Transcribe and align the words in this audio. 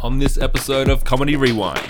on 0.00 0.18
this 0.18 0.38
episode 0.38 0.88
of 0.88 1.04
Comedy 1.04 1.36
Rewind. 1.36 1.84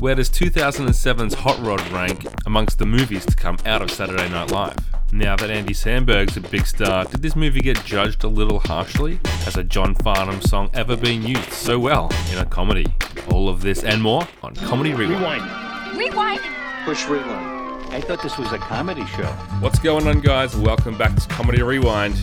Where 0.00 0.14
does 0.14 0.30
2007's 0.30 1.34
Hot 1.34 1.58
Rod 1.60 1.80
rank 1.90 2.26
amongst 2.46 2.78
the 2.78 2.86
movies 2.86 3.26
to 3.26 3.36
come 3.36 3.58
out 3.66 3.82
of 3.82 3.90
Saturday 3.90 4.28
Night 4.30 4.50
Live? 4.50 4.76
Now 5.12 5.36
that 5.36 5.50
Andy 5.50 5.74
Samberg's 5.74 6.36
a 6.36 6.40
big 6.40 6.66
star, 6.66 7.04
did 7.04 7.20
this 7.20 7.36
movie 7.36 7.60
get 7.60 7.84
judged 7.84 8.24
a 8.24 8.28
little 8.28 8.60
harshly? 8.60 9.20
Has 9.44 9.56
a 9.56 9.64
John 9.64 9.94
Farnham 9.96 10.40
song 10.40 10.70
ever 10.72 10.96
been 10.96 11.22
used 11.22 11.52
so 11.52 11.78
well 11.78 12.10
in 12.32 12.38
a 12.38 12.46
comedy? 12.46 12.86
All 13.30 13.48
of 13.48 13.60
this 13.60 13.84
and 13.84 14.00
more 14.00 14.26
on 14.42 14.54
Comedy 14.54 14.94
Rewind. 14.94 15.42
Rewind. 15.42 15.98
Rewind. 15.98 16.40
Push 16.84 17.08
rewind. 17.08 17.92
I 17.92 18.00
thought 18.00 18.22
this 18.22 18.38
was 18.38 18.52
a 18.52 18.58
comedy 18.58 19.04
show. 19.06 19.26
What's 19.60 19.80
going 19.80 20.06
on, 20.06 20.20
guys? 20.20 20.56
Welcome 20.56 20.96
back 20.96 21.14
to 21.16 21.28
Comedy 21.28 21.62
Rewind. 21.62 22.14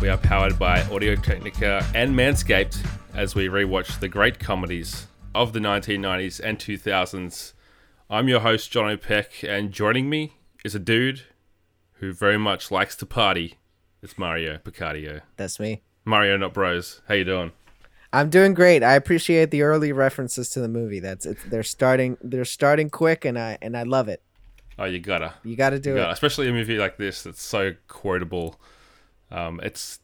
We 0.00 0.08
are 0.08 0.16
powered 0.18 0.58
by 0.58 0.82
Audio 0.84 1.16
Technica 1.16 1.84
and 1.94 2.14
Manscaped 2.14 2.78
as 3.16 3.34
we 3.34 3.48
rewatch 3.48 3.98
the 4.00 4.08
great 4.08 4.38
comedies 4.38 5.06
of 5.34 5.52
the 5.54 5.58
1990s 5.58 6.38
and 6.38 6.58
2000s. 6.58 7.54
I'm 8.10 8.28
your 8.28 8.40
host, 8.40 8.70
John 8.70 8.90
O'Peck, 8.90 9.42
and 9.42 9.72
joining 9.72 10.10
me 10.10 10.34
is 10.64 10.74
a 10.74 10.78
dude 10.78 11.22
who 11.94 12.12
very 12.12 12.38
much 12.38 12.70
likes 12.70 12.94
to 12.96 13.06
party. 13.06 13.54
It's 14.02 14.18
Mario 14.18 14.58
Picardio. 14.58 15.22
That's 15.36 15.58
me. 15.58 15.82
Mario, 16.04 16.36
not 16.36 16.52
bros. 16.52 17.00
How 17.08 17.14
you 17.14 17.24
doing? 17.24 17.52
I'm 18.12 18.28
doing 18.30 18.52
great. 18.54 18.82
I 18.82 18.94
appreciate 18.94 19.50
the 19.50 19.62
early 19.62 19.92
references 19.92 20.50
to 20.50 20.60
the 20.60 20.68
movie. 20.68 21.00
That's 21.00 21.24
it's, 21.26 21.42
they're 21.44 21.62
starting 21.62 22.16
they're 22.22 22.44
starting 22.44 22.88
quick 22.90 23.24
and 23.24 23.38
I 23.38 23.58
and 23.60 23.76
I 23.76 23.82
love 23.82 24.08
it. 24.08 24.22
Oh, 24.78 24.84
you 24.84 25.00
gotta. 25.00 25.34
You 25.42 25.56
got 25.56 25.70
to 25.70 25.80
do 25.80 25.90
You 25.90 25.96
gotta. 25.96 26.10
it. 26.10 26.12
Especially 26.12 26.48
a 26.48 26.52
movie 26.52 26.76
like 26.78 26.98
this 26.98 27.22
that's 27.22 27.42
so 27.42 27.72
quotable. 27.88 28.60
Um, 29.30 29.58
it's 29.62 29.98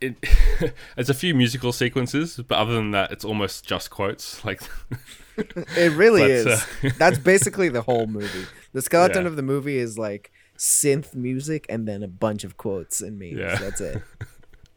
it. 0.00 0.16
There's 0.96 1.10
a 1.10 1.14
few 1.14 1.34
musical 1.34 1.72
sequences, 1.72 2.40
but 2.46 2.56
other 2.58 2.74
than 2.74 2.90
that, 2.92 3.12
it's 3.12 3.24
almost 3.24 3.64
just 3.66 3.90
quotes. 3.90 4.44
Like, 4.44 4.60
It 5.36 5.92
really 5.96 6.22
But, 6.22 6.30
is. 6.30 6.46
uh, 6.46 6.60
That's 6.98 7.18
basically 7.18 7.68
the 7.68 7.82
whole 7.82 8.06
movie. 8.06 8.46
The 8.72 8.80
skeleton 8.82 9.22
Yeah. 9.24 9.28
of 9.28 9.36
the 9.36 9.42
movie 9.42 9.76
is 9.78 9.98
like 9.98 10.32
synth 10.56 11.14
music 11.14 11.66
and 11.68 11.86
then 11.86 12.02
a 12.02 12.08
bunch 12.08 12.42
of 12.44 12.56
quotes 12.56 13.00
and 13.02 13.18
memes. 13.18 13.34
Yeah. 13.38 13.56
That's 13.56 13.80
it. 13.82 14.02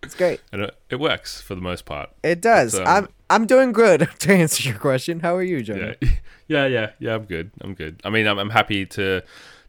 It's 0.03 0.15
great. 0.15 0.41
and 0.51 0.61
it, 0.63 0.75
it 0.89 0.99
works 0.99 1.41
for 1.41 1.55
the 1.55 1.61
most 1.61 1.85
part. 1.85 2.09
It 2.23 2.41
does. 2.41 2.75
Um, 2.77 2.85
I'm 2.87 3.07
I'm 3.29 3.45
doing 3.45 3.71
good 3.73 4.09
to 4.19 4.33
answer 4.33 4.67
your 4.69 4.77
question. 4.79 5.19
How 5.21 5.35
are 5.35 5.43
you, 5.43 5.61
Johnny? 5.61 5.95
Yeah, 6.01 6.09
yeah, 6.47 6.65
yeah, 6.67 6.89
yeah. 6.99 7.15
I'm 7.15 7.25
good. 7.25 7.51
I'm 7.61 7.73
good. 7.73 8.01
I 8.03 8.09
mean, 8.09 8.25
I'm, 8.27 8.39
I'm 8.39 8.49
happy 8.49 8.85
to 8.87 9.21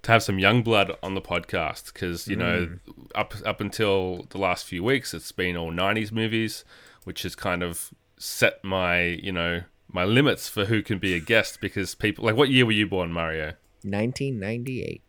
to 0.03 0.13
have 0.13 0.23
some 0.23 0.39
young 0.39 0.63
blood 0.63 0.97
on 1.03 1.15
the 1.15 1.21
podcast 1.21 1.93
because 1.93 2.27
you 2.29 2.37
know, 2.37 2.67
Mm. 2.67 2.79
up 3.15 3.35
up 3.45 3.61
until 3.61 4.27
the 4.31 4.39
last 4.39 4.65
few 4.67 4.83
weeks, 4.85 5.13
it's 5.15 5.33
been 5.33 5.57
all 5.57 5.71
'90s 5.73 6.11
movies, 6.13 6.65
which 7.05 7.23
has 7.23 7.35
kind 7.35 7.63
of 7.63 7.91
set 8.19 8.63
my 8.65 9.03
you 9.03 9.33
know 9.33 9.63
my 9.93 10.05
limits 10.05 10.49
for 10.49 10.67
who 10.67 10.83
can 10.83 10.99
be 10.99 11.15
a 11.15 11.21
guest 11.21 11.61
because 11.61 11.95
people 11.95 12.25
like 12.25 12.37
what 12.37 12.49
year 12.51 12.65
were 12.67 12.73
you 12.73 12.87
born, 12.87 13.13
Mario? 13.13 13.55
1998. 13.83 15.03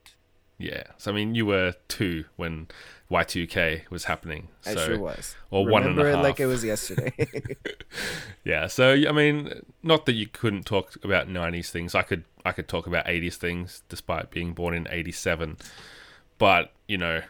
Yeah, 0.61 0.83
so 0.97 1.11
I 1.11 1.15
mean, 1.15 1.33
you 1.33 1.45
were 1.45 1.73
two 1.87 2.25
when 2.35 2.67
Y2K 3.09 3.89
was 3.89 4.05
happening. 4.05 4.49
I 4.65 4.75
sure 4.75 4.99
was. 4.99 5.35
Or 5.49 5.65
one 5.65 5.83
and 5.83 5.97
Remember 5.97 6.17
a 6.17 6.19
it 6.19 6.23
like 6.23 6.39
it 6.39 6.45
was 6.45 6.63
yesterday. 6.63 7.13
Yeah, 8.43 8.67
so 8.67 8.93
I 8.93 9.11
mean, 9.11 9.61
not 9.83 10.05
that 10.07 10.13
you 10.13 10.27
couldn't 10.27 10.65
talk 10.65 10.97
about 11.03 11.27
'90s 11.27 11.69
things. 11.69 11.93
I 11.93 12.01
could, 12.01 12.23
I 12.43 12.51
could 12.53 12.67
talk 12.67 12.87
about 12.87 13.05
'80s 13.05 13.35
things, 13.35 13.83
despite 13.87 14.31
being 14.31 14.53
born 14.53 14.73
in 14.73 14.87
'87. 14.89 15.57
But 16.39 16.73
you 16.87 16.97
know, 16.97 17.21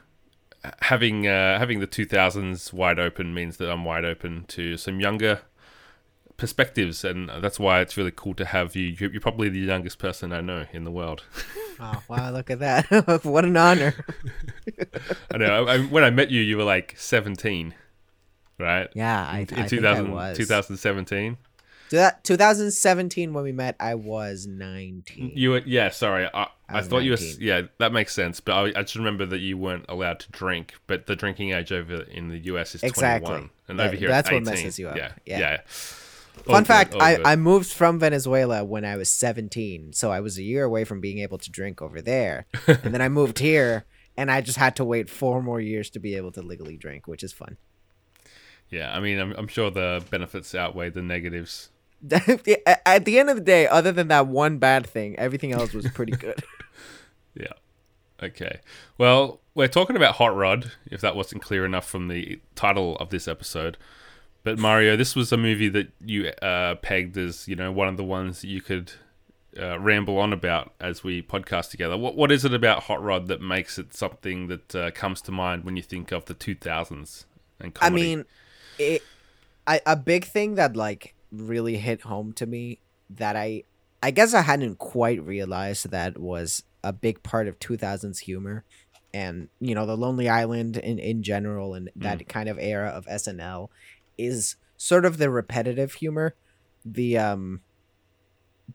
having 0.81 1.27
uh, 1.27 1.57
having 1.59 1.79
the 1.79 1.87
2000s 1.87 2.71
wide 2.71 2.99
open 2.99 3.33
means 3.33 3.57
that 3.57 3.69
I'm 3.69 3.83
wide 3.83 4.05
open 4.05 4.45
to 4.49 4.77
some 4.77 4.99
younger 4.99 5.41
perspectives, 6.41 7.05
and 7.05 7.29
that's 7.39 7.59
why 7.59 7.81
it's 7.81 7.95
really 7.95 8.11
cool 8.13 8.33
to 8.33 8.43
have 8.43 8.75
you. 8.75 8.87
You're 8.99 9.21
probably 9.21 9.47
the 9.47 9.59
youngest 9.59 9.99
person 9.99 10.33
I 10.33 10.41
know 10.41 10.65
in 10.73 10.83
the 10.83 10.91
world. 10.91 11.23
oh, 11.79 12.01
wow, 12.07 12.31
look 12.31 12.49
at 12.49 12.59
that. 12.59 12.87
what 13.23 13.45
an 13.45 13.55
honor. 13.55 13.93
I 15.31 15.37
know. 15.37 15.67
I, 15.67 15.75
I, 15.75 15.79
when 15.81 16.03
I 16.03 16.09
met 16.09 16.31
you, 16.31 16.41
you 16.41 16.57
were 16.57 16.63
like 16.63 16.95
17, 16.97 17.75
right? 18.57 18.89
Yeah, 18.95 19.25
I, 19.25 19.41
in 19.41 19.59
I 19.59 19.67
think 19.67 19.85
I 19.85 20.01
was. 20.01 20.35
2017. 20.35 21.37
That 21.91 22.23
2017 22.23 23.33
when 23.33 23.43
we 23.43 23.51
met, 23.51 23.75
I 23.79 23.95
was 23.95 24.47
19. 24.47 25.33
You 25.35 25.51
were, 25.51 25.61
yeah, 25.65 25.89
sorry. 25.89 26.27
I, 26.33 26.47
I 26.69 26.81
thought 26.81 27.03
you 27.03 27.11
were, 27.11 27.17
yeah, 27.37 27.63
that 27.77 27.93
makes 27.93 28.13
sense. 28.13 28.39
But 28.39 28.53
I, 28.53 28.79
I 28.79 28.81
just 28.81 28.95
remember 28.95 29.25
that 29.27 29.39
you 29.39 29.57
weren't 29.57 29.85
allowed 29.89 30.21
to 30.21 30.31
drink. 30.31 30.73
But 30.87 31.05
the 31.05 31.15
drinking 31.15 31.51
age 31.51 31.71
over 31.71 32.01
in 32.03 32.29
the 32.29 32.37
US 32.53 32.73
is 32.75 32.81
Exactly. 32.81 33.27
21. 33.27 33.49
And 33.67 33.79
That- 33.79 33.87
over 33.87 33.95
here 33.95 34.07
that's 34.07 34.31
what 34.31 34.41
18. 34.41 34.43
messes 34.45 34.79
you 34.79 34.87
up. 34.87 34.95
Yeah. 34.95 35.11
Yeah. 35.25 35.39
Yeah. 35.39 35.61
Fun 36.45 36.63
good, 36.63 36.67
fact: 36.67 36.93
all 36.95 37.01
I. 37.01 37.19
I 37.23 37.35
moved 37.35 37.71
from 37.71 37.99
Venezuela 37.99 38.63
when 38.63 38.83
I 38.83 38.95
was 38.97 39.09
17, 39.09 39.93
so 39.93 40.11
I 40.11 40.19
was 40.19 40.37
a 40.37 40.43
year 40.43 40.63
away 40.63 40.83
from 40.85 40.99
being 40.99 41.19
able 41.19 41.37
to 41.37 41.51
drink 41.51 41.81
over 41.81 42.01
there, 42.01 42.47
and 42.67 42.93
then 42.93 43.01
I 43.01 43.09
moved 43.09 43.39
here, 43.39 43.85
and 44.17 44.31
I 44.31 44.41
just 44.41 44.57
had 44.57 44.75
to 44.77 44.85
wait 44.85 45.09
four 45.09 45.41
more 45.43 45.61
years 45.61 45.89
to 45.91 45.99
be 45.99 46.15
able 46.15 46.31
to 46.33 46.41
legally 46.41 46.77
drink, 46.77 47.07
which 47.07 47.23
is 47.23 47.31
fun. 47.31 47.57
yeah, 48.69 48.95
I 48.95 48.99
mean, 48.99 49.19
I'm, 49.19 49.33
I'm 49.37 49.47
sure 49.47 49.69
the 49.69 50.03
benefits 50.09 50.55
outweigh 50.55 50.89
the 50.89 51.01
negatives. 51.01 51.69
At 52.11 53.05
the 53.05 53.19
end 53.19 53.29
of 53.29 53.35
the 53.35 53.43
day, 53.43 53.67
other 53.67 53.91
than 53.91 54.07
that 54.07 54.25
one 54.27 54.57
bad 54.57 54.87
thing, 54.87 55.19
everything 55.19 55.51
else 55.51 55.73
was 55.73 55.87
pretty 55.89 56.13
good. 56.13 56.43
Yeah. 57.33 57.53
Okay. 58.21 58.59
Well, 58.97 59.39
we're 59.55 59.69
talking 59.69 59.95
about 59.95 60.15
Hot 60.15 60.35
Rod, 60.35 60.71
if 60.91 60.99
that 60.99 61.15
wasn't 61.15 61.41
clear 61.41 61.63
enough 61.65 61.87
from 61.87 62.09
the 62.09 62.41
title 62.55 62.97
of 62.97 63.09
this 63.09 63.25
episode. 63.25 63.77
But 64.43 64.57
Mario, 64.57 64.95
this 64.95 65.15
was 65.15 65.31
a 65.31 65.37
movie 65.37 65.69
that 65.69 65.89
you 66.03 66.29
uh, 66.41 66.75
pegged 66.75 67.17
as, 67.17 67.47
you 67.47 67.55
know, 67.55 67.71
one 67.71 67.87
of 67.87 67.97
the 67.97 68.03
ones 68.03 68.41
that 68.41 68.47
you 68.47 68.59
could 68.59 68.91
uh, 69.59 69.79
ramble 69.79 70.17
on 70.17 70.33
about 70.33 70.73
as 70.79 71.03
we 71.03 71.21
podcast 71.21 71.69
together. 71.69 71.97
What 71.97 72.15
What 72.15 72.31
is 72.31 72.45
it 72.45 72.53
about 72.53 72.83
Hot 72.83 73.03
Rod 73.03 73.27
that 73.27 73.41
makes 73.41 73.77
it 73.77 73.93
something 73.93 74.47
that 74.47 74.75
uh, 74.75 74.91
comes 74.91 75.21
to 75.23 75.31
mind 75.31 75.63
when 75.63 75.75
you 75.75 75.83
think 75.83 76.11
of 76.11 76.25
the 76.25 76.33
2000s 76.33 77.25
and 77.59 77.77
I 77.81 77.89
mean, 77.89 78.25
it. 78.79 79.03
I 79.67 79.81
a 79.85 79.95
big 79.95 80.25
thing 80.25 80.55
that 80.55 80.75
like 80.75 81.13
really 81.31 81.77
hit 81.77 82.01
home 82.01 82.33
to 82.33 82.45
me 82.45 82.79
that 83.11 83.35
I 83.35 83.63
I 84.01 84.11
guess 84.11 84.33
I 84.33 84.41
hadn't 84.41 84.79
quite 84.79 85.21
realized 85.23 85.91
that 85.91 86.17
was 86.17 86.63
a 86.83 86.91
big 86.91 87.21
part 87.21 87.47
of 87.47 87.59
2000s 87.59 88.19
humor 88.19 88.63
and 89.13 89.49
you 89.59 89.75
know 89.75 89.85
the 89.85 89.97
Lonely 89.97 90.29
Island 90.29 90.77
in 90.77 90.97
in 90.97 91.21
general 91.21 91.73
and 91.73 91.89
that 91.97 92.27
kind 92.27 92.49
of 92.49 92.57
era 92.57 92.89
of 92.89 93.05
SNL 93.05 93.69
is 94.17 94.55
sort 94.77 95.05
of 95.05 95.17
the 95.17 95.29
repetitive 95.29 95.93
humor, 95.95 96.35
the 96.85 97.17
um 97.17 97.61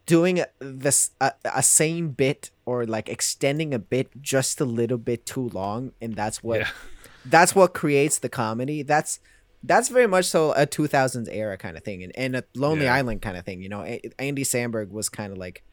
doing 0.05 0.43
this 0.61 1.11
a, 1.21 1.33
a 1.55 1.63
same 1.63 2.11
bit 2.11 2.51
or 2.65 2.85
like 2.87 3.09
extending 3.09 3.73
a 3.73 3.79
bit 3.79 4.11
just 4.21 4.61
a 4.61 4.65
little 4.65 4.99
bit 4.99 5.25
too 5.27 5.49
long 5.49 5.93
and 6.01 6.15
that's 6.15 6.43
what 6.43 6.61
Yeah. 6.61 6.69
that's 7.25 7.55
what 7.55 7.73
creates 7.75 8.19
the 8.19 8.29
comedy 8.29 8.83
that's 8.83 9.19
that's 9.63 9.89
very 9.89 10.07
much 10.07 10.27
so 10.27 10.53
a 10.53 10.67
2000s 10.67 11.29
era 11.33 11.57
kind 11.57 11.77
of 11.77 11.83
thing 11.83 12.03
and, 12.03 12.13
and 12.17 12.37
a 12.37 12.45
lonely 12.55 12.85
Yeah. 12.85 12.95
island 12.95 13.23
kind 13.23 13.37
of 13.37 13.45
thing 13.45 13.63
you 13.63 13.69
know 13.71 13.83
A- 13.83 14.03
andy 14.19 14.45
samberg 14.45 14.91
was 14.91 15.09
kind 15.09 15.33
of 15.33 15.39
like 15.39 15.65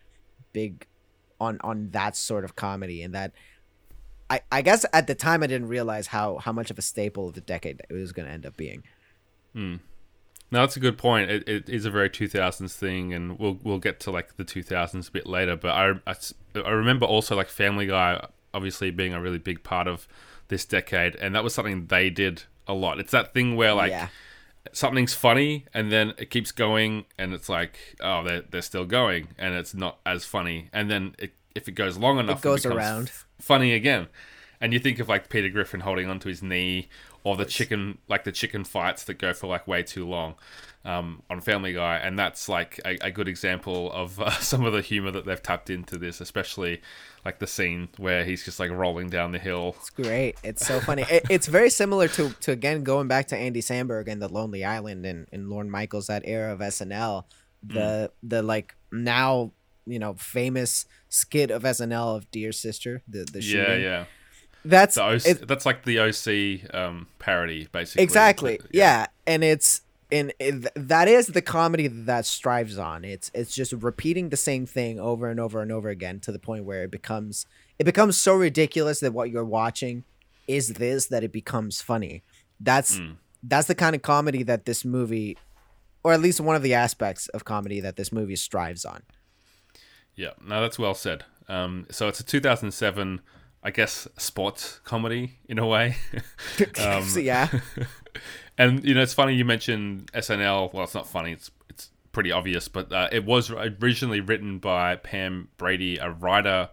big 0.54 0.88
on 1.40 1.60
on 1.62 1.90
that 1.92 2.16
sort 2.16 2.46
of 2.46 2.56
comedy 2.56 3.04
and 3.04 3.14
that 3.14 3.34
i 4.30 4.42
i 4.52 4.62
guess 4.62 4.86
at 4.94 5.06
the 5.08 5.16
time 5.16 5.44
i 5.44 5.48
didn't 5.48 5.68
realize 5.68 6.08
how 6.08 6.38
how 6.38 6.54
much 6.54 6.72
of 6.72 6.78
a 6.80 6.82
staple 6.82 7.28
of 7.28 7.34
the 7.36 7.42
decade 7.42 7.82
it 7.90 7.94
was 7.94 8.14
going 8.14 8.26
to 8.28 8.32
end 8.34 8.46
up 8.46 8.56
being 8.56 8.84
Hmm. 9.54 9.76
No, 10.52 10.60
that's 10.60 10.78
a 10.78 10.80
good 10.80 11.00
point. 11.00 11.32
It, 11.32 11.50
it 11.50 11.70
is 11.70 11.86
a 11.86 11.90
very 11.92 12.10
2000s 12.10 12.76
thing, 12.76 13.14
and 13.14 13.40
we'll 13.40 13.60
we'll 13.64 13.80
get 13.80 14.00
to 14.02 14.12
like 14.12 14.38
the 14.38 14.46
2000s 14.46 15.08
a 15.08 15.12
bit 15.12 15.26
later. 15.26 15.56
But 15.56 15.72
I 15.72 16.14
I 16.56 16.70
remember 16.70 17.06
also 17.06 17.36
like 17.36 17.50
Family 17.50 17.88
Guy, 17.88 18.24
obviously 18.54 18.92
being 18.92 19.14
a 19.14 19.22
really 19.22 19.40
big 19.40 19.64
part 19.64 19.88
of 19.88 20.08
this 20.50 20.66
decade, 20.66 21.16
and 21.16 21.34
that 21.34 21.44
was 21.44 21.54
something 21.56 21.88
they 21.88 22.10
did 22.10 22.44
a 22.68 22.74
lot. 22.74 23.00
It's 23.00 23.12
that 23.12 23.34
thing 23.34 23.56
where 23.56 23.74
like 23.74 23.90
yeah 23.92 24.10
something's 24.72 25.14
funny, 25.14 25.66
and 25.74 25.92
then 25.92 26.14
it 26.18 26.30
keeps 26.30 26.52
going, 26.52 27.06
and 27.18 27.34
it's 27.34 27.50
like 27.50 27.78
oh 28.02 28.24
they're 28.24 28.44
they're 28.50 28.62
still 28.62 28.86
going, 28.86 29.30
and 29.38 29.56
it's 29.56 29.74
not 29.74 30.00
as 30.06 30.24
funny, 30.26 30.70
and 30.72 30.90
then 30.90 31.16
it, 31.20 31.34
if 31.56 31.68
it 31.68 31.74
goes 31.74 31.98
long 31.98 32.20
enough, 32.20 32.40
it 32.40 32.44
goes 32.44 32.64
becomes 32.64 32.78
around. 32.78 33.08
f- 33.08 33.26
funny 33.40 33.74
again. 33.74 34.08
And 34.62 34.72
you 34.72 34.80
think 34.80 35.00
of 35.00 35.10
like 35.10 35.28
Peter 35.30 35.50
Griffin 35.50 35.82
holding 35.82 36.10
onto 36.10 36.30
his 36.30 36.42
knee, 36.42 36.88
or 37.24 37.36
the 37.38 37.46
chicken, 37.46 37.98
like 38.08 38.24
the 38.24 38.32
chicken 38.32 38.64
fights 38.64 39.04
that 39.06 39.16
go 39.16 39.34
for 39.34 39.48
like 39.48 39.68
way 39.68 39.84
too 39.84 40.06
long 40.06 40.36
um, 40.86 41.22
on 41.30 41.40
Family 41.40 41.74
Guy, 41.74 41.98
and 41.98 42.20
that's 42.20 42.50
like 42.50 42.80
a, 42.86 42.98
a 43.02 43.12
good 43.12 43.28
example 43.28 43.92
of 43.94 44.20
uh, 44.20 44.30
some 44.40 44.66
of 44.66 44.74
the 44.74 44.82
humor 44.82 45.12
that 45.12 45.26
they've 45.26 45.42
tapped 45.42 45.70
into 45.70 45.98
this, 45.98 46.20
especially 46.20 46.82
like 47.24 47.40
the 47.40 47.48
scene 47.48 47.90
where 47.98 48.26
he's 48.26 48.44
just 48.44 48.60
like 48.60 48.70
rolling 48.72 49.10
down 49.10 49.32
the 49.32 49.40
hill. 49.40 49.76
It's 49.80 49.90
great. 49.90 50.38
It's 50.44 50.66
so 50.66 50.80
funny. 50.82 51.06
It, 51.10 51.26
it's 51.30 51.48
very 51.48 51.70
similar 51.70 52.08
to 52.10 52.30
to 52.42 52.52
again 52.52 52.84
going 52.84 53.08
back 53.08 53.28
to 53.28 53.38
Andy 53.38 53.62
Samberg 53.62 54.08
and 54.08 54.22
the 54.22 54.28
Lonely 54.28 54.66
Island 54.66 55.06
and, 55.06 55.28
and 55.32 55.50
Lorne 55.50 55.70
Michaels 55.70 56.08
that 56.08 56.24
era 56.26 56.54
of 56.54 56.60
SNL. 56.60 57.24
The 57.66 58.12
the 58.22 58.42
like 58.42 58.76
now 58.92 59.54
you 59.86 60.00
know 60.00 60.16
famous 60.16 60.86
skit 61.08 61.50
of 61.50 61.64
SNL 61.64 62.18
of 62.18 62.30
Dear 62.32 62.52
Sister 62.52 63.02
the 63.08 63.26
the 63.32 63.42
shooting. 63.42 63.82
Yeah, 63.82 63.90
yeah. 63.90 64.06
That's 64.66 64.98
OC, 64.98 65.26
it- 65.26 65.48
that's 65.48 65.66
like 65.66 65.84
the 65.84 66.00
OC 66.00 66.74
um, 66.74 67.08
parody, 67.20 67.68
basically. 67.72 68.04
exactly 68.04 68.58
But, 68.62 68.74
yeah. 68.74 69.08
and 69.28 69.44
it's 69.44 69.82
and 70.12 70.32
it, 70.40 70.68
that 70.76 71.08
is 71.08 71.28
the 71.28 71.42
comedy 71.42 71.88
that 71.88 72.26
strives 72.26 72.78
on. 72.78 73.04
It's 73.04 73.32
it's 73.34 73.54
just 73.54 73.74
repeating 73.74 74.30
the 74.30 74.38
same 74.38 74.66
thing 74.66 75.00
over 75.00 75.28
and 75.30 75.40
over 75.40 75.62
and 75.62 75.72
over 75.72 75.90
again 75.90 76.20
to 76.22 76.32
the 76.32 76.40
point 76.40 76.66
where 76.66 76.84
it 76.84 76.92
becomes 76.92 77.46
it 77.80 77.84
becomes 77.84 78.16
so 78.18 78.36
ridiculous 78.36 79.00
that 79.00 79.12
what 79.14 79.30
you're 79.32 79.44
watching 79.44 80.04
is 80.48 80.74
this 80.74 81.08
that 81.08 81.24
it 81.24 81.32
becomes 81.32 81.82
funny. 81.82 82.22
That's 82.60 83.00
Mm. 83.00 83.16
that's 83.42 83.68
the 83.68 83.76
kind 83.76 83.96
of 83.96 84.02
comedy 84.02 84.44
that 84.44 84.66
this 84.66 84.86
movie 84.86 85.38
or 86.04 86.14
at 86.14 86.22
least 86.22 86.40
one 86.42 86.56
of 86.56 86.62
the 86.62 86.74
aspects 86.74 87.28
of 87.30 87.44
comedy 87.46 87.80
that 87.80 87.96
this 87.96 88.12
movie 88.12 88.36
strives 88.36 88.86
on. 88.86 89.02
Yeah, 90.16 90.32
no, 90.46 90.62
that's 90.62 90.78
well 90.78 90.94
said. 90.94 91.24
Um, 91.50 91.88
so 91.90 92.08
it's 92.08 92.20
a 92.20 92.24
2007, 92.24 93.22
I 93.64 93.72
guess, 93.72 94.08
sports 94.18 94.82
comedy 94.84 95.40
in 95.48 95.58
a 95.58 95.66
way. 95.66 95.96
Um, 96.80 97.08
yeah. 97.18 97.50
and 98.58 98.84
you 98.84 98.94
know, 98.94 99.02
it's 99.02 99.14
funny 99.14 99.34
you 99.34 99.46
mentioned 99.46 100.12
SNL. 100.14 100.74
Well, 100.74 100.84
it's 100.84 100.94
not 100.94 101.08
funny. 101.08 101.32
It's 101.32 101.50
it's 101.70 101.90
pretty 102.12 102.32
obvious, 102.32 102.68
but 102.68 102.92
uh, 102.92 103.08
it 103.12 103.26
was 103.26 103.50
originally 103.50 104.20
written 104.20 104.60
by 104.60 104.98
Pam 104.98 105.50
Brady, 105.58 105.98
a 105.98 106.12
writer 106.12 106.70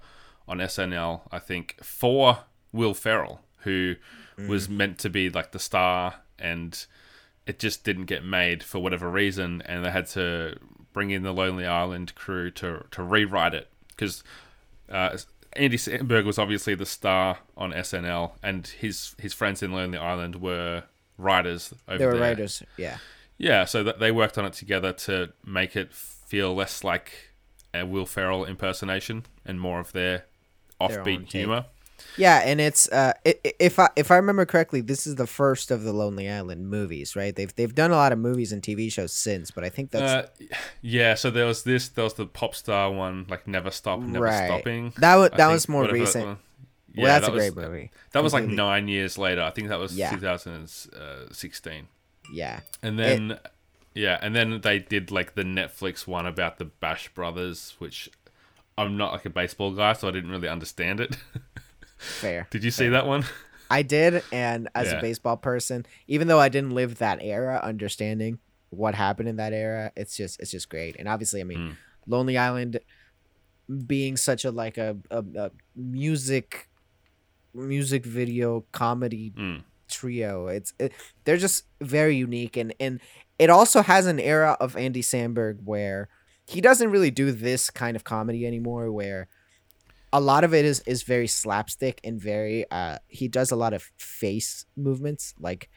on 0.49 0.59
SNL, 0.59 1.23
I 1.31 1.39
think, 1.39 1.77
for 1.83 2.41
Will 2.73 2.93
Ferrell, 2.93 3.41
who 3.59 3.95
was 4.49 4.69
meant 4.69 4.99
to 4.99 5.11
be 5.11 5.29
like 5.31 5.53
the 5.53 5.59
star, 5.59 6.17
and 6.39 6.87
it 7.47 7.59
just 7.59 7.85
didn't 7.85 8.07
get 8.07 8.25
made 8.25 8.63
for 8.63 8.79
whatever 8.79 9.11
reason, 9.11 9.63
and 9.63 9.85
they 9.85 9.91
had 9.91 10.07
to 10.09 10.57
bring 10.93 11.11
in 11.11 11.23
the 11.23 11.33
Lonely 11.33 11.67
Island 11.67 12.15
crew 12.15 12.51
to 12.53 12.85
to 12.91 13.03
rewrite 13.03 13.55
it 13.55 13.69
because. 13.89 14.25
Uh, 14.91 15.17
Andy 15.55 15.77
Samberg 15.77 16.25
was 16.25 16.39
obviously 16.39 16.75
the 16.75 16.87
star 16.87 17.39
on 17.57 17.73
SNL, 17.73 18.33
and 18.43 18.67
his 18.67 19.15
his 19.19 19.35
friends 19.35 19.63
in 19.63 19.73
Lonely 19.73 19.99
Island 19.99 20.37
were 20.37 20.85
writers 21.19 21.75
over 21.89 21.99
They 21.99 22.07
were 22.07 22.13
there. 22.13 22.21
writers. 22.21 22.63
Yeah. 22.77 22.99
Yeah, 23.37 23.65
so 23.65 23.83
that 23.83 23.99
they 24.01 24.13
worked 24.13 24.37
on 24.39 24.45
it 24.45 24.53
together 24.53 24.93
to 24.93 25.33
make 25.45 25.75
it 25.75 25.93
feel 25.95 26.55
less 26.55 26.85
like 26.85 27.31
a 27.73 27.85
Will 27.87 28.05
Ferrell 28.07 28.45
impersonation 28.45 29.25
and 29.47 29.59
more 29.61 29.81
of 29.81 29.93
their 29.93 30.27
offbeat 30.81 31.33
humor. 31.33 31.65
Yeah, 32.17 32.39
and 32.45 32.61
it's 32.61 32.89
uh, 32.91 33.13
if 33.25 33.79
I 33.79 33.89
if 33.97 34.11
I 34.11 34.17
remember 34.17 34.45
correctly, 34.47 34.81
this 34.81 35.07
is 35.07 35.15
the 35.17 35.27
first 35.27 35.71
of 35.71 35.83
the 35.85 35.93
Lonely 35.93 36.29
Island 36.29 36.69
movies, 36.69 37.15
right? 37.17 37.35
They've 37.35 37.55
they've 37.55 37.75
done 37.75 37.91
a 37.91 37.97
lot 37.97 38.13
of 38.13 38.19
movies 38.19 38.53
and 38.53 38.63
TV 38.63 38.91
shows 38.93 39.13
since, 39.13 39.51
but 39.51 39.65
I 39.65 39.69
think 39.69 39.91
that's 39.91 40.29
Uh, 40.43 40.47
yeah, 40.83 41.15
so 41.15 41.31
there 41.31 41.47
was 41.47 41.63
this, 41.63 41.89
there 41.89 42.05
was 42.05 42.15
the 42.15 42.27
pop 42.27 42.55
star 42.55 42.91
one, 42.93 43.27
like 43.29 43.47
Never 43.47 43.71
Stop, 43.71 44.01
Never 44.01 44.25
Right. 44.25 44.47
Stopping. 44.47 44.93
That 44.99 45.17
wa- 45.17 45.29
I 45.33 45.37
that 45.37 45.49
was 45.49 45.69
more 45.69 45.85
that 45.87 45.93
recent. 45.93 46.27
one- 46.27 46.39
well, 46.97 47.07
that's 47.07 47.27
that 47.27 47.31
a 47.31 47.35
was- 47.35 47.51
great 47.51 47.57
movie. 47.69 47.91
That 48.13 48.23
was 48.25 48.33
like 48.33 48.47
nine 48.47 48.89
years 48.89 49.17
later. 49.17 49.43
I 49.43 49.51
think 49.51 49.69
that 49.69 49.79
was 49.79 49.97
Yeah. 49.97 50.11
2016. 50.11 51.87
Yeah, 52.33 52.61
And 52.83 52.99
then, 52.99 53.39
yeah, 53.95 54.19
and 54.23 54.35
then 54.37 54.61
they 54.61 54.79
did 54.79 55.11
like 55.11 55.35
the 55.35 55.43
Netflix 55.43 56.07
one 56.07 56.27
about 56.27 56.59
the 56.59 56.65
Bash 56.67 57.09
Brothers, 57.15 57.75
which 57.79 58.09
I'm 58.79 58.97
not 58.97 59.13
like 59.13 59.27
a 59.27 59.31
baseball 59.31 59.73
guy, 59.73 59.93
so 59.95 60.09
I 60.09 60.11
didn't 60.13 60.31
really 60.31 60.49
understand 60.49 61.01
it. 61.01 61.17
fair. 62.01 62.47
did 62.51 62.65
you 62.65 62.71
see 62.71 62.89
that 62.89 63.07
one? 63.07 63.25
I 63.71 63.83
did, 63.83 64.25
and 64.33 64.69
as 64.75 64.89
Yeah. 64.91 64.99
a 64.99 65.01
baseball 65.01 65.37
person, 65.37 65.87
even 66.09 66.27
though 66.27 66.41
I 66.41 66.49
didn't 66.49 66.73
live 66.73 66.99
that 66.99 67.19
era, 67.23 67.61
understanding 67.63 68.39
what 68.71 68.95
happened 68.97 69.29
in 69.29 69.37
that 69.37 69.53
era, 69.53 69.93
it's 69.97 70.17
just 70.17 70.41
it's 70.41 70.51
just 70.51 70.69
great. 70.69 70.97
And 70.99 71.07
obviously, 71.09 71.41
I 71.41 71.45
mean, 71.45 71.59
Mm. 71.59 71.77
Lonely 72.07 72.37
Island 72.37 72.81
being 73.87 74.17
such 74.17 74.45
a 74.45 74.51
like 74.51 74.77
a, 74.79 74.97
a, 75.11 75.25
a 75.37 75.51
music 75.77 76.69
music 77.55 78.05
video 78.07 78.65
comedy 78.73 79.33
Mm. 79.37 79.63
trio. 79.89 80.49
It's 80.49 80.73
it, 80.79 80.93
they're 81.25 81.37
just 81.37 81.65
very 81.81 82.17
unique, 82.17 82.57
and 82.57 82.75
and 82.81 83.01
it 83.39 83.51
also 83.51 83.83
has 83.83 84.07
an 84.07 84.19
era 84.21 84.57
of 84.61 84.77
Andy 84.77 85.03
Samberg 85.03 85.63
where 85.65 86.09
he 86.47 86.61
doesn't 86.61 86.91
really 86.91 87.11
do 87.13 87.31
this 87.33 87.71
kind 87.71 87.95
of 87.97 88.05
comedy 88.05 88.47
anymore. 88.47 88.91
Where 88.91 89.29
a 90.13 90.21
lot 90.21 90.43
of 90.45 90.53
it 90.55 90.65
is 90.65 90.81
is 90.87 91.03
very 91.05 91.27
slapstick 91.27 92.01
and 92.03 92.21
very 92.21 92.69
uh 92.71 92.99
he 93.09 93.29
does 93.29 93.51
a 93.53 93.57
lot 93.57 93.73
of 93.73 93.83
face 93.97 94.67
movements 94.77 95.35
like 95.39 95.71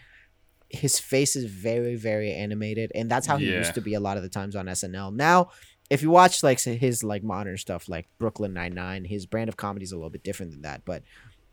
his 0.70 1.00
face 1.00 1.36
is 1.36 1.46
very 1.46 1.96
very 1.96 2.32
animated 2.34 2.92
and 2.96 3.10
that's 3.12 3.28
how 3.28 3.38
he 3.38 3.46
Yeah. 3.52 3.60
used 3.60 3.76
to 3.76 3.82
be 3.82 3.94
a 3.94 4.00
lot 4.00 4.18
of 4.18 4.24
the 4.24 4.30
times 4.30 4.56
on 4.56 4.66
SNL. 4.66 5.14
Now 5.14 5.50
if 5.90 6.02
you 6.02 6.10
watch 6.10 6.42
like 6.42 6.60
his 6.62 7.04
like 7.04 7.24
modern 7.24 7.58
stuff 7.58 7.88
like 7.88 8.08
Brooklyn 8.18 8.54
Nine 8.54 8.74
Nine, 8.74 9.06
his 9.06 9.26
brand 9.28 9.50
of 9.50 9.58
comedy 9.58 9.84
is 9.84 9.92
a 9.92 9.96
little 9.96 10.10
bit 10.10 10.24
different 10.24 10.52
than 10.52 10.62
that. 10.64 10.84
But 10.84 11.04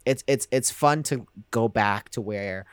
it's 0.06 0.24
it's 0.26 0.48
it's 0.50 0.70
fun 0.70 1.02
to 1.04 1.26
go 1.50 1.68
back 1.68 2.08
to 2.10 2.20
where 2.22 2.64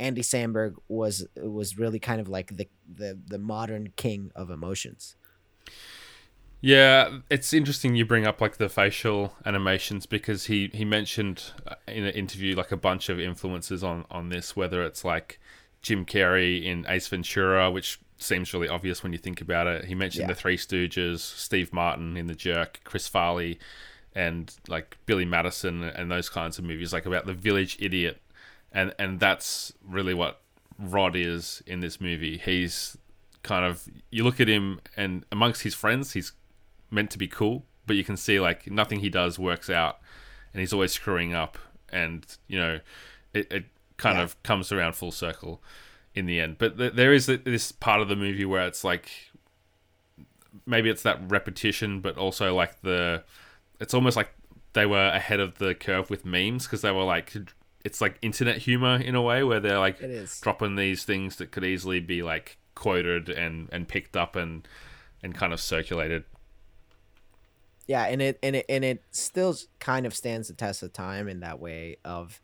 Andy 0.00 0.22
Samberg 0.22 0.74
was 0.88 1.24
was 1.36 1.78
really 1.78 2.00
kind 2.00 2.20
of 2.20 2.28
like 2.28 2.56
the 2.56 2.66
the 2.92 3.16
the 3.28 3.38
modern 3.38 3.92
king 3.94 4.32
of 4.34 4.50
emotions. 4.50 5.14
Yeah, 6.64 7.18
it's 7.28 7.52
interesting 7.52 7.94
you 7.94 8.06
bring 8.06 8.26
up 8.26 8.40
like 8.40 8.56
the 8.56 8.70
facial 8.70 9.34
animations 9.44 10.06
because 10.06 10.46
he 10.46 10.70
he 10.72 10.82
mentioned 10.86 11.52
uh, 11.66 11.74
in 11.86 12.04
an 12.06 12.14
interview 12.14 12.56
like 12.56 12.72
a 12.72 12.76
bunch 12.78 13.10
of 13.10 13.20
influences 13.20 13.84
on 13.84 14.06
on 14.10 14.30
this, 14.30 14.56
whether 14.56 14.82
it's 14.82 15.04
like 15.04 15.38
Jim 15.82 16.06
Carrey 16.06 16.64
in 16.64 16.86
Ace 16.88 17.06
Ventura, 17.08 17.70
which 17.70 18.00
seems 18.16 18.54
really 18.54 18.66
obvious 18.66 19.02
when 19.02 19.12
you 19.12 19.18
think 19.18 19.42
about 19.42 19.66
it. 19.66 19.84
He 19.84 19.94
mentioned 19.94 20.22
Yeah. 20.22 20.28
the 20.28 20.34
Three 20.34 20.56
Stooges, 20.56 21.18
Steve 21.18 21.70
Martin 21.70 22.16
in 22.16 22.28
The 22.28 22.34
Jerk, 22.34 22.80
Chris 22.82 23.08
Farley, 23.08 23.58
and 24.14 24.50
like 24.66 24.96
Billy 25.04 25.26
Madison 25.26 25.82
and 25.82 26.10
those 26.10 26.30
kinds 26.30 26.58
of 26.58 26.64
movies, 26.64 26.94
like 26.94 27.04
about 27.04 27.26
the 27.26 27.34
village 27.34 27.76
idiot, 27.78 28.22
and 28.72 28.94
and 28.98 29.20
that's 29.20 29.74
really 29.86 30.14
what 30.14 30.40
Rod 30.78 31.14
is 31.14 31.62
in 31.66 31.80
this 31.80 32.00
movie. 32.00 32.38
He's 32.38 32.96
kind 33.42 33.66
of 33.66 33.86
you 34.10 34.24
look 34.24 34.40
at 34.40 34.48
him 34.48 34.80
and 34.96 35.26
amongst 35.30 35.60
his 35.64 35.74
friends, 35.74 36.14
he's 36.14 36.32
meant 36.94 37.10
to 37.10 37.18
be 37.18 37.28
cool, 37.28 37.66
but 37.86 37.96
you 37.96 38.04
can 38.04 38.16
see 38.16 38.40
like 38.40 38.70
nothing 38.70 39.00
he 39.00 39.10
does 39.10 39.38
works 39.38 39.68
out, 39.68 39.98
and 40.52 40.60
he's 40.60 40.72
always 40.72 40.92
screwing 40.92 41.34
up, 41.34 41.58
and 41.90 42.24
you 42.46 42.58
know, 42.58 42.80
it, 43.34 43.52
it 43.52 43.64
kind 43.96 44.16
Yeah. 44.18 44.24
of 44.24 44.42
comes 44.42 44.72
around 44.72 44.94
full 44.94 45.10
circle 45.12 45.62
in 46.14 46.26
the 46.26 46.40
end. 46.40 46.56
But 46.58 46.78
th- 46.78 46.94
there 46.94 47.12
is 47.12 47.26
this 47.26 47.72
part 47.72 48.00
of 48.00 48.08
the 48.08 48.16
movie 48.16 48.44
where 48.44 48.66
it's 48.66 48.84
like 48.84 49.10
maybe 50.66 50.88
it's 50.90 51.02
that 51.02 51.18
repetition, 51.28 52.00
but 52.00 52.16
also 52.16 52.54
like 52.54 52.80
the 52.82 53.24
it's 53.80 53.94
almost 53.94 54.16
like 54.16 54.30
they 54.72 54.86
were 54.86 55.08
ahead 55.08 55.40
of 55.40 55.58
the 55.58 55.74
curve 55.74 56.10
with 56.10 56.24
memes 56.24 56.64
because 56.66 56.80
they 56.82 56.90
were 56.90 57.04
like 57.04 57.32
it's 57.84 58.00
like 58.00 58.18
internet 58.22 58.58
humor 58.58 58.96
in 58.96 59.14
a 59.14 59.22
way 59.22 59.44
where 59.44 59.60
they're 59.60 59.78
like 59.78 60.00
dropping 60.40 60.76
these 60.76 61.04
things 61.04 61.36
that 61.36 61.50
could 61.50 61.64
easily 61.64 62.00
be 62.00 62.22
like 62.22 62.56
quoted 62.74 63.28
and 63.28 63.68
and 63.72 63.88
picked 63.88 64.16
up 64.16 64.34
and 64.36 64.66
and 65.22 65.34
kind 65.34 65.52
of 65.52 65.60
circulated 65.60 66.24
Yeah, 67.86 68.04
and 68.04 68.22
it 68.22 68.38
and 68.42 68.56
it 68.56 68.66
and 68.68 68.84
it 68.84 69.02
still 69.10 69.56
kind 69.78 70.06
of 70.06 70.14
stands 70.14 70.48
the 70.48 70.54
test 70.54 70.82
of 70.82 70.92
time 70.92 71.28
in 71.28 71.40
that 71.40 71.60
way 71.60 71.98
of 72.04 72.40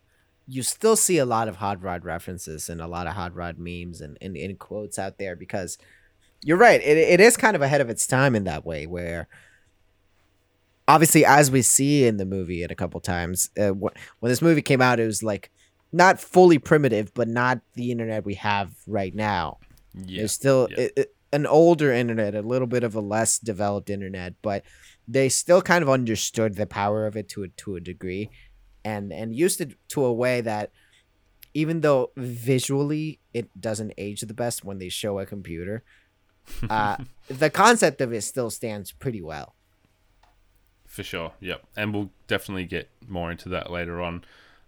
you 0.47 0.63
still 0.63 0.95
see 0.95 1.17
a 1.17 1.25
lot 1.25 1.47
of 1.47 1.57
hot 1.57 1.81
rod 1.81 2.03
references 2.03 2.69
and 2.69 2.81
a 2.81 2.87
lot 2.87 3.07
of 3.07 3.13
hot 3.13 3.33
rod 3.33 3.57
memes 3.57 4.01
and, 4.01 4.17
and, 4.21 4.35
and 4.35 4.59
quotes 4.59 4.99
out 4.99 5.17
there 5.17 5.35
because 5.35 5.77
you're 6.43 6.57
right 6.57 6.81
it, 6.81 6.97
it 6.97 7.19
is 7.21 7.37
kind 7.37 7.55
of 7.55 7.61
ahead 7.61 7.79
of 7.79 7.89
its 7.89 8.05
time 8.07 8.35
in 8.35 8.43
that 8.43 8.65
way 8.65 8.85
where 8.85 9.27
obviously 10.87 11.23
as 11.23 11.51
we 11.51 11.61
see 11.61 12.05
in 12.05 12.17
the 12.17 12.25
movie 12.25 12.63
at 12.63 12.71
a 12.71 12.75
couple 12.75 12.99
times 12.99 13.49
uh, 13.57 13.69
wh- 13.71 13.95
when 14.19 14.29
this 14.29 14.41
movie 14.41 14.61
came 14.63 14.81
out 14.81 14.99
it 14.99 15.05
was 15.05 15.23
like 15.23 15.51
not 15.93 16.19
fully 16.19 16.57
primitive 16.57 17.13
but 17.13 17.27
not 17.27 17.61
the 17.75 17.91
internet 17.91 18.25
we 18.25 18.33
have 18.33 18.73
right 18.87 19.13
now 19.15 19.57
yeah 19.93 20.17
there's 20.17 20.31
still 20.31 20.67
yeah. 20.71 20.87
i- 20.97 21.01
i- 21.01 21.05
an 21.33 21.45
older 21.45 21.91
internet, 21.93 22.35
a 22.35 22.41
little 22.41 22.67
bit 22.67 22.83
of 22.83 22.95
a 22.95 22.99
less 22.99 23.39
developed 23.39 23.89
internet, 23.89 24.33
but 24.41 24.63
they 25.07 25.29
still 25.29 25.61
kind 25.61 25.83
of 25.83 25.89
understood 25.89 26.55
the 26.55 26.65
power 26.65 27.05
of 27.05 27.15
it 27.15 27.29
to 27.29 27.43
a 27.43 27.47
to 27.47 27.75
a 27.75 27.79
degree, 27.79 28.29
and 28.83 29.11
and 29.11 29.35
used 29.35 29.61
it 29.61 29.75
to 29.89 30.03
a 30.05 30.13
way 30.13 30.41
that 30.41 30.71
even 31.53 31.81
though 31.81 32.11
visually 32.15 33.19
it 33.33 33.49
doesn't 33.59 33.93
age 33.97 34.21
the 34.21 34.33
best 34.33 34.63
when 34.63 34.77
they 34.77 34.89
show 34.89 35.19
a 35.19 35.25
computer, 35.25 35.83
uh, 36.69 36.97
the 37.27 37.49
concept 37.49 38.01
of 38.01 38.13
it 38.13 38.21
still 38.21 38.49
stands 38.49 38.91
pretty 38.91 39.21
well. 39.21 39.55
For 40.87 41.03
sure, 41.03 41.33
yep. 41.39 41.63
And 41.75 41.93
we'll 41.93 42.11
definitely 42.27 42.65
get 42.65 42.89
more 43.07 43.31
into 43.31 43.49
that 43.49 43.71
later 43.71 44.01
on. 44.01 44.23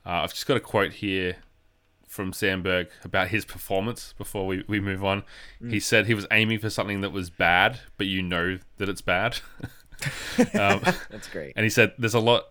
Uh, 0.05 0.23
I've 0.23 0.33
just 0.33 0.47
got 0.47 0.57
a 0.57 0.61
quote 0.61 0.93
here 0.93 1.37
from 2.07 2.31
Samberg 2.31 2.87
about 3.03 3.29
his 3.29 3.43
performance 3.43 4.13
before 4.17 4.45
we, 4.45 4.63
we 4.67 4.79
move 4.79 5.03
on. 5.03 5.23
He 5.67 5.79
said 5.79 6.05
he 6.05 6.13
was 6.13 6.27
aiming 6.31 6.59
for 6.59 6.69
something 6.69 7.01
that 7.01 7.11
was 7.11 7.29
bad, 7.29 7.79
but 7.97 8.07
you 8.07 8.21
know 8.21 8.59
that 8.77 8.87
it's 8.87 9.01
bad. 9.01 9.39
um, 10.53 10.81
That's 11.09 11.27
great. 11.27 11.53
and 11.55 11.63
he 11.63 11.69
said 11.69 11.93
there's 11.97 12.13
a 12.13 12.19
lot 12.19 12.49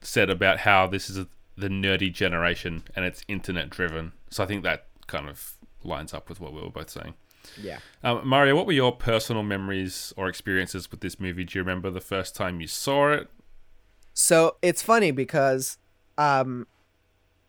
said 0.00 0.30
about 0.30 0.58
how 0.58 0.86
this 0.86 1.08
is 1.08 1.16
a, 1.18 1.28
the 1.56 1.68
nerdy 1.68 2.12
generation 2.12 2.82
and 2.96 3.04
it's 3.04 3.24
internet 3.28 3.70
driven. 3.70 4.12
So 4.30 4.42
I 4.42 4.46
think 4.46 4.62
that 4.64 4.86
kind 5.06 5.28
of 5.28 5.54
lines 5.84 6.12
up 6.14 6.28
with 6.28 6.40
what 6.40 6.52
we 6.52 6.60
were 6.60 6.70
both 6.70 6.90
saying. 6.90 7.14
Yeah. 7.60 7.78
Um, 8.02 8.26
Mario, 8.26 8.54
what 8.54 8.66
were 8.66 8.72
your 8.72 8.92
personal 8.92 9.42
memories 9.42 10.12
or 10.16 10.28
experiences 10.28 10.90
with 10.90 11.00
this 11.00 11.18
movie? 11.18 11.44
Do 11.44 11.58
you 11.58 11.62
remember 11.62 11.90
the 11.90 12.00
first 12.00 12.34
time 12.34 12.60
you 12.60 12.66
saw 12.68 13.12
it? 13.12 13.28
So 14.14 14.56
it's 14.62 14.82
funny 14.82 15.10
because 15.10 15.78
um 16.18 16.66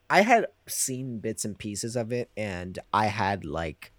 I 0.09 0.21
had 0.21 0.47
seen 0.67 1.19
bits 1.19 1.43
and 1.45 1.57
pieces 1.57 1.95
of 1.95 2.11
it 2.11 2.29
and 2.37 2.77
I 2.93 3.07
had 3.07 3.45
like 3.45 3.91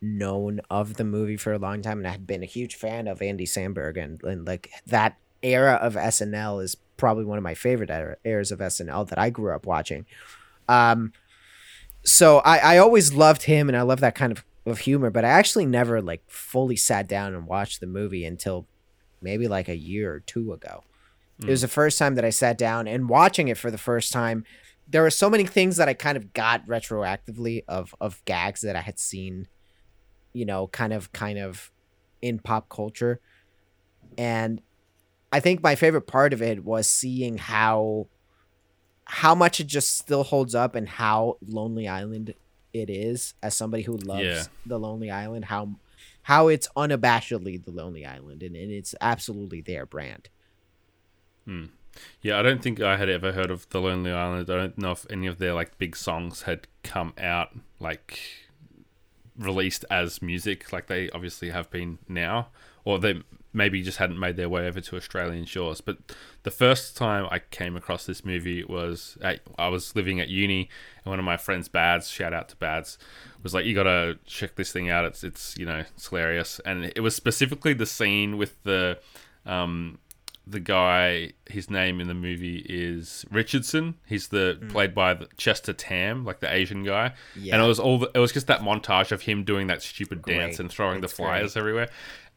known 0.00 0.60
of 0.70 0.94
the 0.94 1.04
movie 1.04 1.36
for 1.36 1.52
a 1.52 1.58
long 1.58 1.82
time 1.82 1.98
and 1.98 2.06
I 2.06 2.12
had 2.12 2.26
been 2.26 2.42
a 2.42 2.46
huge 2.46 2.76
fan 2.76 3.08
of 3.08 3.20
Andy 3.20 3.46
Samberg 3.46 4.02
and, 4.02 4.22
and 4.22 4.46
like 4.46 4.70
that 4.86 5.16
era 5.42 5.74
of 5.74 5.94
SNL 5.94 6.62
is 6.62 6.76
probably 6.96 7.24
one 7.24 7.38
of 7.38 7.44
my 7.44 7.54
favorite 7.54 7.90
era, 7.90 8.16
eras 8.24 8.52
of 8.52 8.60
SNL 8.60 9.08
that 9.08 9.18
I 9.18 9.30
grew 9.30 9.54
up 9.54 9.66
watching. 9.66 10.06
Um, 10.68 11.12
so 12.04 12.38
I, 12.38 12.58
I 12.58 12.78
always 12.78 13.12
loved 13.12 13.44
him 13.44 13.68
and 13.68 13.76
I 13.76 13.82
love 13.82 14.00
that 14.00 14.14
kind 14.14 14.32
of, 14.32 14.44
of 14.66 14.80
humor, 14.80 15.10
but 15.10 15.24
I 15.24 15.28
actually 15.28 15.66
never 15.66 16.00
like 16.00 16.22
fully 16.28 16.76
sat 16.76 17.08
down 17.08 17.34
and 17.34 17.46
watched 17.46 17.80
the 17.80 17.86
movie 17.86 18.24
until 18.24 18.66
maybe 19.20 19.48
like 19.48 19.68
a 19.68 19.76
year 19.76 20.12
or 20.12 20.20
two 20.20 20.52
ago. 20.52 20.84
It 21.40 21.50
was 21.50 21.60
the 21.60 21.68
first 21.68 21.98
time 21.98 22.16
that 22.16 22.24
I 22.24 22.30
sat 22.30 22.58
down 22.58 22.88
and 22.88 23.08
watching 23.08 23.46
it 23.46 23.56
for 23.56 23.70
the 23.70 23.78
first 23.78 24.12
time. 24.12 24.44
There 24.88 25.02
were 25.02 25.10
so 25.10 25.30
many 25.30 25.44
things 25.44 25.76
that 25.76 25.88
I 25.88 25.94
kind 25.94 26.16
of 26.16 26.32
got 26.32 26.66
retroactively 26.66 27.62
of 27.68 27.94
of 28.00 28.24
gags 28.24 28.62
that 28.62 28.74
I 28.74 28.80
had 28.80 28.98
seen, 28.98 29.46
you 30.32 30.44
know, 30.44 30.66
kind 30.68 30.92
of 30.92 31.12
kind 31.12 31.38
of 31.38 31.70
in 32.22 32.38
pop 32.38 32.68
culture. 32.68 33.20
And 34.16 34.60
I 35.32 35.40
think 35.40 35.62
my 35.62 35.74
favorite 35.74 36.06
part 36.06 36.32
of 36.32 36.42
it 36.42 36.64
was 36.64 36.88
seeing 36.88 37.38
how 37.38 38.06
how 39.04 39.34
much 39.34 39.58
it 39.60 39.66
just 39.66 39.96
still 39.96 40.22
holds 40.24 40.54
up 40.54 40.74
and 40.74 40.88
how 40.88 41.38
Lonely 41.46 41.88
Island 41.88 42.34
it 42.74 42.90
is 42.90 43.32
as 43.42 43.56
somebody 43.56 43.82
who 43.84 43.96
loves 43.96 44.24
Yeah. 44.24 44.44
the 44.66 44.78
Lonely 44.78 45.10
Island, 45.10 45.46
how 45.46 45.76
how 46.22 46.48
it's 46.48 46.68
unabashedly 46.76 47.64
the 47.64 47.70
Lonely 47.70 48.04
Island 48.04 48.42
and, 48.42 48.54
and 48.54 48.70
it's 48.70 48.94
absolutely 49.00 49.62
their 49.62 49.86
brand. 49.86 50.28
Hmm. 51.46 51.66
Yeah, 52.20 52.38
I 52.38 52.42
don't 52.42 52.62
think 52.62 52.80
I 52.80 52.96
had 52.96 53.08
ever 53.08 53.32
heard 53.32 53.50
of 53.50 53.68
the 53.70 53.80
Lonely 53.80 54.12
Island. 54.12 54.48
I 54.50 54.56
don't 54.56 54.78
know 54.78 54.92
if 54.92 55.06
any 55.10 55.26
of 55.26 55.38
their 55.38 55.54
like 55.54 55.78
big 55.78 55.96
songs 55.96 56.42
had 56.42 56.68
come 56.82 57.12
out 57.18 57.56
like 57.80 58.20
released 59.38 59.84
as 59.90 60.20
music, 60.20 60.72
like 60.72 60.86
they 60.86 61.08
obviously 61.10 61.50
have 61.50 61.70
been 61.70 61.98
now, 62.08 62.48
or 62.84 62.98
they 62.98 63.22
maybe 63.52 63.82
just 63.82 63.98
hadn't 63.98 64.18
made 64.18 64.36
their 64.36 64.48
way 64.48 64.66
over 64.66 64.80
to 64.80 64.96
Australian 64.96 65.44
shores. 65.44 65.80
But 65.80 65.98
the 66.42 66.50
first 66.50 66.96
time 66.96 67.26
I 67.30 67.38
came 67.38 67.76
across 67.76 68.04
this 68.04 68.24
movie 68.24 68.64
was 68.64 69.16
at, 69.22 69.40
I 69.58 69.68
was 69.68 69.96
living 69.96 70.20
at 70.20 70.28
uni, 70.28 70.68
and 71.04 71.10
one 71.10 71.18
of 71.18 71.24
my 71.24 71.36
friends, 71.36 71.68
Bads, 71.68 72.10
shout 72.10 72.32
out 72.32 72.48
to 72.50 72.56
Bads, 72.56 72.98
was 73.42 73.54
like, 73.54 73.64
"You 73.64 73.74
gotta 73.74 74.18
check 74.26 74.56
this 74.56 74.72
thing 74.72 74.90
out. 74.90 75.04
It's 75.04 75.24
it's 75.24 75.56
you 75.56 75.66
know 75.66 75.84
it's 75.94 76.08
hilarious." 76.08 76.60
And 76.64 76.84
it 76.84 77.00
was 77.00 77.14
specifically 77.14 77.72
the 77.72 77.86
scene 77.86 78.36
with 78.36 78.62
the 78.64 78.98
um, 79.46 79.98
the 80.50 80.60
guy 80.60 81.32
his 81.48 81.68
name 81.70 82.00
in 82.00 82.08
the 82.08 82.14
movie 82.14 82.64
is 82.68 83.24
Richardson. 83.30 83.96
He's 84.06 84.28
the 84.28 84.58
played 84.68 84.94
by 84.94 85.14
the 85.14 85.28
Chester 85.36 85.72
Tam, 85.72 86.24
like 86.24 86.40
the 86.40 86.52
Asian 86.52 86.84
guy. 86.84 87.12
Yeah. 87.36 87.54
And 87.54 87.64
it 87.64 87.66
was 87.66 87.78
all 87.78 87.98
the, 87.98 88.10
it 88.14 88.18
was 88.18 88.32
just 88.32 88.46
that 88.46 88.60
montage 88.60 89.12
of 89.12 89.22
him 89.22 89.44
doing 89.44 89.66
that 89.66 89.82
stupid 89.82 90.22
dance 90.22 90.58
and 90.58 90.70
throwing 90.70 91.00
the 91.00 91.08
flyers 91.08 91.56
everywhere. 91.56 91.88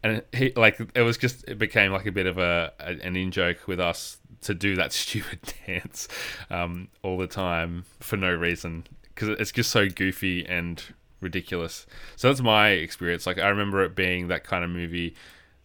And 0.04 0.24
he 0.34 0.52
like 0.56 0.80
it 0.96 1.02
was 1.02 1.18
just 1.18 1.48
it 1.48 1.58
became 1.58 1.92
like 1.92 2.06
a 2.06 2.12
bit 2.12 2.26
of 2.26 2.38
a, 2.38 2.74
a 2.80 2.98
an 3.06 3.16
in 3.16 3.32
joke 3.32 3.68
with 3.68 3.80
us 3.80 4.18
to 4.42 4.54
do 4.54 4.76
that 4.76 4.92
stupid 4.94 5.40
dance 5.68 6.08
um, 6.50 6.90
all 7.04 7.18
the 7.18 7.28
time 7.28 7.86
for 8.00 8.18
no 8.18 8.34
reason 8.34 8.86
because 9.14 9.30
it's 9.30 9.52
just 9.52 9.70
so 9.70 9.88
goofy 9.88 10.46
and 10.46 10.84
ridiculous. 11.22 11.86
So 12.16 12.28
that's 12.28 12.42
my 12.42 12.70
experience. 12.70 13.26
Like 13.26 13.38
I 13.38 13.50
remember 13.50 13.84
it 13.84 13.96
being 13.96 14.28
that 14.30 14.44
kind 14.44 14.64
of 14.64 14.70
movie 14.70 15.16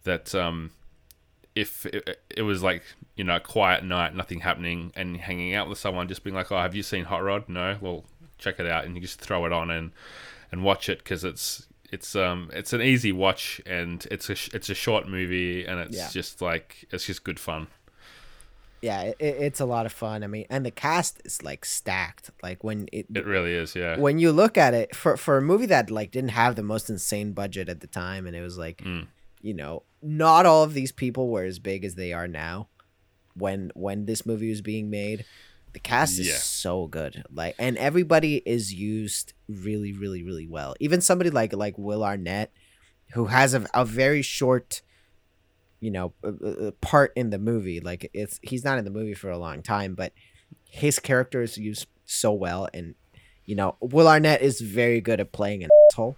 that 0.03 0.33
um, 0.35 0.71
if 1.63 1.85
it, 1.85 2.19
it 2.29 2.41
was 2.43 2.61
like 2.63 2.83
you 3.15 3.23
know 3.23 3.35
a 3.37 3.39
quiet 3.39 3.83
night, 3.83 4.15
nothing 4.15 4.41
happening, 4.41 4.91
and 4.95 5.17
hanging 5.17 5.53
out 5.55 5.67
with 5.69 5.77
someone, 5.79 6.07
just 6.07 6.23
being 6.23 6.35
like, 6.35 6.51
"Oh, 6.51 6.57
have 6.57 6.75
you 6.75 6.83
seen 6.83 7.05
Hot 7.05 7.23
Rod?" 7.23 7.47
No, 7.49 7.77
well, 7.81 8.03
check 8.37 8.59
it 8.59 8.67
out, 8.67 8.85
and 8.85 8.95
you 8.95 9.01
just 9.01 9.19
throw 9.19 9.45
it 9.45 9.51
on 9.51 9.69
and 9.71 9.91
and 10.51 10.63
watch 10.63 10.87
it 10.89 10.99
because 10.99 11.23
it's 11.23 11.67
it's 11.91 12.15
um 12.15 12.49
it's 12.53 12.73
an 12.73 12.81
easy 12.81 13.11
watch 13.11 13.61
and 13.65 14.05
it's 14.11 14.29
a 14.29 14.35
sh- 14.35 14.49
it's 14.53 14.69
a 14.69 14.75
short 14.75 15.07
movie 15.07 15.65
and 15.65 15.79
it's 15.79 15.97
Yeah. 15.97 16.09
just 16.11 16.41
like 16.41 16.85
it's 16.91 17.05
just 17.05 17.23
good 17.23 17.39
fun. 17.39 17.67
yeah, 18.81 19.01
it, 19.03 19.15
it's 19.19 19.59
a 19.59 19.65
lot 19.65 19.85
of 19.87 19.91
fun. 19.91 20.23
I 20.23 20.27
mean, 20.27 20.45
and 20.49 20.65
the 20.65 20.71
cast 20.71 21.21
is 21.25 21.41
like 21.41 21.65
stacked. 21.65 22.29
Like 22.43 22.63
when 22.63 22.87
it, 22.91 23.07
It 23.15 23.25
really 23.25 23.53
is, 23.53 23.75
yeah. 23.75 23.97
when 23.97 24.19
you 24.19 24.31
look 24.31 24.57
at 24.57 24.73
it 24.73 24.95
for 24.95 25.17
for 25.17 25.37
a 25.37 25.41
movie 25.41 25.65
that 25.67 25.89
like 25.89 26.11
didn't 26.11 26.29
have 26.31 26.55
the 26.55 26.63
most 26.63 26.89
insane 26.89 27.31
budget 27.33 27.69
at 27.69 27.79
the 27.79 27.87
time, 27.87 28.27
and 28.27 28.35
it 28.35 28.41
was 28.41 28.57
like, 28.57 28.77
Mm. 28.83 29.07
You 29.41 29.53
know, 29.53 29.83
not 30.01 30.45
all 30.45 30.63
of 30.63 30.73
these 30.73 30.91
people 30.91 31.29
were 31.29 31.43
as 31.43 31.59
big 31.59 31.83
as 31.85 31.95
they 31.95 32.13
are 32.13 32.27
now. 32.27 32.67
When 33.35 33.71
when 33.75 34.05
this 34.05 34.25
movie 34.25 34.49
was 34.49 34.61
being 34.61 34.89
made, 34.89 35.25
the 35.73 35.79
cast 35.79 36.17
is 36.19 36.27
Yeah. 36.27 36.33
so 36.37 36.87
good. 36.87 37.23
Like, 37.31 37.55
and 37.59 37.77
everybody 37.77 38.37
is 38.45 38.73
used 38.73 39.33
really, 39.47 39.93
really, 39.93 40.23
really 40.23 40.47
well. 40.47 40.75
Even 40.79 41.01
somebody 41.01 41.29
like 41.29 41.53
like 41.53 41.77
Will 41.77 42.03
Arnett, 42.03 42.51
who 43.13 43.25
has 43.25 43.53
a, 43.53 43.65
a 43.73 43.85
very 43.85 44.21
short 44.21 44.81
you 45.79 45.91
know 45.91 46.11
uh, 46.23 46.71
part 46.81 47.13
in 47.15 47.29
the 47.29 47.37
movie 47.37 47.79
like 47.79 48.09
it's 48.11 48.39
he's 48.41 48.63
not 48.63 48.79
in 48.79 48.83
the 48.83 48.89
movie 48.89 49.13
for 49.13 49.29
a 49.29 49.37
long 49.37 49.61
time 49.61 49.93
but 49.93 50.11
his 50.71 50.97
character 50.97 51.43
is 51.43 51.55
used 51.55 51.85
so 52.03 52.31
well 52.33 52.67
and 52.73 52.95
you 53.45 53.53
know 53.55 53.75
will 53.79 54.07
arnett 54.07 54.41
is 54.41 54.59
very 54.59 54.99
good 54.99 55.19
at 55.19 55.31
playing 55.31 55.63
an 55.63 55.69
asshole 55.91 56.17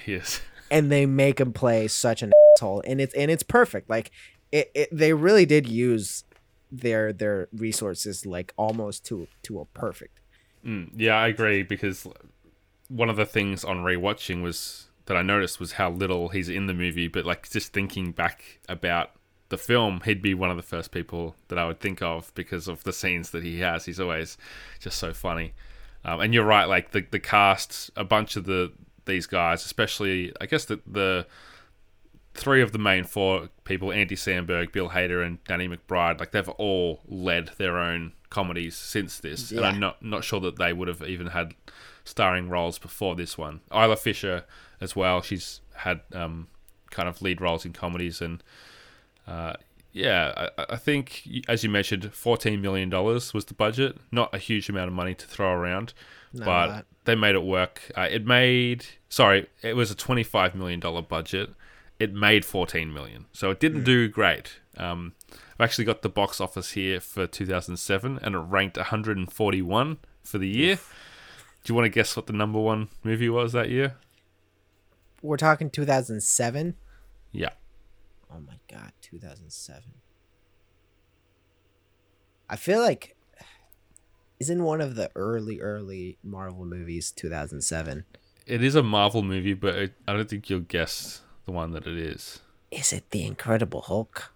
He 0.00 0.14
is. 0.14 0.40
And 0.70 0.90
they 0.90 1.06
make 1.06 1.40
him 1.40 1.52
play 1.52 1.88
such 1.88 2.22
an 2.22 2.32
asshole 2.56 2.82
and 2.86 3.00
it's 3.00 3.14
and 3.14 3.30
it's 3.30 3.42
perfect 3.42 3.88
like 3.88 4.10
it, 4.52 4.70
it 4.74 4.88
they 4.92 5.12
really 5.12 5.46
did 5.46 5.68
use 5.68 6.24
their 6.70 7.12
their 7.12 7.48
resources 7.52 8.26
like 8.26 8.52
almost 8.56 9.04
to 9.04 9.26
to 9.42 9.60
a 9.60 9.64
perfect 9.66 10.18
Mm, 10.64 10.90
yeah, 10.96 11.16
I 11.16 11.28
agree 11.28 11.62
because 11.62 12.06
one 12.88 13.08
of 13.08 13.16
the 13.16 13.26
things 13.26 13.64
on 13.64 13.78
rewatching 13.78 14.42
was 14.42 14.88
that 15.06 15.16
I 15.16 15.22
noticed 15.22 15.60
was 15.60 15.72
how 15.72 15.90
little 15.90 16.28
he's 16.28 16.48
in 16.48 16.66
the 16.66 16.74
movie, 16.74 17.08
but 17.08 17.24
like 17.24 17.48
just 17.48 17.72
thinking 17.72 18.12
back 18.12 18.60
about 18.68 19.12
the 19.48 19.58
film, 19.58 20.02
he'd 20.04 20.20
be 20.20 20.34
one 20.34 20.50
of 20.50 20.56
the 20.56 20.62
first 20.62 20.90
people 20.90 21.34
that 21.48 21.58
I 21.58 21.66
would 21.66 21.80
think 21.80 22.02
of 22.02 22.32
because 22.34 22.68
of 22.68 22.84
the 22.84 22.92
scenes 22.92 23.30
that 23.30 23.42
he 23.42 23.60
has. 23.60 23.86
He's 23.86 24.00
always 24.00 24.36
just 24.78 24.98
so 24.98 25.14
funny. 25.14 25.54
Um, 26.04 26.20
and 26.20 26.34
you're 26.34 26.44
right, 26.44 26.66
like 26.66 26.90
the 26.90 27.04
the 27.10 27.18
cast, 27.18 27.90
a 27.96 28.04
bunch 28.04 28.36
of 28.36 28.44
the 28.44 28.72
these 29.08 29.26
guys, 29.26 29.64
especially 29.64 30.32
I 30.40 30.46
guess 30.46 30.64
the 30.66 30.80
the 30.86 31.26
three 32.34 32.62
of 32.62 32.70
the 32.70 32.78
main 32.78 33.02
four 33.02 33.48
people, 33.64 33.90
Andy 33.90 34.14
Samberg, 34.14 34.70
Bill 34.70 34.90
Hader, 34.90 35.26
and 35.26 35.42
Danny 35.44 35.68
McBride, 35.68 36.20
like 36.20 36.30
they've 36.30 36.48
all 36.50 37.00
led 37.08 37.48
their 37.58 37.76
own 37.78 38.12
comedies 38.30 38.76
since 38.76 39.18
this, 39.18 39.50
and 39.50 39.66
I'm 39.66 39.80
not 39.80 40.02
not 40.02 40.22
sure 40.22 40.38
that 40.40 40.56
they 40.56 40.72
would 40.72 40.86
have 40.86 41.02
even 41.02 41.28
had 41.28 41.54
starring 42.04 42.48
roles 42.48 42.78
before 42.78 43.16
this 43.16 43.36
one. 43.36 43.60
Isla 43.74 43.96
Fisher 43.96 44.44
as 44.80 44.94
well. 44.94 45.20
She's 45.20 45.60
had 45.74 46.00
um, 46.12 46.46
kind 46.90 47.08
of 47.08 47.20
lead 47.20 47.40
roles 47.40 47.64
in 47.64 47.72
comedies, 47.72 48.20
and 48.22 48.42
uh, 49.26 49.54
yeah, 49.98 50.48
I, 50.56 50.66
I 50.70 50.76
think 50.76 51.28
as 51.48 51.64
you 51.64 51.70
mentioned, 51.70 52.12
fourteen 52.14 52.60
million 52.60 52.88
dollars 52.88 53.34
was 53.34 53.44
the 53.46 53.54
budget. 53.54 53.96
Not 54.12 54.34
a 54.34 54.38
huge 54.38 54.68
amount 54.68 54.88
of 54.88 54.94
money 54.94 55.14
to 55.14 55.26
throw 55.26 55.50
around, 55.52 55.92
Not 56.32 56.42
a 56.42 56.44
but 56.46 56.86
they 57.04 57.14
made 57.14 57.34
it 57.34 57.42
work. 57.42 57.90
Uh, 57.96 58.08
it 58.10 58.24
made 58.24 58.86
sorry, 59.08 59.48
it 59.62 59.74
was 59.74 59.90
a 59.90 59.94
twenty-five 59.96 60.54
million 60.54 60.80
dollar 60.80 61.02
budget. 61.02 61.50
It 61.98 62.14
made 62.14 62.44
fourteen 62.44 62.94
million, 62.94 63.26
so 63.32 63.50
it 63.50 63.58
didn't 63.58 63.84
do 63.84 64.08
great. 64.08 64.60
Um, 64.76 65.14
I've 65.32 65.64
actually 65.64 65.84
got 65.86 66.02
the 66.02 66.08
box 66.08 66.40
office 66.40 66.72
here 66.72 67.00
for 67.00 67.26
2007, 67.26 68.20
and 68.22 68.34
it 68.36 68.38
ranked 68.38 68.76
141 68.76 69.98
for 70.22 70.38
the 70.38 70.46
year. 70.48 70.76
Do 70.76 71.72
you 71.72 71.74
want 71.74 71.86
to 71.86 71.88
guess 71.90 72.14
what 72.16 72.28
the 72.28 72.32
number 72.32 72.60
one 72.60 72.86
movie 73.02 73.28
was 73.28 73.52
that 73.54 73.68
year? 73.68 73.96
we're 75.20 75.36
talking 75.36 75.68
2007 75.68 76.76
Yeah, 77.32 77.48
oh 78.32 78.40
my 78.40 78.58
god 78.70 78.92
2007 79.00 79.82
i 82.48 82.56
feel 82.56 82.80
like 82.80 83.16
isn't 84.40 84.62
one 84.62 84.80
of 84.80 84.94
the 84.94 85.10
early 85.14 85.60
early 85.60 86.18
marvel 86.22 86.64
movies 86.64 87.10
2007 87.12 88.04
it 88.48 88.64
is 88.64 88.74
a 88.74 88.82
Marvel 88.82 89.22
movie, 89.22 89.52
but 89.52 89.74
it, 89.74 89.92
I 90.08 90.14
don't 90.14 90.28
think 90.28 90.48
you'll 90.48 90.60
guess 90.60 91.20
the 91.44 91.52
one 91.52 91.72
that 91.72 91.86
it 91.86 91.98
is. 91.98 92.40
is 92.70 92.94
it 92.94 93.10
the 93.10 93.24
incredible 93.26 93.82
hulk? 93.82 94.32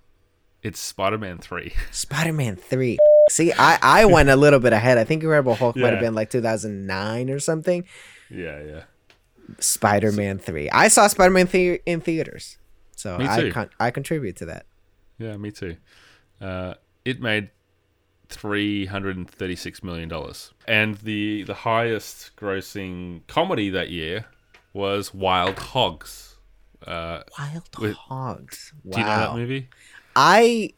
It's 0.62 0.78
Spider-Man 0.78 1.38
3. 1.38 1.72
spider-man 1.90 2.56
3 2.56 2.98
see 3.30 3.52
i 3.52 3.78
i 3.80 4.04
went 4.04 4.28
a 4.28 4.36
little 4.36 4.60
bit 4.60 4.72
ahead. 4.72 4.98
I 4.98 5.04
think 5.04 5.22
incredible 5.22 5.54
hulk 5.54 5.76
might 5.76 5.92
have 5.92 6.00
been 6.00 6.14
like 6.14 6.28
2009 6.28 7.30
or 7.30 7.38
something. 7.40 7.84
Yeah, 8.30 8.62
yeah. 8.62 8.82
spider-man 9.58 10.38
3 10.38 10.70
i 10.70 10.88
saw 10.88 11.06
spider-man 11.06 11.46
3 11.46 11.80
in 11.86 12.00
theaters 12.00 12.58
so 13.02 13.16
i 13.18 13.50
con- 13.50 13.70
i 13.80 13.90
contribute 13.90 14.36
to 14.36 14.46
that 14.46 14.66
Yeah, 15.18 15.36
me 15.36 15.50
too. 15.50 15.76
Uh, 16.40 16.74
it 17.04 17.20
made 17.20 17.50
three 18.28 18.86
hundred 18.86 19.16
and 19.16 19.28
thirty-six 19.30 19.82
million 19.82 20.08
dollars, 20.08 20.52
and 20.66 20.96
the 20.98 21.42
the 21.44 21.54
highest 21.54 22.34
grossing 22.36 23.20
comedy 23.28 23.70
that 23.70 23.90
year 23.90 24.24
was 24.72 25.12
Wild 25.14 25.58
Hogs. 25.58 26.36
Uh, 26.84 27.22
wild 27.38 27.68
With- 27.78 27.96
hogs 27.96 28.72
wow 28.82 28.92
Do 28.94 28.98
you 29.00 29.06
know 29.06 29.18
that 29.20 29.34
movie? 29.36 29.68
I 30.16 30.70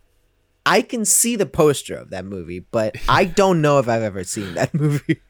I 0.66 0.82
can 0.82 1.04
see 1.04 1.36
the 1.36 1.46
poster 1.46 1.94
of 1.96 2.10
that 2.10 2.24
movie, 2.24 2.60
but 2.60 2.96
I 3.08 3.24
don't 3.40 3.60
know 3.62 3.78
if 3.78 3.88
I've 3.88 4.02
ever 4.02 4.24
seen 4.24 4.54
that 4.54 4.74
movie. 4.74 5.20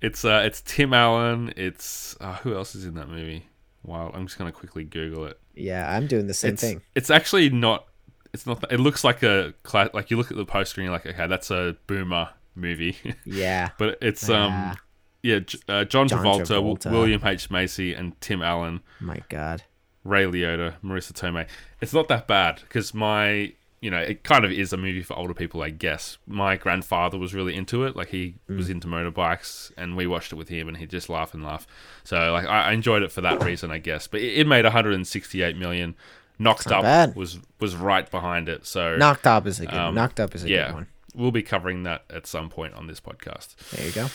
It's 0.00 0.24
uh, 0.24 0.42
it's 0.44 0.60
Tim 0.62 0.92
Allen. 0.94 1.52
It's 1.56 2.16
uh, 2.20 2.34
who 2.42 2.54
else 2.56 2.74
is 2.74 2.84
in 2.84 2.94
that 2.94 3.08
movie? 3.08 3.46
while. 3.82 4.10
I'm 4.14 4.26
just 4.26 4.38
gonna 4.38 4.52
quickly 4.52 4.84
Google 4.84 5.26
it. 5.26 5.38
Yeah, 5.58 5.90
I'm 5.94 6.06
doing 6.06 6.26
the 6.26 6.34
same 6.34 6.54
it's, 6.54 6.62
thing. 6.62 6.82
It's 6.94 7.10
actually 7.10 7.50
not. 7.50 7.86
It's 8.32 8.46
not. 8.46 8.64
It 8.70 8.80
looks 8.80 9.04
like 9.04 9.22
a 9.22 9.54
like 9.92 10.10
you 10.10 10.16
look 10.16 10.30
at 10.30 10.36
the 10.36 10.44
poster 10.44 10.80
and 10.80 10.86
you're 10.86 10.92
like, 10.92 11.06
okay, 11.06 11.26
that's 11.26 11.50
a 11.50 11.76
boomer 11.86 12.30
movie, 12.54 12.96
Yeah. 13.24 13.70
but 13.78 13.98
it's 14.00 14.28
Yeah. 14.28 14.70
um 14.70 14.76
yeah, 15.22 15.40
uh, 15.68 15.84
John, 15.84 16.06
John 16.06 16.22
Travolta, 16.24 16.46
Travolta. 16.46 16.90
William 16.92 17.20
H 17.24 17.50
Macy, 17.50 17.92
and 17.92 18.18
Tim 18.20 18.40
Allen, 18.40 18.80
My 19.00 19.20
God. 19.28 19.64
Ray 20.04 20.24
Liotta, 20.24 20.74
Marisa 20.82 21.12
Tomei. 21.12 21.48
It's 21.80 21.92
not 21.92 22.06
that 22.08 22.28
bad 22.28 22.60
because 22.62 22.94
my 22.94 23.52
you 23.80 23.90
know 23.90 23.98
it 23.98 24.24
kind 24.24 24.44
of 24.44 24.50
is 24.52 24.72
a 24.72 24.76
movie 24.76 25.02
for 25.02 25.16
older 25.16 25.34
people, 25.34 25.62
I 25.62 25.70
guess. 25.70 26.18
My 26.26 26.56
grandfather 26.56 27.16
was 27.18 27.34
really 27.34 27.54
into 27.54 27.84
it, 27.84 27.94
like 27.96 28.08
he 28.08 28.34
Mm. 28.50 28.56
was 28.56 28.68
into 28.70 28.88
motorbikes, 28.88 29.70
and 29.76 29.96
we 29.96 30.06
watched 30.06 30.32
it 30.32 30.36
with 30.36 30.48
him, 30.48 30.68
and 30.68 30.76
he'd 30.76 30.90
just 30.90 31.08
laugh 31.08 31.34
and 31.34 31.44
laugh. 31.44 31.66
So 32.04 32.32
like 32.32 32.46
I 32.46 32.72
enjoyed 32.72 33.02
it 33.02 33.12
for 33.12 33.20
that 33.20 33.42
reason, 33.44 33.70
I 33.70 33.78
guess. 33.78 34.06
But 34.06 34.20
it, 34.20 34.38
it 34.40 34.46
made 34.46 34.64
168 34.64 35.56
million. 35.56 35.94
Knocked 36.40 36.68
Up 36.68 36.82
bad. 36.82 37.16
was 37.16 37.38
was 37.58 37.74
right 37.74 38.08
behind 38.10 38.48
it. 38.48 38.64
So 38.66 38.96
Knocked 38.96 39.26
Up 39.26 39.46
is 39.46 39.58
a 39.60 39.66
good. 39.66 39.74
Um, 39.74 39.94
Knocked 39.94 40.20
Up 40.20 40.34
is 40.34 40.44
a 40.44 40.48
yeah, 40.48 40.66
good 40.68 40.74
one. 40.74 40.86
we'll 41.14 41.32
be 41.32 41.42
covering 41.42 41.82
that 41.82 42.04
at 42.10 42.26
some 42.28 42.48
point 42.48 42.74
on 42.74 42.86
this 42.86 43.00
podcast. 43.00 43.56
There 43.70 43.84
you 43.86 43.92
go. 43.92 44.06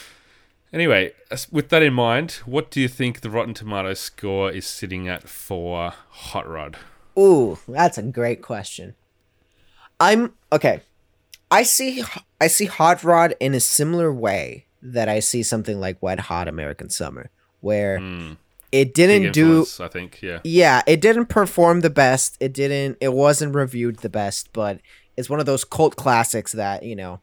Anyway, 0.72 1.12
with 1.51 1.70
that 1.70 1.84
in 1.84 1.93
mind, 1.93 2.39
what 2.46 2.72
do 2.72 2.82
you 2.82 2.88
think 2.88 3.22
the 3.22 3.29
Rotten 3.29 3.53
Tomatoes 3.53 4.00
score 4.00 4.50
is 4.51 4.65
sitting 4.65 5.08
at 5.08 5.29
for 5.29 5.93
Hot 6.10 6.48
Rod? 6.50 6.77
Ooh, 7.20 7.60
that's 7.67 7.98
a 8.00 8.03
great 8.03 8.41
question. 8.41 8.96
I'm 10.03 10.33
okay. 10.51 10.81
I 11.50 11.63
see 11.63 12.03
I 12.41 12.48
see 12.48 12.65
Hot 12.65 13.03
Rod 13.03 13.36
in 13.39 13.53
a 13.53 13.60
similar 13.62 14.12
way 14.12 14.65
that 14.81 15.07
I 15.07 15.19
see 15.22 15.43
something 15.43 15.79
like 15.79 16.03
Wet 16.03 16.19
Hot 16.19 16.48
American 16.50 16.89
Summer, 16.89 17.29
where 17.62 18.00
Mm, 18.00 18.38
it 18.72 18.93
didn't 18.93 19.31
do 19.31 19.65
I 19.79 19.88
think. 19.88 20.22
Yeah, 20.22 20.39
yeah, 20.43 20.81
it 20.86 21.00
didn't 21.00 21.27
perform 21.27 21.81
the 21.81 21.89
best. 21.89 22.36
It 22.41 22.53
didn't 22.53 22.98
it 23.00 23.13
wasn't 23.13 23.55
reviewed 23.55 23.98
the 24.00 24.10
best, 24.10 24.51
but 24.51 24.81
it's 25.15 25.29
one 25.29 25.39
of 25.39 25.45
those 25.45 25.63
cult 25.63 25.95
classics 25.95 26.51
that, 26.53 26.83
you 26.83 26.95
know, 26.95 27.22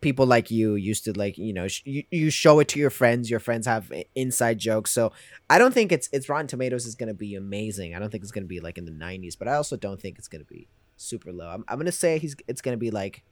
people 0.00 0.26
like 0.26 0.50
you 0.50 0.74
used 0.74 1.04
to 1.04 1.12
like, 1.12 1.36
you 1.38 1.52
know, 1.52 1.68
sh- 1.68 1.82
you, 1.84 2.02
you 2.10 2.30
show 2.30 2.58
it 2.60 2.68
to 2.68 2.78
your 2.80 2.90
friends, 2.90 3.30
your 3.30 3.40
friends 3.40 3.66
have 3.66 3.92
inside 4.14 4.58
jokes. 4.58 4.90
So, 4.90 5.12
I 5.48 5.58
don't 5.58 5.74
think 5.74 5.92
it's 5.92 6.08
it's 6.12 6.28
Rotten 6.28 6.46
Tomatoes 6.48 6.86
is 6.86 6.94
going 6.96 7.08
to 7.08 7.14
be 7.14 7.34
amazing. 7.36 7.94
I 7.94 7.98
don't 8.00 8.10
think 8.10 8.24
it's 8.24 8.32
going 8.32 8.44
to 8.44 8.48
be 8.48 8.60
like 8.60 8.78
in 8.78 8.86
the 8.86 8.90
90s, 8.90 9.38
but 9.38 9.46
I 9.48 9.54
also 9.54 9.76
don't 9.76 10.00
think 10.00 10.18
it's 10.18 10.28
going 10.28 10.44
to 10.44 10.52
be 10.52 10.66
super 10.96 11.32
low. 11.32 11.48
I'm, 11.48 11.64
I'm 11.68 11.76
going 11.76 11.86
to 11.86 11.92
say 11.92 12.18
he's 12.18 12.36
it's 12.46 12.60
going 12.60 12.74
to 12.74 12.78
be 12.80 12.90
like 12.90 13.22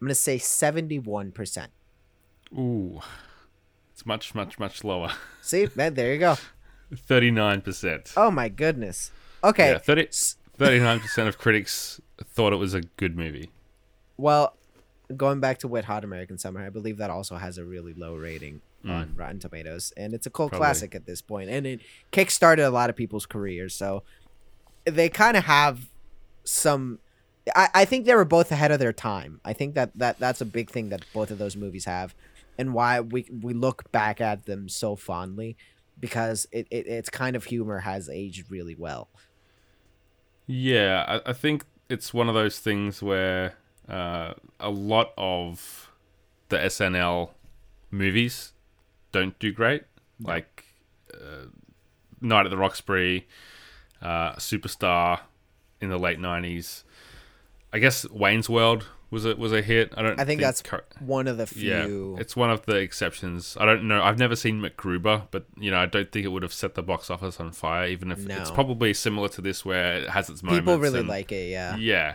I'm 0.00 0.08
to 0.08 0.14
say 0.14 0.38
71%. 0.38 1.66
Ooh, 2.58 3.00
it's 3.92 4.04
much, 4.06 4.34
much, 4.34 4.58
much 4.58 4.82
lower. 4.84 5.12
See? 5.42 5.68
Man, 5.74 5.94
there 5.94 6.12
you 6.12 6.18
go. 6.18 6.36
Thirty-nine 6.94 7.60
percent. 7.60 8.12
Oh 8.16 8.30
my 8.30 8.48
goodness. 8.48 9.12
Okay. 9.44 9.70
Yeah, 9.72 9.78
30, 9.78 10.08
39% 10.58 11.28
of 11.28 11.38
critics 11.38 12.00
thought 12.24 12.52
it 12.52 12.56
was 12.56 12.74
a 12.74 12.80
good 12.80 13.16
movie. 13.16 13.50
Well, 14.16 14.56
going 15.16 15.38
back 15.40 15.58
to 15.58 15.68
Wet 15.68 15.84
Hot 15.84 16.02
American 16.04 16.36
Summer, 16.36 16.60
I 16.64 16.68
believe 16.70 16.96
that 16.98 17.10
also 17.10 17.36
has 17.36 17.58
a 17.58 17.64
really 17.64 17.92
low 17.94 18.14
rating 18.16 18.60
Mm. 18.82 18.90
on 18.90 19.14
Rotten 19.14 19.38
Tomatoes, 19.38 19.92
and 19.98 20.14
it's 20.14 20.26
a 20.26 20.30
cult 20.30 20.52
Probably. 20.52 20.64
classic 20.64 20.94
at 20.94 21.04
this 21.04 21.20
point, 21.20 21.50
and 21.50 21.66
it 21.66 21.80
kickstarted 22.12 22.66
a 22.66 22.70
lot 22.70 22.88
of 22.88 22.96
people's 22.96 23.26
careers. 23.26 23.74
So 23.74 24.04
they 24.86 25.10
kind 25.10 25.36
of 25.36 25.44
have 25.44 25.89
some. 26.50 26.98
I, 27.54 27.68
I 27.74 27.84
think 27.84 28.06
they 28.06 28.14
were 28.14 28.24
both 28.24 28.52
ahead 28.52 28.70
of 28.70 28.78
their 28.78 28.92
time. 28.92 29.40
I 29.44 29.52
think 29.52 29.74
that, 29.74 29.90
that 29.96 30.18
that's 30.18 30.40
a 30.40 30.44
big 30.44 30.70
thing 30.70 30.90
that 30.90 31.04
both 31.12 31.30
of 31.30 31.38
those 31.38 31.56
movies 31.56 31.84
have, 31.84 32.14
and 32.58 32.74
why 32.74 33.00
we 33.00 33.26
we 33.30 33.54
look 33.54 33.90
back 33.92 34.20
at 34.20 34.46
them 34.46 34.68
so 34.68 34.96
fondly, 34.96 35.56
because 35.98 36.46
it, 36.52 36.66
it 36.70 36.86
its 36.86 37.08
kind 37.08 37.36
of 37.36 37.44
humor 37.44 37.80
has 37.80 38.08
aged 38.08 38.50
really 38.50 38.74
well. 38.74 39.08
Yeah, 40.46 41.04
I, 41.06 41.30
I 41.30 41.32
think 41.32 41.64
it's 41.88 42.12
one 42.12 42.28
of 42.28 42.34
those 42.34 42.58
things 42.58 43.02
where 43.02 43.54
uh, 43.88 44.34
a 44.58 44.70
lot 44.70 45.12
of 45.16 45.90
the 46.48 46.58
SNL 46.58 47.30
movies 47.90 48.52
don't 49.12 49.38
do 49.38 49.52
great. 49.52 49.84
Like 50.22 50.64
uh, 51.14 51.46
Night 52.20 52.44
at 52.44 52.50
the 52.50 52.56
Roxbury, 52.58 53.26
uh, 54.02 54.32
Superstar 54.34 55.20
in 55.80 55.88
the 55.90 55.98
late 55.98 56.18
'90s. 56.18 56.84
I 57.72 57.78
guess 57.78 58.08
Wayne's 58.10 58.48
World 58.48 58.86
was 59.10 59.24
a 59.24 59.34
was 59.36 59.52
a 59.52 59.62
hit. 59.62 59.92
I 59.96 60.02
don't. 60.02 60.20
I 60.20 60.24
think 60.24 60.40
that's 60.40 60.62
cur- 60.62 60.84
one 61.00 61.26
of 61.28 61.36
the 61.36 61.46
few. 61.46 62.14
yeah, 62.14 62.20
it's 62.20 62.36
one 62.36 62.50
of 62.50 62.66
the 62.66 62.76
exceptions. 62.76 63.56
I 63.60 63.64
don't 63.64 63.86
know. 63.86 64.02
I've 64.02 64.18
never 64.18 64.36
seen 64.36 64.60
MacGruber, 64.60 65.28
but 65.30 65.46
you 65.58 65.70
know, 65.70 65.78
I 65.78 65.86
don't 65.86 66.10
think 66.10 66.24
it 66.24 66.28
would 66.28 66.42
have 66.42 66.52
set 66.52 66.74
the 66.74 66.82
box 66.82 67.10
office 67.10 67.38
on 67.40 67.52
fire. 67.52 67.86
Even 67.88 68.10
if 68.12 68.28
it's 68.28 68.50
probably 68.50 68.94
similar 68.94 69.28
to 69.30 69.40
this, 69.40 69.64
where 69.64 69.98
it 69.98 70.10
has 70.10 70.28
its 70.30 70.42
moments. 70.42 70.62
People 70.62 70.78
really 70.78 71.00
and- 71.00 71.08
like 71.08 71.32
it. 71.32 71.50
Yeah. 71.50 71.76
yeah. 71.76 72.14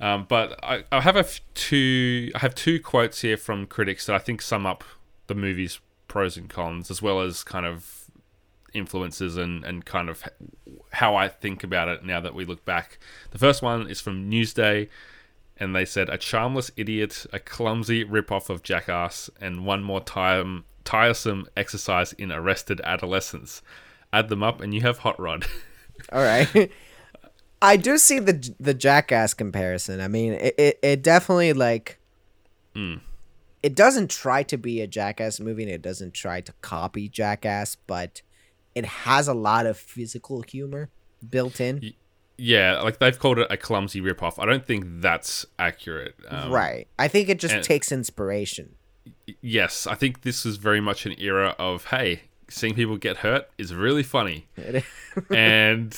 Um, 0.00 0.26
but 0.28 0.62
I, 0.62 0.84
I 0.92 1.00
have 1.00 1.16
a 1.16 1.20
f- 1.20 1.40
two. 1.54 2.30
I 2.34 2.38
have 2.38 2.54
two 2.54 2.78
quotes 2.80 3.22
here 3.22 3.36
from 3.36 3.66
critics 3.66 4.06
that 4.06 4.14
I 4.14 4.18
think 4.18 4.40
sum 4.42 4.64
up 4.64 4.84
the 5.26 5.34
movie's 5.34 5.80
pros 6.06 6.36
and 6.36 6.48
cons, 6.48 6.90
as 6.90 7.02
well 7.02 7.20
as 7.20 7.42
kind 7.42 7.66
of 7.66 7.97
influences 8.74 9.36
and, 9.36 9.64
and 9.64 9.84
kind 9.84 10.08
of 10.08 10.24
how 10.92 11.16
I 11.16 11.28
think 11.28 11.62
about 11.64 11.88
it 11.88 12.04
now 12.04 12.20
that 12.20 12.34
we 12.34 12.44
look 12.44 12.64
back. 12.64 12.98
The 13.30 13.38
first 13.38 13.62
one 13.62 13.88
is 13.88 14.00
from 14.00 14.30
Newsday, 14.30 14.88
and 15.56 15.74
they 15.74 15.84
said 15.84 16.08
a 16.08 16.18
charmless 16.18 16.70
idiot, 16.76 17.26
a 17.32 17.38
clumsy 17.38 18.04
rip-off 18.04 18.50
of 18.50 18.62
Jackass, 18.62 19.30
and 19.40 19.64
one 19.66 19.82
more 19.82 20.00
time 20.00 20.64
tiresome 20.84 21.46
exercise 21.56 22.12
in 22.14 22.32
arrested 22.32 22.80
adolescence. 22.82 23.60
Add 24.12 24.28
them 24.28 24.42
up, 24.42 24.60
and 24.60 24.72
you 24.74 24.80
have 24.82 24.98
Hot 24.98 25.18
Rod. 25.20 25.46
All 26.12 26.22
right. 26.22 26.70
I 27.60 27.76
do 27.76 27.98
see 27.98 28.20
the 28.20 28.54
the 28.60 28.72
Jackass 28.74 29.34
comparison. 29.34 30.00
I 30.00 30.08
mean, 30.08 30.34
it 30.34 30.54
it, 30.58 30.78
it 30.82 31.02
definitely 31.02 31.52
like 31.52 31.98
Mm. 32.76 33.00
it 33.62 33.74
doesn't 33.74 34.08
try 34.10 34.44
to 34.44 34.56
be 34.56 34.80
a 34.80 34.86
Jackass 34.86 35.40
movie 35.40 35.64
and 35.64 35.72
it 35.72 35.82
doesn't 35.82 36.14
try 36.14 36.40
to 36.40 36.52
copy 36.60 37.08
Jackass, 37.08 37.74
but 37.74 38.22
it 38.78 38.84
has 38.86 39.28
a 39.28 39.34
lot 39.34 39.66
of 39.66 39.76
physical 39.76 40.42
humor 40.42 40.90
built 41.28 41.60
in. 41.60 41.92
Yeah, 42.36 42.80
like 42.82 42.98
they've 43.00 43.18
called 43.18 43.40
it 43.40 43.48
a 43.50 43.56
clumsy 43.56 44.00
ripoff. 44.00 44.38
I 44.38 44.46
don't 44.46 44.64
think 44.64 44.84
that's 44.86 45.44
accurate. 45.58 46.14
Um, 46.28 46.52
right. 46.52 46.86
I 46.98 47.08
think 47.08 47.28
it 47.28 47.40
just 47.40 47.62
takes 47.64 47.90
inspiration. 47.90 48.76
Yes, 49.40 49.86
I 49.86 49.94
think 49.94 50.22
this 50.22 50.46
is 50.46 50.56
very 50.56 50.80
much 50.80 51.04
an 51.04 51.14
era 51.18 51.56
of 51.58 51.86
hey, 51.86 52.22
seeing 52.48 52.74
people 52.74 52.96
get 52.96 53.18
hurt 53.18 53.48
is 53.58 53.74
really 53.74 54.02
funny, 54.04 54.46
and 55.30 55.94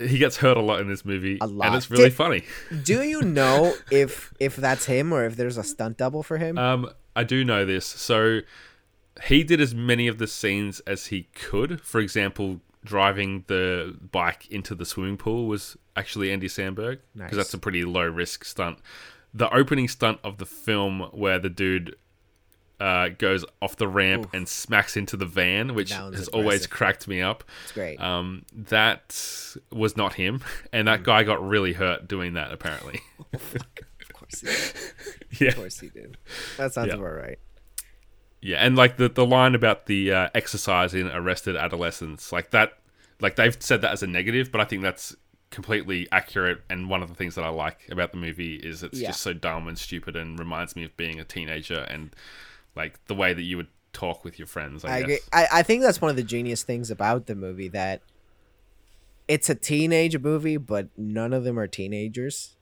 he 0.00 0.18
gets 0.18 0.38
hurt 0.38 0.56
a 0.56 0.60
lot 0.62 0.80
in 0.80 0.88
this 0.88 1.04
movie, 1.04 1.38
A 1.40 1.46
lot. 1.46 1.66
and 1.66 1.76
it's 1.76 1.90
really 1.90 2.10
funny. 2.10 2.44
do 2.82 3.02
you 3.02 3.20
know 3.22 3.74
if 3.90 4.32
if 4.40 4.56
that's 4.56 4.86
him 4.86 5.12
or 5.12 5.24
if 5.24 5.36
there's 5.36 5.58
a 5.58 5.64
stunt 5.64 5.98
double 5.98 6.22
for 6.22 6.38
him? 6.38 6.56
Um, 6.56 6.90
I 7.14 7.24
do 7.24 7.44
know 7.44 7.64
this. 7.64 7.84
So 7.86 8.40
he 9.22 9.44
did 9.44 9.60
as 9.60 9.74
many 9.74 10.08
of 10.08 10.18
the 10.18 10.26
scenes 10.26 10.80
as 10.80 11.06
he 11.06 11.28
could. 11.34 11.80
For 11.80 12.00
example, 12.00 12.60
driving 12.84 13.44
the 13.46 13.96
bike 14.12 14.46
into 14.48 14.74
the 14.74 14.84
swimming 14.84 15.16
pool 15.16 15.46
was 15.46 15.76
actually 15.96 16.30
Andy 16.32 16.48
Samberg 16.48 16.98
because 17.14 17.30
Nice. 17.30 17.34
that's 17.36 17.54
a 17.54 17.58
pretty 17.58 17.84
low 17.84 18.06
risk 18.06 18.44
stunt. 18.44 18.78
The 19.32 19.52
opening 19.54 19.88
stunt 19.88 20.18
of 20.22 20.38
the 20.38 20.46
film 20.46 21.08
where 21.12 21.38
the 21.38 21.48
dude 21.48 21.96
uh, 22.80 23.08
goes 23.16 23.44
off 23.62 23.76
the 23.76 23.88
ramp 23.88 24.28
and 24.34 24.48
smacks 24.48 24.96
into 24.96 25.16
the 25.16 25.26
van, 25.26 25.74
which 25.74 25.92
has 25.92 26.28
always 26.28 26.66
cracked 26.66 27.06
me 27.08 27.22
up. 27.22 27.44
it's 27.62 27.72
great. 27.72 28.00
Um, 28.00 28.44
that 28.52 29.56
was 29.70 29.96
not 29.96 30.14
him, 30.14 30.42
and 30.72 30.86
that 30.88 31.04
guy 31.04 31.22
got 31.22 31.42
really 31.46 31.72
hurt 31.72 32.06
doing 32.08 32.34
that. 32.34 32.52
Apparently, 32.52 33.00
of 33.32 34.12
course 34.12 34.40
he 34.40 34.46
did. 34.48 34.72
yeah. 35.40 35.48
Of 35.50 35.56
course 35.56 35.78
he 35.80 35.88
did. 35.88 36.16
That 36.58 36.74
sounds 36.74 36.88
Yeah. 36.88 36.94
about 36.94 37.14
right. 37.14 37.38
Yeah, 38.44 38.58
and 38.58 38.76
like 38.76 38.98
the 38.98 39.08
the 39.08 39.24
line 39.24 39.54
about 39.54 39.86
the 39.86 40.12
uh, 40.12 40.28
exercise 40.34 40.92
in 40.92 41.08
arrested 41.08 41.56
adolescents, 41.56 42.30
like 42.30 42.50
that, 42.50 42.74
like 43.18 43.36
they've 43.36 43.56
said 43.58 43.80
that 43.80 43.92
as 43.92 44.02
a 44.02 44.06
negative, 44.06 44.52
but 44.52 44.60
I 44.60 44.64
think 44.66 44.82
that's 44.82 45.16
completely 45.50 46.06
accurate. 46.12 46.60
And 46.68 46.90
one 46.90 47.02
of 47.02 47.08
the 47.08 47.14
things 47.14 47.36
that 47.36 47.44
I 47.44 47.48
like 47.48 47.88
about 47.90 48.12
the 48.12 48.18
movie 48.18 48.56
is 48.56 48.82
it's 48.82 49.00
Yeah. 49.00 49.08
just 49.08 49.22
so 49.22 49.32
dumb 49.32 49.66
and 49.66 49.78
stupid, 49.78 50.14
and 50.14 50.38
reminds 50.38 50.76
me 50.76 50.84
of 50.84 50.94
being 50.98 51.18
a 51.18 51.24
teenager 51.24 51.86
and 51.88 52.14
like 52.76 53.02
the 53.06 53.14
way 53.14 53.32
that 53.32 53.40
you 53.42 53.56
would 53.56 53.68
talk 53.94 54.24
with 54.26 54.38
your 54.38 54.46
friends. 54.46 54.84
I, 54.84 54.98
I. 54.98 55.18
I, 55.32 55.46
I 55.52 55.62
think 55.62 55.80
that's 55.82 56.02
one 56.02 56.10
of 56.10 56.16
the 56.16 56.22
genius 56.22 56.64
things 56.64 56.90
about 56.90 57.24
the 57.24 57.34
movie 57.34 57.68
that 57.68 58.02
it's 59.26 59.48
a 59.48 59.54
teenage 59.54 60.18
movie, 60.18 60.58
but 60.58 60.88
none 60.98 61.32
of 61.32 61.44
them 61.44 61.58
are 61.58 61.66
teenagers. 61.66 62.53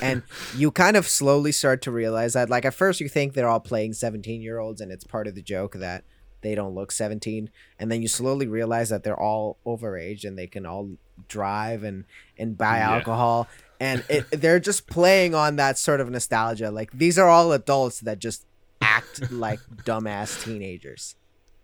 And 0.00 0.22
you 0.56 0.70
kind 0.70 0.96
of 0.96 1.06
slowly 1.06 1.52
start 1.52 1.82
to 1.82 1.90
realize 1.90 2.34
that. 2.34 2.50
Like 2.50 2.64
at 2.64 2.74
first, 2.74 3.00
you 3.00 3.08
think 3.08 3.34
they're 3.34 3.48
all 3.48 3.60
playing 3.60 3.94
seventeen-year-olds, 3.94 4.80
and 4.80 4.92
it's 4.92 5.04
part 5.04 5.26
of 5.26 5.34
the 5.34 5.42
joke 5.42 5.74
that 5.74 6.04
they 6.42 6.54
don't 6.54 6.74
look 6.74 6.92
seventeen. 6.92 7.50
And 7.78 7.90
then 7.90 8.02
you 8.02 8.08
slowly 8.08 8.46
realize 8.46 8.88
that 8.90 9.02
they're 9.04 9.18
all 9.20 9.58
overage 9.66 10.24
and 10.24 10.38
they 10.38 10.46
can 10.46 10.66
all 10.66 10.90
drive 11.28 11.82
and 11.82 12.04
and 12.38 12.56
buy 12.56 12.78
Yeah. 12.78 12.94
alcohol. 12.94 13.48
And 13.78 14.04
it, 14.08 14.30
they're 14.30 14.60
just 14.60 14.86
playing 14.86 15.34
on 15.34 15.56
that 15.56 15.78
sort 15.78 16.00
of 16.00 16.08
nostalgia. 16.10 16.70
Like 16.70 16.90
these 16.92 17.18
are 17.18 17.28
all 17.28 17.52
adults 17.52 18.00
that 18.00 18.18
just 18.18 18.46
act 18.80 19.30
like 19.30 19.60
dumbass 19.84 20.42
teenagers. 20.44 21.16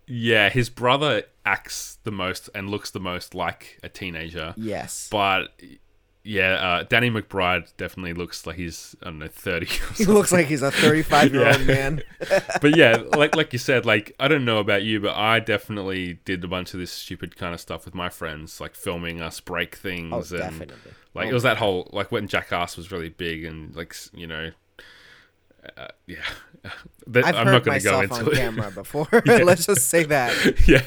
Yeah, 0.05 0.49
his 0.49 0.69
brother 0.69 1.23
acts 1.45 1.97
the 2.03 2.11
most 2.11 2.49
and 2.53 2.69
looks 2.69 2.91
the 2.91 2.99
most 2.99 3.33
like 3.33 3.79
a 3.83 3.89
teenager. 3.89 4.53
Yes. 4.57 5.07
But 5.09 5.53
yeah, 6.25 6.53
uh, 6.53 6.83
Danny 6.83 7.09
McBride 7.11 7.71
definitely 7.77 8.13
looks 8.13 8.45
like 8.47 8.55
he's 8.55 8.95
I 9.01 9.05
don't 9.05 9.19
know 9.19 9.27
thirty. 9.27 9.65
He 9.95 10.05
looks 10.05 10.31
like 10.31 10.47
he's 10.47 10.61
a 10.61 10.71
35 10.71 11.33
year 11.33 11.45
old 11.47 11.59
Yeah. 11.61 11.65
man. 11.65 12.03
but 12.61 12.77
yeah, 12.77 13.03
like 13.15 13.35
like 13.35 13.51
you 13.53 13.59
said, 13.59 13.85
like 13.85 14.15
I 14.19 14.27
don't 14.27 14.45
know 14.45 14.59
about 14.59 14.83
you, 14.83 14.99
but 15.01 15.15
I 15.15 15.39
definitely 15.39 16.19
did 16.25 16.43
a 16.43 16.47
bunch 16.47 16.73
of 16.73 16.79
this 16.79 16.91
stupid 16.91 17.35
kind 17.35 17.53
of 17.53 17.59
stuff 17.59 17.83
with 17.85 17.93
my 17.93 18.09
friends, 18.09 18.61
like 18.61 18.73
filming 18.75 19.21
us 19.21 19.39
break 19.41 19.75
things 19.75 20.31
Oh, 20.31 20.37
and 20.37 20.59
definitely. 20.59 20.91
like 21.13 21.27
Oh, 21.27 21.29
it 21.29 21.33
was 21.33 21.43
that 21.43 21.57
whole 21.57 21.89
like 21.91 22.11
when 22.11 22.27
Jackass 22.27 22.77
was 22.77 22.91
really 22.91 23.09
big 23.09 23.43
and 23.43 23.75
like 23.75 23.93
you 24.13 24.27
know, 24.27 24.51
uh, 25.77 25.87
yeah. 26.07 26.17
That- 27.07 27.25
I've 27.25 27.35
I'm 27.35 27.47
heard 27.47 27.51
not 27.53 27.63
going 27.65 27.79
to 27.79 27.83
go 27.83 27.97
myself 27.97 28.19
into 28.21 28.31
on 28.31 28.31
it. 28.31 28.35
camera 28.37 28.71
before. 28.75 29.07
Let's 29.25 29.65
just 29.65 29.89
say 29.89 30.03
that. 30.05 30.33
yeah, 30.65 30.83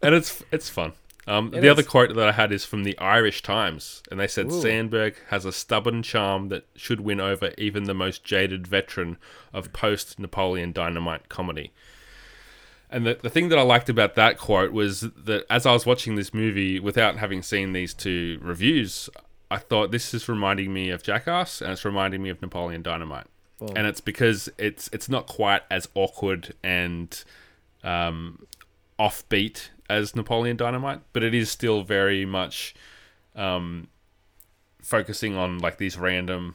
and 0.00 0.14
it's 0.14 0.44
it's 0.52 0.68
fun. 0.68 0.92
Um, 1.26 1.50
the 1.50 1.68
other 1.68 1.82
quote 1.82 2.14
that 2.14 2.28
I 2.28 2.32
had 2.32 2.52
is 2.52 2.64
from 2.64 2.84
the 2.84 2.98
Irish 2.98 3.42
Times, 3.42 4.02
and 4.10 4.20
they 4.20 4.26
said 4.26 4.46
Ooh. 4.46 4.62
Samberg 4.62 5.14
has 5.28 5.44
a 5.44 5.52
stubborn 5.52 6.02
charm 6.02 6.48
that 6.48 6.66
should 6.76 7.00
win 7.00 7.20
over 7.20 7.52
even 7.56 7.84
the 7.84 7.94
most 7.94 8.24
jaded 8.24 8.66
veteran 8.66 9.16
of 9.52 9.72
post 9.72 10.18
Napoleon 10.18 10.72
Dynamite 10.72 11.30
comedy. 11.30 11.72
And 12.90 13.06
the, 13.06 13.18
the 13.20 13.30
thing 13.30 13.48
that 13.48 13.58
I 13.58 13.62
liked 13.62 13.88
about 13.88 14.14
that 14.16 14.38
quote 14.38 14.72
was 14.72 15.00
that 15.00 15.46
as 15.48 15.64
I 15.66 15.72
was 15.72 15.86
watching 15.86 16.14
this 16.14 16.34
movie, 16.34 16.78
without 16.78 17.16
having 17.16 17.42
seen 17.42 17.72
these 17.72 17.94
two 17.94 18.38
reviews, 18.42 19.08
I 19.50 19.56
thought 19.56 19.90
this 19.90 20.12
is 20.12 20.28
reminding 20.28 20.72
me 20.72 20.90
of 20.90 21.02
Jackass 21.02 21.60
and 21.60 21.72
it's 21.72 21.84
reminding 21.84 22.22
me 22.22 22.28
of 22.28 22.42
Napoleon 22.42 22.82
Dynamite. 22.82 23.26
And 23.74 23.86
it's 23.86 24.00
because 24.00 24.50
it's 24.58 24.90
it's 24.92 25.08
not 25.08 25.26
quite 25.26 25.62
as 25.70 25.88
awkward 25.94 26.54
and 26.62 27.24
um, 27.82 28.46
offbeat 28.98 29.70
as 29.88 30.16
Napoleon 30.16 30.56
Dynamite, 30.56 31.00
but 31.12 31.22
it 31.22 31.34
is 31.34 31.50
still 31.50 31.82
very 31.82 32.24
much 32.24 32.74
um, 33.34 33.88
focusing 34.82 35.36
on 35.36 35.58
like 35.58 35.78
these 35.78 35.96
random 35.98 36.54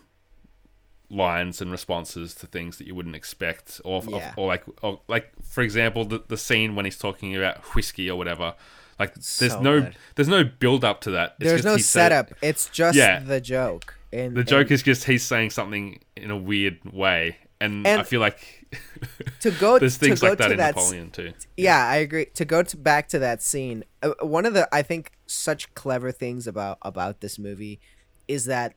lines 1.11 1.59
and 1.59 1.71
responses 1.71 2.35
to 2.35 2.45
things 2.45 2.77
that 2.77 2.85
you 2.87 2.93
wouldn't 2.93 3.15
expect, 3.15 3.81
or 3.83 4.03
Yeah. 4.07 4.33
or, 4.37 4.47
like 4.47 4.63
or 4.83 5.01
like 5.07 5.31
for 5.43 5.61
example 5.61 6.05
the 6.05 6.23
the 6.27 6.37
scene 6.37 6.75
when 6.75 6.85
he's 6.85 6.97
talking 6.97 7.35
about 7.35 7.57
whiskey 7.75 8.09
or 8.09 8.17
whatever. 8.17 8.53
Like 8.99 9.13
there's 9.15 9.25
So 9.53 9.61
no 9.61 9.81
good. 9.81 9.95
there's 10.15 10.27
no 10.27 10.43
build 10.43 10.83
up 10.83 11.01
to 11.01 11.11
that. 11.11 11.35
It's 11.39 11.49
There's 11.49 11.65
no 11.65 11.75
he 11.77 11.81
said- 11.81 12.09
setup. 12.09 12.31
It's 12.41 12.67
just 12.69 12.97
Yeah. 12.97 13.19
the 13.19 13.41
joke. 13.41 13.95
And 14.11 14.35
the 14.35 14.43
joke 14.43 14.63
and 14.67 14.71
is 14.71 14.83
just 14.83 15.05
he's 15.05 15.23
saying 15.23 15.51
something 15.51 15.99
in 16.17 16.31
a 16.31 16.37
weird 16.37 16.79
way, 16.91 17.37
and, 17.61 17.85
And 17.85 18.01
I 18.01 18.03
feel 18.03 18.19
like 18.19 18.58
to 19.41 19.51
go 19.51 19.79
there's 19.79 19.97
to 19.97 20.05
things 20.05 20.21
go 20.21 20.29
like 20.29 20.37
that 20.37 20.47
to 20.47 20.51
in 20.53 20.57
that 20.57 20.75
Napoleon 20.75 21.09
too. 21.11 21.33
Yeah, 21.57 21.85
I 21.87 21.97
agree. 21.97 22.25
To 22.35 22.45
go 22.45 22.61
to 22.63 22.77
back 22.77 23.07
to 23.09 23.19
that 23.19 23.41
scene, 23.41 23.83
uh, 24.03 24.11
one 24.21 24.45
of 24.45 24.53
the 24.53 24.67
I 24.73 24.81
think 24.83 25.11
such 25.25 25.73
clever 25.73 26.11
things 26.11 26.45
about 26.47 26.77
about 26.81 27.21
this 27.21 27.39
movie 27.39 27.79
is 28.27 28.45
that 28.45 28.73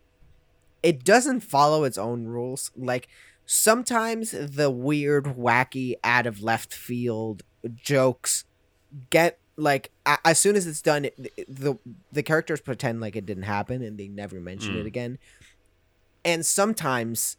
it 0.83 1.05
doesn't 1.05 1.41
follow 1.41 1.85
its 1.85 1.99
own 1.99 2.25
rules. 2.27 2.71
Like 2.77 3.09
sometimes 3.45 4.31
the 4.33 4.71
weird, 4.71 5.25
wacky, 5.25 5.95
out 6.03 6.27
of 6.27 6.43
left 6.43 6.73
field 6.73 7.43
jokes 7.77 8.45
get 9.11 9.39
like 9.57 9.91
a- 10.07 10.19
as 10.25 10.39
soon 10.39 10.57
as 10.57 10.67
it's 10.67 10.81
done, 10.81 11.05
it, 11.05 11.17
the 11.49 11.77
the 12.11 12.23
characters 12.23 12.61
pretend 12.63 13.01
like 13.01 13.15
it 13.15 13.27
didn't 13.27 13.43
happen 13.45 13.83
and 13.83 13.99
they 13.99 14.09
never 14.09 14.41
mention 14.41 14.77
it 14.77 14.85
Mm. 14.85 14.87
again. 14.87 15.19
And 16.25 16.47
sometimes 16.47 17.37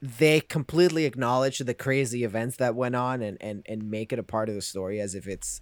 they 0.00 0.40
completely 0.40 1.04
acknowledge 1.04 1.58
the 1.58 1.74
crazy 1.74 2.22
events 2.24 2.56
that 2.56 2.74
went 2.74 2.94
on 2.94 3.20
and, 3.20 3.36
and, 3.40 3.64
and 3.66 3.90
make 3.90 4.12
it 4.12 4.18
a 4.18 4.22
part 4.22 4.48
of 4.48 4.54
the 4.54 4.62
story 4.62 5.00
as 5.00 5.14
if 5.14 5.26
it's 5.26 5.60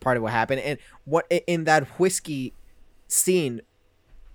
part 0.00 0.16
of 0.16 0.22
what 0.22 0.32
happened. 0.32 0.60
And 0.62 0.78
what 1.04 1.26
in 1.46 1.64
that 1.64 1.86
whiskey 1.98 2.54
scene, 3.06 3.62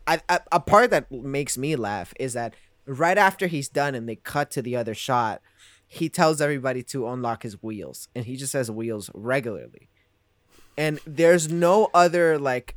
I, 0.07 0.21
I, 0.29 0.39
a 0.51 0.59
part 0.59 0.91
that 0.91 1.11
makes 1.11 1.57
me 1.57 1.75
laugh 1.75 2.13
is 2.19 2.33
that 2.33 2.53
right 2.85 3.17
after 3.17 3.47
he's 3.47 3.69
done 3.69 3.95
and 3.95 4.07
they 4.07 4.15
cut 4.15 4.49
to 4.51 4.61
the 4.61 4.75
other 4.75 4.93
shot, 4.93 5.41
he 5.87 6.09
tells 6.09 6.41
everybody 6.41 6.81
to 6.83 7.07
unlock 7.07 7.43
his 7.43 7.61
wheels, 7.61 8.07
and 8.15 8.25
he 8.25 8.35
just 8.35 8.51
says 8.51 8.71
wheels 8.71 9.11
regularly. 9.13 9.89
And 10.75 10.99
there's 11.05 11.51
no 11.51 11.89
other 11.93 12.39
like 12.39 12.75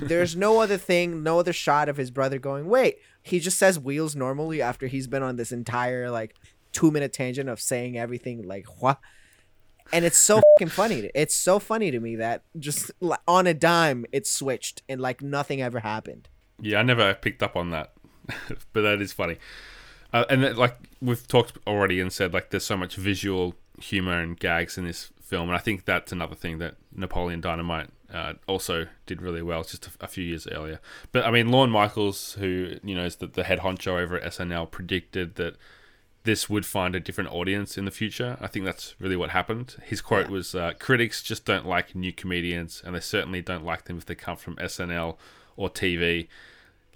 there's 0.00 0.36
no 0.36 0.60
other 0.60 0.76
thing, 0.76 1.24
no 1.24 1.40
other 1.40 1.52
shot 1.52 1.88
of 1.88 1.96
his 1.96 2.12
brother 2.12 2.38
going, 2.38 2.66
wait, 2.68 2.98
he 3.22 3.38
just 3.38 3.58
says 3.58 3.78
wheels 3.78 4.16
normally 4.16 4.60
after 4.60 4.86
he's 4.86 5.06
been 5.06 5.22
on 5.22 5.36
this 5.36 5.52
entire 5.52 6.10
like 6.10 6.34
two 6.72 6.90
minute 6.90 7.12
tangent 7.12 7.48
of 7.48 7.60
saying 7.60 7.98
everything 7.98 8.46
like 8.46 8.66
what? 8.82 8.98
And 9.92 10.04
it's 10.04 10.18
so 10.18 10.40
fucking 10.56 10.70
funny. 10.70 11.10
It's 11.14 11.34
so 11.34 11.58
funny 11.58 11.90
to 11.90 12.00
me 12.00 12.16
that 12.16 12.42
just 12.58 12.90
like, 13.00 13.20
on 13.28 13.46
a 13.46 13.54
dime 13.54 14.06
it 14.12 14.26
switched 14.26 14.82
and 14.88 15.00
like 15.00 15.22
nothing 15.22 15.60
ever 15.60 15.80
happened. 15.80 16.28
Yeah, 16.60 16.78
I 16.78 16.82
never 16.82 17.14
picked 17.14 17.42
up 17.42 17.56
on 17.56 17.70
that, 17.70 17.92
but 18.72 18.82
that 18.82 19.00
is 19.00 19.12
funny. 19.12 19.36
Uh, 20.12 20.24
and 20.28 20.56
like 20.56 20.76
we've 21.00 21.26
talked 21.26 21.58
already 21.66 22.00
and 22.00 22.12
said, 22.12 22.32
like 22.32 22.50
there's 22.50 22.64
so 22.64 22.76
much 22.76 22.96
visual 22.96 23.54
humor 23.80 24.18
and 24.20 24.38
gags 24.38 24.76
in 24.76 24.84
this 24.84 25.10
film, 25.20 25.48
and 25.48 25.56
I 25.56 25.60
think 25.60 25.84
that's 25.84 26.12
another 26.12 26.34
thing 26.34 26.58
that 26.58 26.76
Napoleon 26.94 27.40
Dynamite 27.40 27.88
uh, 28.12 28.34
also 28.46 28.86
did 29.06 29.22
really 29.22 29.42
well, 29.42 29.62
just 29.62 29.86
a, 29.86 29.90
a 30.04 30.06
few 30.06 30.24
years 30.24 30.46
earlier. 30.46 30.80
But 31.12 31.24
I 31.24 31.30
mean, 31.30 31.50
Lorne 31.50 31.70
Michaels, 31.70 32.34
who 32.34 32.76
you 32.84 32.94
know 32.94 33.04
is 33.04 33.16
the, 33.16 33.26
the 33.26 33.44
head 33.44 33.60
honcho 33.60 34.00
over 34.00 34.16
at 34.18 34.32
SNL, 34.32 34.70
predicted 34.70 35.36
that 35.36 35.56
this 36.24 36.48
would 36.48 36.64
find 36.64 36.94
a 36.94 37.00
different 37.00 37.32
audience 37.32 37.76
in 37.76 37.84
the 37.84 37.90
future. 37.90 38.36
I 38.40 38.46
think 38.46 38.64
that's 38.64 38.94
really 39.00 39.16
what 39.16 39.30
happened. 39.30 39.76
His 39.84 40.00
quote 40.00 40.26
Yeah. 40.26 40.32
was, 40.32 40.54
uh, 40.54 40.72
"Critics 40.78 41.22
just 41.22 41.44
don't 41.44 41.66
like 41.66 41.94
new 41.94 42.12
comedians, 42.12 42.82
and 42.84 42.94
they 42.94 43.00
certainly 43.00 43.42
don't 43.42 43.64
like 43.64 43.84
them 43.86 43.98
if 43.98 44.06
they 44.06 44.14
come 44.14 44.36
from 44.36 44.56
SNL 44.56 45.18
or 45.56 45.68
TV." 45.70 46.28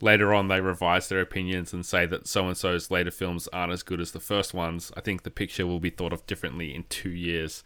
Later 0.02 0.34
on, 0.34 0.48
they 0.48 0.60
revise 0.60 1.08
their 1.08 1.22
opinions 1.22 1.72
and 1.72 1.84
say 1.84 2.04
that 2.04 2.26
so 2.28 2.46
and 2.46 2.56
so's 2.56 2.90
later 2.90 3.10
films 3.10 3.48
aren't 3.50 3.72
as 3.72 3.82
good 3.82 3.98
as 3.98 4.12
the 4.12 4.20
first 4.20 4.52
ones. 4.52 4.92
I 4.94 5.00
think 5.00 5.22
the 5.22 5.30
picture 5.30 5.66
will 5.66 5.80
be 5.80 5.88
thought 5.88 6.12
of 6.12 6.26
differently 6.26 6.74
in 6.74 6.84
two 6.90 7.08
years. 7.08 7.64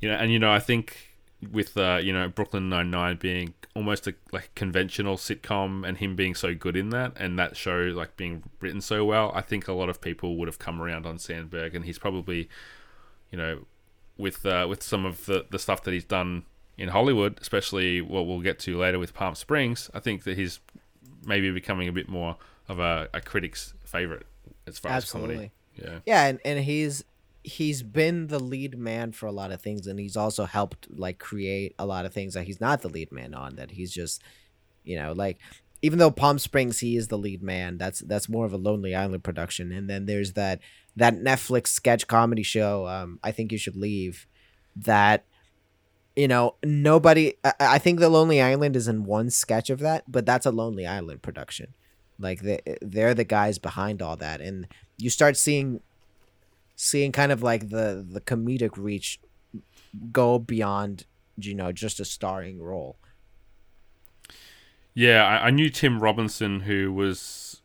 You 0.00 0.08
know, 0.08 0.14
and 0.16 0.32
you 0.32 0.38
know, 0.38 0.50
I 0.50 0.58
think 0.58 1.05
with 1.52 1.76
uh, 1.76 1.98
you 2.02 2.12
know 2.12 2.28
Brooklyn 2.28 2.68
Nine 2.68 2.90
Nine 2.90 3.16
being 3.16 3.54
almost 3.74 4.06
a 4.06 4.14
like 4.32 4.54
conventional 4.54 5.16
sitcom 5.16 5.86
and 5.86 5.98
him 5.98 6.16
being 6.16 6.34
so 6.34 6.54
good 6.54 6.76
in 6.76 6.90
that, 6.90 7.12
and 7.16 7.38
that 7.38 7.56
show 7.56 7.76
like 7.94 8.16
being 8.16 8.42
written 8.60 8.80
so 8.80 9.04
well, 9.04 9.32
I 9.34 9.42
think 9.42 9.68
a 9.68 9.72
lot 9.72 9.88
of 9.88 10.00
people 10.00 10.36
would 10.36 10.48
have 10.48 10.58
come 10.58 10.80
around 10.80 11.06
on 11.06 11.18
Samberg, 11.18 11.74
and 11.74 11.84
he's 11.84 11.98
probably, 11.98 12.48
you 13.30 13.38
know, 13.38 13.66
with 14.16 14.44
uh, 14.46 14.66
with 14.68 14.82
some 14.82 15.04
of 15.04 15.26
the 15.26 15.46
the 15.50 15.58
stuff 15.58 15.82
that 15.84 15.92
he's 15.92 16.04
done 16.04 16.44
in 16.78 16.88
Hollywood, 16.88 17.38
especially 17.40 18.00
what 18.00 18.26
we'll 18.26 18.40
get 18.40 18.58
to 18.60 18.76
later 18.76 18.98
with 18.98 19.14
Palm 19.14 19.34
Springs. 19.34 19.90
I 19.94 20.00
think 20.00 20.24
that 20.24 20.36
he's 20.36 20.60
maybe 21.24 21.50
becoming 21.50 21.88
a 21.88 21.92
bit 21.92 22.08
more 22.08 22.36
of 22.68 22.78
a, 22.78 23.08
a 23.14 23.20
critic's 23.20 23.74
favorite 23.84 24.26
as 24.66 24.78
far 24.78 24.92
as 24.92 25.10
comedy. 25.10 25.52
Yeah. 25.74 25.98
Yeah, 26.06 26.26
and, 26.26 26.40
and 26.44 26.58
he's 26.60 27.04
he's 27.46 27.84
been 27.84 28.26
the 28.26 28.40
lead 28.40 28.76
man 28.76 29.12
for 29.12 29.26
a 29.26 29.32
lot 29.32 29.52
of 29.52 29.62
things 29.62 29.86
and 29.86 30.00
he's 30.00 30.16
also 30.16 30.46
helped 30.46 30.88
like 30.90 31.20
create 31.20 31.76
a 31.78 31.86
lot 31.86 32.04
of 32.04 32.12
things 32.12 32.34
that 32.34 32.44
he's 32.44 32.60
not 32.60 32.82
the 32.82 32.88
lead 32.88 33.12
man 33.12 33.34
on 33.34 33.54
that 33.54 33.70
he's 33.70 33.92
just 33.92 34.20
you 34.82 34.98
know 34.98 35.12
like 35.12 35.38
even 35.80 36.00
though 36.00 36.10
Palm 36.10 36.40
Springs 36.40 36.80
he 36.80 36.96
is 36.96 37.06
the 37.06 37.16
lead 37.16 37.44
man 37.44 37.78
that's 37.78 38.00
that's 38.00 38.28
more 38.28 38.46
of 38.46 38.52
a 38.52 38.56
Lonely 38.56 38.96
Island 38.96 39.22
production. 39.22 39.70
And 39.70 39.88
then 39.88 40.06
there's 40.06 40.32
that 40.32 40.58
that 40.96 41.14
Netflix 41.14 41.68
sketch 41.68 42.08
comedy 42.08 42.42
show 42.42 42.88
um 42.88 43.20
I 43.22 43.30
think 43.30 43.52
you 43.52 43.58
should 43.58 43.76
leave 43.76 44.26
that 44.74 45.24
you 46.16 46.26
know 46.26 46.56
nobody 46.64 47.34
I, 47.44 47.52
I 47.60 47.78
think 47.78 48.00
the 48.00 48.08
Lonely 48.08 48.42
Island 48.42 48.74
is 48.74 48.88
in 48.88 49.04
one 49.04 49.30
sketch 49.30 49.70
of 49.70 49.78
that 49.80 50.10
but 50.10 50.26
that's 50.26 50.46
a 50.46 50.50
Lonely 50.50 50.84
Island 50.84 51.22
production. 51.22 51.74
Like 52.18 52.40
they 52.40 52.60
they're 52.82 53.14
the 53.14 53.24
guys 53.24 53.58
behind 53.58 54.02
all 54.02 54.16
that 54.16 54.40
and 54.40 54.66
you 54.98 55.10
start 55.10 55.36
seeing 55.36 55.80
seeing 56.76 57.12
kind 57.12 57.32
of 57.32 57.42
like 57.42 57.70
the 57.70 58.06
the 58.08 58.20
comedic 58.20 58.72
reach 58.76 59.20
go 60.12 60.38
beyond 60.38 61.06
you 61.36 61.54
know 61.54 61.72
just 61.72 62.00
a 62.00 62.04
starring 62.04 62.60
role 62.60 62.98
Yeah, 64.94 65.24
I, 65.24 65.46
I 65.46 65.50
knew 65.50 65.68
Tim 65.70 66.00
Robinson, 66.00 66.60
who 66.60 66.92
was 66.92 67.60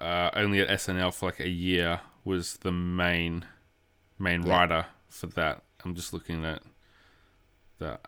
uh, 0.00 0.30
only 0.34 0.60
at 0.60 0.68
SNL 0.70 1.10
for 1.12 1.26
like 1.26 1.40
a 1.40 1.48
year, 1.48 2.00
was 2.24 2.58
the 2.58 2.72
main 2.72 3.44
main 4.18 4.42
Yeah. 4.42 4.50
writer 4.50 4.86
for 5.08 5.26
that. 5.28 5.62
I'm 5.84 5.94
just 5.94 6.12
looking 6.12 6.44
at 6.44 6.62
that. 7.78 8.00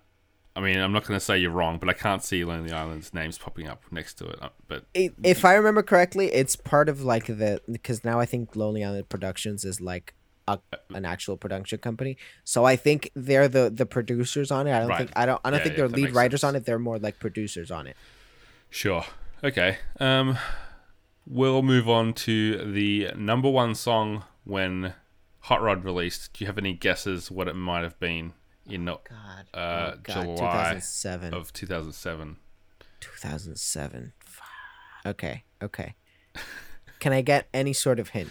I 0.57 0.61
mean, 0.61 0.79
I'm 0.79 0.93
not 0.93 1.05
going 1.07 1.19
to 1.19 1.25
say 1.25 1.39
you're 1.39 1.51
wrong, 1.53 1.79
but 1.79 1.89
I 1.89 1.93
can't 1.93 2.23
see 2.25 2.45
Lonely 2.45 2.73
Island's 2.73 3.15
names 3.15 3.39
popping 3.39 3.69
up 3.69 3.85
next 3.91 4.15
to 4.15 4.27
it. 4.27 4.43
Uh, 4.43 4.49
But 4.69 4.85
if 4.95 5.45
i 5.45 5.55
remember 5.55 5.83
correctly 5.83 6.27
it's 6.33 6.57
part 6.57 6.89
of 6.89 7.03
like 7.03 7.27
the 7.27 7.61
because 7.71 8.05
now 8.05 8.19
i 8.19 8.27
think 8.27 8.57
lonely 8.57 8.83
island 8.85 9.09
productions 9.09 9.65
is 9.65 9.81
like 9.81 10.15
a, 10.49 10.59
an 10.95 11.05
actual 11.05 11.37
production 11.37 11.79
company 11.79 12.17
so 12.45 12.65
i 12.65 12.75
think 12.77 13.11
they're 13.15 13.49
the 13.49 13.71
the 13.71 13.87
producers 13.87 14.51
on 14.51 14.67
it 14.67 14.73
i 14.75 14.81
don't 14.81 14.89
Right. 14.89 14.99
think 14.99 15.11
i 15.17 15.27
don't 15.27 15.41
i 15.45 15.51
don't 15.51 15.59
Yeah, 15.59 15.65
think 15.65 15.77
they're 15.77 15.89
lead 15.89 16.13
writers 16.13 16.43
on 16.45 16.57
it 16.57 16.65
they're 16.67 16.79
more 16.79 16.99
like 16.99 17.19
producers 17.19 17.71
on 17.71 17.87
it 17.87 17.97
Sure. 18.73 19.05
Okay. 19.43 19.79
Um, 19.99 20.39
we'll 21.27 21.63
move 21.63 21.89
on 21.89 22.13
to 22.15 22.73
the 22.73 23.09
number 23.17 23.51
one 23.51 23.75
song 23.75 24.23
when 24.45 24.95
Hot 25.41 25.61
Rod 25.61 25.85
released. 25.85 26.33
Do 26.35 26.45
you 26.45 26.47
have 26.47 26.57
any 26.57 26.73
guesses 26.75 27.33
what 27.33 27.49
it 27.49 27.55
might 27.57 27.83
have 27.83 27.99
been 27.99 28.33
in 28.67 28.89
uh, 28.89 28.99
God. 29.09 29.47
uh, 29.53 29.91
oh, 29.95 29.99
God. 30.05 30.15
July 30.15 30.35
2007. 30.75 31.35
of 31.35 31.53
2007. 31.53 32.37
2007. 33.01 34.13
Okay. 35.07 35.43
Okay. 35.63 35.95
Can 37.01 37.13
I 37.13 37.23
get 37.23 37.49
any 37.53 37.73
sort 37.73 37.99
of 37.99 38.11
hint? 38.11 38.31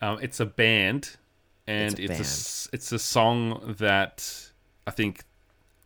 Um, 0.00 0.18
it's 0.22 0.38
a 0.40 0.46
band, 0.46 1.16
It's 1.76 1.94
and 1.94 1.98
a 1.98 2.02
it's 2.02 2.18
a, 2.20 2.22
band. 2.22 2.22
s- 2.22 2.68
it's 2.72 2.92
a 2.92 2.98
song 2.98 3.74
that 3.78 4.50
I 4.86 4.90
think 4.90 5.24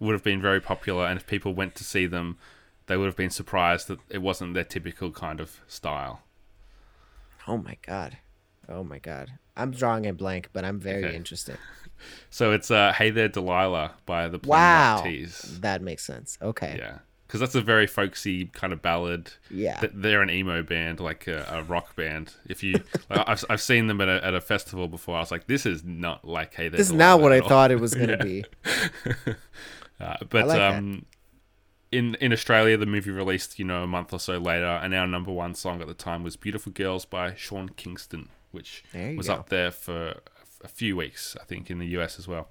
would 0.00 0.12
have 0.12 0.22
been 0.24 0.40
very 0.42 0.60
popular, 0.60 1.06
and 1.06 1.18
if 1.18 1.26
people 1.26 1.54
went 1.54 1.74
to 1.76 1.84
see 1.84 2.06
them, 2.06 2.38
they 2.86 2.96
would 2.96 3.06
have 3.06 3.16
been 3.16 3.30
surprised 3.30 3.88
that 3.88 3.98
it 4.08 4.18
wasn't 4.18 4.54
their 4.54 4.64
typical 4.64 5.10
kind 5.12 5.40
of 5.40 5.60
style. 5.68 6.22
Oh 7.46 7.58
my 7.58 7.76
god. 7.82 8.18
Oh 8.68 8.84
my 8.84 8.98
god. 8.98 9.32
I'm 9.56 9.70
drawing 9.72 10.06
a 10.06 10.12
blank, 10.12 10.48
but 10.52 10.64
I'm 10.64 10.78
very 10.78 11.04
Okay. 11.04 11.16
interested. 11.16 11.58
So 12.30 12.50
it's 12.50 12.68
uh, 12.70 12.92
"Hey 12.92 13.10
There, 13.10 13.28
Delilah" 13.28 13.92
by 14.06 14.26
the 14.26 14.38
Plain 14.38 14.50
Wow. 14.50 15.02
Tees. 15.04 15.58
That 15.60 15.82
makes 15.82 16.04
sense. 16.04 16.36
Okay. 16.42 16.76
Yeah, 16.78 16.98
because 17.32 17.40
that's 17.40 17.54
a 17.54 17.62
very 17.62 17.86
folksy 17.86 18.44
kind 18.44 18.74
of 18.74 18.82
ballad. 18.82 19.32
Yeah. 19.50 19.82
They're 19.94 20.20
an 20.20 20.28
emo 20.28 20.62
band, 20.62 21.00
like 21.00 21.26
a, 21.26 21.46
a 21.50 21.62
rock 21.62 21.96
band. 21.96 22.34
If 22.46 22.62
you, 22.62 22.74
like, 23.08 23.26
I've, 23.26 23.42
I've 23.48 23.60
seen 23.62 23.86
them 23.86 24.02
at 24.02 24.08
a, 24.08 24.22
at 24.22 24.34
a 24.34 24.40
festival 24.42 24.86
before. 24.86 25.16
I 25.16 25.20
was 25.20 25.30
like, 25.30 25.46
this 25.46 25.64
is 25.64 25.82
not 25.82 26.26
like 26.26 26.52
Hey 26.52 26.68
This 26.68 26.80
is 26.82 26.92
not 26.92 27.22
what 27.22 27.32
I 27.32 27.38
all. 27.38 27.48
thought 27.48 27.70
it 27.70 27.80
was 27.80 27.94
going 27.94 28.08
to 28.18 28.18
Yeah. 28.18 28.22
be. 28.22 28.44
Uh, 29.98 30.16
but 30.28 30.46
like 30.48 30.58
that. 30.58 30.74
um, 30.74 31.06
in 31.92 32.16
in 32.16 32.32
Australia, 32.32 32.76
the 32.76 32.86
movie 32.86 33.10
released 33.12 33.58
you 33.58 33.64
know 33.64 33.84
a 33.84 33.86
month 33.86 34.12
or 34.12 34.18
so 34.18 34.36
later, 34.36 34.66
and 34.82 34.92
our 34.94 35.06
number 35.06 35.30
one 35.30 35.54
song 35.54 35.80
at 35.80 35.86
the 35.86 35.94
time 35.94 36.22
was 36.24 36.36
"Beautiful 36.36 36.72
Girls" 36.72 37.04
by 37.04 37.34
Sean 37.36 37.68
Kingston, 37.68 38.28
which 38.50 38.82
was 39.16 39.28
go. 39.28 39.34
up 39.34 39.48
there 39.48 39.70
for 39.70 40.16
a 40.64 40.68
few 40.68 40.96
weeks, 40.96 41.36
I 41.40 41.44
think, 41.44 41.70
in 41.70 41.78
the 41.78 41.86
US 41.98 42.18
as 42.18 42.26
well. 42.26 42.48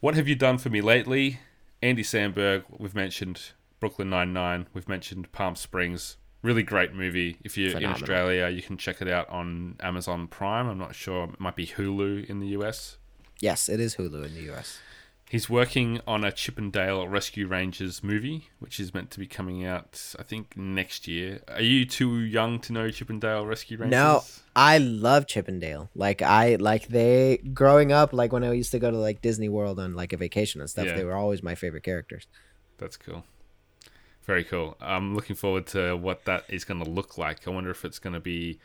What 0.00 0.14
have 0.14 0.26
you 0.26 0.34
done 0.34 0.56
for 0.58 0.70
me 0.70 0.80
lately? 0.80 1.40
Andy 1.84 2.02
Samberg, 2.02 2.64
we've 2.78 2.94
mentioned 2.94 3.52
Brooklyn 3.78 4.08
Nine 4.08 4.32
Nine, 4.32 4.68
we've 4.72 4.88
mentioned 4.88 5.30
Palm 5.32 5.54
Springs. 5.54 6.16
Really 6.40 6.62
great 6.62 6.94
movie. 6.94 7.36
If 7.44 7.58
you're 7.58 7.72
Phenomenal. 7.72 7.96
in 7.96 8.02
Australia, 8.02 8.48
you 8.48 8.62
can 8.62 8.78
check 8.78 9.02
it 9.02 9.08
out 9.08 9.28
on 9.28 9.76
Amazon 9.80 10.26
Prime. 10.26 10.66
I'm 10.66 10.78
not 10.78 10.94
sure. 10.94 11.24
It 11.24 11.38
might 11.38 11.56
be 11.56 11.66
Hulu 11.66 12.24
in 12.24 12.40
the 12.40 12.46
US. 12.58 12.96
Yes, 13.40 13.68
it 13.68 13.80
is 13.80 13.96
Hulu 13.96 14.24
in 14.24 14.34
the 14.34 14.50
US. 14.54 14.78
He's 15.34 15.50
working 15.50 16.00
on 16.06 16.22
a 16.22 16.30
Chip 16.30 16.60
'n 16.60 16.70
Dale 16.70 17.08
Rescue 17.08 17.48
Rangers 17.48 18.04
movie, 18.04 18.50
which 18.60 18.78
is 18.78 18.94
meant 18.94 19.10
to 19.10 19.18
be 19.18 19.26
coming 19.26 19.66
out, 19.66 20.14
I 20.16 20.22
think, 20.22 20.56
next 20.56 21.08
year. 21.08 21.40
Are 21.48 21.60
you 21.60 21.84
too 21.86 22.20
young 22.20 22.60
to 22.60 22.72
know 22.72 22.88
Chip 22.88 23.10
'n 23.10 23.18
Dale 23.18 23.44
Rescue 23.44 23.76
Rangers? 23.76 23.90
No, 23.90 24.22
I 24.54 24.78
love 24.78 25.26
Chip 25.26 25.48
'n 25.48 25.58
Dale. 25.58 25.90
Like 25.96 26.22
I 26.22 26.54
like 26.54 26.86
they 26.86 27.38
growing 27.52 27.90
up 27.90 28.12
like 28.12 28.32
when 28.32 28.44
I 28.44 28.52
used 28.52 28.70
to 28.70 28.78
go 28.78 28.92
to 28.92 28.96
like 28.96 29.22
Disney 29.22 29.48
World 29.48 29.80
on 29.80 29.94
like 29.94 30.12
a 30.12 30.16
vacation 30.16 30.60
and 30.60 30.70
stuff, 30.70 30.86
Yeah. 30.86 30.94
they 30.94 31.04
were 31.04 31.16
always 31.16 31.42
my 31.42 31.56
favorite 31.56 31.82
characters. 31.82 32.28
That's 32.78 32.96
cool. 32.96 33.24
Very 34.22 34.44
cool. 34.44 34.76
I'm 34.80 35.16
looking 35.16 35.34
forward 35.34 35.66
to 35.74 35.96
what 35.96 36.26
that 36.26 36.44
is 36.48 36.64
going 36.64 36.84
to 36.84 36.88
look 36.88 37.18
like. 37.18 37.48
I 37.48 37.50
wonder 37.50 37.72
if 37.72 37.84
it's 37.84 37.98
going 37.98 38.14
to 38.14 38.20
be 38.20 38.60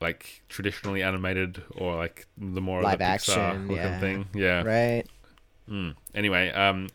like 0.00 0.40
traditionally 0.48 1.02
animated 1.02 1.62
or 1.76 1.96
like 1.96 2.26
the 2.38 2.62
more 2.62 2.80
Live 2.80 2.94
of 2.94 2.98
the 3.00 3.04
Pixar 3.04 3.36
action, 3.36 3.68
looking 3.68 3.76
yeah. 3.76 4.00
thing. 4.00 4.26
Yeah. 4.32 4.62
Right? 4.62 5.06
Mm. 5.70 5.94
Anyway, 6.14 6.50
um, 6.50 6.88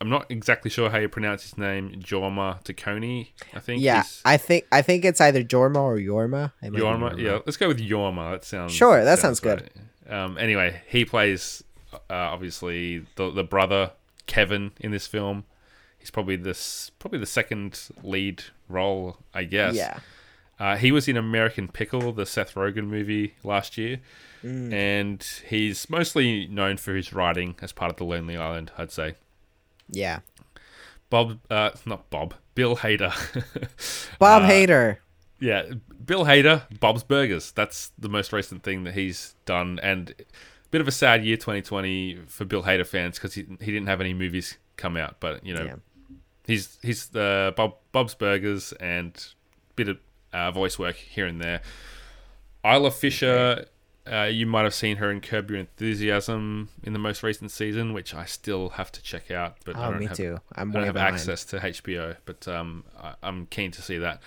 I'm 0.00 0.08
not 0.10 0.30
exactly 0.30 0.70
sure 0.70 0.90
how 0.90 0.98
you 0.98 1.08
pronounce 1.08 1.44
his 1.44 1.56
name. 1.56 1.92
Jorma 2.00 2.62
Taccone, 2.64 3.28
I 3.54 3.60
think. 3.60 3.82
Yeah, 3.82 4.02
I 4.24 4.36
think 4.36 4.66
I 4.72 4.82
think 4.82 5.04
it's 5.04 5.20
either 5.20 5.42
Jorma 5.42 5.76
or 5.80 5.96
Yorma. 5.96 6.52
Yorma, 6.62 7.18
yeah. 7.18 7.38
Let's 7.46 7.56
go 7.56 7.68
with 7.68 7.78
Yorma. 7.78 8.32
That 8.32 8.44
sounds 8.44 8.72
Sure, 8.72 9.04
that 9.04 9.18
sounds 9.20 9.40
good. 9.40 9.70
right. 10.08 10.12
Um, 10.12 10.36
anyway, 10.38 10.82
he 10.88 11.04
plays 11.04 11.62
uh, 11.92 11.98
obviously 12.10 13.06
the 13.16 13.30
the 13.30 13.44
brother 13.44 13.92
Kevin 14.26 14.72
in 14.80 14.90
this 14.90 15.06
film. 15.06 15.44
He's 15.98 16.10
probably 16.10 16.34
this 16.36 16.90
probably 16.98 17.20
the 17.20 17.26
second 17.26 17.80
lead 18.02 18.42
role, 18.68 19.18
I 19.32 19.44
guess. 19.44 19.76
Yeah. 19.76 20.00
Uh, 20.62 20.76
he 20.76 20.92
was 20.92 21.08
in 21.08 21.16
American 21.16 21.66
Pickle, 21.66 22.12
the 22.12 22.24
Seth 22.24 22.54
Rogen 22.54 22.86
movie 22.86 23.34
last 23.42 23.76
year, 23.76 23.98
Mm. 24.44 24.72
and 24.72 25.22
he's 25.48 25.88
mostly 25.90 26.46
known 26.48 26.76
for 26.76 26.94
his 26.94 27.12
writing 27.12 27.54
as 27.62 27.72
part 27.72 27.90
of 27.90 27.96
the 27.96 28.04
Lonely 28.04 28.36
Island. 28.36 28.70
I'd 28.78 28.90
say. 28.92 29.14
Yeah. 29.88 30.20
Bob, 31.10 31.38
uh, 31.50 31.70
not 31.86 32.08
Bob, 32.10 32.34
Bill 32.54 32.76
Hader. 32.76 33.12
Bob 34.18 34.42
Uh, 34.42 34.48
Hader. 34.48 34.96
Yeah, 35.40 35.62
Bill 36.04 36.24
Hader, 36.24 36.62
Bob's 36.80 37.02
Burgers. 37.02 37.50
That's 37.52 37.90
the 37.98 38.08
most 38.08 38.32
recent 38.32 38.62
thing 38.62 38.84
that 38.84 38.94
he's 38.94 39.34
done, 39.44 39.78
and 39.82 40.10
a 40.10 40.24
bit 40.70 40.80
of 40.80 40.86
a 40.88 40.92
sad 40.92 41.24
year 41.24 41.36
2020 41.36 42.20
for 42.28 42.44
Bill 42.44 42.62
Hader 42.62 42.86
fans 42.86 43.18
because 43.18 43.34
he 43.34 43.42
he 43.60 43.72
didn't 43.72 43.86
have 43.88 44.00
any 44.00 44.14
movies 44.14 44.56
come 44.76 44.96
out. 44.96 45.16
But 45.20 45.44
you 45.44 45.54
know, 45.54 45.64
Yeah. 45.64 45.74
he's 46.46 46.78
he's 46.82 47.08
the 47.08 47.52
Bob 47.56 47.74
Bob's 47.92 48.14
Burgers 48.14 48.72
and 48.74 49.12
bit 49.76 49.88
of 49.88 49.98
uh, 50.32 50.50
voice 50.50 50.78
work 50.78 50.96
here 50.96 51.26
and 51.26 51.40
there. 51.40 51.60
Isla 52.64 52.90
Fisher, 52.90 53.66
uh, 54.10 54.22
you 54.24 54.46
might 54.46 54.62
have 54.62 54.74
seen 54.74 54.96
her 54.98 55.10
in 55.10 55.20
Curb 55.20 55.50
Your 55.50 55.58
Enthusiasm 55.60 56.68
in 56.82 56.92
the 56.92 56.98
most 56.98 57.22
recent 57.22 57.50
season, 57.50 57.92
which 57.92 58.14
I 58.14 58.24
still 58.24 58.70
have 58.70 58.92
to 58.92 59.02
check 59.02 59.30
out. 59.30 59.56
But 59.64 59.76
I 59.76 59.86
Oh, 59.86 59.90
don't 59.90 60.00
me 60.00 60.06
have, 60.06 60.16
too. 60.16 60.38
I'm 60.54 60.70
I 60.70 60.74
don't 60.74 60.84
have 60.84 60.94
behind. 60.94 61.14
access 61.16 61.44
to 61.46 61.58
HBO, 61.58 62.16
but 62.24 62.46
um, 62.48 62.84
I, 63.00 63.14
I'm 63.22 63.46
keen 63.46 63.70
to 63.72 63.82
see 63.82 63.98
that. 63.98 64.20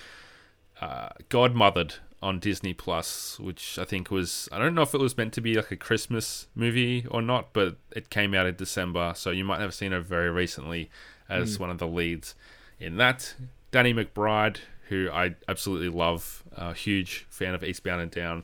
Uh, 0.82 1.10
Godmothered 1.30 1.96
on 2.22 2.40
Disney 2.40 2.74
Plus, 2.74 3.40
which 3.40 3.78
I 3.80 3.86
think 3.86 4.10
was 4.12 4.50
I 4.52 4.58
don't 4.58 4.74
know 4.76 4.82
if 4.82 4.94
it 4.94 5.00
was 5.00 5.16
meant 5.16 5.32
to 5.34 5.42
be 5.42 5.54
like 5.56 5.72
a 5.72 5.76
Christmas 5.78 6.48
movie 6.56 7.06
or 7.10 7.22
not, 7.22 7.54
but 7.54 7.78
it 7.96 8.10
came 8.10 8.34
out 8.34 8.46
in 8.48 8.56
December, 8.56 9.14
so 9.16 9.30
you 9.30 9.44
might 9.46 9.62
have 9.62 9.74
seen 9.74 9.92
her 9.94 10.02
very 10.02 10.30
recently 10.30 10.90
as 11.30 11.58
one 11.60 11.70
of 11.70 11.78
the 11.78 11.88
leads 11.88 12.36
in 12.80 12.98
that. 12.98 13.36
Danny 13.72 13.94
McBride, 13.94 14.58
who 14.90 15.10
I 15.12 15.36
absolutely 15.48 15.90
love, 15.90 16.44
a 16.56 16.74
huge 16.74 17.26
fan 17.30 17.54
of 17.54 17.64
Eastbound 17.64 18.02
and 18.02 18.12
Down. 18.12 18.44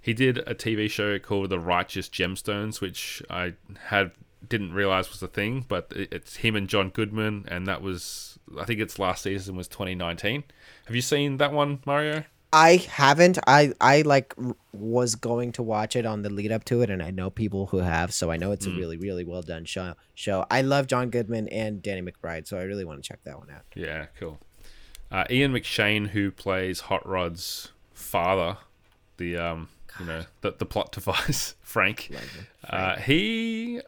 He 0.00 0.14
did 0.14 0.38
a 0.38 0.54
TV 0.54 0.90
show 0.90 1.18
called 1.18 1.50
The 1.50 1.58
Righteous 1.58 2.08
Gemstones, 2.08 2.80
which 2.80 3.22
I 3.28 3.54
had 3.86 4.12
didn't 4.48 4.72
realize 4.72 5.10
was 5.10 5.22
a 5.22 5.28
thing, 5.28 5.66
but 5.68 5.92
it's 5.94 6.36
him 6.36 6.56
and 6.56 6.66
John 6.68 6.88
Goodman, 6.88 7.44
and 7.48 7.66
that 7.66 7.82
was 7.82 8.38
I 8.58 8.64
think 8.64 8.80
its 8.80 8.98
last 8.98 9.22
season 9.22 9.54
was 9.56 9.68
2019. 9.68 10.44
Have 10.86 10.96
you 10.96 11.02
seen 11.02 11.36
that 11.36 11.52
one, 11.52 11.80
Mario? 11.84 12.24
I 12.52 12.76
haven't. 12.78 13.38
I 13.46 13.74
I 13.80 14.02
like 14.02 14.34
was 14.72 15.14
going 15.14 15.52
to 15.52 15.62
watch 15.62 15.94
it 15.94 16.06
on 16.06 16.22
the 16.22 16.30
lead 16.30 16.50
up 16.50 16.64
to 16.64 16.80
it, 16.82 16.88
and 16.90 17.02
I 17.02 17.10
know 17.10 17.28
people 17.30 17.66
who 17.66 17.78
have, 17.78 18.12
so 18.14 18.30
I 18.30 18.38
know 18.38 18.48
Mm. 18.50 18.54
it's 18.54 18.66
a 18.66 18.70
really 18.70 18.96
really 18.96 19.24
well 19.24 19.42
done 19.42 19.66
show. 19.66 19.94
Show. 20.14 20.46
I 20.50 20.62
love 20.62 20.86
John 20.86 21.10
Goodman 21.10 21.46
and 21.48 21.80
Danny 21.82 22.00
McBride, 22.02 22.48
so 22.48 22.56
I 22.58 22.62
really 22.62 22.84
want 22.86 23.00
to 23.04 23.06
check 23.08 23.20
that 23.24 23.38
one 23.38 23.50
out. 23.50 23.62
Yeah, 23.76 24.06
cool. 24.18 24.40
Uh, 25.10 25.24
Ian 25.30 25.52
McShane, 25.52 26.08
who 26.08 26.30
plays 26.30 26.80
Hot 26.82 27.06
Rod's 27.06 27.70
father, 27.92 28.58
the 29.16 29.36
um, 29.36 29.68
you 29.98 30.06
know, 30.06 30.24
the, 30.40 30.52
the 30.52 30.66
plot 30.66 30.92
device, 30.92 31.54
Frank. 31.62 32.10
Uh, 32.68 32.96
he 32.96 33.80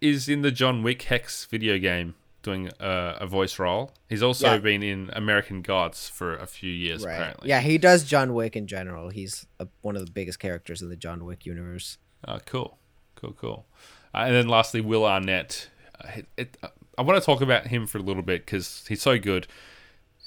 is 0.00 0.28
in 0.28 0.42
the 0.42 0.50
John 0.50 0.82
Wick 0.82 1.02
Hex 1.02 1.44
video 1.46 1.78
game 1.78 2.14
doing 2.42 2.70
a, 2.78 3.16
a 3.20 3.26
voice 3.26 3.58
role. 3.58 3.92
He's 4.08 4.22
also 4.22 4.52
Yeah. 4.52 4.58
been 4.58 4.82
in 4.82 5.10
American 5.14 5.62
Gods 5.62 6.08
for 6.10 6.36
a 6.36 6.46
few 6.46 6.70
years, 6.70 7.02
Right. 7.04 7.14
apparently. 7.14 7.48
Yeah, 7.48 7.60
he 7.60 7.78
does 7.78 8.04
John 8.04 8.34
Wick 8.34 8.54
in 8.54 8.66
general. 8.66 9.08
He's 9.08 9.46
a, 9.60 9.66
one 9.80 9.96
of 9.96 10.04
the 10.04 10.10
biggest 10.12 10.38
characters 10.40 10.82
in 10.82 10.90
the 10.90 10.96
John 10.96 11.24
Wick 11.24 11.46
universe. 11.46 11.96
Oh, 12.28 12.40
cool, 12.44 12.76
cool, 13.14 13.32
cool. 13.32 13.66
Uh, 14.14 14.24
and 14.26 14.34
then 14.34 14.48
lastly, 14.48 14.80
Will 14.82 15.06
Arnett. 15.06 15.68
Uh, 16.04 16.08
it, 16.16 16.26
it, 16.36 16.56
I 16.98 17.02
want 17.02 17.18
to 17.18 17.24
talk 17.24 17.40
about 17.40 17.68
him 17.68 17.86
for 17.86 17.96
a 17.98 18.02
little 18.02 18.22
bit 18.22 18.44
because 18.44 18.84
he's 18.88 19.00
so 19.00 19.18
good. 19.18 19.46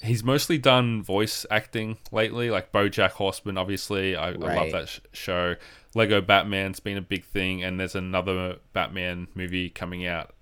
He's 0.00 0.22
mostly 0.22 0.58
done 0.58 1.02
voice 1.02 1.44
acting 1.50 1.98
lately, 2.12 2.50
like 2.50 2.70
BoJack 2.70 3.10
Horseman. 3.12 3.58
Obviously, 3.58 4.14
I, 4.14 4.28
I 4.28 4.32
love 4.32 4.70
that 4.72 4.88
sh- 4.88 5.00
show. 5.12 5.56
Lego 5.94 6.20
Batman's 6.20 6.78
been 6.78 6.96
a 6.96 7.00
big 7.02 7.24
thing, 7.24 7.64
and 7.64 7.80
there's 7.80 7.96
another 7.96 8.58
Batman 8.72 9.26
movie 9.34 9.68
coming 9.70 10.06
out 10.06 10.34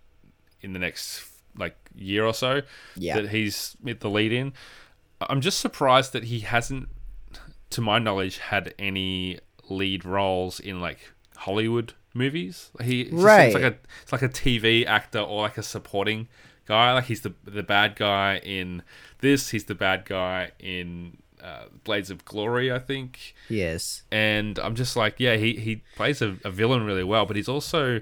in 0.60 0.72
the 0.74 0.78
next 0.78 1.24
like 1.56 1.76
year 1.94 2.26
or 2.26 2.34
so 2.34 2.60
Yeah. 2.96 3.18
that 3.20 3.30
he's 3.30 3.76
the 3.82 4.10
lead 4.10 4.32
in. 4.32 4.52
I'm 5.22 5.40
just 5.40 5.58
surprised 5.58 6.12
that 6.12 6.24
he 6.24 6.40
hasn't, 6.40 6.88
to 7.70 7.80
my 7.80 7.98
knowledge, 7.98 8.36
had 8.38 8.74
any 8.78 9.38
lead 9.70 10.04
roles 10.04 10.60
in 10.60 10.80
like 10.80 10.98
Hollywood 11.36 11.94
movies. 12.12 12.70
He 12.82 13.08
Right. 13.10 13.52
seems 13.52 13.54
like 13.54 13.72
a 13.72 13.76
it's 14.02 14.12
like 14.12 14.22
a 14.22 14.28
TV 14.28 14.84
actor 14.84 15.20
or 15.20 15.40
like 15.42 15.56
a 15.56 15.62
supporting 15.62 16.28
guy. 16.66 16.92
Like 16.92 17.04
he's 17.04 17.22
the 17.22 17.32
the 17.44 17.62
bad 17.62 17.96
guy 17.96 18.36
in 18.44 18.82
this. 19.20 19.50
He's 19.50 19.64
the 19.64 19.74
bad 19.74 20.04
guy 20.04 20.52
in 20.58 21.18
uh, 21.42 21.64
Blades 21.84 22.10
of 22.10 22.24
Glory, 22.24 22.72
I 22.72 22.78
think. 22.78 23.34
Yes. 23.48 24.02
And 24.10 24.58
I'm 24.58 24.74
just 24.74 24.96
like, 24.96 25.16
yeah, 25.18 25.36
he 25.36 25.56
he 25.56 25.82
plays 25.96 26.20
a, 26.22 26.36
a 26.44 26.50
villain 26.50 26.84
really 26.84 27.04
well, 27.04 27.26
but 27.26 27.36
he's 27.36 27.48
also 27.48 28.00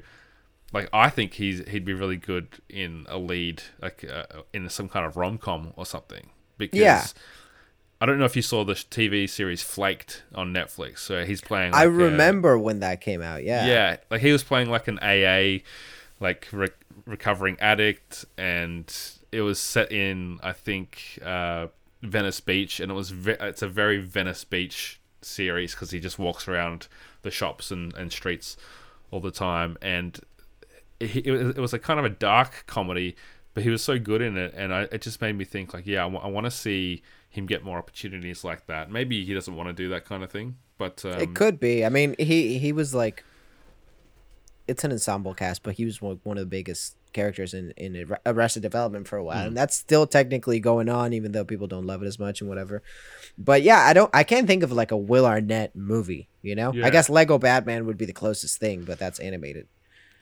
like 0.73 0.89
I 0.93 1.11
think 1.11 1.35
he's 1.35 1.67
he'd 1.69 1.85
be 1.85 1.95
really 1.95 2.17
good 2.17 2.49
in 2.69 3.07
a 3.09 3.19
lead, 3.19 3.63
like 3.83 4.05
uh, 4.11 4.43
in 4.53 4.69
some 4.69 4.89
kind 4.89 5.07
of 5.07 5.17
rom 5.17 5.39
com 5.39 5.73
or 5.77 5.87
something. 5.87 6.31
Because 6.59 6.79
Yeah. 6.81 7.05
I 8.01 8.07
don't 8.07 8.19
know 8.19 8.25
if 8.27 8.37
you 8.37 8.43
saw 8.43 8.65
the 8.65 8.75
TV 8.75 9.29
series 9.29 9.63
Flaked 9.63 10.25
on 10.35 10.53
Netflix. 10.53 10.99
So 10.99 11.25
he's 11.25 11.41
playing. 11.41 11.75
I 11.75 11.79
like 11.85 11.87
a- 11.87 11.91
remember 11.91 12.59
when 12.59 12.81
that 12.81 13.01
came 13.01 13.23
out. 13.23 13.45
Yeah. 13.45 13.67
yeah, 13.67 13.97
like 14.11 14.21
he 14.21 14.31
was 14.33 14.43
playing 14.43 14.69
like 14.69 14.89
an 14.89 14.99
AA, 15.01 15.63
like 16.21 16.49
re- 16.53 16.69
recovering 17.07 17.57
addict, 17.61 18.25
and 18.37 18.93
it 19.35 19.43
was 19.43 19.59
set 19.61 19.91
in 19.93 20.39
I 20.43 20.53
think 20.53 21.19
uh, 21.25 21.67
Venice 22.03 22.41
Beach, 22.41 22.81
and 22.81 22.91
it 22.91 22.95
was 22.95 23.11
ve- 23.11 23.37
it's 23.41 23.63
a 23.63 23.69
very 23.69 23.99
Venice 23.99 24.45
Beach 24.45 25.01
series 25.23 25.75
because 25.75 25.91
he 25.91 26.01
just 26.01 26.19
walks 26.19 26.47
around 26.49 26.87
the 27.23 27.31
shops 27.31 27.71
and, 27.71 27.95
and 27.95 28.13
streets 28.13 28.57
all 29.11 29.21
the 29.21 29.31
time, 29.31 29.77
and 29.83 30.21
it, 31.01 31.27
it, 31.27 31.57
was- 31.59 31.73
a 31.73 31.79
kind 31.79 31.99
of 31.99 32.05
a 32.05 32.11
dark 32.11 32.65
comedy, 32.67 33.17
but 33.55 33.63
he 33.63 33.71
was 33.71 33.83
so 33.83 33.99
good 33.99 34.21
in 34.23 34.37
it, 34.37 34.53
and 34.57 34.73
I, 34.75 34.83
it 34.93 35.01
just 35.03 35.21
made 35.21 35.37
me 35.37 35.45
think 35.45 35.73
like, 35.75 35.87
yeah, 35.87 36.05
I 36.05 36.27
want 36.29 36.45
to 36.47 36.51
see 36.51 37.03
him 37.31 37.47
get 37.47 37.65
more 37.65 37.79
opportunities 37.79 38.45
like 38.45 38.67
that. 38.67 38.91
Maybe 38.91 39.25
he 39.25 39.33
doesn't 39.35 39.55
want 39.57 39.69
to 39.69 39.73
do 39.73 39.89
that 39.89 40.05
kind 40.05 40.23
of 40.23 40.31
thing, 40.31 40.57
but 40.79 41.05
um, 41.05 41.21
it 41.21 41.35
could 41.35 41.59
be. 41.59 41.85
I 41.85 41.89
mean, 41.89 42.15
he 42.19 42.59
he 42.59 42.73
was 42.73 42.95
like, 42.95 43.25
it's 44.69 44.85
an 44.85 44.93
ensemble 44.93 45.35
cast, 45.35 45.63
but 45.63 45.75
he 45.75 45.85
was 45.85 46.01
one 46.01 46.19
of 46.27 46.37
the 46.37 46.47
biggest 46.47 46.97
characters 47.15 47.55
in 47.55 47.71
in 47.77 48.15
Arrested 48.27 48.63
Development 48.63 49.09
for 49.09 49.17
a 49.17 49.25
while, 49.25 49.45
and 49.47 49.53
mm. 49.53 49.55
that's 49.55 49.75
still 49.75 50.07
technically 50.07 50.61
going 50.61 50.91
on, 50.91 51.15
even 51.15 51.33
though 51.33 51.45
people 51.45 51.67
don't 51.67 51.87
love 51.87 52.03
it 52.03 52.07
as 52.07 52.19
much 52.19 52.43
and 52.43 52.51
whatever. 52.51 52.83
But 53.39 53.63
yeah, 53.63 53.81
I 53.81 53.95
don't. 53.95 54.11
I 54.13 54.25
can't 54.25 54.47
think 54.47 54.63
of 54.63 54.73
like 54.73 54.91
a 54.91 54.97
Will 54.97 55.25
Arnett 55.25 55.75
movie. 55.75 56.29
You 56.43 56.55
know, 56.55 56.73
Yeah. 56.75 56.87
I 56.87 56.91
guess 56.91 57.09
Lego 57.09 57.39
Batman 57.39 57.87
would 57.87 57.97
be 57.97 58.05
the 58.05 58.13
closest 58.13 58.59
thing, 58.59 58.85
but 58.85 58.99
that's 58.99 59.19
animated. 59.19 59.67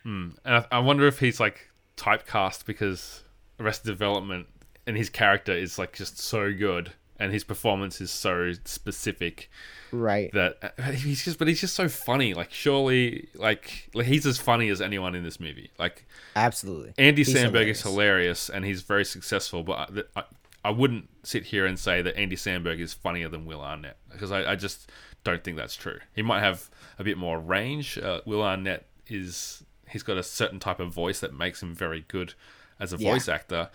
Hmm. 0.04 0.30
And 0.44 0.54
I, 0.56 0.66
I 0.70 0.78
wonder 0.78 1.06
if 1.08 1.18
he's 1.18 1.40
like 1.40 1.68
typecast 1.96 2.64
because 2.64 3.22
Arrested 3.58 3.88
Development 3.88 4.46
and 4.86 4.96
his 4.96 5.08
character 5.08 5.52
is 5.52 5.78
like 5.78 5.92
just 5.92 6.18
so 6.18 6.52
good, 6.52 6.92
and 7.22 7.32
his 7.32 7.44
performance 7.44 8.00
is 8.00 8.10
so 8.10 8.52
specific 8.64 9.50
Right. 9.92 10.32
that 10.32 10.74
uh, 10.78 10.90
he's 10.92 11.24
just. 11.24 11.38
But 11.38 11.48
he's 11.48 11.60
just 11.60 11.74
so 11.74 11.88
funny. 11.88 12.34
Like 12.34 12.52
surely, 12.52 13.28
like, 13.34 13.90
like 13.94 14.06
he's 14.06 14.26
as 14.26 14.38
funny 14.38 14.68
as 14.70 14.80
anyone 14.80 15.14
in 15.14 15.22
this 15.22 15.38
movie. 15.38 15.70
Like 15.78 16.06
Absolutely. 16.34 16.94
Andy 16.98 17.22
He's 17.24 17.34
Samberg 17.34 17.50
hilarious. 17.52 17.76
is 17.78 17.82
hilarious, 17.84 18.48
and 18.50 18.64
he's 18.64 18.82
very 18.82 19.04
successful. 19.04 19.62
But 19.62 20.06
I, 20.16 20.20
I, 20.20 20.24
I 20.64 20.70
wouldn't 20.70 21.08
sit 21.22 21.44
here 21.44 21.66
and 21.66 21.78
say 21.78 22.02
that 22.02 22.16
Andy 22.16 22.36
Samberg 22.36 22.80
is 22.80 22.94
funnier 22.94 23.28
than 23.28 23.44
Will 23.46 23.60
Arnett 23.60 23.96
because 24.10 24.30
I, 24.32 24.52
I 24.52 24.56
just 24.56 24.90
don't 25.24 25.44
think 25.44 25.56
that's 25.56 25.76
true. 25.76 25.98
He 26.14 26.22
might 26.22 26.40
have 26.40 26.70
a 26.98 27.04
bit 27.04 27.18
more 27.18 27.38
range. 27.38 27.98
Uh, 27.98 28.20
Will 28.24 28.42
Arnett 28.42 28.86
is 29.08 29.62
he's 29.88 30.02
got 30.02 30.16
a 30.16 30.22
certain 30.22 30.58
type 30.58 30.80
of 30.80 30.90
voice 30.92 31.20
that 31.20 31.34
makes 31.34 31.62
him 31.62 31.74
very 31.74 32.04
good 32.08 32.32
as 32.80 32.92
a 32.94 32.96
Yeah. 32.96 33.12
voice 33.12 33.28
actor. 33.28 33.68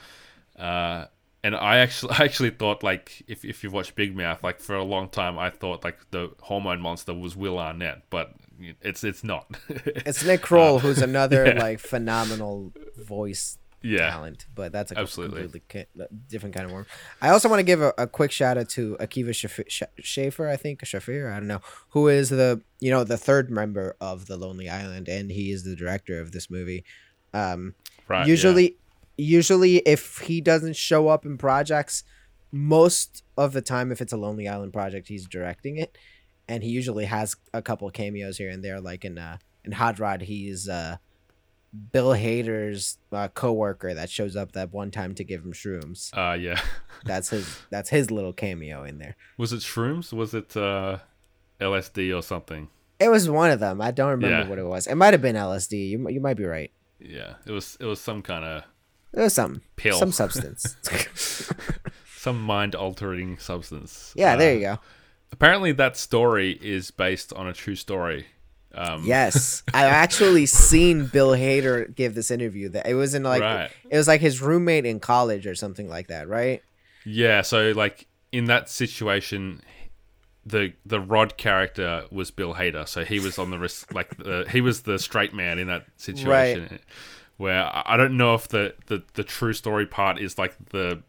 Uh, 0.58 1.06
and 1.48 1.56
I 1.56 1.78
actually, 1.78 2.14
I 2.20 2.26
actually 2.26 2.50
thought 2.50 2.84
like 2.84 3.24
if 3.28 3.46
if 3.46 3.64
you 3.64 3.72
watch 3.72 3.96
Big 3.96 4.16
Mouth, 4.16 4.44
like 4.44 4.60
for 4.60 4.76
a 4.76 4.84
long 4.84 5.10
time, 5.10 5.40
I 5.40 5.50
thought 5.50 5.84
like 5.84 5.98
the 6.12 6.32
hormone 6.42 6.82
monster 6.82 7.14
was 7.14 7.36
Will 7.36 7.58
Arnett, 7.58 8.04
but 8.10 8.34
it's 8.82 9.04
it's 9.04 9.24
not. 9.24 9.48
It's 10.06 10.24
Nick 10.26 10.42
Kroll, 10.42 10.80
who's 10.80 11.02
another 11.02 11.46
yeah. 11.48 11.60
like 11.60 11.80
phenomenal 11.80 12.74
voice 12.98 13.58
yeah, 13.82 14.10
talent, 14.10 14.46
but 14.54 14.74
that's 14.74 14.92
a 14.92 15.00
Absolutely. 15.00 15.60
completely 15.60 16.08
different 16.28 16.54
kind 16.54 16.66
of 16.66 16.74
worm. 16.74 16.86
I 17.22 17.30
also 17.30 17.48
want 17.48 17.60
to 17.60 17.64
give 17.64 17.82
a, 17.82 17.94
a 17.98 18.08
quick 18.08 18.32
shout 18.32 18.58
out 18.58 18.70
to 18.70 18.98
Akiva 19.00 19.34
Schaffer, 20.00 20.50
I 20.50 20.58
think 20.58 20.82
Shafir, 20.82 21.32
I 21.32 21.38
don't 21.38 21.48
know, 21.48 21.62
who 21.90 22.10
is 22.10 22.30
the 22.30 22.62
you 22.80 22.92
know 22.92 23.06
the 23.06 23.18
third 23.18 23.50
member 23.50 23.96
of 24.02 24.26
the 24.26 24.36
Lonely 24.36 24.70
Island, 24.70 25.08
and 25.08 25.32
he 25.32 25.52
is 25.52 25.64
the 25.64 25.76
director 25.78 26.20
of 26.20 26.34
this 26.34 26.50
movie. 26.50 26.84
Um, 27.34 27.76
right. 28.10 28.28
yeah. 28.72 28.78
Usually, 29.18 29.78
if 29.78 30.20
he 30.20 30.42
doesn't 30.42 30.76
show 30.76 31.08
up 31.08 31.26
in 31.26 31.38
projects, 31.38 32.04
most 32.52 33.24
of 33.38 33.54
the 33.54 33.62
time, 33.62 33.92
if 33.92 34.02
it's 34.02 34.14
a 34.14 34.18
Lonely 34.18 34.48
Island 34.48 34.74
project, 34.74 35.08
he's 35.08 35.28
directing 35.28 35.78
it, 35.78 35.98
and 36.48 36.64
he 36.64 36.70
usually 36.70 37.06
has 37.06 37.36
a 37.54 37.62
couple 37.62 37.90
cameos 37.92 38.38
here 38.38 38.50
and 38.50 38.64
there, 38.64 38.80
like 38.80 39.04
in 39.04 39.18
uh 39.18 39.38
in 39.66 39.74
Hot 39.74 40.00
Rod, 40.00 40.22
he's 40.22 40.70
uh 40.70 40.98
Bill 41.92 42.12
Hader's 42.12 42.98
uh, 43.12 43.28
coworker 43.28 43.94
that 43.94 44.10
shows 44.10 44.38
up 44.38 44.54
that 44.54 44.72
one 44.74 44.90
time 44.90 45.14
to 45.16 45.24
give 45.26 45.44
him 45.44 45.52
shrooms. 45.52 46.10
Uh, 46.18 46.34
yeah. 46.34 46.60
That's 47.06 47.30
his. 47.30 47.60
That's 47.70 47.90
his 47.90 48.10
little 48.10 48.32
cameo 48.32 48.86
in 48.86 48.98
there. 49.00 49.16
Was 49.38 49.52
it 49.52 49.60
shrooms? 49.60 50.14
Was 50.14 50.34
it 50.34 50.56
uh, 50.56 51.00
LSD 51.60 52.18
or 52.18 52.24
something? 52.24 52.70
It 53.00 53.10
was 53.10 53.30
one 53.30 53.52
of 53.52 53.60
them. 53.60 53.82
I 53.82 53.92
don't 53.92 54.10
remember 54.12 54.44
Yeah. 54.44 54.48
what 54.50 54.58
it 54.60 54.66
was. 54.66 54.88
It 54.88 54.96
might 54.96 55.14
have 55.14 55.22
been 55.22 55.36
LSD. 55.36 55.90
You 55.90 56.10
you 56.10 56.22
might 56.22 56.38
be 56.38 56.46
right. 56.46 56.72
Yeah, 57.00 57.34
it 57.46 57.52
was. 57.52 57.78
It 57.82 57.86
was 57.86 58.00
some 58.00 58.22
kind 58.22 58.46
of 58.46 58.64
Was 59.24 59.34
something. 59.34 59.62
Pill. 59.76 59.98
Some 59.98 60.12
substance. 60.12 60.76
some 62.18 62.42
mind 62.42 62.76
altering 62.76 63.38
substance. 63.38 64.14
yeah, 64.16 64.36
there 64.36 64.52
Uh, 64.52 64.56
you 64.56 64.60
go. 64.62 64.80
Apparently, 65.32 65.72
that 65.74 65.98
story 65.98 66.52
is 66.62 66.92
based 66.92 67.34
on 67.34 67.48
a 67.48 67.54
true 67.54 67.76
story. 67.76 68.28
Um, 68.74 69.04
Yes, 69.06 69.64
I've 69.74 69.92
actually 69.92 70.46
seen 70.46 71.08
Bill 71.08 71.32
Hader 71.32 71.94
give 71.96 72.16
this 72.16 72.32
interview. 72.32 72.70
That 72.70 72.88
it 72.88 72.94
was 72.94 73.14
in 73.14 73.24
like 73.24 73.42
Right. 73.42 73.72
it 73.90 73.98
was 73.98 74.08
like 74.08 74.22
his 74.22 74.42
roommate 74.42 74.86
in 74.86 75.00
college 75.00 75.48
or 75.48 75.56
something 75.56 75.90
like 75.90 76.08
that, 76.08 76.28
right? 76.28 76.62
Yeah. 77.06 77.42
So, 77.42 77.72
like 77.72 78.08
in 78.32 78.46
that 78.46 78.70
situation, 78.70 79.62
the 80.46 80.74
the 80.86 81.00
Rod 81.00 81.38
character 81.38 82.06
was 82.12 82.30
Bill 82.32 82.54
Hader. 82.56 82.88
So 82.88 83.04
he 83.04 83.20
was 83.20 83.38
on 83.40 83.50
the 83.50 83.58
risk. 83.60 83.94
Like 83.94 84.16
the, 84.18 84.46
he 84.50 84.62
was 84.62 84.82
the 84.84 85.00
straight 85.00 85.34
man 85.34 85.60
in 85.60 85.68
that 85.68 85.86
situation. 85.98 86.80
Where 87.38 87.70
I 87.72 87.96
don't 87.98 88.18
know 88.18 88.34
if 88.34 88.48
the, 88.48 88.74
the 88.88 89.04
the 89.14 89.24
true 89.24 89.54
story 89.54 89.86
part 89.86 90.20
is 90.20 90.38
like 90.38 90.56
the 90.70 91.04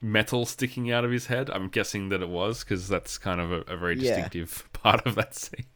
metal 0.00 0.46
sticking 0.46 0.90
out 0.90 1.04
of 1.04 1.10
his 1.10 1.26
head. 1.26 1.50
I'm 1.50 1.68
guessing 1.68 2.08
that 2.10 2.22
it 2.22 2.28
was 2.28 2.62
because 2.64 2.88
that's 2.88 3.18
kind 3.18 3.40
of 3.40 3.52
a, 3.52 3.60
a 3.72 3.76
very 3.76 3.96
Yeah. 3.96 4.02
distinctive 4.14 4.68
part 4.72 5.06
of 5.06 5.14
that 5.16 5.34
scene. 5.34 5.66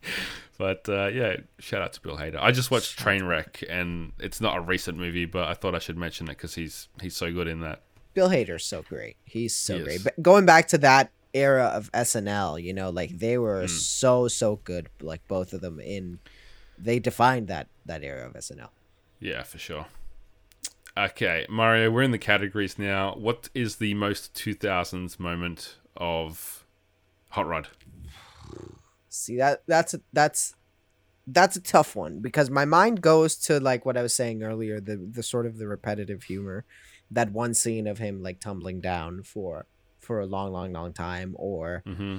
But 0.58 0.88
uh, 0.88 1.06
yeah, 1.08 1.36
shout 1.58 1.82
out 1.82 1.92
to 1.94 2.00
Bill 2.00 2.16
Hader. 2.16 2.38
I 2.40 2.52
just 2.52 2.70
watched 2.70 2.98
Trainwreck, 2.98 3.64
and 3.68 4.12
it's 4.18 4.40
not 4.40 4.56
a 4.56 4.60
recent 4.60 4.98
movie, 4.98 5.24
but 5.24 5.48
I 5.48 5.54
thought 5.54 5.74
I 5.74 5.78
should 5.78 5.96
mention 5.96 6.26
it 6.26 6.36
because 6.36 6.54
he's 6.54 6.88
he's 7.00 7.16
so 7.16 7.32
good 7.32 7.46
in 7.48 7.60
that. 7.60 7.82
Bill 8.12 8.28
Hader's 8.28 8.64
so 8.64 8.82
great. 8.82 9.16
He's 9.24 9.54
so 9.54 9.78
He 9.78 9.84
great. 9.84 10.04
But 10.04 10.20
going 10.22 10.44
back 10.44 10.68
to 10.68 10.78
that 10.78 11.10
era 11.32 11.66
of 11.66 11.90
SNL, 11.92 12.62
you 12.62 12.74
know, 12.74 12.90
like 12.90 13.18
they 13.18 13.38
were 13.38 13.66
so 13.68 14.28
so 14.28 14.56
good. 14.64 14.88
Like 15.00 15.26
both 15.28 15.52
of 15.52 15.60
them 15.60 15.80
in, 15.80 16.18
they 16.78 16.98
defined 16.98 17.48
that 17.48 17.68
that 17.86 18.02
era 18.04 18.26
of 18.26 18.34
SNL. 18.34 18.68
Yeah, 19.20 19.42
for 19.42 19.59
sure. 19.59 19.87
Okay, 20.96 21.46
Mario, 21.48 21.90
we're 21.90 22.02
in 22.02 22.11
the 22.11 22.18
categories 22.18 22.78
now. 22.78 23.14
What 23.14 23.48
is 23.54 23.76
the 23.76 23.94
most 23.94 24.35
2000s 24.35 25.20
moment 25.20 25.76
of 25.96 26.64
Hot 27.30 27.46
Rod? 27.46 27.68
See 29.09 29.37
that 29.37 29.62
that's 29.66 29.94
a, 29.94 30.00
that's 30.12 30.54
that's 31.26 31.56
a 31.56 31.61
tough 31.61 31.94
one 31.94 32.20
because 32.20 32.50
my 32.50 32.64
mind 32.64 33.02
goes 33.02 33.37
to 33.37 33.61
like 33.61 33.85
what 33.85 33.96
I 33.96 34.02
was 34.02 34.14
saying 34.14 34.42
earlier, 34.42 34.80
the 34.80 34.96
the 34.96 35.22
sort 35.22 35.46
of 35.46 35.59
the 35.59 35.68
repetitive 35.68 36.24
humor, 36.24 36.64
that 37.11 37.33
one 37.33 37.54
scene 37.54 37.87
of 37.87 37.98
him 37.98 38.22
like 38.22 38.40
tumbling 38.40 38.80
down 38.80 39.22
for 39.22 39.66
for 39.98 40.20
a 40.20 40.26
long 40.26 40.52
long 40.52 40.72
long 40.72 40.92
time, 40.92 41.35
or 41.38 41.83
hmm 41.87 42.18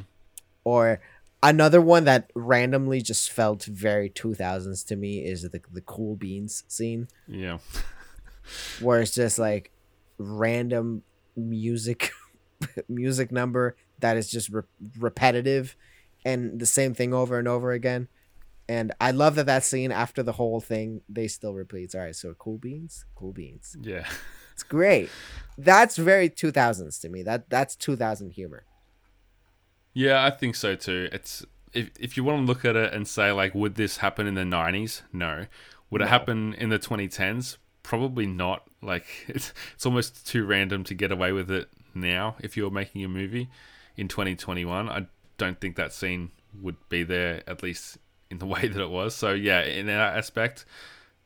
or 0.64 1.02
another 1.43 1.82
one 1.82 2.04
that 2.06 2.32
randomly 2.36 3.01
just 3.01 3.32
felt 3.32 3.63
very 3.63 4.10
2000s 4.10 4.86
to 4.88 4.95
me 4.95 5.23
is 5.25 5.43
the 5.43 5.62
the 5.71 5.82
cool 5.82 6.15
beans 6.15 6.63
scene. 6.67 7.08
Yeah. 7.27 7.60
where 8.82 9.01
it's 9.01 9.13
just 9.13 9.38
like 9.39 9.71
random 10.17 11.04
music 11.36 12.12
music 12.89 13.32
number 13.32 13.75
that 13.99 14.17
is 14.17 14.30
just 14.30 14.49
re- 14.49 14.63
repetitive 14.97 15.75
and 16.25 16.60
the 16.60 16.65
same 16.65 16.93
thing 16.93 17.13
over 17.13 17.39
and 17.39 17.47
over 17.47 17.71
again. 17.71 18.08
And 18.69 18.93
i 19.01 19.12
love 19.12 19.36
that 19.36 19.47
that 19.47 19.63
scene 19.63 19.91
after 19.91 20.23
the 20.23 20.34
whole 20.34 20.62
thing 20.62 21.01
they 21.10 21.27
still 21.27 21.54
repeats 21.54 21.93
all 21.93 22.01
right 22.01 22.15
so 22.15 22.34
cool 22.38 22.58
beans? 22.58 23.06
Cool 23.15 23.34
beans. 23.34 23.75
Yeah. 23.82 24.08
it's 24.54 24.63
great. 24.63 25.10
That's 25.58 25.97
very 25.97 26.30
2000s 26.30 26.99
to 27.01 27.10
me. 27.10 27.23
That 27.23 27.49
that's 27.49 27.75
2000 27.75 28.32
humor 28.32 28.65
Yeah, 29.93 30.23
I 30.23 30.30
think 30.30 30.56
so 30.56 30.75
too. 30.75 31.10
It's 31.12 31.45
if 31.73 31.91
if 31.99 32.17
you 32.17 32.23
want 32.23 32.39
to 32.41 32.45
look 32.45 32.65
at 32.65 32.75
it 32.75 32.93
and 32.93 33.08
say 33.08 33.32
like, 33.32 33.54
would 33.56 33.75
this 33.75 33.97
happen 33.97 34.27
in 34.27 34.36
the 34.36 34.41
'90s? 34.43 35.01
No. 35.12 35.45
Would 35.89 36.01
it 36.01 36.08
happen 36.08 36.54
in 36.54 36.69
the 36.69 36.80
2010s? 36.80 37.58
Probably 37.83 38.25
not. 38.25 38.63
Like 38.81 39.06
it's 39.27 39.54
it's 39.73 39.85
almost 39.85 40.25
too 40.27 40.46
random 40.46 40.83
to 40.85 40.94
get 40.94 41.12
away 41.12 41.31
with 41.31 41.52
it 41.52 41.69
now. 41.94 42.35
If 42.39 42.56
you're 42.56 42.71
making 42.71 43.04
a 43.04 43.10
movie 43.10 43.50
in 43.98 44.08
2021, 44.08 44.89
I 44.89 45.08
don't 45.37 45.60
think 45.60 45.75
that 45.75 45.94
scene 45.94 46.31
would 46.62 46.77
be 46.89 47.04
there 47.04 47.44
at 47.48 47.63
least 47.63 47.98
in 48.29 48.37
the 48.39 48.46
way 48.54 48.67
that 48.67 48.81
it 48.81 48.89
was. 48.89 49.13
So 49.15 49.33
yeah, 49.33 49.62
in 49.63 49.87
that 49.87 50.17
aspect, 50.17 50.65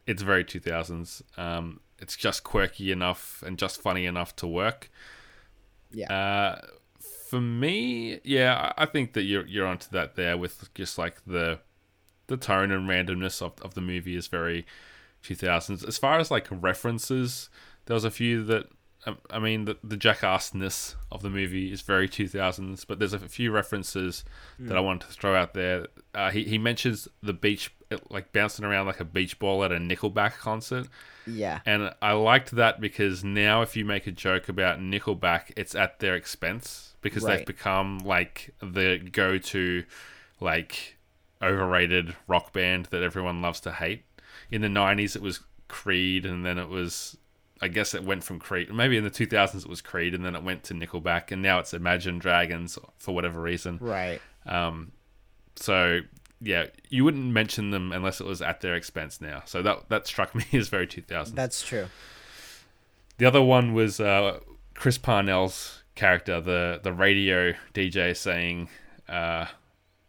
it's 0.07 0.22
very 0.24 0.43
2000s. 0.43 1.22
Um, 1.38 1.80
it's 1.99 2.16
just 2.16 2.43
quirky 2.43 2.91
enough 2.91 3.43
and 3.45 3.57
just 3.57 3.82
funny 3.82 4.05
enough 4.05 4.36
to 4.38 4.47
work. 4.47 4.89
yeah 5.91 6.09
Uh, 6.09 6.61
for 7.26 7.41
me, 7.41 8.19
yeah, 8.23 8.73
I 8.78 8.86
think 8.86 9.13
that 9.13 9.23
you're 9.23 9.45
you're 9.47 9.65
onto 9.65 9.89
that 9.91 10.15
there 10.15 10.38
with 10.38 10.71
just 10.73 10.97
like 10.97 11.26
the 11.26 11.59
the 12.28 12.38
tone 12.38 12.71
and 12.71 12.88
randomness 12.88 13.41
of, 13.41 13.53
of 13.61 13.73
the 13.73 13.82
movie 13.82 14.15
is 14.15 14.28
very 14.28 14.65
2000s. 15.23 15.88
As 15.88 15.97
far 15.97 16.19
as 16.19 16.32
like 16.32 16.47
references, 16.49 17.49
there 17.86 17.93
was 17.93 18.03
a 18.03 18.11
few 18.11 18.43
that 18.45 18.67
um, 19.07 19.17
I 19.30 19.39
mean 19.39 19.65
the 19.65 19.78
the 19.84 19.97
jackassness 19.97 20.95
of 21.11 21.21
the 21.23 21.30
movie 21.30 21.71
is 21.71 21.82
very 21.82 22.07
2000s, 22.07 22.86
but 22.88 22.99
there's 22.99 23.13
a 23.13 23.19
few 23.19 23.51
references 23.51 24.23
that 24.59 24.78
I 24.78 24.80
wanted 24.80 25.07
to 25.07 25.13
throw 25.13 25.36
out 25.36 25.53
there. 25.53 25.88
Uh, 26.13 26.30
he 26.30 26.43
he 26.43 26.57
mentions 26.57 27.07
the 27.23 27.34
beach 27.34 27.71
like 28.09 28.34
bouncing 28.34 28.65
around 28.65 28.86
like 28.88 28.99
a 28.99 29.05
beach 29.05 29.39
ball 29.39 29.63
at 29.63 29.71
a 29.71 29.78
Nickelback 29.78 30.34
concert. 30.38 30.88
Yeah. 31.28 31.59
And 31.65 31.93
I 32.01 32.13
liked 32.13 32.51
that 32.51 32.80
because 32.80 33.23
now 33.23 33.61
if 33.61 33.76
you 33.76 33.86
make 33.86 34.07
a 34.07 34.11
joke 34.11 34.49
about 34.49 34.80
Nickelback, 34.80 35.51
it's 35.55 35.76
at 35.76 35.99
their 35.99 36.15
expense 36.15 36.95
because 37.06 37.24
Right. 37.24 37.38
they've 37.38 37.45
become 37.45 37.99
like 37.99 38.49
the 38.62 38.97
go-to 38.97 39.84
like 40.41 40.97
overrated 41.41 42.16
rock 42.28 42.51
band 42.51 42.88
that 42.88 43.01
everyone 43.03 43.41
loves 43.41 43.60
to 43.62 43.72
hate. 43.72 44.03
In 44.51 44.62
the 44.62 44.68
90s 44.68 45.16
it 45.16 45.22
was 45.22 45.39
Creed 45.68 46.26
and 46.26 46.45
then 46.45 46.58
it 46.58 46.68
was 46.70 47.18
I 47.62 47.68
guess 47.70 47.93
it 47.93 48.03
went 48.03 48.24
from 48.24 48.39
Creed. 48.39 48.74
Maybe 48.74 48.97
in 48.97 49.03
the 49.03 49.10
2000s 49.12 49.64
it 49.64 49.70
was 49.70 49.82
Creed 49.82 50.14
and 50.14 50.26
then 50.26 50.36
it 50.36 50.43
went 50.43 50.64
to 50.66 50.74
Nickelback 50.74 51.32
and 51.32 51.41
now 51.41 51.60
it's 51.60 51.74
Imagine 51.74 52.18
Dragons 52.20 52.78
for 52.97 53.14
whatever 53.16 53.39
reason. 53.39 53.78
Right. 53.80 54.20
Um, 54.45 54.91
so 55.56 56.01
yeah, 56.41 56.66
you 56.89 57.03
wouldn't 57.06 57.32
mention 57.32 57.70
them 57.72 57.91
unless 57.91 58.20
it 58.20 58.26
was 58.28 58.41
at 58.41 58.62
their 58.62 58.76
expense 58.76 59.22
now. 59.22 59.43
So 59.45 59.62
that 59.62 59.89
that 59.89 60.08
struck 60.08 60.34
me 60.39 60.45
as 60.53 60.68
very 60.70 60.88
2000s. 60.88 61.34
That's 61.36 61.62
true. 61.64 61.88
The 63.20 63.26
other 63.26 63.41
one 63.41 63.74
was 63.74 63.99
uh, 63.99 64.39
Chris 64.74 64.97
Parnell's 64.97 65.84
character, 65.96 66.39
the 66.41 66.80
the 66.84 66.93
radio 66.93 67.54
DJ, 67.74 68.16
saying, 68.16 68.70
uh, 69.10 69.46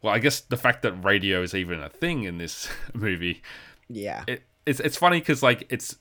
"Well, 0.03 0.13
I 0.15 0.19
guess 0.19 0.41
the 0.41 0.57
fact 0.57 0.83
that 0.83 0.93
radio 0.93 1.43
is 1.43 1.55
even 1.55 1.81
a 1.81 1.89
thing 1.89 2.25
in 2.25 2.39
this 2.39 2.69
movie, 2.95 3.43
Yeah. 3.89 4.25
it, 4.27 4.43
it's 4.67 4.81
it's 4.81 4.97
funny 4.97 5.21
because 5.21 5.43
like 5.43 5.67
it's 5.71 5.97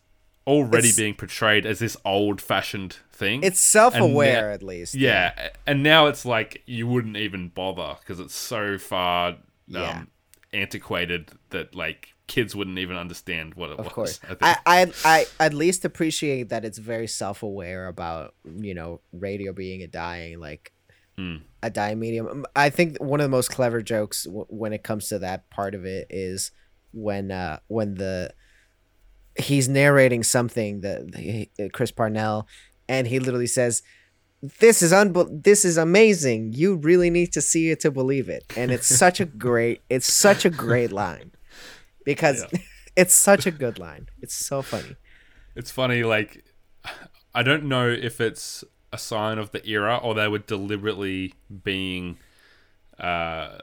already 0.48 0.90
It's- 0.90 0.96
being 0.98 1.14
portrayed 1.16 1.66
as 1.66 1.80
this 1.80 1.98
old 2.06 2.42
fashioned 2.42 2.98
thing. 3.12 3.44
it's 3.44 3.60
self-aware 3.60 4.52
at 4.52 4.62
least. 4.64 4.94
yeah, 4.96 5.50
and 5.66 5.82
now 5.84 6.08
it's 6.08 6.26
like 6.26 6.62
you 6.66 6.88
wouldn't 6.88 7.18
even 7.18 7.50
bother 7.50 7.96
because 8.00 8.20
it's 8.20 8.36
so 8.36 8.78
far 8.78 9.30
um, 9.30 9.38
Yeah. 9.68 10.04
antiquated 10.54 11.32
that 11.52 11.76
like 11.76 12.14
kids 12.28 12.56
wouldn't 12.56 12.80
even 12.80 12.96
understand 12.98 13.54
what 13.56 13.70
it 13.72 13.80
Of 13.80 13.86
was. 13.86 13.94
course. 13.94 14.20
I 14.24 14.28
think. 14.28 14.40
I, 14.42 14.58
I 14.66 14.94
I 15.06 15.26
at 15.40 15.54
least 15.54 15.86
appreciate 15.86 16.50
that 16.50 16.66
it's 16.66 16.78
very 16.80 17.08
self-aware 17.08 17.88
about, 17.88 18.34
you 18.58 18.74
know, 18.74 19.02
radio 19.14 19.54
being 19.54 19.82
a 19.84 19.88
dying 19.88 20.40
like 20.40 20.72
Hmm. 21.18 21.38
a 21.64 21.70
dying 21.70 21.98
medium. 22.00 22.28
Um, 22.28 22.46
I 22.58 22.70
think 22.70 22.98
one 23.02 23.22
of 23.22 23.24
the 23.26 23.30
most 23.30 23.50
clever 23.50 23.82
jokes 23.82 24.26
w- 24.26 24.46
when 24.50 24.74
it 24.74 24.84
comes 24.84 25.08
to 25.10 25.20
that 25.20 25.50
part 25.50 25.74
of 25.74 25.86
it 25.86 26.08
is 26.10 26.52
when 26.92 27.32
uh 27.32 27.60
when 27.68 27.96
the 27.96 28.34
he's 29.38 29.68
narrating 29.70 30.24
something 30.24 30.82
that 30.82 31.70
Chris 31.74 31.92
Parnell 31.92 32.48
and 32.90 33.08
he 33.08 33.20
literally 33.20 33.48
says 33.48 33.82
this 34.60 34.82
is 34.82 34.92
unbe- 34.92 35.44
this 35.44 35.64
is 35.66 35.78
amazing. 35.78 36.54
You 36.54 36.76
really 36.76 37.10
need 37.10 37.32
to 37.34 37.42
see 37.42 37.70
it 37.70 37.80
to 37.82 37.92
believe 37.92 38.28
it. 38.30 38.44
And 38.58 38.70
it's 38.72 38.86
such 38.88 39.20
a 39.20 39.26
great 39.48 39.82
it's 39.90 40.12
such 40.12 40.44
a 40.46 40.50
great 40.50 40.92
line. 40.92 41.32
Because 42.06 42.46
Yeah. 42.54 42.60
it's 42.96 43.14
such 43.14 43.46
a 43.46 43.52
good 43.52 43.78
line. 43.80 44.08
It's 44.22 44.34
so 44.34 44.62
funny. 44.62 44.96
It's 45.56 45.72
funny, 45.72 46.04
like 46.04 46.46
I 47.34 47.44
don't 47.44 47.66
know 47.66 47.90
if 47.90 48.22
it's 48.22 48.64
a 48.94 48.98
sign 48.98 49.38
of 49.38 49.52
the 49.52 49.66
era 49.68 49.98
or 50.02 50.14
they 50.14 50.28
were 50.30 50.40
deliberately 50.40 51.34
being, 51.64 52.18
uh, 53.00 53.58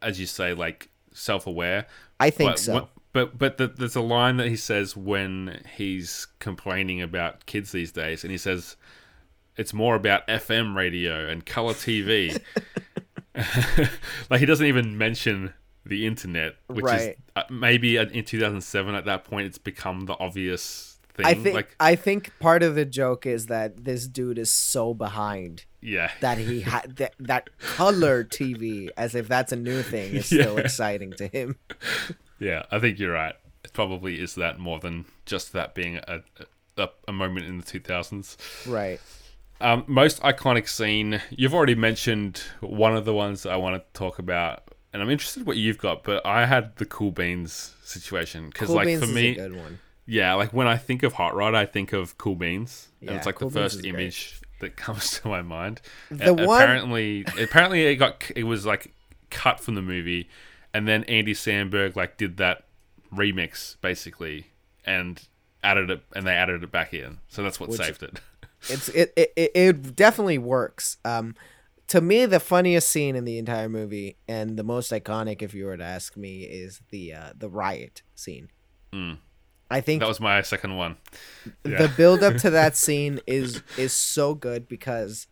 as 0.00 0.20
you 0.20 0.26
say, 0.26 0.54
like 0.54 0.88
self-aware. 1.12 1.86
I 2.20 2.30
think 2.30 2.52
but, 2.52 2.58
so. 2.60 2.72
what- 2.74 2.88
but 3.14 3.36
but 3.38 3.58
the, 3.58 3.66
there's 3.66 3.94
a 3.96 4.00
line 4.00 4.38
that 4.38 4.48
he 4.48 4.56
says 4.56 4.96
when 4.96 5.60
he's 5.76 6.28
complaining 6.38 7.02
about 7.02 7.44
kids 7.44 7.70
these 7.70 7.92
days, 7.92 8.24
and 8.24 8.30
he 8.30 8.38
says 8.38 8.76
it's 9.56 9.74
more 9.74 9.94
about 9.94 10.26
FM 10.28 10.74
radio 10.74 11.28
and 11.28 11.44
color 11.44 11.74
TV. 11.74 12.40
like 14.30 14.40
he 14.40 14.46
doesn't 14.46 14.64
even 14.66 14.96
mention 14.96 15.52
the 15.84 16.06
internet, 16.06 16.54
which 16.68 16.84
is 16.84 16.90
Right. 16.90 17.18
uh, 17.36 17.42
maybe 17.50 17.96
in 17.96 18.24
2007 18.24 18.94
at 18.94 19.04
that 19.06 19.24
point 19.24 19.46
it's 19.46 19.58
become 19.58 20.06
the 20.06 20.16
obvious 20.18 20.98
thing. 21.14 21.26
I 21.26 21.34
think 21.34 21.54
like 21.54 21.74
I 21.80 21.96
think 21.96 22.32
part 22.38 22.62
of 22.62 22.74
the 22.74 22.84
joke 22.84 23.26
is 23.26 23.46
that 23.46 23.84
this 23.84 24.06
dude 24.06 24.38
is 24.38 24.50
so 24.50 24.94
behind 24.94 25.64
yeah, 25.80 26.10
that 26.20 26.38
he 26.38 26.60
had 26.60 26.96
that, 26.96 27.14
that 27.18 27.58
color 27.58 28.22
TV 28.24 28.88
as 28.96 29.14
if 29.14 29.26
that's 29.28 29.52
a 29.52 29.56
new 29.56 29.82
thing 29.82 30.14
is 30.14 30.26
still 30.26 30.56
exciting 30.58 31.12
to 31.14 31.26
him. 31.26 31.56
yeah. 32.38 32.62
I 32.70 32.78
think 32.78 32.98
you're 32.98 33.12
right. 33.12 33.34
It 33.64 33.72
probably 33.72 34.20
is 34.20 34.34
that 34.36 34.58
more 34.58 34.78
than 34.78 35.04
just 35.26 35.52
that 35.52 35.74
being 35.74 35.96
a 35.96 36.22
a, 36.78 36.88
a 37.06 37.12
moment 37.12 37.46
in 37.46 37.58
the 37.58 37.64
2000s. 37.64 38.36
Right. 38.70 38.98
Um, 39.60 39.84
most 39.86 40.20
iconic 40.22 40.68
scene. 40.68 41.20
You've 41.30 41.54
already 41.54 41.74
mentioned 41.74 42.42
one 42.60 42.96
of 42.96 43.04
the 43.04 43.14
ones 43.14 43.42
that 43.42 43.52
I 43.52 43.56
want 43.56 43.76
to 43.76 43.84
talk 43.98 44.18
about, 44.18 44.62
and 44.92 45.02
I'm 45.02 45.10
interested 45.10 45.46
what 45.46 45.56
you've 45.56 45.78
got. 45.78 46.02
But 46.04 46.24
I 46.26 46.46
had 46.46 46.76
the 46.76 46.84
Cool 46.84 47.10
Beans 47.10 47.74
situation 47.82 48.46
because, 48.50 48.68
Cool 48.68 48.76
like, 48.76 48.86
Beans 48.86 49.00
for 49.02 49.08
is 49.08 49.14
me, 49.14 49.30
a 49.30 49.34
good 49.48 49.56
one. 49.56 49.78
yeah, 50.06 50.34
like 50.34 50.52
when 50.52 50.66
I 50.66 50.76
think 50.76 51.02
of 51.02 51.14
Hot 51.14 51.34
Rod, 51.34 51.54
I 51.54 51.66
think 51.66 51.92
of 51.92 52.18
Cool 52.18 52.34
Beans, 52.36 52.88
and 53.00 53.10
it's 53.10 53.26
like 53.26 53.36
Cool 53.36 53.50
the 53.50 53.60
first 53.60 53.76
is 53.76 53.80
great. 53.82 53.94
image 53.94 54.40
that 54.60 54.76
comes 54.76 55.10
to 55.20 55.28
my 55.28 55.42
mind. 55.42 55.80
The 56.10 56.30
A- 56.30 56.34
one- 56.34 56.62
apparently, 56.62 57.24
apparently 57.40 57.86
it 57.86 57.96
got 57.96 58.30
it 58.36 58.44
was 58.44 58.66
like 58.66 58.92
cut 59.30 59.60
from 59.60 59.74
the 59.74 59.82
movie, 59.82 60.28
and 60.74 60.86
then 60.86 61.04
Andy 61.04 61.34
Samberg 61.34 61.96
like 61.96 62.16
did 62.16 62.36
that 62.38 62.64
remix 63.14 63.76
basically 63.80 64.46
and 64.84 65.20
added 65.64 65.90
it, 65.90 66.02
and 66.14 66.26
they 66.26 66.32
added 66.32 66.62
it 66.64 66.70
back 66.72 66.92
in. 66.94 67.18
So 67.28 67.42
that's 67.42 67.58
what 67.60 67.68
Which- 67.70 67.80
saved 67.80 68.02
it. 68.02 68.20
It's 68.68 68.88
it, 68.90 69.12
it 69.16 69.32
it 69.34 69.50
it 69.56 69.96
definitely 69.96 70.38
works. 70.38 70.96
Um 71.04 71.34
to 71.92 72.00
me 72.00 72.24
the 72.26 72.40
funniest 72.40 72.88
scene 72.88 73.14
in 73.16 73.24
the 73.24 73.36
entire 73.38 73.68
movie 73.68 74.16
and 74.26 74.56
the 74.58 74.64
most 74.64 74.90
iconic 74.92 75.42
if 75.42 75.52
you 75.54 75.66
were 75.66 75.76
to 75.76 75.84
ask 75.84 76.16
me 76.16 76.42
is 76.44 76.80
the 76.90 77.12
uh 77.12 77.32
the 77.36 77.48
riot 77.50 78.02
scene. 78.14 78.48
Mm. 78.92 79.18
I 79.70 79.80
think 79.80 80.00
That 80.00 80.08
was 80.08 80.20
my 80.20 80.40
second 80.42 80.76
one. 80.76 80.96
Yeah. 81.64 81.78
the 81.82 81.88
build 81.96 82.22
up 82.22 82.36
to 82.38 82.50
that 82.50 82.76
scene 82.84 83.20
is 83.26 83.62
is 83.76 83.92
so 83.92 84.34
good 84.34 84.68
because 84.68 85.26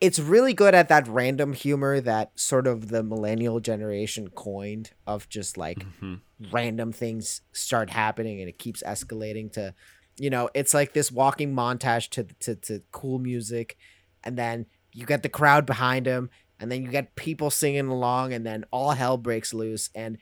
it's 0.00 0.18
really 0.18 0.52
good 0.54 0.74
at 0.74 0.88
that 0.88 1.06
random 1.08 1.52
humor 1.52 2.00
that 2.00 2.32
sort 2.38 2.66
of 2.66 2.88
the 2.88 3.02
millennial 3.02 3.60
generation 3.60 4.28
coined 4.30 4.90
of 5.06 5.28
just 5.28 5.56
like 5.56 5.84
Mhm. 6.02 6.20
random 6.52 6.92
things 6.92 7.42
start 7.52 7.90
happening 7.90 8.40
and 8.40 8.48
it 8.48 8.58
keeps 8.58 8.82
escalating 8.82 9.52
to 9.52 9.72
you 10.18 10.30
know 10.30 10.50
it's 10.54 10.74
like 10.74 10.92
this 10.94 11.10
walking 11.12 11.54
montage 11.54 12.08
to 12.10 12.24
to, 12.40 12.54
to 12.56 12.80
cool 12.90 13.18
music 13.18 13.76
and 14.24 14.36
then 14.36 14.66
you 14.94 15.04
get 15.04 15.22
the 15.22 15.28
crowd 15.28 15.66
behind 15.66 16.06
him 16.06 16.30
and 16.58 16.72
then 16.72 16.82
you 16.82 16.88
get 16.88 17.16
people 17.16 17.50
singing 17.50 17.88
along 17.88 18.32
and 18.32 18.46
then 18.46 18.64
all 18.70 18.92
hell 18.92 19.18
breaks 19.18 19.52
loose 19.52 19.90
and 19.94 20.16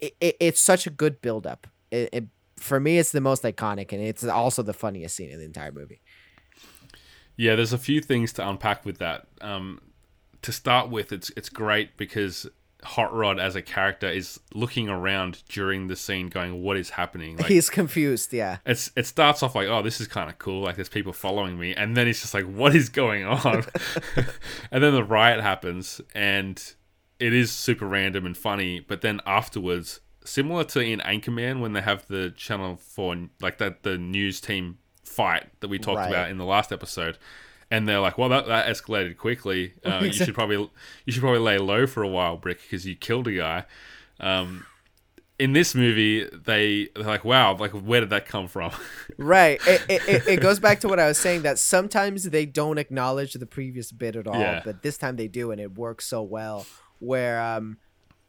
it, 0.00 0.16
it, 0.20 0.36
it's 0.40 0.60
such 0.60 0.86
a 0.86 0.90
good 0.90 1.20
build 1.20 1.46
up 1.46 1.68
it, 1.92 2.08
it 2.12 2.24
for 2.56 2.80
me 2.80 2.98
it's 2.98 3.12
the 3.12 3.20
most 3.20 3.44
iconic 3.44 3.92
and 3.92 4.02
it's 4.02 4.24
also 4.24 4.62
the 4.62 4.72
funniest 4.72 5.14
scene 5.14 5.30
in 5.30 5.38
the 5.38 5.44
entire 5.44 5.72
movie 5.72 6.00
Yeah, 7.36 7.56
there's 7.56 7.72
a 7.72 7.78
few 7.78 8.00
things 8.00 8.32
to 8.34 8.48
unpack 8.48 8.84
with 8.84 8.98
that. 8.98 9.26
Um, 9.40 9.80
to 10.42 10.52
start 10.52 10.90
with, 10.90 11.12
it's 11.12 11.30
it's 11.36 11.48
great 11.48 11.96
because 11.96 12.46
Hot 12.84 13.14
Rod 13.14 13.38
as 13.38 13.54
a 13.54 13.62
character 13.62 14.08
is 14.08 14.40
looking 14.54 14.88
around 14.88 15.42
during 15.48 15.86
the 15.86 15.96
scene, 15.96 16.28
going, 16.28 16.62
"What 16.62 16.76
is 16.76 16.90
happening?" 16.90 17.36
Like, 17.36 17.46
he's 17.46 17.70
confused 17.70 18.32
yeah 18.32 18.58
it's 18.66 18.90
it 18.96 19.06
starts 19.06 19.42
off 19.42 19.54
like, 19.54 19.68
"Oh, 19.68 19.82
this 19.82 20.00
is 20.00 20.08
kind 20.08 20.28
of 20.28 20.38
cool. 20.38 20.62
Like, 20.62 20.76
there's 20.76 20.88
people 20.88 21.12
following 21.12 21.58
me," 21.58 21.74
and 21.74 21.96
then 21.96 22.06
he's 22.06 22.20
just 22.20 22.34
like, 22.34 22.44
"What 22.44 22.74
is 22.74 22.88
going 22.88 23.24
on?" 23.24 23.64
and 24.70 24.82
then 24.82 24.92
the 24.92 25.04
riot 25.04 25.40
happens, 25.40 26.00
and 26.14 26.62
it 27.18 27.32
is 27.32 27.52
super 27.52 27.86
random 27.86 28.26
and 28.26 28.36
funny. 28.36 28.80
But 28.80 29.00
then 29.00 29.20
afterwards, 29.26 30.00
similar 30.24 30.64
to 30.64 30.80
in 30.80 31.00
Anchorman 31.00 31.60
when 31.60 31.72
they 31.72 31.82
have 31.82 32.06
the 32.08 32.30
Channel 32.36 32.76
Four, 32.76 33.28
like 33.40 33.58
that 33.58 33.82
the 33.84 33.96
news 33.98 34.40
team 34.40 34.78
fight 35.04 35.48
that 35.60 35.68
we 35.68 35.78
talked 35.78 35.98
Right. 35.98 36.08
about 36.08 36.30
in 36.30 36.38
the 36.38 36.44
last 36.44 36.72
episode. 36.72 37.18
And 37.72 37.88
they're 37.88 38.00
like, 38.00 38.18
"Well, 38.18 38.28
that, 38.28 38.46
that 38.46 38.66
escalated 38.66 39.16
quickly. 39.16 39.72
Uh, 39.84 40.00
you 40.04 40.12
should 40.12 40.34
probably 40.34 40.58
you 41.06 41.12
should 41.12 41.22
probably 41.22 41.40
lay 41.40 41.56
low 41.58 41.86
for 41.86 42.02
a 42.02 42.08
while, 42.08 42.36
Brick, 42.36 42.60
because 42.62 42.86
you 42.86 42.94
killed 42.94 43.26
a 43.28 43.32
guy." 43.32 43.64
Um, 44.20 44.66
in 45.38 45.54
this 45.54 45.74
movie, 45.74 46.28
they 46.32 46.88
they're 46.94 47.04
like, 47.04 47.24
"Wow, 47.24 47.56
like 47.56 47.72
where 47.72 48.00
did 48.00 48.10
that 48.10 48.26
come 48.26 48.46
from?" 48.46 48.72
right 49.16 49.58
it, 49.66 49.82
it, 49.88 50.08
it, 50.08 50.28
it 50.28 50.40
goes 50.40 50.58
back 50.60 50.80
to 50.80 50.88
what 50.88 50.98
i 50.98 51.06
was 51.06 51.18
saying 51.18 51.42
that 51.42 51.58
sometimes 51.58 52.24
they 52.24 52.46
don't 52.46 52.78
acknowledge 52.78 53.34
the 53.34 53.46
previous 53.46 53.92
bit 53.92 54.16
at 54.16 54.26
all 54.26 54.38
Yeah. 54.40 54.62
but 54.64 54.82
this 54.82 54.96
time 54.96 55.16
they 55.16 55.28
do 55.28 55.50
and 55.50 55.60
it 55.60 55.76
works 55.76 56.06
so 56.06 56.22
well 56.22 56.64
where 56.98 57.40
um 57.40 57.76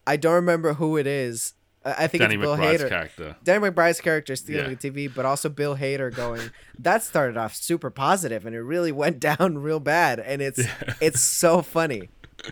i 0.05 0.17
don't 0.17 0.33
remember 0.35 0.73
who 0.73 0.97
it 0.97 1.07
is 1.07 1.53
i 1.85 2.07
think 2.07 2.21
Danny 2.21 2.35
it's 2.35 2.41
bill 2.41 2.55
McBride's 2.57 2.81
hader 2.83 2.89
character. 2.89 3.35
Danny 3.43 3.67
McBride's 3.69 4.01
character 4.01 4.35
stealing 4.35 4.69
Yeah. 4.71 4.75
the 4.75 4.91
TV, 4.91 5.13
but 5.13 5.25
also 5.25 5.49
Bill 5.49 5.75
Hader 5.75 6.13
going. 6.15 6.41
That 6.79 7.03
started 7.03 7.35
off 7.37 7.55
super 7.55 7.89
positive, 7.89 8.45
and 8.45 8.55
it 8.55 8.61
really 8.61 8.91
went 8.91 9.19
down 9.29 9.57
real 9.57 9.79
bad. 9.79 10.19
And 10.19 10.41
it's 10.41 10.59
Yeah. 10.59 10.93
it's 11.01 11.21
so 11.21 11.61
funny. 11.61 12.09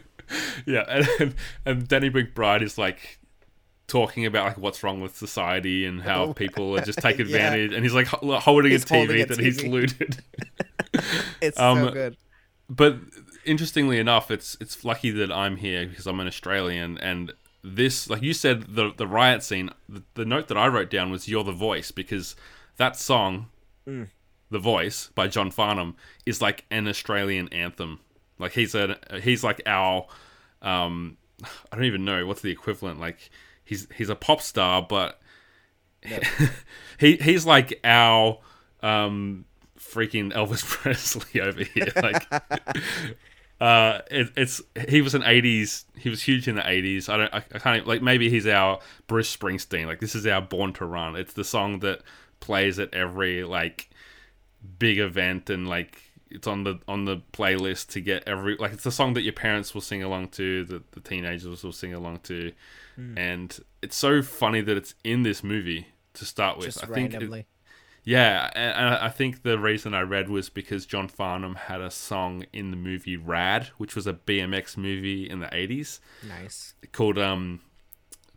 Yeah, 0.65 1.03
and, 1.19 1.35
and 1.65 1.87
Danny 1.89 2.09
McBride 2.09 2.61
is 2.61 2.77
like 2.77 3.19
talking 3.87 4.25
about 4.25 4.45
like 4.45 4.57
what's 4.57 4.81
wrong 4.83 5.01
with 5.01 5.17
society 5.17 5.85
and 5.85 6.01
how 6.01 6.23
Oh. 6.27 6.33
people 6.33 6.79
just 6.81 6.99
take 7.05 7.17
Yeah. 7.17 7.25
advantage, 7.25 7.73
and 7.73 7.83
he's 7.83 7.93
like 7.93 8.07
holding 8.07 8.71
He's 8.71 8.83
a 8.83 8.87
TV 8.87 8.97
holding 8.97 9.21
a 9.21 9.25
that 9.25 9.39
he's 9.39 9.61
looted. 9.63 10.23
It's 11.41 11.59
Um, 11.59 11.79
so 11.85 11.91
good. 11.91 12.17
but 12.69 12.97
interestingly 13.45 13.97
enough, 13.99 14.31
it's 14.31 14.55
it's 14.61 14.85
lucky 14.85 15.11
that 15.11 15.31
I'm 15.31 15.57
here 15.57 15.85
because 15.85 16.07
I'm 16.07 16.19
an 16.21 16.27
Australian, 16.27 16.97
and 16.99 17.33
this, 17.63 18.09
like 18.09 18.21
you 18.21 18.33
said, 18.33 18.75
the 18.75 18.91
the 18.95 19.07
riot 19.07 19.43
scene. 19.43 19.69
The, 19.87 20.03
the 20.15 20.25
note 20.25 20.47
that 20.47 20.57
I 20.57 20.67
wrote 20.67 20.89
down 20.89 21.11
was 21.11 21.27
"You're 21.27 21.43
the 21.43 21.51
voice" 21.51 21.91
because 21.91 22.35
that 22.77 22.95
song, 22.95 23.47
Mm. 23.87 24.07
"The 24.49 24.59
Voice" 24.59 25.09
by 25.15 25.27
John 25.27 25.51
Farnham, 25.51 25.95
is 26.25 26.41
like 26.41 26.65
an 26.71 26.87
Australian 26.87 27.47
anthem. 27.49 27.99
Like 28.39 28.53
he's 28.53 28.73
a 28.75 28.97
he's 29.21 29.43
like 29.43 29.61
our, 29.65 30.07
um, 30.61 31.17
I 31.71 31.75
don't 31.75 31.85
even 31.85 32.05
know 32.05 32.25
what's 32.25 32.41
the 32.41 32.51
equivalent. 32.51 32.99
Like 32.99 33.29
he's 33.63 33.87
he's 33.95 34.09
a 34.09 34.15
pop 34.15 34.41
star, 34.41 34.81
but 34.81 35.19
he 36.99 37.17
he's 37.17 37.45
like 37.45 37.79
our 37.83 38.39
um 38.81 39.45
freaking 39.79 40.31
Elvis 40.33 40.65
Presley 40.67 41.41
over 41.41 41.63
here. 41.63 41.91
Like, 41.95 42.25
uh, 43.61 44.01
it, 44.09 44.31
it's 44.35 44.61
he 44.89 45.01
was 45.01 45.13
an 45.15 45.21
'80s. 45.21 45.85
He 45.95 46.09
was 46.09 46.21
huge 46.23 46.47
in 46.47 46.55
the 46.55 46.61
'80s. 46.61 47.07
I 47.07 47.17
don't. 47.17 47.33
I, 47.33 47.37
I 47.37 47.59
can't 47.59 47.77
even- 47.77 47.87
like. 47.87 48.01
Maybe 48.01 48.29
he's 48.29 48.47
our 48.47 48.79
Bruce 49.07 49.35
Springsteen. 49.35 49.85
Like 49.85 49.99
this 49.99 50.15
is 50.15 50.25
our 50.27 50.41
Born 50.41 50.73
to 50.73 50.85
Run. 50.85 51.15
It's 51.15 51.33
the 51.33 51.43
song 51.43 51.79
that 51.79 52.01
plays 52.39 52.79
at 52.79 52.93
every 52.93 53.43
like 53.43 53.89
big 54.79 54.97
event 54.99 55.49
and 55.49 55.67
like 55.67 56.01
it's 56.29 56.47
on 56.47 56.63
the 56.63 56.79
on 56.87 57.05
the 57.05 57.17
playlist 57.33 57.87
to 57.89 58.01
get 58.01 58.23
every 58.27 58.55
like 58.57 58.71
it's 58.73 58.83
the 58.83 58.91
song 58.91 59.13
that 59.13 59.21
your 59.21 59.33
parents 59.33 59.73
will 59.73 59.81
sing 59.81 60.01
along 60.01 60.27
to 60.29 60.63
that 60.65 60.91
the 60.93 60.99
teenagers 60.99 61.63
will 61.63 61.71
sing 61.71 61.93
along 61.93 62.19
to 62.19 62.51
and 63.17 63.59
it's 63.81 63.95
so 63.95 64.21
funny 64.21 64.61
that 64.61 64.77
it's 64.77 64.93
in 65.03 65.23
this 65.23 65.43
movie 65.43 65.87
to 66.13 66.23
start 66.25 66.57
with 66.57 66.67
Just 66.67 66.83
i 66.83 66.87
think 66.87 67.13
it-. 67.15 67.45
Yeah, 68.03 68.49
and 68.55 68.95
I 68.95 69.09
think 69.09 69.43
the 69.43 69.59
reason 69.59 69.93
I 69.93 70.01
read 70.01 70.29
was 70.29 70.49
because 70.49 70.85
John 70.85 71.07
Farnham 71.07 71.55
had 71.55 71.81
a 71.81 71.91
song 71.91 72.45
in 72.53 72.71
the 72.71 72.77
movie 72.77 73.17
Rad, 73.17 73.67
which 73.77 73.95
was 73.95 74.07
a 74.07 74.13
BMX 74.13 74.75
movie 74.77 75.29
in 75.29 75.39
the 75.39 75.47
80s 75.47 75.99
nice. 76.27 76.73
called 76.91 77.17
um 77.19 77.61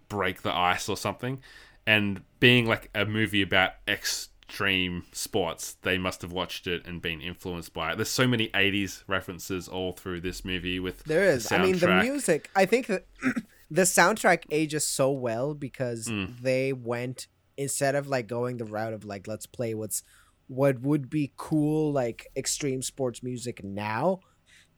Break 0.08 0.42
the 0.42 0.52
Ice 0.54 0.88
or 0.88 0.96
something. 0.96 1.40
And 1.86 2.22
being 2.40 2.66
like 2.66 2.88
a 2.94 3.04
movie 3.04 3.42
about 3.42 3.72
extreme 3.86 5.04
sports, 5.12 5.76
they 5.82 5.98
must 5.98 6.22
have 6.22 6.32
watched 6.32 6.66
it 6.66 6.86
and 6.86 7.00
been 7.02 7.20
influenced 7.20 7.72
by 7.74 7.92
it. 7.92 7.96
There's 7.96 8.08
so 8.10 8.26
many 8.26 8.48
80s 8.48 9.02
references 9.06 9.68
all 9.68 9.92
through 9.92 10.20
this 10.22 10.44
movie 10.44 10.78
with 10.80 11.04
There 11.04 11.24
is. 11.24 11.48
the 11.48 11.56
I 11.56 11.62
mean, 11.62 11.78
the 11.78 12.02
music. 12.02 12.50
I 12.56 12.64
think 12.66 12.86
that 12.86 13.06
the 13.70 13.82
soundtrack 13.82 14.44
ages 14.50 14.86
so 14.86 15.10
well 15.10 15.54
because 15.54 16.06
Mm. 16.08 16.40
they 16.40 16.72
went 16.72 17.26
instead 17.56 17.94
of 17.94 18.06
like 18.08 18.26
going 18.26 18.56
the 18.58 18.64
route 18.64 18.92
of 18.92 19.04
like 19.04 19.26
let's 19.26 19.46
play 19.46 19.74
what's 19.74 20.02
what 20.46 20.80
would 20.82 21.08
be 21.08 21.32
cool 21.36 21.92
like 21.92 22.26
extreme 22.36 22.82
sports 22.82 23.22
music 23.22 23.64
now. 23.64 24.20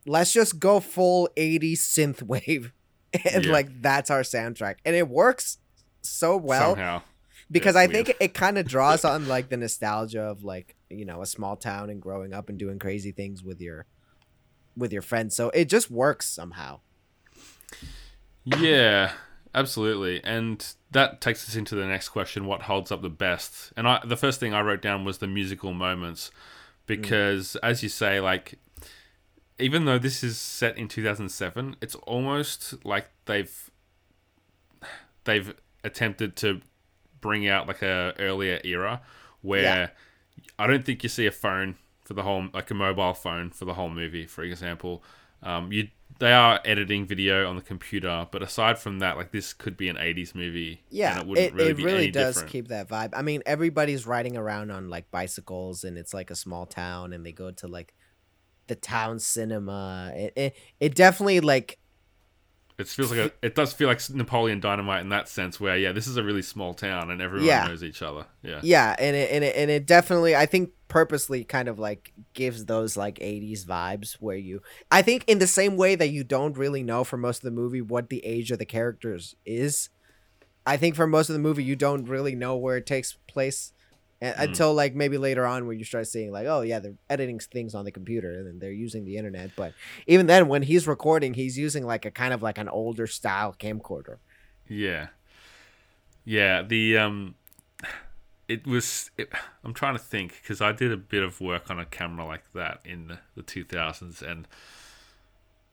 Let's 0.07 0.33
just 0.33 0.61
go 0.61 0.79
full 0.79 1.29
80s 1.37 1.79
synth 1.79 2.23
wave, 2.23 2.73
and 3.35 3.45
Yeah. 3.45 3.53
like 3.53 3.83
that's 3.83 4.11
our 4.11 4.21
soundtrack, 4.23 4.77
and 4.85 4.95
it 4.95 5.09
works 5.09 5.59
so 6.03 6.37
well 6.37 6.75
somehow. 6.77 7.03
because 7.51 7.75
I 7.75 7.85
it's 7.85 7.93
think 7.93 8.17
it, 8.21 8.33
kind 8.35 8.57
of 8.59 8.69
draws 8.69 9.05
on 9.13 9.27
like 9.27 9.49
the 9.49 9.57
nostalgia 9.57 10.23
of 10.23 10.45
like 10.45 10.77
you 10.89 11.05
know 11.05 11.23
a 11.23 11.27
small 11.27 11.57
town 11.57 11.91
and 11.91 12.01
growing 12.01 12.33
up 12.33 12.49
and 12.49 12.57
doing 12.59 12.79
crazy 12.79 13.11
things 13.11 13.43
with 13.43 13.61
your 13.61 13.87
with 14.77 14.93
your 14.93 15.03
friends. 15.03 15.35
So 15.35 15.51
it 15.51 15.65
just 15.69 15.91
works 15.91 16.29
somehow. 16.29 16.81
Yeah, 18.45 19.13
absolutely. 19.57 20.23
And 20.23 20.65
that 20.93 21.21
takes 21.21 21.49
us 21.49 21.57
into 21.57 21.75
the 21.75 21.87
next 21.87 22.11
question: 22.11 22.47
What 22.47 22.63
holds 22.63 22.93
up 22.93 23.03
the 23.03 23.11
best? 23.11 23.73
And 23.77 23.89
I, 23.89 24.01
the 24.05 24.17
first 24.17 24.39
thing 24.39 24.55
I 24.55 24.61
wrote 24.61 24.83
down 24.83 25.05
was 25.05 25.19
the 25.19 25.27
musical 25.27 25.73
moments, 25.73 26.31
because 26.87 27.57
as 27.57 27.83
you 27.83 27.89
say, 27.89 28.21
like, 28.21 28.59
even 29.59 29.87
though 29.87 29.99
this 29.99 30.23
is 30.23 30.39
set 30.39 30.77
in 30.79 30.87
2007, 30.87 31.77
it's 31.81 31.95
almost 31.97 32.85
like 32.85 33.09
they've 33.25 33.71
they've 35.25 35.55
attempted 35.83 36.37
to 36.37 36.61
bring 37.21 37.49
out 37.49 37.67
like 37.67 37.83
a 37.83 38.15
earlier 38.19 38.61
era 38.63 39.01
where 39.43 39.63
Yeah. 39.63 39.89
I 40.59 40.67
don't 40.67 40.85
think 40.85 41.03
you 41.03 41.09
see 41.09 41.27
a 41.27 41.33
phone 41.33 41.77
for 42.05 42.15
the 42.15 42.23
whole 42.23 42.49
like 42.53 42.71
a 42.71 42.75
mobile 42.75 43.15
phone 43.15 43.51
for 43.51 43.65
the 43.65 43.75
whole 43.75 43.89
movie, 43.91 44.27
for 44.27 44.45
example. 44.45 45.03
Um, 45.43 45.73
you 45.73 45.89
they 46.19 46.33
are 46.33 46.61
editing 46.65 47.07
video 47.07 47.49
on 47.49 47.57
the 47.57 47.63
computer, 47.63 48.27
but 48.31 48.43
aside 48.43 48.79
from 48.79 49.01
that, 49.01 49.17
like 49.17 49.33
this 49.33 49.53
could 49.53 49.77
be 49.77 49.89
an 49.89 49.97
'80s 49.97 50.35
movie. 50.35 50.83
Yeah, 50.91 51.13
and 51.13 51.21
it, 51.21 51.27
wouldn't 51.27 51.47
it 51.47 51.55
really 51.55 51.73
really, 51.75 51.85
be 51.85 52.03
any 52.05 52.11
does 52.11 52.35
different. 52.37 52.53
keep 52.53 52.69
that 52.69 52.89
vibe. 52.89 53.11
I 53.15 53.23
mean, 53.23 53.43
everybody's 53.47 54.07
riding 54.07 54.37
around 54.37 54.71
on 54.71 54.89
like 54.89 55.11
bicycles, 55.11 55.85
and 55.85 55.99
it's 55.99 56.15
like 56.15 56.31
a 56.31 56.37
small 56.37 56.67
town, 56.67 57.13
and 57.13 57.25
they 57.25 57.33
go 57.33 57.51
to 57.51 57.67
like 57.67 57.95
the 58.67 58.75
town 58.77 59.19
cinema. 59.19 60.13
It 60.15 60.33
it, 60.37 60.57
it 60.81 60.95
definitely 60.95 61.41
like 61.41 61.79
It 62.79 62.89
feels 62.89 63.11
like 63.11 63.19
a, 63.21 63.33
it 63.41 63.55
does 63.55 63.73
feel 63.73 63.89
like 63.89 64.01
Napoleon 64.11 64.61
Dynamite 64.61 65.01
in 65.01 65.09
that 65.09 65.29
sense, 65.29 65.59
where 65.59 65.79
yeah, 65.79 65.93
this 65.93 66.07
is 66.07 66.19
a 66.19 66.23
really 66.23 66.43
small 66.43 66.75
town 66.75 67.11
and 67.11 67.23
everyone 67.23 67.47
Yeah. 67.47 67.67
knows 67.67 67.83
each 67.83 68.03
other. 68.03 68.27
Yeah, 68.43 68.61
yeah, 68.63 68.95
and 68.99 69.17
it 69.17 69.31
and 69.31 69.43
it 69.43 69.57
and 69.57 69.71
it 69.71 69.87
definitely 69.87 70.37
I 70.37 70.45
think 70.45 70.73
purposely 70.89 71.43
kind 71.43 71.69
of 71.69 71.79
like 71.79 72.13
gives 72.35 72.67
those 72.67 72.97
like 72.97 73.19
80s 73.19 73.65
vibes 73.65 74.15
where 74.21 74.37
you 74.37 74.61
I 74.91 75.01
think 75.03 75.25
in 75.27 75.39
the 75.39 75.47
same 75.47 75.77
way 75.77 75.95
that 75.95 76.09
you 76.11 76.23
don't 76.23 76.57
really 76.57 76.83
know 76.83 77.03
for 77.03 77.17
most 77.17 77.39
of 77.39 77.43
the 77.45 77.51
movie 77.51 77.81
what 77.81 78.11
the 78.11 78.25
age 78.25 78.51
of 78.51 78.59
the 78.59 78.67
characters 78.67 79.35
is. 79.47 79.89
I 80.67 80.77
think 80.77 80.97
for 80.97 81.07
most 81.07 81.29
of 81.31 81.33
the 81.35 81.41
movie 81.41 81.65
you 81.65 81.77
don't 81.77 82.05
really 82.05 82.35
know 82.35 82.57
where 82.57 82.77
it 82.77 82.87
takes 82.87 83.17
place 83.27 83.73
Mm. 84.23 84.35
until 84.39 84.73
like 84.73 84.95
maybe 84.95 85.19
later 85.19 85.45
on 85.45 85.67
where 85.67 85.77
you 85.77 85.85
start 85.85 86.07
seeing 86.07 86.33
like 86.33 86.47
oh 86.47 86.63
yeah 86.63 86.79
they're 86.79 86.95
editing 87.11 87.39
things 87.39 87.75
on 87.75 87.85
the 87.85 87.93
computer 87.93 88.31
and 88.31 88.61
they're 88.61 88.73
using 88.73 89.05
the 89.05 89.17
internet 89.19 89.51
but 89.57 89.75
even 90.07 90.27
then 90.27 90.49
when 90.49 90.63
he's 90.63 90.87
recording 90.87 91.35
he's 91.35 91.59
using 91.59 91.85
like 91.85 92.05
a 92.07 92.11
kind 92.11 92.33
of 92.33 92.43
like 92.43 92.57
an 92.57 92.69
older 92.69 93.07
style 93.07 93.55
camcorder 93.59 94.17
Yeah. 94.69 95.09
Yeah, 96.25 96.63
the 96.63 96.97
um 96.99 97.35
it 98.49 98.67
was 98.67 99.11
it, 99.19 99.29
I'm 99.65 99.75
trying 99.75 99.95
to 99.95 100.03
think 100.03 100.43
cuz 100.47 100.61
I 100.61 100.73
did 100.73 100.93
a 100.93 100.97
bit 100.97 101.23
of 101.23 101.41
work 101.41 101.71
on 101.71 101.79
a 101.79 101.85
camera 101.85 102.25
like 102.25 102.53
that 102.55 102.81
in 102.85 103.09
the, 103.09 103.19
the 103.35 103.43
2000s 103.43 104.23
and 104.23 104.49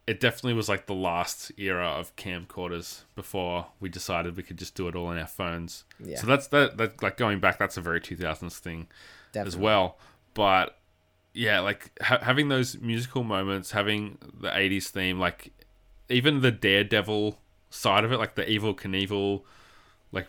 it 0.06 0.20
definitely 0.20 0.54
was 0.54 0.68
like 0.68 0.86
the 0.86 0.94
last 0.94 1.50
era 1.56 1.88
of 1.88 2.14
camcorders 2.16 3.02
before 3.14 3.66
we 3.80 3.88
decided 3.88 4.36
we 4.36 4.42
could 4.42 4.58
just 4.58 4.74
do 4.74 4.86
it 4.86 4.94
all 4.94 5.06
on 5.06 5.18
our 5.18 5.26
phones. 5.26 5.84
Yeah. 5.98 6.18
So 6.18 6.26
that's 6.26 6.48
that, 6.48 6.76
that 6.76 7.02
like 7.02 7.16
going 7.16 7.40
back 7.40 7.58
that's 7.58 7.76
a 7.76 7.80
very 7.80 8.00
2000s 8.00 8.58
thing 8.58 8.88
as 9.46 9.56
well. 9.56 9.98
But 10.34 10.78
yeah, 11.32 11.60
like 11.60 11.90
ha- 12.02 12.20
having 12.20 12.48
those 12.48 12.78
musical 12.78 13.24
moments, 13.24 13.70
having 13.70 14.18
the 14.40 14.48
'80s 14.48 14.88
theme, 14.88 15.18
like 15.18 15.52
even 16.08 16.42
the 16.42 16.52
Daredevil 16.52 17.38
side 17.70 18.04
of 18.04 18.12
it, 18.12 18.18
like 18.18 18.34
the 18.34 18.44
Evel 18.44 18.76
Knievel, 18.76 19.42
like 20.12 20.28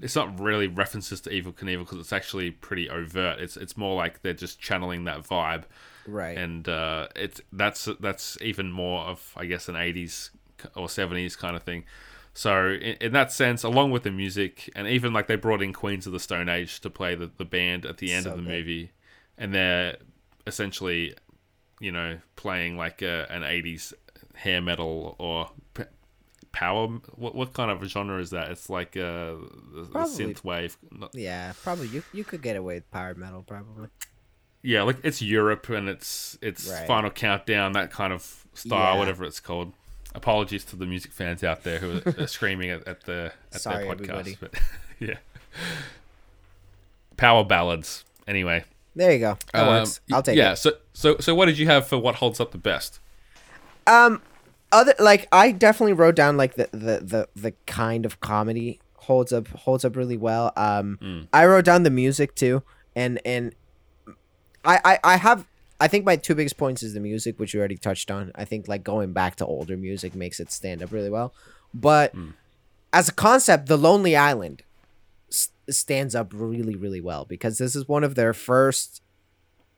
it's 0.00 0.16
not 0.16 0.38
really 0.40 0.66
references 0.66 1.20
to 1.22 1.30
Evel 1.30 1.54
Knievel 1.54 1.80
because 1.80 1.98
it's 1.98 2.12
actually 2.12 2.50
pretty 2.50 2.88
overt. 2.90 3.40
It's 3.40 3.56
it's 3.56 3.76
more 3.76 3.94
like 3.96 4.22
they're 4.22 4.32
just 4.34 4.60
channeling 4.60 5.04
that 5.04 5.22
vibe, 5.22 5.64
right 6.06 6.36
and 6.36 6.68
uh, 6.68 7.08
it's 7.14 7.40
that's 7.52 7.88
that's 8.00 8.38
even 8.40 8.72
more 8.72 9.02
of 9.02 9.32
I 9.36 9.46
guess 9.46 9.68
an 9.68 9.76
'80s 9.76 10.30
or 10.74 10.88
'70s 10.88 11.36
kind 11.36 11.56
of 11.56 11.62
thing. 11.62 11.84
So 12.34 12.68
in, 12.68 12.96
in 13.00 13.12
that 13.12 13.30
sense, 13.30 13.62
along 13.62 13.90
with 13.90 14.02
the 14.04 14.10
music, 14.10 14.70
and 14.74 14.86
even 14.88 15.12
like 15.12 15.26
they 15.26 15.36
brought 15.36 15.62
in 15.62 15.72
Queens 15.72 16.06
of 16.06 16.12
the 16.12 16.20
Stone 16.20 16.48
Age 16.48 16.80
to 16.80 16.90
play 16.90 17.14
the, 17.14 17.30
the 17.36 17.44
band 17.44 17.84
at 17.86 17.98
the 17.98 18.12
end 18.12 18.24
So 18.24 18.30
of 18.30 18.36
the 18.36 18.42
good. 18.42 18.48
movie, 18.48 18.92
and 19.36 19.54
they're 19.54 19.96
essentially, 20.46 21.14
you 21.80 21.92
know, 21.92 22.18
playing 22.36 22.76
like 22.76 23.02
a, 23.02 23.26
an 23.30 23.42
'80s 23.42 23.92
hair 24.34 24.60
metal 24.60 25.14
or 25.18 25.50
power. 26.52 26.88
What 27.16 27.34
what 27.34 27.52
kind 27.54 27.70
of 27.70 27.82
genre 27.88 28.20
is 28.20 28.30
that? 28.30 28.50
It's 28.50 28.68
like 28.70 28.94
a, 28.96 29.38
the 29.74 29.84
Probably- 29.90 30.12
synth 30.26 30.44
wave. 30.44 30.76
Yeah 31.12 31.52
probably 31.62 31.88
you 31.88 32.02
you 32.12 32.24
could 32.24 32.42
get 32.42 32.56
away 32.56 32.74
with 32.76 32.90
power 32.90 33.14
metal 33.14 33.42
probably 33.42 33.88
Yeah, 34.62 34.82
like 34.82 34.98
it's 35.02 35.20
Europe 35.22 35.68
and 35.70 35.88
it's 35.88 36.38
it's 36.42 36.68
Right. 36.68 36.86
Final 36.86 37.10
Countdown, 37.10 37.72
that 37.72 37.90
kind 37.90 38.12
of 38.12 38.44
style, 38.54 38.94
Yeah. 38.94 38.98
whatever 38.98 39.24
it's 39.24 39.40
called. 39.40 39.72
Apologies 40.14 40.64
to 40.66 40.76
the 40.76 40.84
music 40.86 41.10
fans 41.10 41.42
out 41.42 41.62
there 41.64 41.78
who 41.78 42.00
are, 42.06 42.22
are 42.24 42.26
screaming 42.36 42.68
at, 42.70 42.86
at 42.86 43.00
the 43.04 43.32
at 43.52 43.60
Sorry, 43.62 43.84
their 43.84 43.94
podcast, 43.96 44.18
everybody. 44.20 44.36
but 44.40 44.54
yeah, 45.00 45.16
power 47.16 47.44
ballads. 47.44 48.04
Anyway, 48.28 48.64
There 48.94 49.10
you 49.12 49.18
go. 49.18 49.38
That 49.52 49.62
Um, 49.62 49.68
works. 49.68 50.00
I'll 50.12 50.22
take 50.22 50.36
yeah. 50.36 50.52
it. 50.52 50.56
So 50.56 50.72
so 50.92 51.16
so, 51.18 51.34
what 51.34 51.46
did 51.46 51.58
you 51.58 51.66
have 51.66 51.86
for 51.88 51.98
what 51.98 52.16
holds 52.16 52.40
up 52.40 52.52
the 52.52 52.58
best? 52.58 53.00
Um, 53.86 54.22
other 54.72 54.94
like 54.98 55.28
I 55.32 55.52
definitely 55.52 55.92
wrote 55.92 56.16
down 56.16 56.36
like 56.36 56.54
the 56.54 56.68
the 56.72 57.00
the, 57.02 57.28
the 57.36 57.52
kind 57.66 58.04
of 58.06 58.20
comedy 58.20 58.80
holds 58.96 59.32
up 59.32 59.48
holds 59.48 59.84
up 59.84 59.94
really 59.96 60.16
well. 60.16 60.52
Um, 60.56 60.98
Mm. 61.02 61.28
I 61.32 61.46
wrote 61.46 61.64
down 61.64 61.82
the 61.82 61.90
music 61.90 62.34
too, 62.34 62.62
and 62.96 63.20
and 63.24 63.54
I 64.64 64.78
I 64.84 64.98
I 65.04 65.16
have. 65.16 65.46
I 65.80 65.88
think 65.88 66.04
my 66.04 66.14
two 66.14 66.36
biggest 66.36 66.56
points 66.56 66.82
is 66.84 66.94
the 66.94 67.00
music, 67.00 67.40
which 67.40 67.52
you 67.54 67.58
already 67.58 67.76
touched 67.76 68.08
on. 68.10 68.30
I 68.36 68.44
think 68.44 68.68
like 68.68 68.84
going 68.84 69.12
back 69.12 69.34
to 69.36 69.46
older 69.46 69.76
music 69.76 70.14
makes 70.14 70.38
it 70.38 70.52
stand 70.52 70.80
up 70.82 70.92
really 70.92 71.10
well. 71.10 71.34
But 71.74 72.14
Mm. 72.14 72.34
as 72.92 73.08
a 73.08 73.12
concept, 73.12 73.66
The 73.66 73.76
Lonely 73.76 74.14
Island 74.14 74.62
s- 75.28 75.48
stands 75.68 76.14
up 76.14 76.32
really, 76.32 76.76
really 76.76 77.00
well 77.00 77.24
because 77.24 77.58
this 77.58 77.74
is 77.74 77.88
one 77.88 78.04
of 78.04 78.14
their 78.14 78.32
first 78.32 79.02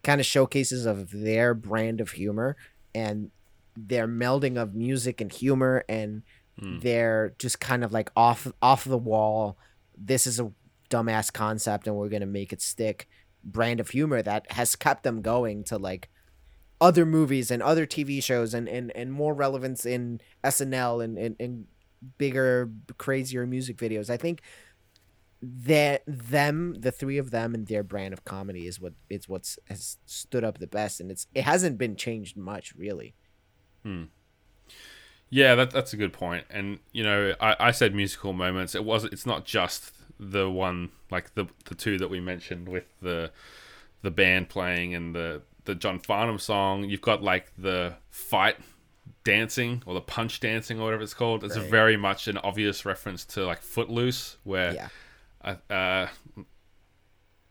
kind 0.03 0.21
of 0.21 0.27
showcases 0.27 0.85
of 0.85 1.11
their 1.13 1.55
brand 1.55 2.03
of 2.03 2.11
humor 2.11 2.57
and 2.95 3.31
their 3.77 4.07
melding 4.07 4.57
of 4.57 4.75
music 4.75 5.21
and 5.21 5.33
humor 5.33 5.85
and 5.89 6.23
hmm. 6.59 6.79
they're 6.81 7.35
just 7.39 7.61
kind 7.61 7.85
of 7.85 7.93
like 7.93 8.11
off 8.17 8.51
off 8.63 8.85
the 8.85 8.99
wall. 8.99 9.59
This 9.97 10.27
is 10.27 10.41
a 10.41 10.53
dumbass 10.91 11.33
concept, 11.33 11.87
and 11.87 11.97
we're 11.97 12.09
gonna 12.09 12.27
make 12.27 12.53
it 12.53 12.63
stick. 12.63 13.09
Brand 13.43 13.81
of 13.81 13.91
humor 13.91 14.23
that 14.23 14.51
has 14.53 14.75
kept 14.75 15.03
them 15.03 15.21
going 15.21 15.65
to 15.65 15.77
like 15.77 16.09
other 16.81 17.05
movies 17.07 17.51
and 17.51 17.63
other 17.63 17.87
TV 17.87 18.23
shows 18.23 18.55
and 18.55 18.69
and, 18.69 18.91
and 18.95 19.13
more 19.13 19.35
relevance 19.35 19.85
in 19.85 20.21
SNL 20.43 21.05
and, 21.05 21.19
and 21.19 21.37
and 21.39 21.67
bigger, 22.19 22.71
crazier 22.99 23.47
music 23.47 23.77
videos. 23.77 24.11
I 24.11 24.17
think 24.17 24.43
that 25.43 26.03
them, 26.07 26.75
the 26.79 26.91
three 26.91 27.19
of 27.19 27.31
them, 27.31 27.55
and 27.55 27.67
their 27.67 27.83
brand 27.83 28.15
of 28.15 28.25
comedy 28.25 28.67
is 28.67 28.81
what 28.81 28.95
it's 29.11 29.29
what's 29.29 29.59
has 29.69 29.99
stood 30.07 30.45
up 30.45 30.59
the 30.59 30.67
best, 30.67 31.01
and 31.01 31.11
it's 31.11 31.27
it 31.35 31.45
hasn't 31.45 31.79
been 31.79 31.97
changed 31.97 32.37
much 32.37 32.75
really. 32.77 33.15
Yeah, 35.31 35.55
that, 35.57 35.71
that's 35.71 35.93
a 35.93 35.97
good 35.97 36.13
point. 36.13 36.45
And 36.51 36.79
you 36.93 37.03
know, 37.03 37.35
I, 37.41 37.57
I 37.59 37.71
said 37.71 37.95
musical 37.95 38.33
moments. 38.33 38.75
It 38.75 38.85
was 38.85 39.05
it's 39.05 39.27
not 39.27 39.45
just 39.45 39.93
the 40.21 40.49
one 40.49 40.91
like 41.11 41.35
the 41.35 41.47
the 41.65 41.75
two 41.75 41.99
that 41.99 42.09
we 42.09 42.21
mentioned 42.21 42.69
with 42.69 42.85
the 43.03 43.31
the 44.03 44.11
band 44.11 44.49
playing 44.49 44.95
and 44.95 45.15
the 45.15 45.43
the 45.65 45.75
John 45.75 45.99
Farnham 45.99 46.39
song. 46.39 46.85
You've 46.85 47.01
got 47.01 47.23
like 47.23 47.51
the 47.59 47.95
fight 48.11 48.57
dancing 49.25 49.83
or 49.87 49.95
the 49.95 50.01
punch 50.03 50.39
dancing 50.41 50.79
or 50.79 50.85
whatever 50.85 51.03
it's 51.03 51.15
called. 51.15 51.43
It's 51.43 51.57
Right. 51.57 51.71
very 51.71 51.97
much 51.97 52.29
an 52.29 52.37
obvious 52.39 52.85
reference 52.85 53.25
to 53.27 53.45
like 53.47 53.61
Footloose, 53.63 54.37
where 54.45 54.73
Yeah. 54.75 54.89
uh, 55.43 55.73
uh, 55.73 56.09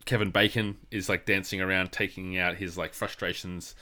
Kevin 0.05 0.31
Bacon 0.31 0.77
is 0.91 1.09
like 1.09 1.25
dancing 1.25 1.61
around, 1.61 1.91
taking 1.91 2.38
out 2.38 2.55
his 2.57 2.77
like 2.77 2.93
frustrations, 2.93 3.73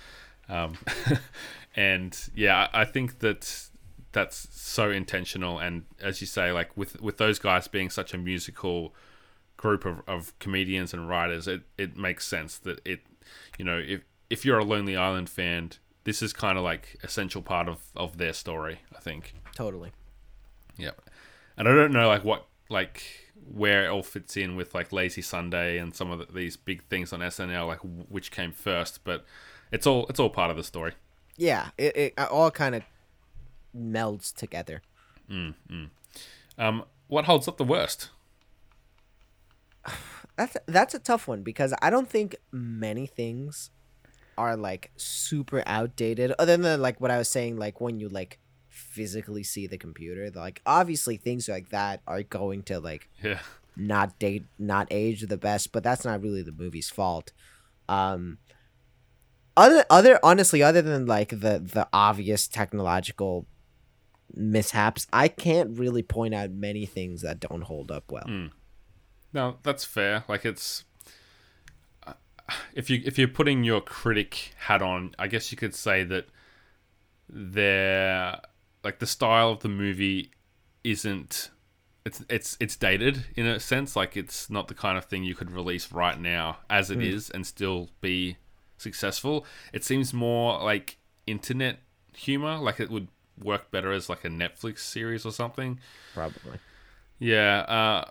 um, 0.48 0.78
and 1.76 2.18
yeah, 2.36 2.68
I 2.74 2.86
think 2.86 3.20
that 3.20 3.70
that's 4.12 4.48
so 4.52 4.90
intentional. 4.92 5.60
And 5.60 5.86
as 6.02 6.22
you 6.22 6.28
say, 6.28 6.52
like 6.52 6.76
with 6.76 7.02
with 7.02 7.18
those 7.18 7.40
guys 7.40 7.68
being 7.68 7.90
such 7.90 8.14
a 8.14 8.18
musical 8.18 8.94
group 9.58 9.86
of, 9.86 10.02
of 10.08 10.38
comedians 10.40 10.94
and 10.94 11.08
writers, 11.08 11.48
it, 11.48 11.62
it 11.78 11.96
makes 11.96 12.28
sense 12.28 12.58
that 12.60 12.82
it, 12.86 13.02
you 13.58 13.66
know, 13.66 13.78
if 13.78 14.02
if 14.30 14.46
you're 14.46 14.60
a 14.60 14.64
Lonely 14.64 14.96
Island 14.96 15.30
fan, 15.30 15.72
this 16.04 16.22
is 16.22 16.34
kind 16.34 16.58
of 16.58 16.64
like 16.64 16.98
essential 17.04 17.42
part 17.42 17.68
of 17.68 17.80
of 17.96 18.18
their 18.18 18.34
story. 18.34 18.80
I 18.96 19.00
think. 19.00 19.34
Totally. 19.56 19.92
Yeah, 20.78 20.92
and 21.58 21.68
I 21.68 21.76
don't 21.76 21.92
know 21.92 22.08
like 22.08 22.24
what 22.24 22.48
like 22.70 23.04
where 23.54 23.86
it 23.86 23.90
all 23.90 24.04
fits 24.04 24.38
in 24.38 24.56
with 24.56 24.74
like 24.74 24.92
Lazy 24.92 25.22
Sunday 25.22 25.78
and 25.78 25.96
some 25.96 26.12
of 26.12 26.20
the, 26.20 26.28
these 26.34 26.58
big 26.58 26.84
things 26.86 27.12
on 27.12 27.20
SNL, 27.20 27.68
like 27.68 27.80
which 28.10 28.32
came 28.32 28.52
first, 28.52 29.04
but 29.04 29.26
it's 29.72 29.88
all 29.88 30.06
it's 30.08 30.20
all 30.20 30.30
part 30.30 30.52
of 30.52 30.58
the 30.58 30.64
story. 30.64 30.94
Yeah, 31.38 31.70
it, 31.78 31.96
it 31.96 32.14
all 32.20 32.52
kind 32.52 32.76
of 32.76 32.84
melds 33.76 34.34
together. 34.34 34.82
Um, 36.58 36.84
what 37.08 37.26
holds 37.26 37.48
up 37.48 37.58
the 37.58 37.64
worst? 37.64 38.10
That's 40.38 40.58
that's 40.66 40.94
a 40.94 41.00
tough 41.00 41.28
one 41.28 41.44
because 41.44 41.74
I 41.82 41.90
don't 41.90 42.10
think 42.10 42.36
many 42.52 43.06
things 43.06 43.70
are 44.38 44.56
like 44.56 44.92
super 44.96 45.62
outdated 45.68 46.34
other 46.40 46.58
than 46.58 46.82
like 46.82 47.00
what 47.02 47.12
I 47.12 47.18
was 47.18 47.28
saying 47.28 47.58
like 47.58 47.82
when 47.82 48.00
you 48.00 48.10
like 48.10 48.40
physically 48.70 49.44
see 49.44 49.68
the 49.68 49.78
computer 49.78 50.32
like 50.34 50.62
obviously 50.66 51.18
things 51.18 51.48
like 51.48 51.70
that 51.70 52.02
are 52.08 52.24
going 52.24 52.64
to 52.64 52.80
like 52.80 53.10
Yeah, 53.22 53.40
not 53.76 54.18
date 54.18 54.46
not 54.58 54.88
age 54.90 55.22
the 55.28 55.38
best 55.38 55.74
but 55.74 55.84
that's 55.84 56.06
not 56.06 56.22
really 56.24 56.42
the 56.42 56.54
movie's 56.54 56.90
fault 56.90 57.34
um 57.90 58.38
other 59.58 59.86
other 59.90 60.20
honestly 60.24 60.64
other 60.64 60.82
than 60.82 61.06
like 61.06 61.30
the 61.30 61.60
the 61.60 61.88
obvious 61.94 62.48
technological 62.48 63.46
mishaps 64.34 65.08
i 65.12 65.28
can't 65.28 65.78
really 65.78 66.02
point 66.02 66.34
out 66.34 66.52
many 66.52 66.86
things 66.86 67.22
that 67.22 67.40
don't 67.40 67.64
hold 67.64 67.92
up 67.92 68.12
well. 68.12 68.26
No, 69.34 69.58
that's 69.64 69.84
fair. 69.86 70.24
Like 70.28 70.46
it's 70.46 70.84
uh, 72.06 72.14
if 72.74 72.90
you 72.90 73.02
if 73.06 73.18
you're 73.18 73.28
putting 73.28 73.64
your 73.64 73.82
critic 73.82 74.54
hat 74.58 74.82
on, 74.82 75.16
I 75.18 75.28
guess 75.28 75.52
you 75.52 75.58
could 75.58 75.74
say 75.74 76.04
that 76.04 76.28
their 77.30 78.42
like 78.84 79.00
the 79.00 79.08
style 79.08 79.52
of 79.52 79.60
the 79.60 79.70
movie 79.70 80.32
isn't 80.84 81.50
it's 82.06 82.24
it's 82.30 82.58
it's 82.60 82.76
dated 82.76 83.26
in 83.36 83.46
a 83.46 83.60
sense. 83.60 83.96
Like 83.96 84.18
it's 84.18 84.50
not 84.50 84.68
the 84.68 84.74
kind 84.74 84.98
of 84.98 85.06
thing 85.06 85.24
you 85.24 85.36
could 85.36 85.52
release 85.52 85.92
right 85.92 86.20
now 86.20 86.58
as 86.70 86.92
it 86.92 87.02
is 87.02 87.30
and 87.30 87.48
still 87.48 87.90
be 88.02 88.38
successful 88.82 89.46
it 89.74 89.84
seems 89.84 90.14
more 90.14 90.60
like 90.62 90.98
internet 91.28 91.80
humor 92.16 92.58
like 92.58 92.80
it 92.80 92.90
would 92.90 93.08
work 93.42 93.72
better 93.72 93.92
as 93.92 94.10
like 94.10 94.26
a 94.26 94.30
netflix 94.30 94.80
series 94.80 95.26
or 95.26 95.32
something 95.32 95.80
probably 96.14 96.58
yeah, 97.24 97.60
uh, 97.60 98.06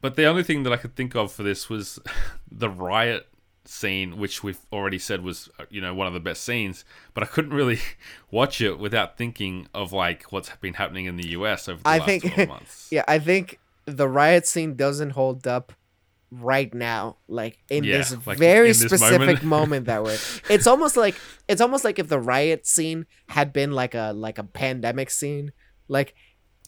but 0.00 0.16
the 0.16 0.24
only 0.26 0.42
thing 0.42 0.64
that 0.64 0.72
I 0.72 0.76
could 0.76 0.96
think 0.96 1.14
of 1.14 1.30
for 1.30 1.44
this 1.44 1.68
was 1.70 2.00
the 2.50 2.68
riot 2.68 3.28
scene, 3.64 4.16
which 4.18 4.42
we've 4.42 4.58
already 4.72 4.98
said 4.98 5.22
was 5.22 5.48
uh, 5.60 5.66
you 5.70 5.80
know 5.80 5.94
one 5.94 6.08
of 6.08 6.14
the 6.14 6.18
best 6.20 6.42
scenes. 6.42 6.84
But 7.14 7.22
I 7.22 7.26
couldn't 7.26 7.54
really 7.54 7.78
watch 8.32 8.60
it 8.60 8.80
without 8.80 9.16
thinking 9.16 9.68
of 9.72 9.92
like 9.92 10.32
what's 10.32 10.50
been 10.56 10.74
happening 10.74 11.06
in 11.06 11.16
the 11.16 11.28
US 11.28 11.68
over 11.68 11.80
the 11.80 11.88
I 11.88 11.98
last 11.98 12.06
think- 12.06 12.34
12 12.34 12.48
months. 12.48 12.88
Yeah, 12.90 13.04
I 13.06 13.20
think 13.20 13.60
the 13.86 14.08
riot 14.08 14.48
scene 14.48 14.74
doesn't 14.74 15.10
hold 15.10 15.46
up 15.46 15.72
right 16.30 16.72
now. 16.74 17.16
Like 17.28 17.58
in 17.68 17.84
Yeah, 17.84 17.98
this 17.98 18.16
like 18.26 18.38
very 18.38 18.68
in 18.68 18.78
this 18.78 18.80
specific 18.80 19.20
moment. 19.20 19.42
moment. 19.44 19.86
that 19.86 20.02
we're 20.02 20.18
it's 20.48 20.66
almost 20.66 20.96
like 20.96 21.14
it's 21.48 21.60
almost 21.60 21.84
like 21.84 21.98
if 21.98 22.08
the 22.08 22.20
riot 22.20 22.66
scene 22.66 23.06
had 23.28 23.52
been 23.52 23.72
like 23.72 23.94
a 23.94 24.12
like 24.14 24.38
a 24.38 24.44
pandemic 24.44 25.10
scene. 25.10 25.52
Like 25.88 26.14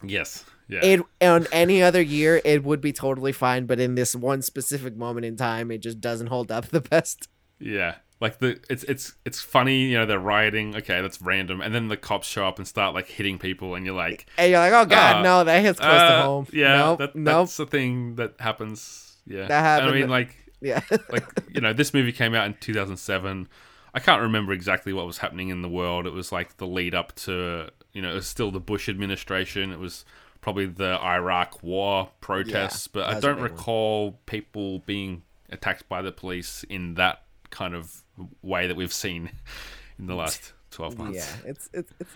Yes. 0.05 0.45
Yeah. 0.69 0.81
it 0.83 1.01
on 1.21 1.47
any 1.53 1.83
other 1.83 2.01
year 2.01 2.41
it 2.45 2.65
would 2.65 2.81
be 2.81 2.93
totally 2.93 3.33
fine, 3.33 3.67
but 3.67 3.79
in 3.79 3.95
this 3.95 4.15
one 4.15 4.43
specific 4.43 4.97
moment 4.97 5.27
in 5.27 5.37
time 5.37 5.71
it 5.71 5.79
just 5.79 6.01
doesn't 6.01 6.29
hold 6.29 6.51
up 6.51 6.67
the 6.69 6.81
best. 6.81 7.29
Yeah. 7.61 7.97
Like 8.21 8.39
the 8.39 8.61
it's 8.71 8.85
it's 8.85 9.15
it's 9.25 9.41
funny, 9.41 9.81
you 9.87 9.99
know, 9.99 10.07
they're 10.07 10.19
rioting, 10.19 10.77
okay, 10.77 11.03
that's 11.03 11.21
random, 11.21 11.61
and 11.61 11.75
then 11.75 11.89
the 11.89 11.97
cops 11.97 12.29
show 12.29 12.47
up 12.47 12.59
and 12.59 12.67
start 12.69 12.95
like 12.95 13.09
hitting 13.09 13.37
people 13.37 13.75
and 13.75 13.85
you're 13.85 13.97
like 13.97 14.27
And 14.39 14.51
you're 14.51 14.61
like, 14.61 14.73
oh 14.73 14.87
god, 14.87 15.17
Uh, 15.17 15.23
no, 15.23 15.45
that 15.45 15.61
hits 15.61 15.81
close 15.81 15.91
to 15.91 16.05
uh, 16.05 16.23
home. 16.23 16.47
Yeah, 16.53 16.77
nope, 16.77 16.99
that, 17.01 17.17
nope. 17.17 17.43
that's 17.47 17.57
the 17.57 17.67
thing 17.67 18.15
that 18.17 18.35
happens. 18.39 19.12
Yeah. 19.27 19.47
That 19.47 19.63
happened- 19.63 19.91
I 19.91 20.01
mean 20.01 20.09
like 20.11 20.37
Yeah. 20.61 20.81
like 21.11 21.25
you 21.53 21.61
know 21.61 21.73
this 21.73 21.93
movie 21.95 22.13
came 22.13 22.35
out 22.35 22.47
in 22.47 22.55
2007 22.55 23.49
i 23.95 23.99
can't 24.01 24.23
remember 24.23 24.53
exactly 24.53 24.93
what 24.93 25.07
was 25.07 25.19
happening 25.19 25.49
in 25.49 25.61
the 25.63 25.69
world 25.69 26.07
it 26.07 26.13
was 26.13 26.31
like 26.33 26.57
the 26.59 26.67
lead 26.67 26.95
up 26.95 27.15
to 27.17 27.69
you 27.93 28.01
know 28.01 28.11
it 28.13 28.15
was 28.15 28.27
still 28.29 28.51
the 28.53 28.61
bush 28.61 28.89
administration 28.89 29.73
it 29.73 29.79
was 29.81 30.05
probably 30.41 30.67
the 30.67 30.99
iraq 31.03 31.63
war 31.65 32.11
protests 32.21 32.87
Yeah, 32.87 32.91
but 33.05 33.09
i 33.17 33.21
don't 33.21 33.35
big 33.35 33.43
one. 33.43 33.51
recall 33.51 34.21
people 34.27 34.79
being 34.81 35.23
attacked 35.51 35.89
by 35.89 36.01
the 36.01 36.13
police 36.13 36.65
in 36.69 36.95
that 36.95 37.23
kind 37.51 37.75
of 37.75 38.03
way 38.43 38.67
that 38.69 38.77
we've 38.77 38.93
seen 38.93 39.31
in 39.99 40.07
the 40.07 40.15
last 40.15 40.53
12 40.71 40.97
months 40.97 41.19
yeah, 41.19 41.51
it's 41.51 41.69
it's 41.75 41.93
it's 42.01 42.11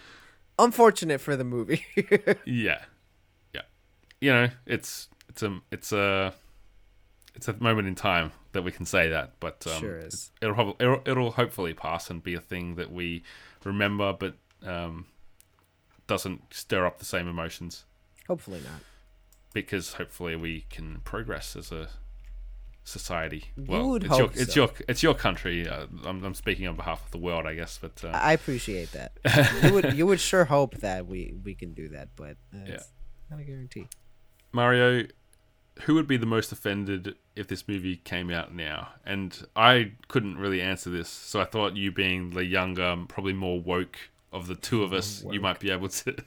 unfortunate 0.58 1.20
for 1.20 1.36
the 1.36 1.44
movie. 1.44 1.84
yeah 2.46 2.82
yeah 3.52 3.62
you 4.20 4.32
know 4.32 4.48
it's 4.66 5.08
it's 5.28 5.42
a 5.42 5.60
it's 5.70 5.92
a 5.92 6.32
it's 7.36 7.48
a 7.48 7.54
moment 7.62 7.86
in 7.86 7.94
time 7.94 8.32
that 8.52 8.62
we 8.62 8.72
can 8.72 8.84
say 8.86 9.08
that 9.10 9.32
but 9.40 9.64
um, 9.66 9.80
Sure 9.80 9.98
is. 9.98 10.30
it'll, 10.40 10.54
probably, 10.54 10.74
it'll 10.80 11.02
it'll 11.06 11.30
hopefully 11.32 11.74
pass 11.74 12.10
and 12.10 12.22
be 12.22 12.34
a 12.34 12.40
thing 12.40 12.74
that 12.76 12.90
we 12.90 13.22
remember 13.64 14.12
but 14.12 14.34
um, 14.64 15.06
doesn't 16.06 16.42
stir 16.52 16.86
up 16.86 16.98
the 16.98 17.04
same 17.04 17.28
emotions 17.28 17.84
Hopefully 18.26 18.60
not. 18.60 18.80
because 19.52 19.94
hopefully 19.94 20.34
we 20.34 20.64
can 20.70 21.00
progress 21.04 21.54
as 21.54 21.70
a 21.70 21.88
society 22.84 23.46
well 23.56 23.96
it's 23.96 24.04
your 24.06 24.18
hope 24.18 24.36
it's 24.36 24.56
your 24.56 24.70
it's 24.88 25.02
your 25.02 25.14
country 25.14 25.68
uh, 25.68 25.86
I'm, 26.04 26.24
I'm 26.24 26.34
speaking 26.34 26.68
on 26.68 26.76
behalf 26.76 27.04
of 27.04 27.10
the 27.10 27.18
world 27.18 27.44
i 27.44 27.52
guess 27.54 27.78
but 27.82 28.02
uh, 28.04 28.08
I 28.14 28.32
appreciate 28.32 28.92
that. 28.92 29.10
you 29.64 29.72
would 29.74 29.92
you 29.94 30.06
would 30.06 30.20
sure 30.20 30.44
hope 30.44 30.76
that 30.76 31.06
we 31.06 31.34
we 31.44 31.54
can 31.54 31.72
do 31.74 31.88
that, 31.88 32.10
but 32.14 32.36
uh, 32.54 32.58
it's 32.66 32.86
not 33.28 33.40
a 33.40 33.42
guarantee. 33.42 33.88
Mario, 34.52 35.04
who 35.82 35.94
would 35.94 36.06
be 36.06 36.16
the 36.16 36.26
most 36.26 36.52
offended 36.52 37.14
if 37.34 37.46
this 37.48 37.68
movie 37.68 37.96
came 37.96 38.30
out 38.30 38.54
now? 38.54 38.88
And 39.04 39.46
I 39.54 39.92
couldn't 40.08 40.38
really 40.38 40.60
answer 40.60 40.90
this, 40.90 41.08
so 41.08 41.40
I 41.40 41.44
thought 41.44 41.76
you 41.76 41.92
being 41.92 42.30
the 42.30 42.44
younger, 42.44 42.96
probably 43.08 43.32
more 43.34 43.60
woke 43.60 43.96
of 44.32 44.46
the 44.48 44.54
two 44.54 44.82
of 44.82 44.92
us, 44.92 45.24
you 45.30 45.40
might 45.40 45.60
be 45.60 45.70
able 45.70 45.88
to, 45.88 46.12
to 46.12 46.24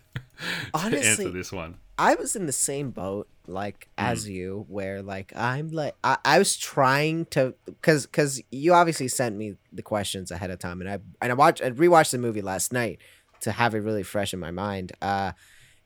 Honestly, 0.74 1.08
answer 1.08 1.30
this 1.30 1.52
one. 1.52 1.78
I 1.98 2.16
was 2.16 2.36
in 2.36 2.46
the 2.46 2.54
same 2.54 2.92
boat 2.92 3.28
like 3.46 3.90
Mm. 3.98 4.04
as 4.12 4.30
you, 4.30 4.66
where 4.70 5.02
like 5.02 5.34
I'm 5.36 5.70
like 5.72 5.96
I, 6.04 6.18
I 6.24 6.40
was 6.40 6.56
trying 6.56 7.26
to 7.32 7.54
because 7.66 8.06
because 8.06 8.42
you 8.52 8.74
obviously 8.74 9.08
sent 9.10 9.36
me 9.36 9.56
the 9.74 9.82
questions 9.82 10.32
ahead 10.32 10.50
of 10.52 10.60
time, 10.60 10.80
and 10.82 10.90
I 10.90 11.00
and 11.22 11.32
I 11.32 11.36
watched 11.36 11.62
I 11.62 11.72
rewatched 11.72 12.12
the 12.12 12.20
movie 12.20 12.42
last 12.42 12.72
night 12.72 13.00
to 13.42 13.52
have 13.52 13.76
it 13.76 13.80
really 13.80 14.04
fresh 14.04 14.34
in 14.34 14.40
my 14.40 14.52
mind. 14.52 14.94
Uh, 15.02 15.34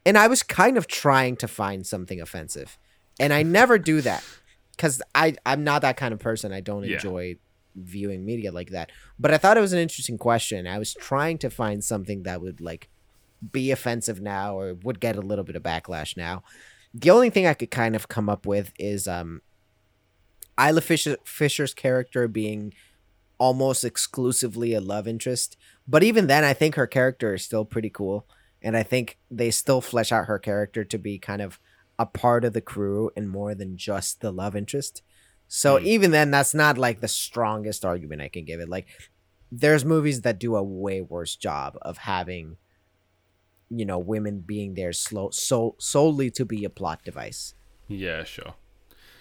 and 0.06 0.18
I 0.18 0.28
was 0.28 0.44
kind 0.44 0.78
of 0.78 0.86
trying 0.88 1.36
to 1.38 1.48
find 1.48 1.88
something 1.88 2.20
offensive, 2.22 2.78
and 3.20 3.32
I 3.34 3.44
never 3.44 3.78
do 3.78 4.02
that 4.02 4.24
because 4.76 5.02
I 5.14 5.36
I'm 5.46 5.64
not 5.64 5.82
that 5.84 5.98
kind 5.98 6.14
of 6.14 6.20
person. 6.20 6.52
I 6.54 6.62
don't 6.62 6.84
Yeah. 6.84 6.96
enjoy 6.96 7.38
viewing 7.76 8.24
media 8.26 8.52
like 8.52 8.70
that. 8.70 8.92
But 9.20 9.34
I 9.34 9.38
thought 9.38 9.58
it 9.58 9.62
was 9.62 9.74
an 9.74 9.80
interesting 9.80 10.18
question. 10.18 10.68
I 10.68 10.78
was 10.78 10.94
trying 10.94 11.38
to 11.40 11.50
find 11.50 11.84
something 11.84 12.24
that 12.24 12.42
would 12.42 12.62
like 12.62 12.90
be 13.52 13.72
offensive 13.72 14.22
now 14.22 14.58
or 14.58 14.74
would 14.74 15.00
get 15.00 15.16
a 15.16 15.22
little 15.22 15.44
bit 15.44 15.56
of 15.56 15.64
backlash 15.64 16.16
now. 16.16 16.44
The 16.94 17.10
only 17.10 17.30
thing 17.30 17.48
I 17.48 17.54
could 17.56 17.72
kind 17.72 17.96
of 17.96 18.08
come 18.08 18.30
up 18.30 18.46
with 18.46 18.72
is 18.78 19.08
um 19.08 19.42
Isla 20.60 20.82
Fisher 20.82 21.18
Fisher's 21.26 21.74
character 21.74 22.28
being 22.28 22.74
almost 23.40 23.84
exclusively 23.84 24.74
a 24.74 24.80
love 24.82 25.08
interest. 25.08 25.58
But 25.88 26.04
even 26.04 26.28
then 26.28 26.44
I 26.44 26.54
think 26.54 26.76
her 26.76 26.88
character 26.88 27.34
is 27.34 27.44
still 27.44 27.66
pretty 27.66 27.90
cool. 27.90 28.28
And 28.62 28.78
I 28.78 28.84
think 28.84 29.18
they 29.30 29.52
still 29.52 29.82
flesh 29.82 30.12
out 30.12 30.28
her 30.28 30.40
character 30.40 30.84
to 30.86 30.98
be 30.98 31.18
kind 31.20 31.42
of 31.42 31.60
a 32.00 32.06
part 32.06 32.44
of 32.46 32.54
the 32.54 32.62
crew 32.62 33.12
and 33.16 33.30
more 33.30 33.56
than 33.56 33.78
just 33.78 34.22
the 34.22 34.32
love 34.32 34.56
interest. 34.56 35.02
So 35.48 35.78
Mm. 35.78 35.86
even 35.86 36.12
then 36.12 36.32
that's 36.32 36.54
not 36.54 36.78
like 36.78 37.02
the 37.02 37.08
strongest 37.08 37.86
argument 37.86 38.22
I 38.22 38.30
can 38.30 38.46
give 38.46 38.60
it. 38.60 38.70
Like 38.70 38.88
there's 39.52 39.86
movies 39.86 40.22
that 40.22 40.40
do 40.40 40.56
a 40.56 40.64
way 40.64 41.02
worse 41.02 41.36
job 41.36 41.78
of 41.82 42.00
having 42.00 42.58
you 43.70 43.86
know 43.86 43.98
women 43.98 44.40
being 44.40 44.74
there 44.76 44.94
slow 44.94 45.30
so 45.32 45.76
solely 45.80 46.30
to 46.30 46.46
be 46.46 46.64
a 46.64 46.70
plot 46.70 47.04
device 47.04 47.56
Yeah, 47.88 48.24
sure. 48.24 48.56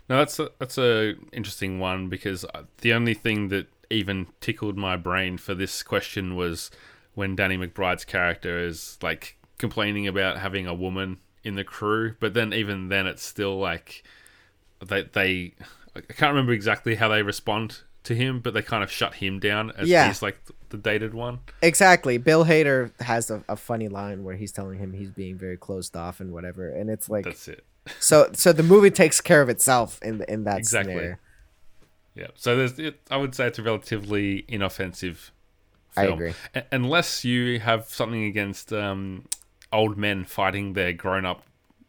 No, 0.09 0.19
that's 0.19 0.39
a, 0.39 0.51
that's 0.59 0.79
a 0.79 1.15
interesting 1.33 1.79
one 1.79 2.09
because 2.09 2.45
uh, 2.45 2.65
the 2.81 2.93
only 2.93 3.15
thing 3.15 3.49
that 3.49 3.67
even 3.91 4.27
tickled 4.41 4.77
my 4.77 4.97
brain 4.97 5.39
for 5.39 5.55
this 5.55 5.83
question 5.83 6.35
was 6.35 6.71
when 7.15 7.37
Danny 7.37 7.57
McBride's 7.57 8.05
character 8.05 8.59
is 8.59 8.99
like 9.03 9.37
complaining 9.59 10.07
about 10.09 10.39
having 10.39 10.67
a 10.67 10.75
woman 10.75 11.19
in 11.45 11.55
the 11.55 11.65
crew, 11.65 12.15
but 12.21 12.35
then 12.35 12.53
even 12.53 12.89
then 12.89 13.07
it's 13.07 13.23
still 13.23 13.59
like 13.59 14.03
they 14.85 15.03
they 15.03 15.55
I 15.97 16.01
can't 16.01 16.31
remember 16.33 16.53
exactly 16.53 16.95
how 16.95 17.09
they 17.09 17.23
respond 17.23 17.81
to 18.05 18.15
him, 18.15 18.41
but 18.41 18.53
they 18.55 18.63
kind 18.63 18.83
of 18.83 18.91
shut 18.91 19.15
him 19.15 19.39
down 19.39 19.71
as 19.77 19.89
Yeah. 19.89 20.09
he's 20.09 20.23
like 20.23 20.39
the 20.71 20.77
dated 20.79 21.13
one. 21.15 21.41
exactly 21.61 22.17
bill 22.19 22.45
hader 22.47 22.91
has 23.01 23.31
a, 23.31 23.45
a 23.49 23.57
funny 23.57 23.89
line 23.89 24.25
where 24.25 24.35
he's 24.37 24.51
telling 24.53 24.79
him 24.79 24.93
he's 24.95 25.11
being 25.11 25.37
very 25.37 25.57
closed 25.59 25.95
off 25.97 26.19
and 26.19 26.33
whatever 26.33 26.69
and 26.71 26.89
it's 26.91 27.09
like 27.11 27.25
That's 27.25 27.47
it. 27.49 27.65
so 28.01 28.31
so 28.33 28.53
the 28.53 28.63
movie 28.63 28.91
takes 28.91 29.21
care 29.21 29.43
of 29.43 29.49
itself 29.51 30.01
in 30.03 30.19
the, 30.19 30.33
in 30.33 30.45
that 30.45 30.59
Exactly. 30.59 30.95
scenario 30.95 31.17
Yeah. 32.15 32.29
So 32.37 32.57
there's, 32.57 32.79
it, 32.79 33.01
I 33.11 33.17
would 33.19 33.35
say 33.35 33.47
it's 33.47 33.59
a 33.59 33.63
relatively 33.63 34.45
inoffensive 34.49 35.31
I 35.97 36.05
film. 36.07 36.15
agree. 36.15 36.35
A- 36.55 36.65
unless 36.73 37.25
you 37.25 37.59
have 37.61 37.87
something 37.89 38.25
against 38.25 38.73
um, 38.73 39.27
old 39.73 39.97
men 39.97 40.25
fighting 40.25 40.73
their 40.75 40.93
grown-up 40.93 41.43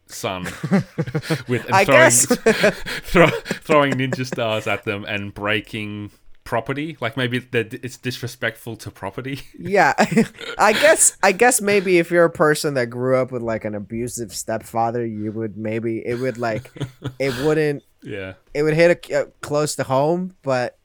son 0.07 0.43
with 1.47 1.65
and 1.71 1.85
throwing, 1.85 2.09
throw, 3.03 3.27
throwing 3.27 3.93
ninja 3.93 4.25
stars 4.25 4.67
at 4.67 4.83
them 4.83 5.05
and 5.05 5.33
breaking 5.33 6.11
property. 6.43 6.97
Like 6.99 7.17
maybe 7.17 7.39
that 7.39 7.73
it's 7.73 7.97
disrespectful 7.97 8.75
to 8.77 8.91
property. 8.91 9.41
yeah 9.57 9.93
i 10.57 10.73
guess 10.73 11.17
i 11.23 11.31
guess 11.31 11.61
maybe 11.61 11.99
if 11.99 12.11
you're 12.11 12.25
a 12.25 12.29
person 12.29 12.73
that 12.73 12.87
grew 12.87 13.17
up 13.17 13.31
with 13.31 13.41
like 13.41 13.63
an 13.63 13.73
abusive 13.73 14.33
stepfather 14.33 15.05
you 15.05 15.31
would 15.31 15.57
maybe 15.57 16.05
it 16.05 16.15
would 16.15 16.37
like 16.37 16.69
it 17.17 17.33
wouldn't 17.45 17.81
yeah. 18.03 18.33
it 18.53 18.63
would 18.63 18.73
hit 18.73 19.09
a, 19.09 19.21
uh, 19.21 19.25
close 19.41 19.75
to 19.75 19.83
home, 19.83 20.35
but 20.43 20.77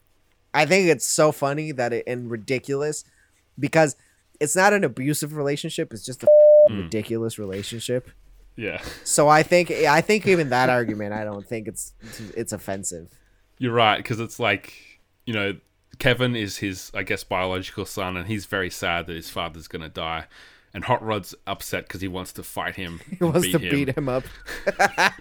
I 0.55 0.67
think 0.67 0.89
it's 0.89 1.07
so 1.07 1.33
funny 1.33 1.73
that 1.73 1.93
it 1.93 2.05
and 2.07 2.31
ridiculous 2.31 3.05
because 3.59 3.97
it's 4.41 4.57
not 4.57 4.73
an 4.73 4.85
abusive 4.85 5.35
relationship; 5.37 5.93
it's 5.93 6.05
just 6.05 6.23
a 6.23 6.27
Mm. 6.71 6.83
ridiculous 6.85 7.39
relationship. 7.39 8.11
Yeah. 8.57 8.83
So 9.05 9.29
I 9.29 9.43
think 9.43 9.71
I 9.71 10.01
think 10.01 10.27
even 10.27 10.51
that 10.51 10.69
argument, 10.69 11.13
I 11.13 11.25
don't 11.25 11.47
think 11.47 11.69
it's 11.69 11.93
it's 12.37 12.53
offensive. 12.53 13.09
You're 13.59 13.73
right 13.73 13.99
because 13.99 14.21
it's 14.21 14.39
like 14.41 15.01
you 15.27 15.35
know 15.35 15.57
Kevin 15.99 16.35
is 16.35 16.59
his 16.59 16.91
I 16.95 17.03
guess 17.03 17.25
biological 17.25 17.85
son 17.85 18.17
and 18.17 18.27
he's 18.27 18.47
very 18.47 18.71
sad 18.71 19.07
that 19.07 19.15
his 19.17 19.31
father's 19.31 19.69
gonna 19.69 19.89
die, 19.89 20.25
and 20.75 20.85
Hot 20.85 21.05
Rod's 21.05 21.35
upset 21.47 21.87
because 21.87 22.01
he 22.01 22.09
wants 22.09 22.33
to 22.33 22.43
fight 22.43 22.75
him. 22.77 23.01
He 23.19 23.25
wants 23.25 23.51
to 23.53 23.59
beat 23.59 23.97
him 23.97 24.09
up. 24.09 24.25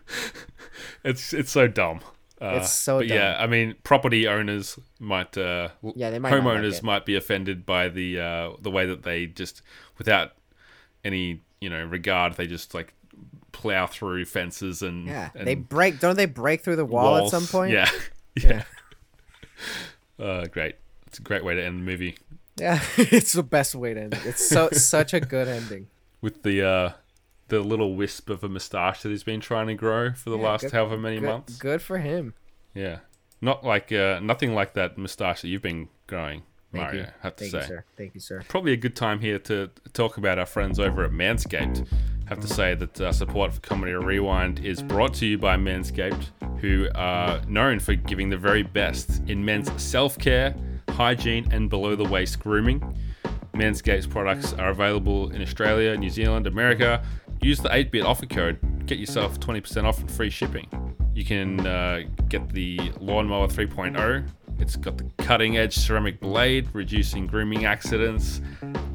It's 1.04 1.34
it's 1.34 1.52
so 1.52 1.68
dumb. 1.68 2.02
Uh, 2.40 2.60
It's 2.62 2.72
so 2.72 3.00
but 3.00 3.08
yeah, 3.08 3.36
I 3.40 3.48
mean, 3.48 3.76
property 3.84 4.28
owners 4.28 4.78
might, 5.00 5.36
uh, 5.38 5.70
Yeah, 5.96 6.12
they 6.12 6.20
might 6.20 6.30
not 6.30 6.44
like 6.44 6.58
homeowners 6.60 6.84
might 6.84 7.06
be 7.06 7.16
offended 7.16 7.66
by 7.66 7.90
the 7.90 8.20
uh, 8.20 8.52
the 8.62 8.70
way 8.70 8.86
that 8.86 9.04
they 9.04 9.26
just, 9.26 9.62
without 9.98 10.34
any 11.08 11.42
you 11.62 11.70
know 11.70 11.84
regard, 11.84 12.34
they 12.34 12.46
just 12.48 12.74
like 12.74 12.94
plow 13.52 13.88
through 13.88 14.26
fences 14.26 14.82
and 14.84 15.08
Yeah, 15.08 15.30
and 15.36 15.48
they 15.48 15.56
break. 15.56 16.00
Don't 16.00 16.16
they 16.18 16.26
break 16.28 16.62
through 16.62 16.76
the 16.76 16.86
wall 16.86 17.14
walls. 17.20 17.34
at 17.34 17.40
some 17.40 17.48
point? 17.48 17.72
Yeah, 17.72 17.90
yeah. 18.44 18.64
uh, 20.20 20.46
great. 20.46 20.76
It's 21.08 21.20
a 21.20 21.22
great 21.22 21.44
way 21.44 21.56
to 21.56 21.64
end 21.64 21.80
the 21.80 21.84
movie 21.84 22.18
yeah. 22.60 22.82
it's 22.98 23.34
the 23.34 23.44
best 23.44 23.76
way 23.76 23.94
to 23.94 24.02
end. 24.02 24.14
it. 24.16 24.26
It's 24.26 24.48
so 24.48 24.70
such 24.72 25.14
a 25.14 25.20
good 25.20 25.48
ending. 25.48 25.88
with 26.22 26.42
the 26.44 26.64
uh, 26.68 26.92
the 27.50 27.60
little 27.60 27.96
wisp 27.96 28.30
of 28.30 28.44
a 28.44 28.50
moustache 28.50 29.04
that 29.04 29.10
he's 29.10 29.24
been 29.24 29.40
trying 29.40 29.68
to 29.68 29.76
grow 29.76 30.12
for 30.14 30.32
the 30.32 30.38
Yeah, 30.38 30.48
last 30.50 30.62
good- 30.64 30.72
however 30.74 30.98
many 30.98 31.20
Good, 31.20 31.26
months. 31.30 31.58
good 31.58 31.82
for 31.82 32.00
him. 32.00 32.34
Yeah, 32.74 33.00
not 33.42 33.64
like 33.64 33.92
uh, 33.92 34.20
nothing 34.22 34.54
like 34.54 34.74
that 34.74 34.98
moustache 34.98 35.42
that 35.42 35.48
you've 35.50 35.62
been 35.62 35.90
growing, 36.08 36.44
Thank 36.72 36.84
Mario. 36.84 37.02
you. 37.02 37.08
I 37.08 37.24
have 37.24 37.36
to 37.38 37.44
Thank 37.46 37.52
say. 37.52 37.58
you, 37.60 37.66
sir. 37.66 37.86
Thank 37.96 38.14
you, 38.16 38.20
sir. 38.20 38.44
Probably 38.48 38.74
a 38.74 38.78
good 38.78 38.96
time 38.96 39.20
here 39.20 39.40
to 39.40 39.70
talk 39.94 40.18
about 40.18 40.38
our 40.38 40.46
friends 40.46 40.80
over 40.80 41.04
at 41.06 41.12
Manscaped. 41.12 41.88
Have 42.26 42.42
to 42.42 42.48
say 42.48 42.76
that 42.76 43.00
uh, 43.00 43.12
support 43.14 43.54
for 43.54 43.62
Comedy 43.62 43.94
Rewind 43.94 44.60
is 44.60 44.84
brought 44.84 45.14
to 45.16 45.26
you 45.26 45.38
by 45.38 45.56
Manscaped, 45.56 46.26
who 46.60 46.90
are 46.94 47.42
known 47.48 47.80
for 47.80 47.96
giving 47.96 48.30
the 48.30 48.38
very 48.38 48.64
best 48.64 49.22
in 49.28 49.46
men's 49.46 49.72
self 49.82 50.18
care, 50.20 50.54
hygiene, 50.90 51.48
and 51.52 51.70
below 51.70 51.96
the 51.96 52.04
waist 52.04 52.40
grooming. 52.40 52.98
Manscaped's 53.54 54.06
products 54.06 54.54
are 54.54 54.70
available 54.70 55.32
in 55.32 55.42
Australia, 55.42 55.96
New 55.96 56.10
Zealand, 56.10 56.48
America. 56.48 57.02
Use 57.42 57.60
the 57.60 57.74
8 57.74 57.92
bit 57.92 58.04
offer 58.04 58.26
code, 58.26 58.60
get 58.86 58.98
yourself 58.98 59.40
20% 59.40 59.84
off 59.86 60.00
and 60.00 60.12
free 60.12 60.30
shipping. 60.30 60.68
You 61.16 61.24
can 61.24 61.66
uh, 61.66 62.02
get 62.28 62.50
the 62.50 62.92
Lawnmower 63.00 63.48
3.0. 63.48 64.28
It's 64.60 64.76
got 64.76 64.98
the 64.98 65.10
cutting 65.24 65.58
edge 65.58 65.76
ceramic 65.76 66.20
blade, 66.20 66.68
reducing 66.74 67.28
grooming 67.28 67.66
accidents. 67.66 68.42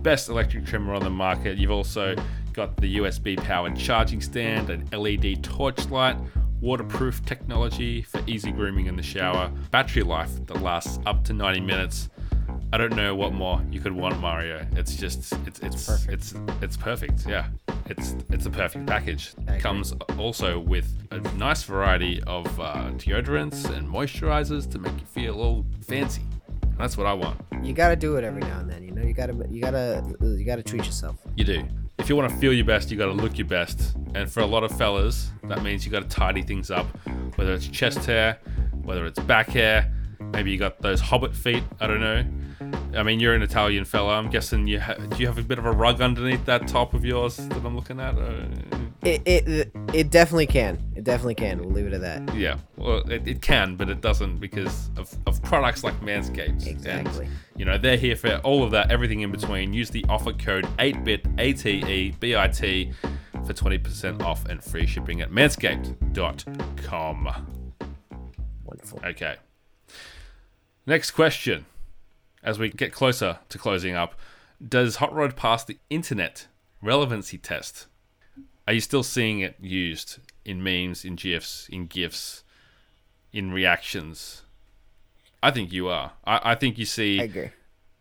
Best 0.02 0.28
electric 0.28 0.66
trimmer 0.66 0.92
on 0.92 1.02
the 1.02 1.10
market. 1.10 1.56
You've 1.56 1.70
also 1.70 2.16
got 2.52 2.76
the 2.76 2.96
USB 2.96 3.36
powered 3.36 3.76
charging 3.76 4.20
stand, 4.20 4.70
an 4.70 4.88
LED 4.92 5.42
torch 5.44 5.88
light, 5.88 6.16
waterproof 6.60 7.24
technology 7.24 8.02
for 8.02 8.22
easy 8.26 8.50
grooming 8.52 8.86
in 8.86 8.96
the 8.96 9.02
shower, 9.02 9.50
battery 9.70 10.02
life 10.02 10.30
that 10.46 10.60
lasts 10.62 10.98
up 11.06 11.24
to 11.24 11.32
90 11.32 11.60
minutes. 11.60 12.08
I 12.72 12.78
don't 12.78 12.96
know 12.96 13.14
what 13.14 13.34
more 13.34 13.60
you 13.70 13.80
could 13.80 13.92
want, 13.92 14.18
Mario. 14.18 14.66
It's 14.72 14.96
just 14.96 15.32
it's 15.46 15.58
it's 15.60 15.86
perfect. 15.86 16.12
It's 16.12 16.34
it's 16.62 16.76
perfect. 16.76 17.26
Yeah, 17.26 17.48
it's 17.86 18.16
it's 18.30 18.46
a 18.46 18.50
perfect 18.50 18.86
package. 18.86 19.34
I 19.40 19.42
agree. 19.42 19.60
Comes 19.60 19.92
also 20.18 20.58
with 20.58 20.90
a 21.10 21.18
nice 21.36 21.62
variety 21.64 22.22
of 22.26 22.46
uh, 22.58 22.90
deodorants 22.96 23.68
and 23.76 23.86
moisturizers 23.86 24.70
to 24.72 24.78
make 24.78 24.98
you 24.98 25.06
feel 25.06 25.38
all 25.38 25.66
fancy. 25.86 26.22
That's 26.78 26.96
what 26.96 27.06
I 27.06 27.12
want. 27.12 27.38
You 27.62 27.74
gotta 27.74 27.94
do 27.94 28.16
it 28.16 28.24
every 28.24 28.40
now 28.40 28.60
and 28.60 28.70
then. 28.70 28.82
You 28.82 28.92
know, 28.92 29.02
you 29.02 29.12
gotta, 29.12 29.34
you 29.50 29.60
gotta, 29.60 30.02
you 30.20 30.44
gotta 30.46 30.62
treat 30.62 30.86
yourself. 30.86 31.18
You 31.36 31.44
do. 31.44 31.64
If 31.98 32.08
you 32.08 32.16
want 32.16 32.30
to 32.30 32.36
feel 32.38 32.52
your 32.54 32.64
best, 32.64 32.90
you 32.90 32.96
got 32.96 33.06
to 33.06 33.12
look 33.12 33.38
your 33.38 33.46
best. 33.46 33.94
And 34.14 34.28
for 34.28 34.40
a 34.40 34.46
lot 34.46 34.64
of 34.64 34.76
fellas, 34.76 35.30
that 35.44 35.62
means 35.62 35.84
you 35.84 35.92
got 35.92 36.02
to 36.02 36.08
tidy 36.08 36.42
things 36.42 36.70
up, 36.70 36.86
whether 37.36 37.52
it's 37.52 37.68
chest 37.68 37.98
hair, 38.06 38.38
whether 38.82 39.06
it's 39.06 39.20
back 39.20 39.48
hair. 39.50 39.92
Maybe 40.18 40.50
you 40.50 40.58
got 40.58 40.80
those 40.80 41.00
hobbit 41.00 41.36
feet. 41.36 41.62
I 41.80 41.86
don't 41.86 42.00
know. 42.00 42.24
I 42.95 43.03
mean, 43.03 43.20
you're 43.20 43.34
an 43.34 43.43
Italian 43.43 43.84
fella. 43.84 44.16
I'm 44.18 44.30
guessing 44.30 44.66
you 44.66 44.80
ha- 44.80 44.95
do 44.95 45.16
you 45.18 45.26
have 45.26 45.38
a 45.38 45.43
bit 45.43 45.59
of 45.59 45.66
a 45.66 45.72
rug 45.72 46.01
underneath 46.01 46.45
that 46.45 46.68
top 46.68 46.95
of 46.95 47.05
yours 47.05 47.36
that 47.36 47.64
I'm 47.64 47.74
looking 47.74 47.99
at? 48.01 48.16
Uh, 48.18 48.45
It, 49.03 49.22
it, 49.26 49.72
it 49.93 50.11
definitely 50.11 50.47
can. 50.47 50.78
It 50.95 51.03
definitely 51.03 51.34
can. 51.34 51.59
We'll 51.59 51.70
leave 51.70 51.86
it 51.86 51.93
at 51.95 52.03
that. 52.03 52.36
yeah, 52.36 52.59
well, 52.76 52.99
it, 53.11 53.26
it 53.26 53.43
can, 53.43 53.74
but 53.76 53.88
it 53.90 54.01
doesn't 54.01 54.38
because 54.38 54.90
of, 54.97 55.12
of 55.26 55.43
products 55.43 55.82
like 55.82 55.99
Manscaped. 56.01 56.66
Exactly. 56.66 57.26
And, 57.26 57.34
you 57.57 57.64
know, 57.64 57.78
they're 57.78 57.97
here 57.97 58.14
for 58.14 58.36
all 58.45 58.62
of 58.62 58.70
that, 58.72 58.90
everything 58.93 59.20
in 59.22 59.32
between. 59.32 59.72
Use 59.72 59.90
the 59.90 60.05
offer 60.09 60.32
code 60.32 60.66
8bit, 60.78 61.24
A-T-E-B-I-T 61.40 62.93
for 63.45 63.53
20% 63.53 64.22
off 64.22 64.47
and 64.49 64.62
free 64.62 64.86
shipping 64.86 65.20
at 65.20 65.30
manscaped.com. 65.30 67.28
Wonderful. 68.64 69.01
Okay. 69.05 69.36
Next 70.86 71.11
question. 71.12 71.66
As 72.43 72.59
we 72.59 72.70
get 72.70 72.93
closer 72.93 73.38
to 73.49 73.59
closing 73.59 73.95
up, 73.95 74.14
does 74.66 74.97
Hot 74.97 75.12
Rod 75.14 75.36
pass 75.36 75.64
the 75.64 75.78
internet 75.90 76.47
relevancy 76.80 77.38
test? 77.38 77.86
Are 78.66 78.72
you 78.72 78.80
still 78.80 79.03
seeing 79.03 79.40
it 79.40 79.57
used 79.61 80.18
in 80.45 80.62
memes, 80.62 81.05
in 81.05 81.14
GIFs, 81.16 81.68
in 81.68 81.86
GIFs, 81.86 82.43
in 83.32 83.53
reactions? 83.53 84.43
I 85.43 85.51
think 85.51 85.72
you 85.72 85.88
are. 85.88 86.12
I, 86.24 86.53
I 86.53 86.55
think 86.55 86.78
you 86.78 86.84
see 86.84 87.20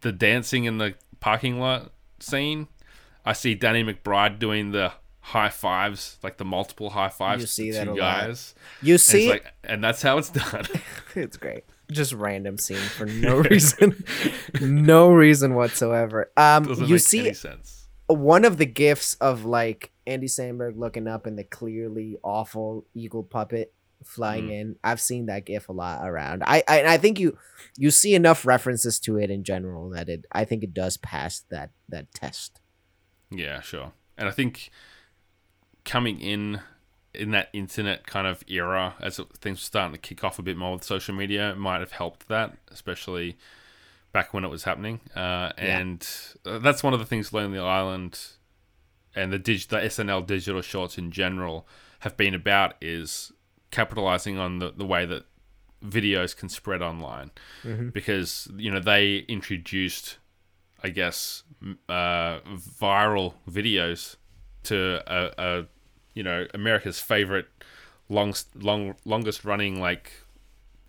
the 0.01 0.11
dancing 0.11 0.65
in 0.65 0.77
the 0.77 0.95
parking 1.19 1.59
lot 1.59 1.91
scene. 2.19 2.67
I 3.25 3.33
see 3.33 3.53
Danny 3.55 3.83
McBride 3.83 4.39
doing 4.39 4.71
the 4.71 4.93
high 5.19 5.49
fives, 5.49 6.17
like 6.23 6.37
the 6.37 6.45
multiple 6.45 6.91
high 6.91 7.09
fives 7.09 7.41
You 7.41 7.47
to 7.47 7.51
see 7.51 7.71
the 7.71 7.77
that 7.79 7.85
two 7.85 7.91
a 7.91 7.93
lot. 7.93 7.97
guys. 8.25 8.55
You 8.81 8.93
And, 8.95 9.01
see, 9.01 9.29
like, 9.29 9.53
and 9.63 9.83
that's 9.83 10.01
how 10.01 10.17
it's 10.17 10.29
done. 10.29 10.65
it's 11.15 11.37
great. 11.37 11.63
Just 11.91 12.13
random 12.13 12.57
scene 12.57 12.77
for 12.77 13.05
no 13.27 13.37
reason, 13.37 14.03
no 14.59 15.11
reason 15.11 15.53
whatsoever. 15.55 16.31
Um, 16.37 16.63
Doesn't 16.65 16.87
you 16.87 16.97
see, 16.97 17.33
one 18.07 18.45
of 18.45 18.57
the 18.57 18.65
gifts 18.65 19.13
of 19.15 19.45
like 19.45 19.91
Andy 20.07 20.27
Samberg 20.27 20.77
looking 20.77 21.07
up 21.07 21.27
in 21.27 21.35
the 21.35 21.43
clearly 21.43 22.17
awful 22.23 22.85
eagle 22.93 23.23
puppet 23.23 23.73
flying 24.03 24.47
Mm. 24.47 24.51
in. 24.61 24.75
I've 24.83 24.99
seen 24.99 25.27
that 25.27 25.45
gif 25.45 25.69
a 25.69 25.73
lot 25.73 26.07
around. 26.07 26.41
I, 26.45 26.63
I 26.67 26.93
I 26.93 26.97
think 26.97 27.19
you 27.19 27.37
you 27.77 27.91
see 27.91 28.15
enough 28.15 28.45
references 28.47 28.99
to 29.01 29.17
it 29.19 29.29
in 29.29 29.43
general 29.43 29.89
that 29.91 30.09
it 30.09 30.25
I 30.31 30.43
think 30.45 30.63
it 30.63 30.73
does 30.73 30.97
pass 30.97 31.43
that 31.51 31.69
that 31.89 32.11
test. 32.13 32.59
Yeah, 33.29 33.61
sure. 33.61 33.91
And 34.17 34.27
I 34.27 34.31
think 34.31 34.71
coming 35.85 36.19
in 36.19 36.61
in 37.13 37.31
that 37.31 37.49
internet 37.53 38.07
kind 38.07 38.27
of 38.27 38.43
era, 38.47 38.95
as 38.99 39.19
things 39.39 39.57
were 39.57 39.61
starting 39.61 39.93
to 39.93 39.99
kick 39.99 40.23
off 40.23 40.39
a 40.39 40.41
bit 40.41 40.57
more 40.57 40.73
with 40.73 40.83
social 40.83 41.13
media, 41.15 41.55
might 41.55 41.79
have 41.79 41.91
helped 41.91 42.27
that, 42.27 42.57
especially 42.71 43.37
back 44.11 44.33
when 44.33 44.43
it 44.43 44.49
was 44.49 44.63
happening. 44.63 44.99
Uh, 45.15 45.51
and 45.57 46.07
uh 46.45 46.59
that's 46.59 46.83
one 46.83 46.93
of 46.93 46.99
the 46.99 47.05
things 47.05 47.33
Lonely 47.33 47.59
Island 47.59 48.19
and 49.15 49.31
the 49.31 49.39
dig- 49.39 49.67
the 49.69 49.77
SNL 49.77 50.25
digital 50.25 50.61
shorts 50.61 50.97
in 50.97 51.11
general 51.11 51.67
have 51.99 52.17
been 52.17 52.33
about 52.33 52.75
is 52.81 53.31
capitalizing 53.71 54.37
on 54.37 54.59
the, 54.59 54.71
the 54.71 54.85
way 54.85 55.05
that 55.05 55.25
videos 55.83 56.35
can 56.35 56.49
spread 56.49 56.81
online. 56.81 57.31
Because 57.89 58.47
you 58.55 58.71
know 58.71 58.79
they 58.79 59.25
introduced 59.27 60.17
I 60.83 60.89
guess, 60.89 61.43
uh, 61.87 62.39
viral 62.79 63.33
videos 63.49 64.15
to 64.63 65.01
a, 65.07 65.33
a 65.37 65.65
you 66.13 66.23
know 66.23 66.45
America's 66.53 66.99
favorite 66.99 67.47
long 68.09 68.33
long 68.55 68.95
longest 69.05 69.45
running 69.45 69.79
like 69.79 70.11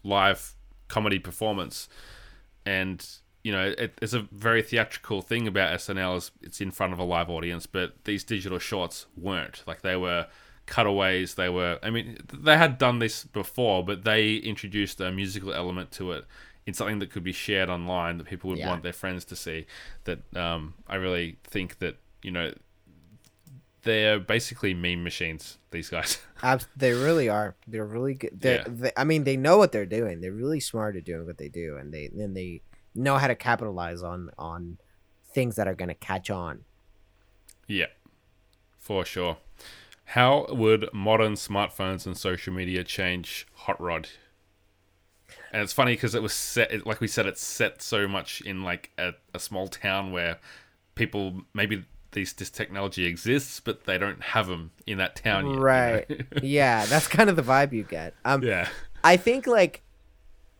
live 0.03 0.55
comedy 0.89 1.18
performance, 1.18 1.89
and 2.66 3.07
you 3.45 3.53
know 3.53 3.75
it, 3.79 3.99
it's 4.03 4.12
a 4.12 4.20
very 4.33 4.62
theatrical 4.62 5.23
thing 5.23 5.47
about 5.47 5.79
SNL 5.79 6.16
is 6.16 6.31
it's 6.43 6.61
in 6.61 6.70
front 6.70 6.93
of 6.93 6.99
a 6.99 7.05
live 7.05 7.31
audience, 7.31 7.66
but 7.66 8.05
these 8.05 8.25
digital 8.25 8.59
shorts 8.59 9.07
weren't. 9.16 9.62
Like 9.66 9.83
they 9.83 9.97
were 9.97 10.27
cutaways. 10.66 11.35
They 11.35 11.49
were 11.49 11.79
i 11.83 11.91
mean 11.91 12.18
they 12.33 12.57
had 12.57 12.79
done 12.79 13.01
this 13.01 13.25
before 13.25 13.85
but 13.85 14.05
they 14.05 14.35
introduced 14.37 15.01
a 15.01 15.11
musical 15.11 15.53
element 15.53 15.91
to 15.93 16.12
it 16.12 16.25
in 16.66 16.73
something 16.73 17.01
that 17.01 17.11
could 17.11 17.25
be 17.25 17.33
shared 17.33 17.68
online 17.68 18.16
that 18.18 18.29
people 18.29 18.49
would 18.51 18.61
Yeah. 18.61 18.68
want 18.68 18.85
their 18.85 18.93
friends 18.93 19.25
to 19.27 19.37
see 19.37 19.66
that 20.05 20.20
um, 20.37 20.75
i 20.87 20.95
really 20.95 21.37
think 21.43 21.81
that 21.81 21.97
you 22.23 22.31
know 22.31 22.53
they're 23.85 24.18
basically 24.20 24.74
meme 24.74 25.03
machines 25.03 25.59
these 25.70 25.89
guys 25.89 26.18
Abs- 26.43 26.66
they 26.76 26.93
really 26.93 27.28
are. 27.28 27.55
They're 27.68 27.85
really 27.85 28.14
good. 28.14 28.41
They're, 28.41 28.59
Yeah. 28.59 28.64
they, 28.68 28.93
I 28.97 29.05
mean, 29.05 29.24
they 29.24 29.37
know 29.37 29.59
what 29.59 29.70
they're 29.72 29.87
doing. 29.87 30.20
They're 30.20 30.33
really 30.33 30.59
smart 30.61 30.97
at 30.97 31.05
doing 31.05 31.24
what 31.26 31.39
they 31.39 31.49
do, 31.49 31.76
and 31.76 31.93
they 31.93 32.07
and 32.07 32.37
they 32.37 32.62
know 32.95 33.16
how 33.16 33.26
to 33.28 33.35
capitalize 33.37 34.03
on 34.03 34.30
on 34.39 34.78
things 35.33 35.57
that 35.57 35.66
are 35.68 35.74
going 35.74 35.89
to 35.89 35.95
catch 35.95 36.30
on. 36.30 36.64
yeah 37.66 37.87
for 38.78 39.05
sure 39.05 39.39
how 40.07 40.47
would 40.51 40.89
modern 40.93 41.35
smartphones 41.35 42.05
and 42.05 42.16
social 42.18 42.53
media 42.53 42.83
change 42.85 43.47
hot 43.55 43.80
rod 43.80 44.09
and 45.53 45.62
it's 45.62 45.72
funny 45.72 45.93
because 45.95 46.14
it 46.14 46.22
was 46.22 46.33
set 46.35 46.85
like 46.87 47.01
we 47.01 47.07
said 47.09 47.24
it's 47.24 47.41
set 47.43 47.80
so 47.80 48.07
much 48.09 48.41
in 48.43 48.62
like 48.62 48.91
a, 48.99 49.12
a 49.33 49.39
small 49.39 49.68
town 49.68 50.12
where 50.12 50.39
people 50.97 51.43
maybe 51.55 51.85
these 52.13 52.33
this 52.35 52.51
technology 52.51 53.07
exists 53.07 53.61
but 53.61 53.85
they 53.85 53.99
don't 53.99 54.23
have 54.23 54.47
them 54.47 54.71
in 54.87 54.99
that 54.99 55.17
town 55.17 55.45
yet, 55.47 55.51
you 55.53 55.57
know? 55.57 55.63
Right. 55.63 56.27
yeah, 56.43 56.87
that's 56.87 57.09
kind 57.09 57.29
of 57.31 57.37
the 57.37 57.43
vibe 57.43 57.73
you 57.73 57.83
get. 57.85 58.15
Um, 58.25 58.43
yeah 58.43 58.69
I 59.05 59.17
think 59.17 59.47
like, 59.47 59.83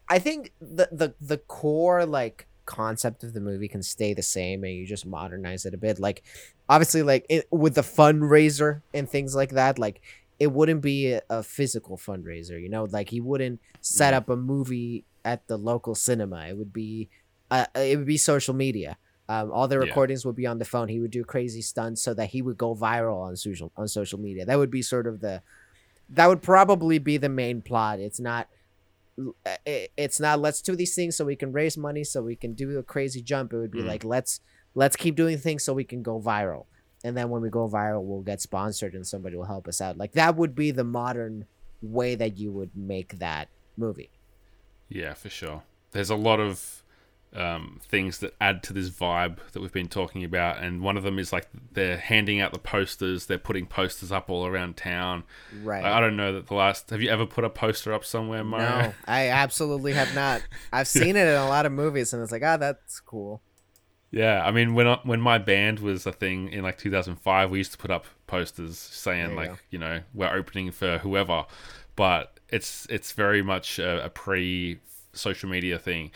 I 0.09 0.19
think 0.19 0.53
the 0.61 0.89
the 0.91 1.15
the 1.21 1.39
core 1.39 2.05
like 2.05 2.47
concept 2.67 3.23
of 3.25 3.33
the 3.35 3.41
movie 3.41 3.69
can 3.69 3.83
stay 3.83 4.15
the 4.15 4.23
same, 4.23 4.65
and 4.65 4.73
you 4.75 4.87
just 4.87 5.07
modernize 5.07 5.65
it 5.65 5.75
a 5.75 5.79
bit. 5.79 5.99
Like, 6.01 6.23
obviously, 6.69 7.03
like 7.03 7.25
it, 7.29 7.47
with 7.53 7.75
the 7.77 7.83
fundraiser 7.83 8.83
and 8.93 9.09
things 9.09 9.35
like 9.37 9.51
that, 9.51 9.79
like 9.79 10.03
it 10.41 10.49
wouldn't 10.53 10.81
be 10.81 11.13
a, 11.13 11.23
a 11.31 11.43
physical 11.43 11.97
fundraiser. 11.97 12.61
You 12.61 12.69
know, 12.69 12.85
like 12.91 13.11
he 13.11 13.21
wouldn't 13.21 13.61
set 13.81 14.11
Yeah. 14.13 14.19
up 14.19 14.29
a 14.29 14.37
movie 14.37 15.05
at 15.25 15.47
the 15.47 15.57
local 15.57 15.95
cinema. 15.95 16.47
It 16.49 16.57
would 16.57 16.73
be, 16.73 17.09
uh, 17.51 17.67
it 17.77 17.97
would 17.97 18.07
be 18.07 18.17
social 18.17 18.55
media. 18.55 18.97
Um, 19.29 19.51
all 19.53 19.69
the 19.69 19.77
Yeah. 19.77 19.83
recordings 19.87 20.25
would 20.27 20.35
be 20.37 20.47
on 20.47 20.59
the 20.59 20.65
phone. 20.65 20.89
He 20.89 21.01
would 21.01 21.11
do 21.13 21.25
crazy 21.25 21.63
stunts 21.63 22.03
so 22.03 22.13
that 22.15 22.31
he 22.31 22.43
would 22.43 22.59
go 22.59 22.75
viral 22.75 23.23
on 23.23 23.37
social 23.37 23.73
on 23.77 23.89
social 23.89 24.19
media. 24.19 24.45
That 24.45 24.59
would 24.59 24.71
be 24.71 24.83
sort 24.83 25.07
of 25.07 25.21
the 25.21 25.43
that 26.11 26.27
would 26.27 26.43
probably 26.43 26.99
be 26.99 27.17
the 27.17 27.29
main 27.29 27.63
plot. 27.63 28.01
It's 28.01 28.21
not 28.21 28.49
it, 29.67 29.93
it's 29.97 30.19
not 30.21 30.41
let's 30.41 30.63
do 30.63 30.75
these 30.75 30.95
things 30.95 31.17
so 31.17 31.25
we 31.25 31.37
can 31.37 31.53
raise 31.53 31.77
money 31.77 32.03
so 32.05 32.23
we 32.23 32.37
can 32.37 32.55
do 32.55 32.79
a 32.79 32.83
crazy 32.83 33.23
jump. 33.23 33.53
It 33.53 33.59
would 33.59 33.71
be 33.71 33.81
Mm. 33.83 33.87
like 33.87 34.05
let's 34.05 34.41
let's 34.75 34.97
keep 34.97 35.15
doing 35.17 35.39
things 35.39 35.63
so 35.63 35.73
we 35.75 35.85
can 35.85 36.03
go 36.03 36.21
viral. 36.21 36.67
And 37.05 37.17
then 37.17 37.31
when 37.31 37.43
we 37.43 37.51
go 37.51 37.69
viral, 37.69 38.03
we'll 38.03 38.23
get 38.23 38.41
sponsored 38.41 38.95
and 38.95 39.07
somebody 39.07 39.37
will 39.37 39.45
help 39.45 39.69
us 39.69 39.81
out. 39.81 39.97
Like 39.99 40.13
that 40.13 40.37
would 40.37 40.55
be 40.55 40.71
the 40.71 40.85
modern 40.85 41.47
way 41.83 42.15
that 42.15 42.39
you 42.39 42.53
would 42.53 42.71
make 42.77 43.19
that 43.19 43.49
movie. 43.77 44.11
Yeah, 44.89 45.15
for 45.15 45.29
sure. 45.29 45.63
There's 45.91 46.11
a 46.11 46.17
lot 46.17 46.41
of 46.41 46.82
um, 47.35 47.81
things 47.83 48.19
that 48.19 48.35
add 48.41 48.63
to 48.65 48.73
this 48.73 48.91
vibe 48.91 49.39
that 49.53 49.61
we've 49.61 49.73
been 49.73 49.89
talking 49.89 50.25
about, 50.25 50.63
and 50.63 50.83
one 50.83 50.97
of 50.97 51.03
them 51.03 51.19
is 51.19 51.33
like 51.33 51.49
they're 51.73 51.97
handing 51.97 52.41
out 52.41 52.53
the 52.53 52.59
posters. 52.59 53.27
They're 53.27 53.39
putting 53.39 53.67
posters 53.67 54.13
up 54.13 54.29
all 54.29 54.47
around 54.47 54.77
town. 54.77 55.25
Right. 55.63 55.85
I 55.85 55.99
I 55.99 56.01
don't 56.01 56.17
know 56.17 56.33
that 56.33 56.49
the 56.49 56.55
last. 56.55 56.91
Have 56.91 57.01
you 57.01 57.11
ever 57.11 57.27
put 57.27 57.45
a 57.45 57.51
poster 57.51 57.93
up 57.93 58.05
somewhere, 58.05 58.45
Mario? 58.45 58.69
No, 58.69 58.95
I 59.07 59.29
absolutely 59.29 59.93
have 59.95 60.15
not. 60.15 60.43
I've 60.73 60.89
seen 60.89 61.17
it 61.17 61.27
in 61.27 61.35
a 61.35 61.47
lot 61.47 61.67
of 61.67 61.73
movies, 61.73 62.13
and 62.13 62.23
it's 62.23 62.33
like, 62.33 62.43
ah, 62.43 62.57
that's 62.57 63.01
cool. 63.01 63.41
Yeah, 64.13 64.45
I 64.45 64.51
mean 64.51 64.75
when 64.75 64.87
I, 64.87 64.99
when 65.05 65.23
my 65.23 65.39
band 65.39 65.81
was 65.81 66.07
a 66.07 66.13
thing 66.13 66.53
in 66.53 66.63
like 66.63 66.77
2005, 66.77 67.51
we 67.51 67.59
used 67.59 67.73
to 67.73 67.79
put 67.79 67.91
up 67.91 68.05
posters 68.27 68.79
saying 68.79 69.31
you 69.31 69.37
like 69.37 69.49
go. 69.49 69.57
you 69.71 69.79
know 69.79 70.01
we're 70.13 70.33
opening 70.33 70.71
for 70.71 70.99
whoever, 70.99 71.47
but 71.97 72.39
it's 72.51 72.87
it's 72.91 73.13
very 73.13 73.43
much 73.43 73.79
a, 73.79 74.05
a 74.05 74.11
pre 74.11 74.81
social 75.15 75.49
media 75.49 75.79
thing, 75.79 76.11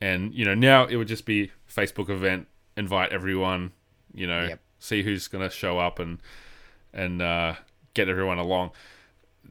and 0.00 0.32
you 0.34 0.44
know 0.44 0.54
now 0.54 0.86
it 0.86 0.96
would 0.96 1.08
just 1.08 1.26
be 1.26 1.50
Facebook 1.68 2.08
event, 2.10 2.46
invite 2.76 3.12
everyone, 3.12 3.72
you 4.14 4.26
know, 4.26 4.46
Yep. 4.46 4.60
see 4.78 5.02
who's 5.02 5.28
gonna 5.28 5.50
show 5.50 5.78
up 5.78 5.98
and 5.98 6.18
and 6.92 7.20
uh, 7.22 7.54
get 7.94 8.08
everyone 8.08 8.38
along. 8.38 8.70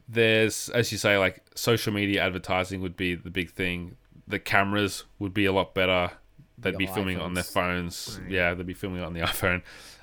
There's 0.08 0.68
as 0.70 0.90
you 0.92 0.98
say 0.98 1.16
like 1.18 1.42
social 1.54 1.92
media 1.92 2.22
advertising 2.22 2.80
would 2.82 2.96
be 2.96 3.14
the 3.14 3.30
big 3.30 3.50
thing. 3.50 3.96
The 4.26 4.38
cameras 4.38 5.04
would 5.18 5.34
be 5.34 5.44
a 5.46 5.52
lot 5.52 5.74
better. 5.74 6.12
They'd 6.58 6.76
be 6.76 6.86
all 6.88 6.94
filming 6.94 7.18
on 7.20 7.34
their 7.34 7.42
phones. 7.44 8.18
Right. 8.22 8.30
Yeah, 8.32 8.54
they'd 8.54 8.66
be 8.66 8.74
filming 8.74 9.02
on 9.02 9.14
the 9.14 9.20
iPhone. 9.32 9.62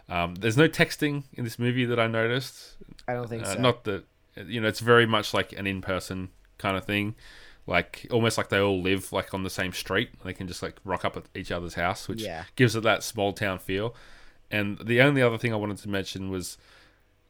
Um, 0.09 0.35
there's 0.35 0.57
no 0.57 0.67
texting 0.67 1.23
in 1.33 1.43
this 1.43 1.59
movie 1.59 1.85
that 1.85 1.99
I 1.99 2.07
noticed. 2.07 2.77
I 3.07 3.13
don't 3.13 3.29
think 3.29 3.43
Uh, 3.43 3.53
so. 3.55 3.59
Not 3.59 3.83
that 3.83 4.05
you 4.45 4.61
know, 4.61 4.67
it's 4.67 4.79
very 4.79 5.05
much 5.05 5.33
like 5.33 5.51
an 5.53 5.67
in-person 5.67 6.29
kind 6.57 6.77
of 6.77 6.85
thing, 6.85 7.15
like 7.68 8.07
almost 8.11 8.38
like 8.38 8.49
they 8.49 8.59
all 8.59 8.82
live 8.82 9.11
like 9.13 9.34
on 9.34 9.43
the 9.43 9.49
same 9.49 9.74
street. 9.74 10.09
They 10.24 10.34
can 10.34 10.47
just 10.47 10.63
like 10.63 10.78
rock 10.84 11.05
up 11.05 11.15
at 11.18 11.26
each 11.36 11.51
other's 11.51 11.74
house, 11.76 12.07
which 12.07 12.22
Yeah. 12.24 12.45
gives 12.55 12.76
it 12.76 12.82
that 12.84 13.03
small 13.03 13.34
town 13.34 13.59
feel. 13.59 13.93
And 14.49 14.78
the 14.80 15.01
only 15.01 15.22
other 15.22 15.38
thing 15.38 15.51
I 15.53 15.57
wanted 15.57 15.78
to 15.80 15.89
mention 15.89 16.30
was, 16.30 16.57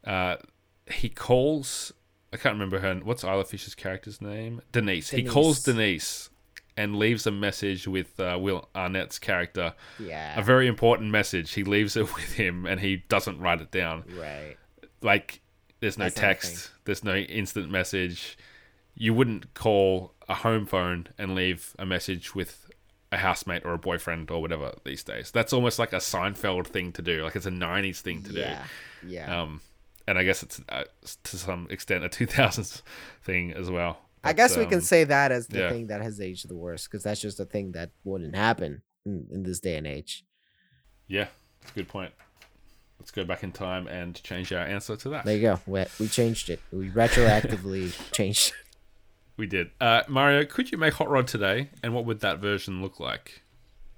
uh, 0.06 0.38
he 0.90 1.10
calls. 1.10 1.92
I 2.32 2.38
can't 2.38 2.54
remember 2.54 2.80
her. 2.80 2.94
What's 2.96 3.24
Isla 3.24 3.46
Fisher's 3.46 3.74
character's 3.76 4.22
name? 4.22 4.62
Denise. 4.72 5.10
He 5.10 5.24
calls 5.24 5.64
Denise. 5.64 5.76
Denise 6.26 6.30
and 6.80 6.96
leaves 7.00 7.26
a 7.26 7.32
message 7.32 7.88
with 7.88 8.20
uh, 8.20 8.38
Will 8.40 8.70
Arnett's 8.76 9.18
character. 9.18 9.74
yeah. 10.00 10.40
A 10.40 10.44
very 10.44 10.68
important 10.68 11.10
message. 11.10 11.54
He 11.54 11.64
leaves 11.64 11.98
it 11.98 12.04
with 12.16 12.34
him, 12.34 12.68
and 12.68 12.80
he 12.80 12.98
doesn't 13.10 13.40
write 13.40 13.62
it 13.62 13.72
down 13.72 14.04
right. 14.20 14.56
like 15.02 15.42
there's 15.80 15.98
no 15.98 16.06
That's 16.06 16.16
text 16.20 16.72
there's 16.86 17.04
no 17.04 17.16
instant 17.16 17.70
message 17.72 18.38
you 18.96 19.14
wouldn't 19.14 19.54
call 19.56 20.14
a 20.30 20.34
home 20.36 20.66
phone 20.66 21.08
and 21.18 21.36
leave 21.36 21.76
a 21.80 21.86
message 21.86 22.36
with 22.36 22.70
a 23.12 23.18
housemate 23.18 23.64
or 23.66 23.74
a 23.74 23.78
boyfriend 23.78 24.30
or 24.30 24.42
whatever 24.42 24.74
these 24.84 25.04
days 25.04 25.32
that's 25.32 25.54
almost 25.54 25.80
like 25.80 25.94
a 25.94 25.98
seinfeld 25.98 26.68
thing 26.68 26.92
to 26.92 27.02
do 27.02 27.24
like 27.24 27.36
it's 27.38 27.46
a 27.46 27.50
90s 27.52 28.02
thing 28.02 28.22
to 28.24 28.34
Yeah. 28.34 28.64
do 29.02 29.08
Yeah. 29.10 29.42
um 29.42 29.62
and 30.08 30.18
i 30.20 30.24
guess 30.24 30.44
it's 30.44 30.60
uh, 30.68 30.84
to 31.24 31.38
some 31.38 31.68
extent 31.70 32.04
a 32.04 32.10
2000s 32.20 32.82
thing 33.24 33.54
as 33.54 33.70
well 33.70 34.00
I 34.24 34.30
But, 34.32 34.38
guess 34.38 34.58
we 34.58 34.66
can 34.66 34.76
um, 34.80 34.82
say 34.82 35.06
that 35.06 35.32
as 35.32 35.48
the 35.48 35.60
yeah. 35.60 35.70
thing 35.70 35.88
that 35.88 36.02
has 36.02 36.20
aged 36.20 36.50
the 36.50 36.58
worst 36.58 36.90
because 36.92 37.04
that's 37.04 37.22
just 37.22 37.40
a 37.40 37.46
thing 37.46 37.72
that 37.74 37.92
wouldn't 38.04 38.36
happen 38.36 38.82
in, 39.06 39.26
in 39.32 39.44
this 39.44 39.60
day 39.62 39.78
and 39.78 39.88
age. 39.88 40.26
yeah 41.08 41.28
that's 41.62 41.72
a 41.72 41.76
good 41.76 41.88
point 41.88 42.12
let's 43.00 43.12
go 43.12 43.24
back 43.24 43.44
in 43.44 43.54
time 43.54 43.88
and 43.88 44.22
change 44.24 44.52
our 44.52 44.66
answer 44.66 44.98
to 44.98 45.10
that 45.10 45.24
There 45.24 45.36
you 45.38 45.42
go. 45.44 45.60
We, 45.66 45.86
we 46.00 46.08
changed 46.10 46.50
it. 46.50 46.60
We 46.74 46.90
retroactively 46.90 47.94
changed. 48.12 48.50
it. 48.50 48.54
We 49.38 49.46
did 49.48 49.72
uh 49.80 50.02
mario 50.08 50.44
could 50.46 50.72
you 50.72 50.78
make 50.78 50.96
hot 50.96 51.10
rod 51.10 51.28
today 51.28 51.70
and 51.84 51.94
what 51.94 52.06
would 52.06 52.20
that 52.22 52.40
version 52.40 52.82
look 52.82 53.00
like 53.00 53.44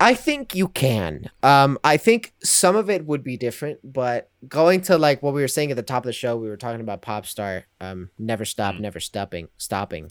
I 0.02 0.14
think 0.14 0.56
you 0.56 0.70
can. 0.70 1.30
Um, 1.44 1.78
I 1.84 1.98
think 1.98 2.32
some 2.42 2.78
of 2.78 2.90
it 2.90 3.06
would 3.06 3.22
be 3.22 3.36
different, 3.36 3.80
but 3.84 4.30
going 4.48 4.80
to 4.84 4.98
like 4.98 5.22
what 5.22 5.34
we 5.34 5.42
were 5.42 5.50
saying 5.50 5.72
at 5.72 5.76
the 5.76 5.84
top 5.84 6.04
of 6.04 6.08
the 6.08 6.14
show, 6.14 6.38
we 6.38 6.48
were 6.48 6.56
talking 6.56 6.80
about 6.80 7.02
pop 7.02 7.26
star, 7.26 7.66
um, 7.82 8.10
never 8.18 8.46
stop, 8.46 8.76
Mm. 8.76 8.80
never 8.80 9.02
stopping, 9.02 9.50
stopping. 9.58 10.10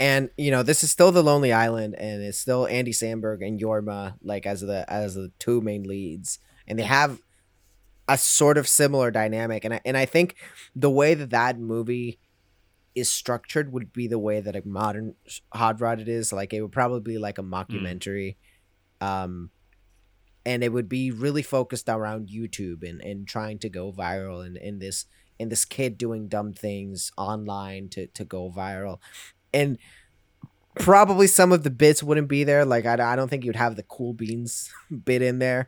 And 0.00 0.30
you 0.38 0.50
know, 0.50 0.62
this 0.62 0.82
is 0.82 0.90
still 0.90 1.12
the 1.12 1.22
Lonely 1.22 1.52
Island, 1.52 1.94
and 1.98 2.22
it's 2.22 2.38
still 2.38 2.66
Andy 2.66 2.92
Samberg 2.92 3.46
and 3.46 3.60
Jorma 3.60 4.14
like 4.22 4.46
as 4.46 4.62
the 4.62 4.90
as 4.90 5.14
the 5.16 5.30
two 5.38 5.60
main 5.60 5.82
leads, 5.84 6.38
and 6.66 6.78
they 6.78 6.84
have 6.84 7.20
a 8.08 8.16
sort 8.16 8.56
of 8.56 8.66
similar 8.66 9.10
dynamic, 9.10 9.66
and 9.66 9.74
I 9.74 9.80
and 9.84 9.98
I 9.98 10.06
think 10.06 10.36
the 10.74 10.90
way 10.90 11.12
that 11.12 11.28
that 11.30 11.58
movie 11.58 12.18
is 12.94 13.10
structured 13.10 13.72
would 13.72 13.92
be 13.92 14.06
the 14.06 14.18
way 14.18 14.40
that 14.40 14.56
a 14.56 14.62
modern 14.66 15.14
hot 15.52 15.80
rod 15.80 16.00
it 16.00 16.08
is. 16.08 16.32
Like 16.32 16.52
it 16.52 16.62
would 16.62 16.72
probably 16.72 17.00
be 17.00 17.18
like 17.18 17.38
a 17.38 17.42
mockumentary, 17.42 18.36
um, 19.00 19.50
and 20.44 20.62
it 20.62 20.72
would 20.72 20.88
be 20.88 21.10
really 21.10 21.42
focused 21.42 21.88
around 21.88 22.28
YouTube 22.28 22.88
and 22.88 23.00
and 23.00 23.26
trying 23.26 23.58
to 23.60 23.68
go 23.68 23.92
viral 23.92 24.44
and 24.44 24.56
in 24.56 24.78
this 24.78 25.06
and 25.40 25.50
this 25.50 25.64
kid 25.64 25.98
doing 25.98 26.28
dumb 26.28 26.52
things 26.52 27.10
online 27.16 27.88
to 27.90 28.06
to 28.08 28.24
go 28.24 28.50
viral, 28.50 28.98
and 29.52 29.78
probably 30.76 31.26
some 31.26 31.52
of 31.52 31.62
the 31.62 31.70
bits 31.70 32.02
wouldn't 32.02 32.28
be 32.28 32.44
there. 32.44 32.64
Like 32.64 32.86
I, 32.86 33.12
I 33.12 33.16
don't 33.16 33.28
think 33.28 33.44
you'd 33.44 33.56
have 33.56 33.76
the 33.76 33.82
cool 33.82 34.12
beans 34.12 34.70
bit 35.04 35.22
in 35.22 35.38
there, 35.38 35.66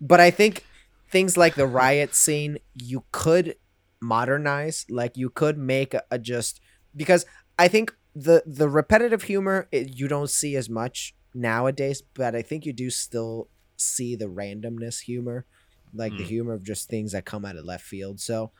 but 0.00 0.20
I 0.20 0.30
think 0.30 0.64
things 1.10 1.36
like 1.36 1.54
the 1.54 1.66
riot 1.66 2.14
scene 2.14 2.58
you 2.74 3.04
could 3.12 3.56
modernize. 4.00 4.86
Like 4.88 5.16
you 5.16 5.30
could 5.30 5.58
make 5.58 5.94
a, 5.94 6.02
a 6.10 6.18
just 6.18 6.60
because 6.94 7.24
I 7.58 7.68
think 7.68 7.94
the 8.14 8.42
the 8.46 8.68
repetitive 8.68 9.22
humor 9.24 9.68
it, 9.72 9.96
you 9.98 10.08
don't 10.08 10.30
see 10.30 10.56
as 10.56 10.68
much 10.70 11.14
nowadays, 11.34 12.02
but 12.14 12.34
I 12.34 12.42
think 12.42 12.64
you 12.66 12.72
do 12.72 12.90
still 12.90 13.48
see 13.76 14.16
the 14.16 14.26
randomness 14.26 15.00
humor, 15.02 15.46
like 15.92 16.16
the 16.16 16.22
Mm. 16.22 16.28
humor 16.28 16.52
of 16.54 16.64
just 16.64 16.88
things 16.88 17.12
that 17.12 17.24
come 17.24 17.44
out 17.44 17.56
of 17.56 17.64
left 17.64 17.84
field. 17.84 18.20
So 18.20 18.52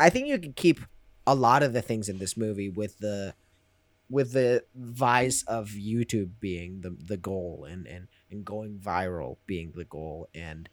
I 0.00 0.10
think 0.10 0.28
you 0.28 0.38
can 0.38 0.54
keep 0.54 0.80
a 1.26 1.34
lot 1.34 1.62
of 1.62 1.72
the 1.72 1.82
things 1.82 2.08
in 2.08 2.18
this 2.18 2.36
movie 2.36 2.70
with 2.70 2.98
the 2.98 3.34
with 4.08 4.32
the 4.32 4.64
vice 4.74 5.42
of 5.48 5.70
YouTube 5.70 6.38
being 6.38 6.80
the 6.82 6.96
the 7.04 7.16
goal 7.16 7.66
and 7.68 7.86
and 7.86 8.08
and 8.30 8.44
going 8.44 8.78
viral 8.78 9.38
being 9.46 9.72
the 9.74 9.84
goal 9.84 10.28
and 10.34 10.68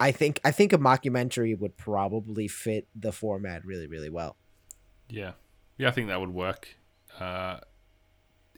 I 0.00 0.10
think 0.12 0.40
I 0.44 0.50
think 0.50 0.72
a 0.72 0.78
mockumentary 0.78 1.58
would 1.58 1.76
probably 1.76 2.48
fit 2.48 2.86
the 2.94 3.12
format 3.12 3.64
really 3.64 3.86
really 3.86 4.10
well. 4.10 4.36
Yeah, 5.08 5.32
yeah, 5.78 5.88
I 5.88 5.90
think 5.92 6.08
that 6.08 6.20
would 6.20 6.34
work. 6.34 6.68
Uh, 7.18 7.58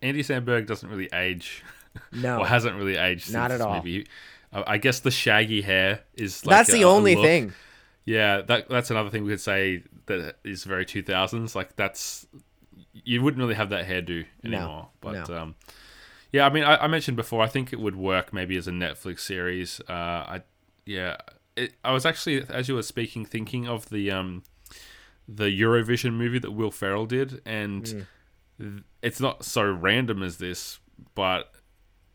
Andy 0.02 0.22
Samberg 0.22 0.66
doesn't 0.66 0.88
really 0.88 1.08
age, 1.12 1.62
No. 2.12 2.40
or 2.40 2.46
hasn't 2.46 2.76
really 2.76 2.96
aged. 2.96 3.24
Since 3.24 3.34
Not 3.34 3.50
at 3.50 3.60
all. 3.60 3.84
Uh, 4.52 4.62
I 4.66 4.78
guess 4.78 5.00
the 5.00 5.10
shaggy 5.10 5.60
hair 5.62 6.00
is. 6.14 6.44
Like 6.46 6.56
That's 6.58 6.72
the 6.72 6.82
a- 6.82 6.86
a 6.86 6.90
only 6.90 7.14
thing. 7.16 7.52
Yeah, 8.04 8.42
that 8.42 8.68
that's 8.68 8.90
another 8.90 9.10
thing 9.10 9.24
we 9.24 9.30
could 9.32 9.40
say 9.40 9.82
that 10.06 10.36
is 10.44 10.64
very 10.64 10.86
two 10.86 11.02
thousands. 11.02 11.54
Like 11.56 11.74
that's 11.76 12.26
you 12.92 13.20
wouldn't 13.22 13.40
really 13.42 13.54
have 13.56 13.70
that 13.70 13.86
hairdo 13.86 14.24
No, 14.42 14.56
anymore. 14.58 14.88
but 15.00 15.28
no. 15.28 15.36
um, 15.36 15.54
yeah, 16.32 16.46
I 16.46 16.50
mean, 16.50 16.64
I, 16.64 16.84
I 16.84 16.86
mentioned 16.86 17.16
before. 17.16 17.42
I 17.42 17.46
think 17.48 17.72
it 17.72 17.80
would 17.80 17.96
work 17.96 18.32
maybe 18.32 18.56
as 18.56 18.66
a 18.68 18.70
Netflix 18.70 19.20
series. 19.20 19.80
Uh, 19.88 19.92
I 19.92 20.42
yeah, 20.86 21.16
it, 21.56 21.74
I 21.84 21.92
was 21.92 22.06
actually 22.06 22.42
as 22.48 22.68
you 22.68 22.74
were 22.76 22.82
speaking 22.82 23.24
thinking 23.26 23.66
of 23.68 23.90
the 23.90 24.10
um 24.10 24.42
the 25.28 25.46
Eurovision 25.60 26.12
movie 26.14 26.38
that 26.38 26.52
Will 26.52 26.70
Ferrell 26.70 27.06
did, 27.06 27.42
and 27.44 27.82
Mm. 27.84 28.06
th- 28.60 28.82
it's 29.02 29.20
not 29.20 29.44
so 29.44 29.64
random 29.70 30.22
as 30.22 30.38
this, 30.38 30.78
but 31.14 31.52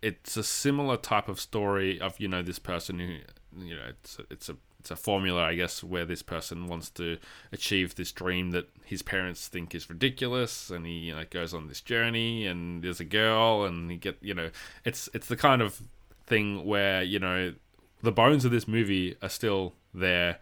it's 0.01 0.35
a 0.37 0.43
similar 0.43 0.97
type 0.97 1.27
of 1.29 1.39
story 1.39 1.99
of 2.01 2.19
you 2.19 2.27
know 2.27 2.41
this 2.41 2.57
person 2.59 2.97
who 2.99 3.17
you 3.65 3.75
know 3.75 3.85
it's 3.89 4.17
a, 4.17 4.23
it's 4.31 4.49
a 4.49 4.55
it's 4.79 4.89
a 4.89 4.95
formula 4.95 5.43
I 5.43 5.53
guess 5.55 5.83
where 5.83 6.05
this 6.05 6.23
person 6.23 6.67
wants 6.67 6.89
to 6.91 7.17
achieve 7.51 7.93
this 7.95 8.11
dream 8.11 8.49
that 8.51 8.67
his 8.83 9.03
parents 9.03 9.47
think 9.47 9.75
is 9.75 9.87
ridiculous 9.89 10.71
and 10.71 10.87
he 10.87 10.93
you 10.93 11.13
know 11.15 11.23
goes 11.29 11.53
on 11.53 11.67
this 11.67 11.81
journey 11.81 12.47
and 12.47 12.81
there's 12.81 12.99
a 12.99 13.05
girl 13.05 13.63
and 13.65 13.91
he 13.91 13.97
get 13.97 14.17
you 14.21 14.33
know 14.33 14.49
it's 14.85 15.07
it's 15.13 15.27
the 15.27 15.37
kind 15.37 15.61
of 15.61 15.81
thing 16.25 16.65
where 16.65 17.03
you 17.03 17.19
know 17.19 17.53
the 18.03 18.11
bones 18.11 18.45
of 18.45 18.51
this 18.51 18.67
movie 18.67 19.15
are 19.21 19.29
still 19.29 19.73
there 19.93 20.39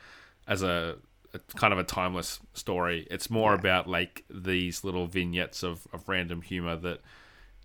as 0.48 0.62
a, 0.64 0.96
a 1.34 1.40
kind 1.58 1.74
of 1.74 1.80
a 1.80 1.84
timeless 1.84 2.40
story 2.54 3.08
it's 3.12 3.30
more 3.30 3.52
Yeah. 3.54 3.60
about 3.60 3.88
like 3.88 4.24
these 4.30 4.84
little 4.84 5.06
vignettes 5.08 5.64
of, 5.64 5.88
of 5.94 6.08
random 6.10 6.42
humor 6.42 6.76
that 6.76 7.02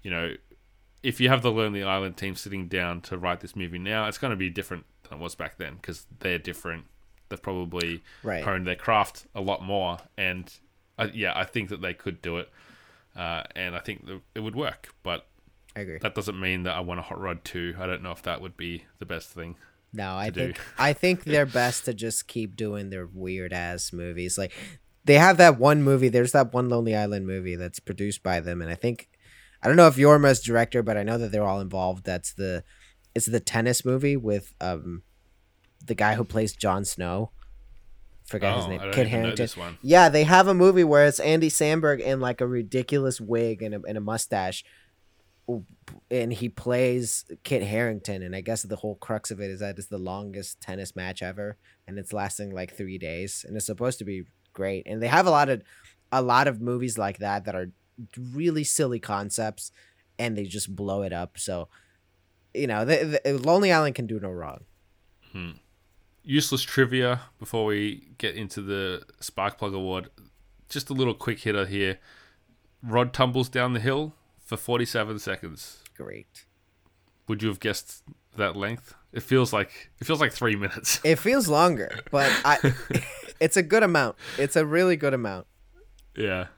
you 0.02 0.10
know 0.10 0.34
if 1.02 1.20
you 1.20 1.28
have 1.28 1.42
the 1.42 1.50
Lonely 1.52 1.82
Island 1.82 2.16
team 2.16 2.34
sitting 2.34 2.66
down 2.66 3.02
to 3.02 3.18
write 3.18 3.40
this 3.40 3.54
movie 3.54 3.78
now, 3.78 4.08
it's 4.08 4.16
going 4.16 4.30
to 4.30 4.36
be 4.38 4.48
different 4.48 4.86
than 5.02 5.18
it 5.18 5.20
was 5.22 5.34
back 5.34 5.58
then 5.58 5.74
because 5.74 6.06
they're 6.20 6.38
different. 6.38 6.84
They've 7.28 7.42
probably 7.42 8.02
Right. 8.22 8.42
honed 8.42 8.66
their 8.66 8.74
craft 8.74 9.26
a 9.34 9.42
lot 9.42 9.62
more, 9.62 9.98
and 10.16 10.50
I, 10.98 11.04
yeah, 11.12 11.34
I 11.36 11.44
think 11.44 11.68
that 11.68 11.82
they 11.82 11.92
could 11.92 12.22
do 12.22 12.38
it, 12.38 12.48
uh, 13.14 13.42
and 13.54 13.76
I 13.76 13.80
think 13.80 14.06
that 14.06 14.22
it 14.34 14.40
would 14.40 14.56
work. 14.56 14.94
But 15.02 15.26
I 15.76 15.80
agree. 15.80 15.98
that 15.98 16.14
doesn't 16.14 16.40
mean 16.40 16.62
that 16.62 16.74
I 16.74 16.80
want 16.80 17.00
a 17.00 17.02
Hot 17.02 17.20
Rod 17.20 17.44
too. 17.44 17.74
I 17.78 17.84
don't 17.84 18.02
know 18.02 18.12
if 18.12 18.22
that 18.22 18.40
would 18.40 18.56
be 18.56 18.84
the 18.98 19.04
best 19.04 19.28
thing. 19.28 19.56
No, 19.94 20.16
I 20.16 20.30
think 20.30 20.56
do. 20.56 20.60
I 20.78 20.92
think 20.92 21.24
they're 21.24 21.46
best 21.46 21.84
to 21.86 21.94
just 21.94 22.26
keep 22.28 22.56
doing 22.56 22.90
their 22.90 23.06
weird 23.06 23.52
ass 23.52 23.92
movies. 23.92 24.36
Like 24.36 24.52
they 25.04 25.14
have 25.14 25.36
that 25.38 25.58
one 25.58 25.82
movie. 25.82 26.08
There's 26.08 26.32
that 26.32 26.52
one 26.52 26.68
Lonely 26.68 26.94
Island 26.96 27.26
movie 27.26 27.56
that's 27.56 27.78
produced 27.80 28.22
by 28.22 28.40
them, 28.40 28.60
and 28.60 28.70
I 28.70 28.74
think 28.74 29.08
I 29.62 29.68
don't 29.68 29.76
know 29.76 29.86
if 29.86 29.96
Jorma's 29.96 30.42
director, 30.42 30.82
but 30.82 30.96
I 30.96 31.02
know 31.04 31.16
that 31.18 31.32
they're 31.32 31.44
all 31.46 31.60
involved. 31.60 32.04
That's 32.04 32.32
the 32.32 32.64
it's 33.14 33.26
the 33.26 33.40
tennis 33.40 33.84
movie 33.84 34.16
with 34.16 34.52
um 34.60 35.02
the 35.86 35.94
guy 35.94 36.14
who 36.14 36.24
plays 36.24 36.54
Jon 36.54 36.84
Snow. 36.84 37.30
Forgot 38.26 38.56
his 38.56 38.64
Oh, 38.64 38.68
name. 38.70 38.80
Don't 38.80 38.92
Kit 38.94 39.06
even 39.06 39.20
Harington. 39.20 39.78
Yeah, 39.82 40.08
they 40.08 40.24
have 40.24 40.48
a 40.48 40.54
movie 40.54 40.82
where 40.84 41.06
it's 41.06 41.20
Andy 41.20 41.50
Samberg 41.50 42.00
in 42.00 42.20
like 42.20 42.40
a 42.40 42.46
ridiculous 42.46 43.20
wig 43.20 43.62
and 43.62 43.74
a, 43.74 43.82
and 43.86 43.98
a 43.98 44.00
mustache, 44.00 44.64
and 46.10 46.32
he 46.32 46.48
plays 46.48 47.24
Kit 47.42 47.62
Harington. 47.62 48.22
And 48.22 48.34
I 48.34 48.40
guess 48.40 48.62
the 48.62 48.76
whole 48.76 48.96
crux 48.96 49.30
of 49.30 49.40
it 49.40 49.50
is 49.50 49.60
that 49.60 49.78
it's 49.78 49.88
the 49.88 49.98
longest 49.98 50.60
tennis 50.60 50.96
match 50.96 51.22
ever, 51.22 51.56
and 51.86 51.98
it's 51.98 52.12
lasting 52.12 52.50
like 52.54 52.76
three 52.76 52.98
days, 52.98 53.44
and 53.46 53.56
it's 53.56 53.66
supposed 53.66 53.98
to 53.98 54.04
be 54.04 54.24
great. 54.52 54.84
And 54.86 55.02
they 55.02 55.08
have 55.08 55.26
a 55.26 55.30
lot 55.30 55.48
of 55.48 55.62
a 56.12 56.22
lot 56.22 56.46
of 56.46 56.60
movies 56.60 56.96
like 56.96 57.18
that 57.18 57.44
that 57.44 57.54
are 57.54 57.70
really 58.32 58.64
silly 58.64 59.00
concepts, 59.00 59.72
and 60.18 60.36
they 60.36 60.44
just 60.44 60.74
blow 60.74 61.02
it 61.02 61.12
up. 61.12 61.38
So, 61.38 61.68
you 62.52 62.66
know, 62.66 62.84
the, 62.84 63.20
the, 63.24 63.38
Lonely 63.38 63.72
Island 63.72 63.94
can 63.94 64.06
do 64.06 64.20
no 64.20 64.30
wrong. 64.30 64.60
Hmm. 65.32 65.50
Useless 66.22 66.62
trivia 66.62 67.22
before 67.38 67.66
we 67.66 68.08
get 68.16 68.34
into 68.34 68.62
the 68.62 69.02
Spark 69.20 69.58
Plug 69.58 69.74
Award. 69.74 70.08
Just 70.68 70.88
a 70.88 70.94
little 70.94 71.14
quick 71.14 71.40
hitter 71.40 71.66
here. 71.66 71.98
Rod 72.82 73.12
tumbles 73.12 73.48
down 73.48 73.72
the 73.72 73.80
hill 73.80 74.14
for 74.44 74.56
47 74.56 75.18
seconds. 75.18 75.82
Great. 75.96 76.44
Would 77.28 77.42
you 77.42 77.48
have 77.48 77.60
guessed 77.60 78.02
that 78.36 78.54
length? 78.56 78.94
It 79.12 79.22
feels 79.22 79.52
like 79.52 79.90
it 80.00 80.04
feels 80.06 80.20
like 80.20 80.32
three 80.32 80.56
minutes. 80.56 81.00
It 81.04 81.18
feels 81.18 81.48
longer, 81.48 82.00
but 82.10 82.30
I, 82.44 82.74
it's 83.40 83.56
a 83.56 83.62
good 83.62 83.82
amount. 83.82 84.16
It's 84.38 84.56
a 84.56 84.66
really 84.66 84.96
good 84.96 85.14
amount. 85.14 85.46
yeah, 86.16 86.48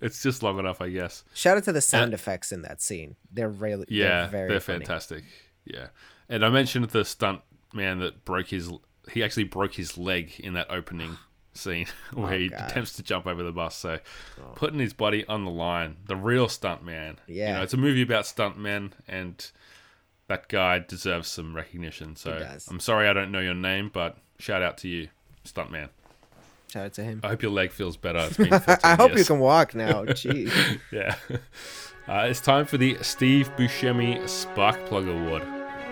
it's 0.00 0.22
just 0.22 0.42
long 0.42 0.58
enough, 0.58 0.80
I 0.80 0.90
guess. 0.90 1.24
Shout 1.34 1.56
out 1.56 1.64
to 1.64 1.72
the 1.72 1.80
sound 1.80 2.12
Uh, 2.12 2.16
effects 2.16 2.52
in 2.52 2.62
that 2.62 2.80
scene. 2.82 3.16
They're 3.32 3.48
really 3.48 3.86
Yeah, 3.88 4.26
they're 4.26 4.48
they're 4.48 4.60
fantastic. 4.60 5.24
Yeah, 5.64 5.88
and 6.28 6.44
I 6.44 6.50
mentioned 6.50 6.84
the 6.90 7.04
stunt 7.04 7.40
man 7.72 7.98
that 8.00 8.24
broke 8.24 8.48
his. 8.48 8.70
He 9.10 9.24
actually 9.24 9.44
broke 9.44 9.74
his 9.74 9.96
leg 9.98 10.38
in 10.38 10.52
that 10.54 10.70
opening 10.70 11.16
scene 11.56 11.86
where 12.14 12.32
Oh, 12.34 12.38
he 12.38 12.48
God. 12.48 12.70
attempts 12.70 12.92
to 12.94 13.02
jump 13.02 13.26
over 13.26 13.42
the 13.42 13.52
bus. 13.52 13.74
So, 13.76 13.98
putting 14.54 14.78
his 14.78 14.92
body 14.92 15.26
on 15.26 15.44
the 15.44 15.50
line, 15.50 15.96
the 16.06 16.16
real 16.16 16.48
stunt 16.48 16.84
man. 16.84 17.18
you 17.26 17.36
Yeah. 17.36 17.54
know, 17.58 17.62
it's 17.62 17.74
a 17.74 17.78
movie 17.78 18.02
about 18.02 18.26
stunt 18.26 18.58
men, 18.58 18.92
and 19.08 19.50
that 20.28 20.48
guy 20.48 20.78
deserves 20.80 21.28
some 21.28 21.54
recognition. 21.54 22.16
So. 22.16 22.46
I'm 22.68 22.80
sorry 22.80 23.08
I 23.08 23.12
don't 23.12 23.30
know 23.30 23.40
your 23.40 23.54
name, 23.54 23.90
but 23.92 24.16
shout 24.38 24.62
out 24.62 24.78
to 24.78 24.88
you, 24.88 25.08
stunt 25.44 25.70
man. 25.70 25.88
Shout 26.72 26.86
out 26.86 26.92
to 26.94 27.04
him. 27.04 27.20
I 27.22 27.28
hope 27.28 27.42
your 27.42 27.52
leg 27.52 27.70
feels 27.70 27.96
better. 27.96 28.18
It's 28.18 28.36
been 28.36 28.52
I 28.84 28.96
hope 28.96 29.16
you 29.16 29.24
can 29.24 29.38
walk 29.38 29.74
now. 29.74 30.04
Jeez. 30.04 30.80
Yeah. 30.90 31.14
Uh, 32.08 32.26
it's 32.28 32.40
time 32.40 32.66
for 32.66 32.76
the 32.76 32.96
Steve 33.02 33.50
Buscemi 33.56 34.28
Spark 34.28 34.84
Plug 34.86 35.06
Award. 35.08 35.42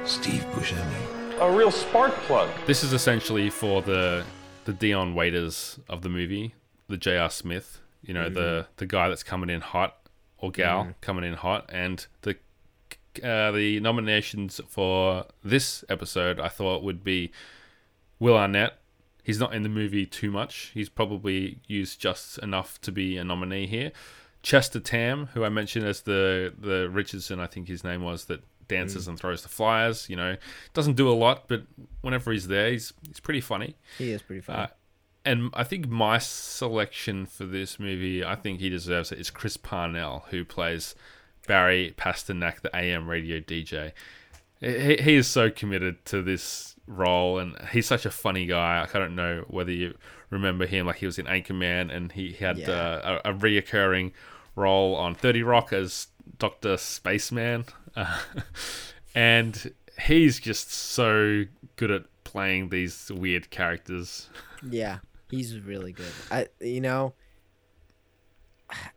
Steve 0.05 0.45
Buscemi. 0.53 1.41
A 1.41 1.51
real 1.51 1.71
spark 1.71 2.13
plug. 2.27 2.49
This 2.67 2.85
is 2.85 2.93
essentially 2.93 3.51
for 3.51 3.83
the 3.83 4.25
the 4.65 4.73
Dion 4.73 5.15
Waiters 5.15 5.79
of 5.89 6.03
the 6.03 6.09
movie, 6.09 6.55
the 6.89 6.97
J.R. 6.97 7.31
Smith. 7.31 7.81
You 8.03 8.13
know, 8.13 8.29
the 8.29 8.67
the 8.77 8.87
guy 8.87 9.09
that's 9.09 9.23
coming 9.23 9.49
in 9.49 9.63
hot 9.63 9.97
or 10.39 10.51
gal 10.51 10.89
coming 11.01 11.25
in 11.25 11.35
hot, 11.35 11.71
and 11.73 12.07
the 12.23 12.37
uh, 13.23 13.51
the 13.51 13.81
nominations 13.81 14.61
for 14.69 15.25
this 15.43 15.85
episode 15.89 16.39
I 16.39 16.49
thought 16.49 16.83
would 16.83 17.03
be 17.03 17.31
Will 18.19 18.37
Arnett. 18.37 18.79
He's 19.23 19.41
not 19.41 19.55
in 19.55 19.63
the 19.63 19.71
movie 19.71 20.05
too 20.05 20.31
much. 20.31 20.71
He's 20.75 20.91
probably 20.91 21.61
used 21.67 21.99
just 21.99 22.39
enough 22.39 22.79
to 22.83 22.93
be 22.93 23.17
a 23.17 23.25
nominee 23.25 23.67
here. 23.67 23.91
Chester 24.43 24.81
Tam, 24.81 25.29
who 25.33 25.45
I 25.45 25.49
mentioned 25.49 25.87
as 25.87 26.03
the 26.03 26.53
the 26.59 26.91
Richardson, 26.91 27.41
I 27.41 27.47
think 27.47 27.69
his 27.69 27.83
name 27.83 28.03
was, 28.03 28.27
that 28.27 28.43
dances 28.77 29.09
and 29.09 29.19
throws 29.19 29.43
the 29.43 29.49
flyers. 29.49 30.09
You 30.11 30.17
know, 30.17 30.37
doesn't 30.73 30.95
do 30.95 31.09
a 31.09 31.15
lot, 31.15 31.49
but 31.49 31.63
whenever 32.03 32.33
he's 32.33 32.49
there, 32.49 32.71
he's 32.71 32.93
he's 33.07 33.21
pretty 33.21 33.41
funny. 33.41 33.77
he 33.99 34.11
is 34.11 34.23
pretty 34.23 34.41
funny. 34.43 34.63
Uh, 34.65 34.67
and 35.27 35.51
I 35.55 35.65
think 35.65 35.89
my 35.89 36.19
selection 36.19 37.25
for 37.27 37.47
this 37.47 37.79
movie, 37.81 38.25
I 38.25 38.35
think 38.37 38.61
he 38.61 38.69
deserves 38.69 39.11
it, 39.11 39.19
is 39.19 39.31
Chris 39.31 39.57
Parnell, 39.57 40.27
who 40.31 40.45
plays 40.45 40.95
Barry 41.47 41.95
Pasternak, 41.97 42.61
the 42.61 42.75
AM 42.77 43.09
radio 43.09 43.41
DJ. 43.41 43.93
He, 44.61 44.97
he 44.97 45.15
is 45.15 45.27
so 45.27 45.51
committed 45.51 46.05
to 46.07 46.23
this 46.23 46.77
role, 46.87 47.39
and 47.39 47.57
he's 47.73 47.87
such 47.87 48.05
a 48.05 48.11
funny 48.11 48.45
guy. 48.47 48.87
I 48.95 48.99
don't 48.99 49.15
know 49.15 49.45
whether 49.49 49.73
you 49.73 49.95
remember 50.31 50.67
him. 50.67 50.87
Like 50.87 50.97
he 50.97 51.07
was 51.07 51.19
in 51.19 51.27
Anchorman, 51.27 51.91
and 51.95 52.13
he, 52.13 52.33
had 52.33 52.59
Yeah. 52.59 52.71
uh, 52.71 53.21
a, 53.25 53.31
a 53.31 53.35
reoccurring 53.35 54.13
role 54.57 54.95
on 54.95 55.15
Thirty 55.15 55.43
Rock 55.43 55.73
as 55.73 56.09
Doctor 56.39 56.77
Spaceman, 56.77 57.65
uh, 57.97 58.19
and 59.15 59.73
he's 60.07 60.41
just 60.41 60.71
so 60.73 61.45
good 61.77 61.91
at 61.91 62.03
playing 62.25 62.69
these 62.71 63.11
weird 63.13 63.51
characters. 63.51 64.29
Yeah, 64.69 64.99
he's 65.31 65.59
really 65.61 65.93
good. 65.93 66.13
I 66.31 66.49
you 66.61 66.81
know, 66.81 67.15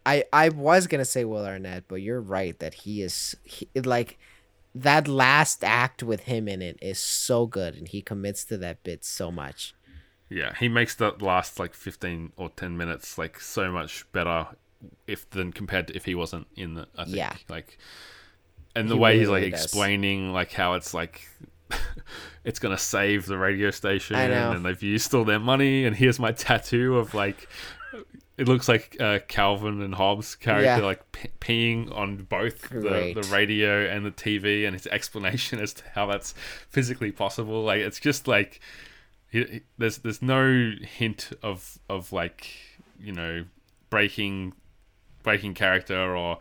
I 0.06 0.24
I 0.34 0.50
was 0.50 0.88
gonna 0.88 1.06
say 1.06 1.26
Will 1.26 1.46
Arnett, 1.46 1.86
but 1.88 1.96
you're 1.96 2.22
right 2.22 2.58
that 2.60 2.74
he 2.74 3.02
is 3.02 3.36
he, 3.44 3.68
like 3.76 4.18
that 4.74 5.08
last 5.08 5.64
act 5.64 6.04
with 6.04 6.22
him 6.22 6.48
in 6.48 6.62
it 6.62 6.78
is 6.82 7.00
so 7.00 7.46
good, 7.46 7.76
and 7.76 7.88
he 7.88 8.02
commits 8.02 8.44
to 8.46 8.58
that 8.58 8.84
bit 8.84 9.04
so 9.04 9.32
much. 9.32 9.74
Yeah, 10.30 10.54
he 10.60 10.68
makes 10.68 10.96
the 10.96 11.12
last 11.20 11.60
like 11.60 11.74
fifteen 11.74 12.32
or 12.38 12.50
ten 12.50 12.78
minutes 12.78 13.18
like 13.18 13.40
so 13.40 13.72
much 13.72 14.10
better 14.12 14.48
if 15.08 15.30
than 15.30 15.52
compared 15.52 15.88
to 15.88 15.96
if 15.96 16.06
he 16.06 16.16
wasn't 16.16 16.48
in 16.56 16.76
the. 16.76 16.88
I 16.98 17.06
think 17.06 17.18
Yeah. 17.18 17.34
like, 17.50 17.78
and 18.78 18.90
the 18.90 18.96
He 18.96 19.00
way 19.02 19.20
he's 19.20 19.28
like 19.30 19.40
really 19.40 19.52
does. 19.52 19.64
explaining 19.64 20.34
like 20.34 20.52
how 20.54 20.74
it's 20.74 20.94
like. 20.94 21.22
it's 22.46 22.60
gonna 22.60 22.78
save 22.78 23.26
the 23.26 23.38
radio 23.38 23.72
station, 23.72 24.16
and 24.16 24.66
they've 24.66 24.82
used 24.84 25.14
all 25.14 25.26
their 25.26 25.40
money. 25.40 25.86
And 25.86 25.96
here's 25.96 26.18
my 26.20 26.32
tattoo 26.32 26.98
of 26.98 27.14
like, 27.14 27.50
it 28.38 28.48
looks 28.48 28.70
like 28.70 28.96
uh, 29.02 29.20
Calvin 29.28 29.82
and 29.82 29.94
Hobbes 29.94 30.36
character 30.36 30.64
Yeah. 30.66 30.78
like 30.78 31.12
p- 31.12 31.30
peeing 31.42 31.94
on 31.94 32.24
both 32.24 32.70
the, 32.70 33.12
the 33.22 33.28
radio 33.34 33.86
and 33.90 34.06
the 34.06 34.12
TV, 34.12 34.66
and 34.66 34.74
his 34.74 34.88
explanation 34.88 35.60
as 35.66 35.74
to 35.74 35.84
how 35.94 36.06
that's 36.06 36.34
physically 36.70 37.12
possible. 37.12 37.64
Like 37.64 37.82
it's 37.82 38.00
just 38.00 38.28
like 38.30 38.62
he, 39.30 39.44
he- 39.44 39.62
there's 39.78 39.98
there's 39.98 40.22
no 40.22 40.72
hint 40.82 41.32
of 41.44 41.80
of 41.90 42.14
like 42.14 42.48
you 42.98 43.12
know 43.12 43.44
breaking 43.90 44.54
breaking 45.24 45.54
character 45.54 46.16
or 46.16 46.38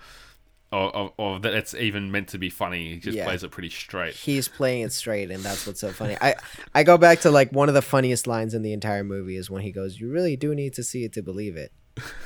or, 0.72 0.94
or, 0.96 1.12
or 1.16 1.38
that 1.40 1.54
it's 1.54 1.74
even 1.74 2.10
meant 2.10 2.28
to 2.28 2.38
be 2.38 2.50
funny. 2.50 2.94
He 2.94 2.98
just 2.98 3.16
Yeah. 3.16 3.24
plays 3.24 3.42
it 3.44 3.50
pretty 3.50 3.70
straight. 3.70 4.14
He's 4.14 4.48
playing 4.48 4.82
it 4.82 4.92
straight, 4.92 5.30
and 5.30 5.42
that's 5.42 5.66
what's 5.66 5.80
so 5.80 5.90
funny. 5.92 6.16
I 6.20 6.34
I 6.74 6.82
go 6.82 6.98
back 6.98 7.20
to 7.20 7.30
like 7.30 7.52
one 7.52 7.68
of 7.68 7.74
the 7.74 7.82
funniest 7.82 8.26
lines 8.26 8.52
in 8.54 8.62
the 8.62 8.72
entire 8.72 9.04
movie 9.04 9.36
is 9.36 9.48
when 9.50 9.62
he 9.62 9.70
goes, 9.72 10.00
"You 10.00 10.10
really 10.10 10.36
do 10.36 10.54
need 10.54 10.74
to 10.74 10.82
see 10.82 11.04
it 11.04 11.12
to 11.14 11.22
believe 11.22 11.56
it." 11.56 11.72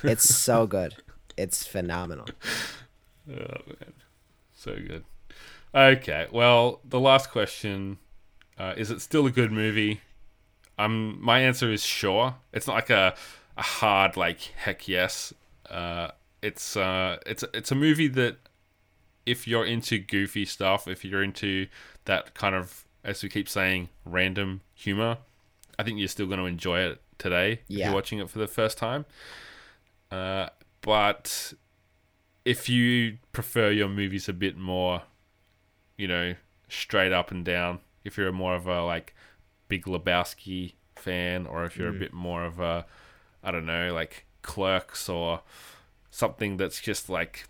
It's 0.03 0.25
so 0.35 0.67
good. 0.77 0.97
It's 1.37 1.67
phenomenal. 1.67 2.27
Oh 3.31 3.35
man, 3.35 3.93
so 4.53 4.75
good. 4.77 5.05
Okay, 5.75 6.27
well, 6.33 6.81
the 6.85 6.99
last 6.99 7.31
question 7.31 7.99
uh, 8.59 8.75
is: 8.77 8.91
It 8.91 9.01
still 9.01 9.27
a 9.27 9.31
good 9.31 9.53
movie? 9.53 10.01
Um, 10.79 11.19
my 11.21 11.41
answer 11.41 11.71
is 11.71 11.85
sure. 11.85 12.37
It's 12.53 12.67
not 12.67 12.75
like 12.75 12.91
a 12.91 13.15
a 13.57 13.63
hard 13.63 14.17
like 14.17 14.41
heck 14.41 14.89
yes. 14.89 15.33
Uh, 15.69 16.09
it's 16.43 16.77
uh, 16.77 17.19
it's 17.27 17.45
it's 17.55 17.71
a 17.71 17.75
movie 17.75 18.09
that 18.09 18.37
if 19.27 19.47
you're 19.47 19.65
into 19.65 19.99
goofy 19.99 20.45
stuff, 20.45 20.89
if 20.89 21.05
you're 21.05 21.23
into 21.23 21.67
that 22.07 22.35
kind 22.35 22.55
of 22.55 22.85
as 23.05 23.23
we 23.23 23.29
keep 23.29 23.49
saying 23.49 23.89
random 24.05 24.61
humor, 24.75 25.19
I 25.79 25.83
think 25.83 25.99
you're 25.99 26.09
still 26.09 26.27
going 26.27 26.39
to 26.41 26.47
enjoy 26.47 26.81
it 26.81 27.01
today 27.19 27.53
if 27.53 27.61
Yeah. 27.69 27.87
you're 27.87 27.95
watching 27.95 28.19
it 28.19 28.29
for 28.31 28.39
the 28.39 28.47
first 28.49 28.77
time. 28.79 29.05
Uh, 30.11 30.49
but 30.83 31.53
if 32.45 32.69
you 32.69 33.19
prefer 33.33 33.71
your 33.71 33.89
movies 33.89 34.29
a 34.29 34.33
bit 34.33 34.57
more, 34.57 35.03
you 35.97 36.09
know, 36.09 36.35
straight 36.69 37.13
up 37.13 37.31
and 37.31 37.45
down, 37.45 37.81
if 38.05 38.17
you're 38.17 38.33
more 38.33 38.55
of 38.55 38.67
a 38.67 38.83
like 38.85 39.15
Big 39.69 39.85
Lebowski 39.85 40.73
fan, 40.97 41.47
or 41.47 41.65
if 41.65 41.77
you're 41.77 41.89
a 41.89 41.93
bit 41.93 42.13
more 42.13 42.45
of 42.45 42.59
a, 42.61 42.87
I 43.43 43.51
don't 43.51 43.67
know, 43.67 43.93
like 43.95 44.25
Clerks 44.43 45.09
or 45.09 45.43
something 46.11 46.57
that's 46.57 46.81
just 46.81 47.09
like 47.09 47.47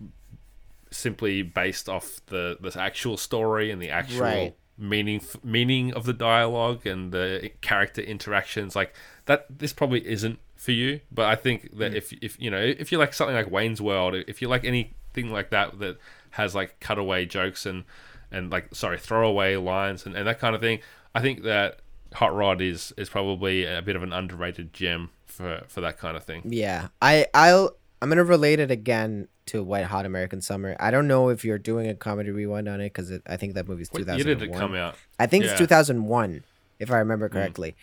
simply 0.91 1.43
based 1.43 1.89
off 1.89 2.21
the 2.27 2.59
the 2.61 2.81
actual 2.81 3.17
story 3.17 3.71
and 3.71 3.81
the 3.81 3.91
actual 3.91 4.21
Right. 4.23 4.57
meaning 4.77 5.21
meaning 5.43 5.93
of 5.95 6.05
the 6.05 6.13
dialogue 6.13 6.87
and 6.87 7.13
the 7.13 7.51
character 7.61 8.03
interactions 8.03 8.75
like 8.75 8.95
that 9.27 9.47
this 9.49 9.73
probably 9.73 10.07
isn't 10.07 10.39
for 10.57 10.73
you 10.73 11.01
but 11.13 11.27
i 11.27 11.37
think 11.37 11.77
that 11.79 11.93
hmm. 11.93 11.97
if 11.97 12.13
if 12.23 12.41
you 12.41 12.51
know 12.51 12.61
if 12.61 12.91
you 12.91 12.99
like 12.99 13.15
something 13.15 13.37
like 13.37 13.51
wayne's 13.51 13.81
world 13.81 14.15
if 14.15 14.43
you 14.43 14.49
like 14.49 14.65
anything 14.65 15.31
like 15.31 15.51
that 15.51 15.79
that 15.79 15.97
has 16.31 16.55
like 16.55 16.81
cutaway 16.81 17.25
jokes 17.25 17.67
and 17.67 17.85
and 18.33 18.51
like 18.51 18.75
sorry 18.75 18.99
throwaway 18.99 19.57
lines 19.57 20.05
and, 20.07 20.17
and 20.17 20.27
that 20.27 20.39
kind 20.39 20.55
of 20.55 20.61
thing 20.61 20.81
i 21.15 21.21
think 21.21 21.43
that 21.45 21.79
hot 22.15 22.35
rod 22.35 22.61
is 22.61 22.93
is 22.97 23.09
probably 23.09 23.65
a 23.65 23.81
bit 23.83 23.97
of 23.97 24.03
an 24.03 24.13
underrated 24.13 24.73
gem 24.73 25.11
for 25.27 25.63
for 25.69 25.81
that 25.81 25.99
kind 25.99 26.17
of 26.17 26.25
thing. 26.25 26.43
Yeah, 26.45 26.89
I 27.01 27.27
I'll 27.35 27.77
I'm 28.03 28.09
gonna 28.09 28.25
relate 28.25 28.61
it 28.61 28.71
again 28.71 29.29
to 29.47 29.63
Wet 29.63 29.85
Hot 29.85 30.07
American 30.07 30.41
Summer. 30.41 30.77
I 30.81 30.91
don't 30.91 31.07
know 31.07 31.29
if 31.29 31.45
you're 31.45 31.59
doing 31.59 31.89
a 31.89 31.95
comedy 31.95 32.31
rewind 32.31 32.69
on 32.69 32.81
it 32.81 32.87
because 32.95 33.13
I 33.27 33.37
think 33.37 33.55
that 33.55 33.69
movie's 33.69 33.91
what 33.91 33.99
2001. 34.01 34.27
year 34.27 34.35
did 34.35 34.55
it 34.55 34.59
come 34.59 34.75
out 34.75 34.97
I 35.19 35.27
think 35.27 35.45
Yeah. 35.45 35.51
it's 35.51 35.59
2001, 35.59 36.45
if 36.79 36.91
I 36.91 36.99
remember 36.99 37.29
mm. 37.29 37.33
correctly. 37.33 37.77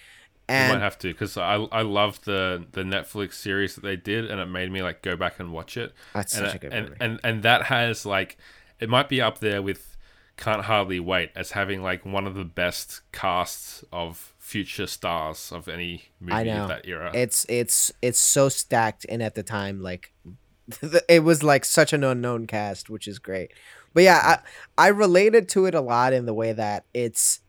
I 0.49 0.53
And 0.53 0.74
might 0.74 0.84
have 0.84 0.97
to 0.99 1.09
because 1.09 1.38
I 1.38 1.55
I 1.55 1.82
love 1.82 2.24
the 2.24 2.65
the 2.72 2.84
Netflix 2.84 3.34
series 3.34 3.76
that 3.76 3.82
they 3.82 3.97
did, 3.97 4.26
and 4.32 4.39
it 4.39 4.45
made 4.45 4.72
me 4.72 4.82
like 4.82 5.01
go 5.01 5.15
back 5.18 5.39
and 5.39 5.51
watch 5.51 5.76
it. 5.78 5.93
That's 6.13 6.36
and 6.38 6.45
such 6.47 6.55
a 6.55 6.59
good 6.59 6.74
and, 6.74 6.86
movie. 6.86 6.97
And 7.01 7.20
and 7.24 7.43
that 7.43 7.63
has 7.63 8.05
like 8.05 8.38
it 8.80 8.89
might 8.89 9.09
be 9.09 9.22
up 9.22 9.39
there 9.39 9.61
with 9.61 9.97
Can't 10.38 10.63
Hardly 10.63 10.99
Wait 10.99 11.32
as 11.36 11.51
having 11.51 11.84
like 11.84 12.05
one 12.05 12.26
of 12.26 12.34
the 12.36 12.45
best 12.45 13.01
casts 13.11 13.84
of 13.91 14.34
future 14.48 14.88
stars 14.88 15.52
of 15.52 15.68
any 15.68 16.04
movie 16.22 16.50
of 16.50 16.70
that 16.70 16.88
era. 16.88 17.12
it's 17.14 17.45
it's 17.50 17.91
it's 18.02 18.20
so 18.20 18.48
stacked, 18.48 19.06
and 19.10 19.22
at 19.22 19.36
the 19.36 19.43
time, 19.43 19.82
like 19.82 20.14
it 21.10 21.24
was 21.24 21.43
like 21.43 21.66
such 21.66 21.91
an 21.91 22.04
unknown 22.04 22.48
cast, 22.48 22.89
which 22.89 23.08
is 23.08 23.20
great. 23.20 23.52
But 23.93 24.04
yeah, 24.04 24.39
I 24.78 24.86
I 24.86 24.88
related 24.88 25.50
to 25.50 25.66
it 25.66 25.76
a 25.76 25.82
lot 25.82 26.14
in 26.14 26.26
the 26.26 26.34
way 26.34 26.54
that 26.54 26.86
it's 26.93 27.41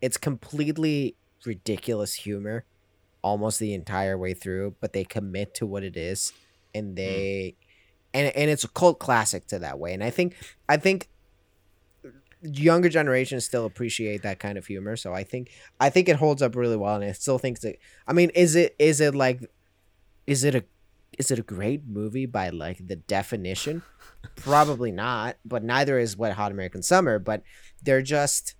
it's 0.00 0.16
completely 0.16 1.16
ridiculous 1.44 2.14
humor 2.14 2.64
almost 3.22 3.58
the 3.58 3.74
entire 3.74 4.16
way 4.16 4.32
through, 4.34 4.76
but 4.80 4.92
they 4.92 5.04
commit 5.04 5.52
to 5.52 5.66
what 5.66 5.82
it 5.82 5.96
is 5.96 6.32
and 6.74 6.90
hmm. 6.90 6.94
they 6.94 7.56
and 8.14 8.34
and 8.34 8.50
it's 8.50 8.64
a 8.64 8.68
cult 8.68 8.98
classic 8.98 9.46
to 9.48 9.58
that 9.58 9.78
way. 9.78 9.92
And 9.92 10.02
I 10.02 10.10
think 10.10 10.36
I 10.68 10.78
think 10.78 11.10
younger 12.46 12.88
generations 12.88 13.44
still 13.44 13.66
appreciate 13.66 14.22
that 14.22 14.38
kind 14.38 14.58
of 14.58 14.66
humor, 14.66 14.96
so 14.96 15.12
I 15.12 15.24
think 15.24 15.50
I 15.80 15.90
think 15.90 16.08
it 16.08 16.16
holds 16.16 16.42
up 16.42 16.56
really 16.56 16.76
well 16.76 16.96
and 16.96 17.04
I 17.04 17.12
still 17.12 17.38
think 17.38 17.60
that 17.60 17.76
I 18.06 18.12
mean, 18.12 18.30
is 18.30 18.56
it 18.56 18.74
is 18.78 19.00
it 19.00 19.14
like 19.14 19.50
is 20.26 20.44
it 20.44 20.54
a 20.54 20.64
is 21.18 21.30
it 21.30 21.38
a 21.38 21.42
great 21.42 21.86
movie 21.86 22.26
by 22.26 22.50
like 22.50 22.86
the 22.86 22.96
definition? 22.96 23.82
Probably 24.36 24.92
not, 24.92 25.36
but 25.44 25.62
neither 25.62 25.98
is 25.98 26.16
Wet 26.16 26.34
Hot 26.34 26.52
American 26.52 26.82
Summer, 26.82 27.18
but 27.18 27.42
they're 27.82 28.02
just 28.02 28.54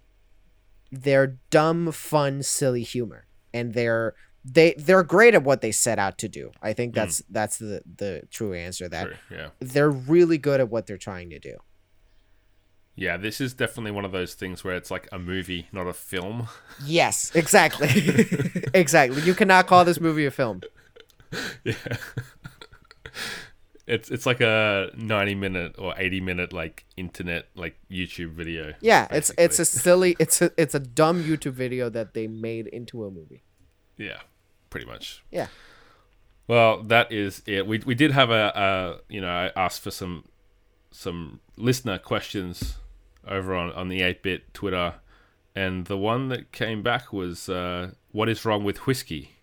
they're 0.91 1.39
dumb, 1.51 1.93
fun, 1.93 2.43
silly 2.43 2.83
humor. 2.83 3.27
And 3.53 3.75
they're 3.75 4.15
they 4.45 4.75
they're 4.79 5.03
great 5.03 5.35
at 5.35 5.43
what 5.43 5.61
they 5.61 5.73
set 5.73 5.99
out 5.99 6.19
to 6.19 6.29
do. 6.29 6.53
I 6.63 6.73
think 6.73 6.95
hmm. 6.95 7.01
that's 7.01 7.23
that's 7.29 7.59
the 7.59 7.83
the 7.97 8.23
true 8.31 8.55
answer 8.55 8.89
that 8.89 9.11
yeah. 9.31 9.49
they're 9.59 9.91
really 9.91 10.39
good 10.39 10.61
at 10.61 10.71
what 10.71 10.87
they're 10.87 10.97
trying 10.97 11.31
to 11.31 11.39
do. 11.39 11.57
Yeah, 12.97 13.19
this 13.19 13.43
is 13.43 13.53
definitely 13.53 13.91
one 13.91 14.07
of 14.07 14.13
those 14.13 14.33
things 14.33 14.65
where 14.65 14.75
it's 14.75 14.91
like 14.91 15.07
a 15.13 15.19
movie, 15.19 15.69
not 15.71 15.87
a 15.87 15.93
film. 15.93 16.49
Yes, 16.83 17.31
exactly. 17.35 17.91
exactly. 18.75 19.21
You 19.21 19.35
cannot 19.35 19.67
call 19.67 19.85
this 19.85 20.01
movie 20.01 20.25
a 20.25 20.31
film. 20.31 20.63
yeah. 21.65 21.75
It's 23.87 24.11
it's 24.11 24.25
like 24.25 24.41
a 24.41 24.91
90 24.97 25.35
minute 25.35 25.75
or 25.79 25.95
80 25.97 26.21
minute 26.21 26.53
like 26.55 26.87
internet 26.97 27.49
like 27.55 27.77
YouTube 27.91 28.31
video. 28.31 28.73
Yeah, 28.81 29.07
it's 29.11 29.31
it's 29.37 29.59
a 29.59 29.67
silly 29.67 30.17
it's 30.19 30.41
a 30.41 30.51
it's 30.57 30.75
a 30.75 30.81
dumb 30.81 31.23
YouTube 31.23 31.53
video 31.53 31.91
that 31.91 32.15
they 32.15 32.27
made 32.27 32.67
into 32.67 33.05
a 33.05 33.11
movie. 33.11 33.45
Yeah, 33.99 34.21
pretty 34.71 34.87
much. 34.87 35.23
Yeah. 35.31 35.49
Well, 36.49 36.83
that 36.85 37.13
is 37.13 37.43
it. 37.47 37.67
We 37.67 37.79
we 37.79 37.95
did 37.95 38.11
have 38.13 38.31
a, 38.31 38.53
a 38.57 39.13
you 39.13 39.21
know 39.21 39.29
I 39.31 39.53
asked 39.55 39.83
for 39.83 39.91
some 39.91 40.25
some 40.91 41.41
listener 41.57 41.99
questions 41.99 42.77
over 43.27 43.55
on 43.55 43.73
on 43.73 43.89
the 43.89 44.03
eight 44.03 44.23
bit 44.23 44.53
Twitter, 44.55 44.95
and 45.55 45.87
the 45.87 45.99
one 45.99 46.29
that 46.29 46.53
came 46.53 46.83
back 46.83 47.13
was 47.13 47.49
uh, 47.49 47.93
what 48.13 48.29
is 48.29 48.45
wrong 48.45 48.65
with 48.65 48.87
whiskey 48.87 49.37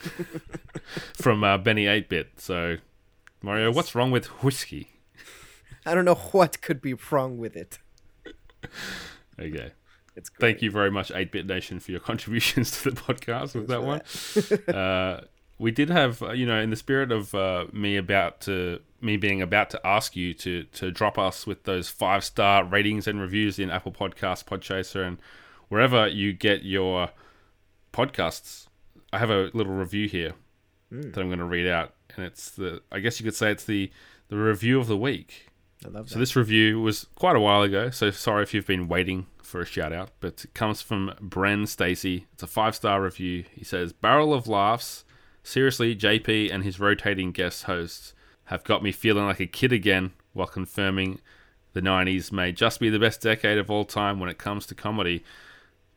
from 1.14 1.44
uh, 1.44 1.58
Benny 1.58 1.86
eight 1.86 2.08
bit. 2.08 2.32
So 2.36 2.76
Mario, 3.42 3.72
what's 3.72 3.94
wrong 3.94 4.10
with 4.10 4.26
whiskey? 4.42 4.90
I 5.84 5.94
don't 5.94 6.04
know 6.04 6.14
what 6.14 6.60
could 6.60 6.82
be 6.82 6.94
wrong 6.94 7.38
with 7.38 7.56
it. 7.56 7.78
Okay. 9.38 9.72
It's. 10.16 10.30
Thank 10.40 10.62
you 10.62 10.70
very 10.70 10.90
much, 10.90 11.12
8 11.14 11.30
Bit 11.30 11.46
Nation, 11.46 11.78
for 11.78 11.90
your 11.90 12.00
contributions 12.00 12.82
to 12.82 12.90
the 12.90 12.96
podcast 13.00 13.54
with 13.54 13.68
that 13.68 13.82
one. 13.82 14.00
uh, 14.74 15.20
we 15.58 15.70
did 15.70 15.88
have, 15.90 16.22
uh, 16.22 16.32
you 16.32 16.46
know, 16.46 16.60
in 16.60 16.70
the 16.70 16.76
spirit 16.76 17.10
of 17.12 17.34
uh, 17.34 17.66
me 17.72 17.96
about 17.96 18.40
to 18.42 18.80
me 19.00 19.16
being 19.16 19.40
about 19.42 19.70
to 19.70 19.86
ask 19.86 20.16
you 20.16 20.34
to 20.34 20.64
to 20.64 20.90
drop 20.90 21.18
us 21.18 21.46
with 21.46 21.64
those 21.64 21.88
five 21.88 22.24
star 22.24 22.64
ratings 22.64 23.06
and 23.06 23.20
reviews 23.20 23.58
in 23.58 23.70
Apple 23.70 23.92
Podcasts, 23.92 24.44
Podchaser, 24.44 25.06
and 25.06 25.18
wherever 25.68 26.06
you 26.06 26.32
get 26.32 26.62
your 26.62 27.10
podcasts. 27.92 28.66
I 29.12 29.18
have 29.18 29.30
a 29.30 29.50
little 29.54 29.72
review 29.72 30.08
here 30.08 30.34
Hmm. 30.90 31.00
that 31.10 31.18
I'm 31.18 31.26
going 31.28 31.40
to 31.40 31.44
read 31.44 31.66
out, 31.66 31.94
and 32.16 32.24
it's 32.24 32.50
the 32.50 32.80
I 32.92 33.00
guess 33.00 33.18
you 33.18 33.24
could 33.24 33.34
say 33.34 33.50
it's 33.50 33.64
the 33.64 33.90
the 34.28 34.36
review 34.36 34.78
of 34.78 34.86
the 34.86 34.96
week. 34.96 35.48
I 35.84 35.88
love 35.88 36.08
So 36.10 36.18
this 36.18 36.36
review 36.36 36.80
was 36.80 37.06
quite 37.16 37.36
a 37.36 37.40
while 37.40 37.62
ago, 37.62 37.90
so 37.90 38.10
sorry 38.10 38.42
if 38.42 38.54
you've 38.54 38.66
been 38.66 38.88
waiting 38.88 39.26
for 39.42 39.60
a 39.60 39.66
shout 39.66 39.92
out, 39.92 40.10
but 40.20 40.44
it 40.44 40.54
comes 40.54 40.80
from 40.82 41.12
Bren 41.20 41.66
Stacy. 41.68 42.26
It's 42.32 42.42
a 42.42 42.46
five 42.46 42.74
star 42.74 43.02
review. 43.02 43.44
He 43.52 43.64
says, 43.64 43.92
Barrel 43.92 44.32
of 44.34 44.46
laughs. 44.48 45.04
Seriously, 45.46 45.94
JP 45.94 46.52
and 46.52 46.64
his 46.64 46.80
rotating 46.80 47.30
guest 47.30 47.62
hosts 47.64 48.14
have 48.46 48.64
got 48.64 48.82
me 48.82 48.90
feeling 48.90 49.26
like 49.26 49.38
a 49.38 49.46
kid 49.46 49.72
again 49.72 50.10
while 50.32 50.48
confirming 50.48 51.20
the 51.72 51.80
90s 51.80 52.32
may 52.32 52.50
just 52.50 52.80
be 52.80 52.90
the 52.90 52.98
best 52.98 53.20
decade 53.20 53.56
of 53.56 53.70
all 53.70 53.84
time 53.84 54.18
when 54.18 54.28
it 54.28 54.38
comes 54.38 54.66
to 54.66 54.74
comedy. 54.74 55.22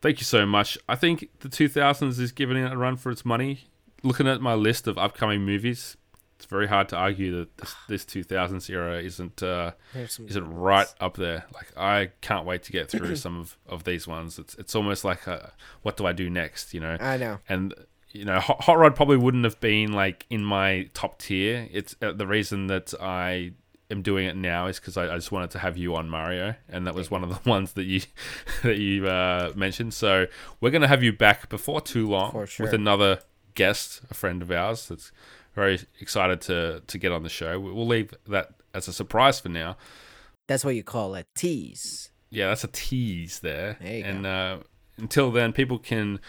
Thank 0.01 0.19
you 0.19 0.23
so 0.23 0.45
much. 0.45 0.77
I 0.87 0.95
think 0.95 1.29
the 1.39 1.49
2000s 1.49 2.19
is 2.19 2.31
giving 2.31 2.57
it 2.57 2.71
a 2.71 2.77
run 2.77 2.95
for 2.95 3.09
its 3.09 3.25
money. 3.25 3.61
Looking 4.03 4.27
at 4.27 4.39
my 4.39 4.53
list 4.53 4.85
of 4.85 4.99
upcoming 4.99 5.41
movies, 5.41 5.97
it's 6.35 6.45
very 6.45 6.67
hard 6.67 6.87
to 6.89 6.95
argue 6.95 7.35
that 7.39 7.57
this, 7.57 7.75
this 7.87 8.05
2000s 8.05 8.69
era 8.69 9.01
isn't 9.01 9.41
uh, 9.41 9.71
isn't 9.95 10.53
right 10.53 10.93
up 10.99 11.17
there. 11.17 11.45
Like 11.55 11.75
I 11.75 12.11
can't 12.21 12.45
wait 12.45 12.61
to 12.63 12.71
get 12.71 12.91
through 12.91 13.15
some 13.15 13.39
of, 13.39 13.57
of 13.67 13.83
these 13.83 14.07
ones. 14.07 14.37
It's 14.37 14.53
it's 14.55 14.75
almost 14.75 15.03
like 15.03 15.25
a, 15.25 15.53
what 15.81 15.97
do 15.97 16.05
I 16.05 16.13
do 16.13 16.29
next? 16.29 16.75
You 16.75 16.81
know, 16.81 16.97
I 16.99 17.17
know. 17.17 17.39
and 17.49 17.73
you 18.11 18.25
know, 18.25 18.39
Hot, 18.39 18.61
Hot 18.63 18.77
Rod 18.77 18.95
probably 18.95 19.17
wouldn't 19.17 19.43
have 19.43 19.59
been 19.59 19.91
like 19.93 20.25
in 20.29 20.43
my 20.43 20.89
top 20.93 21.19
tier. 21.19 21.67
It's 21.71 21.95
uh, 22.01 22.11
the 22.11 22.27
reason 22.27 22.67
that 22.67 22.93
I 22.99 23.51
am 23.91 24.01
doing 24.01 24.25
it 24.25 24.35
now 24.35 24.67
is 24.67 24.79
because 24.79 24.97
I, 24.97 25.13
I 25.13 25.15
just 25.15 25.31
wanted 25.31 25.51
to 25.51 25.59
have 25.59 25.77
you 25.77 25.95
on 25.95 26.09
Mario, 26.09 26.55
and 26.67 26.87
that 26.87 26.95
was 26.95 27.11
one 27.11 27.23
of 27.23 27.29
the 27.29 27.39
ones 27.49 27.73
that 27.73 27.85
you 27.85 28.01
that 28.63 28.77
you 28.77 29.07
uh, 29.07 29.51
mentioned. 29.55 29.93
So 29.93 30.27
we're 30.59 30.71
gonna 30.71 30.87
have 30.87 31.03
you 31.03 31.13
back 31.13 31.49
before 31.49 31.81
too 31.81 32.07
long 32.07 32.31
sure. 32.45 32.65
with 32.65 32.73
another 32.73 33.19
guest, 33.53 34.01
a 34.09 34.13
friend 34.13 34.41
of 34.41 34.51
ours 34.51 34.87
that's 34.87 35.11
very 35.53 35.79
excited 35.99 36.41
to 36.41 36.81
to 36.85 36.97
get 36.97 37.11
on 37.11 37.23
the 37.23 37.29
show. 37.29 37.59
We'll 37.59 37.87
leave 37.87 38.13
that 38.27 38.53
as 38.73 38.87
a 38.87 38.93
surprise 38.93 39.39
for 39.39 39.49
now. 39.49 39.77
That's 40.47 40.65
what 40.65 40.75
you 40.75 40.83
call 40.83 41.15
a 41.15 41.25
tease. 41.35 42.09
Yeah, 42.31 42.49
that's 42.49 42.63
a 42.63 42.69
tease 42.69 43.39
there. 43.39 43.77
There 43.79 44.05
and 44.05 44.25
uh, 44.25 44.57
until 44.97 45.31
then, 45.31 45.53
people 45.53 45.77
can 45.77 46.19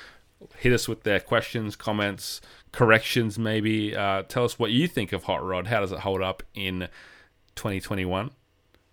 hit 0.59 0.73
us 0.73 0.89
with 0.89 1.03
their 1.03 1.21
questions, 1.21 1.77
comments, 1.77 2.41
corrections, 2.73 3.39
maybe. 3.39 3.95
Uh, 3.97 4.23
tell 4.23 4.45
us 4.45 4.59
what 4.59 4.71
you 4.71 4.87
think 4.89 5.13
of 5.13 5.25
Hot 5.25 5.45
Rod. 5.45 5.67
How 5.69 5.81
does 5.81 5.93
it 5.93 6.01
hold 6.01 6.23
up 6.23 6.43
in 6.55 6.89
2021? 7.57 8.31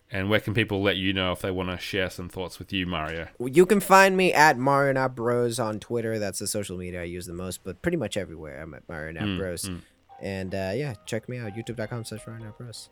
And 0.10 0.30
where 0.30 0.40
can 0.40 0.54
people 0.54 0.82
let 0.82 0.96
you 0.96 1.12
know 1.12 1.34
if 1.34 1.42
they 1.42 1.52
want 1.52 1.70
to 1.70 1.78
share 1.78 2.10
some 2.10 2.30
thoughts 2.30 2.60
with 2.60 2.72
you, 2.72 2.86
Mario? 2.86 3.28
You 3.40 3.66
can 3.66 3.82
find 3.82 4.16
me 4.16 4.32
at 4.32 4.58
Mario 4.58 4.94
Not 4.94 5.16
Bros 5.16 5.60
on 5.60 5.80
Twitter. 5.82 6.18
That's 6.18 6.40
the 6.40 6.48
social 6.48 6.78
media 6.78 7.02
I 7.02 7.06
use 7.06 7.26
the 7.26 7.34
most, 7.34 7.62
but 7.66 7.82
pretty 7.82 7.98
much 7.98 8.16
everywhere 8.16 8.62
I'm 8.62 8.74
at 8.74 8.88
Mario 8.88 9.12
Not 9.14 9.24
Mm, 9.24 9.38
Bros. 9.38 9.64
mm. 9.64 9.82
And 10.22 10.56
uh, 10.56 10.72
yeah, 10.76 10.94
check 11.06 11.28
me 11.28 11.38
out 11.40 11.54
youtube.com 11.54 12.06
slash 12.06 12.22
Mario 12.26 12.46
Not 12.46 12.58
Bros. 12.58 12.90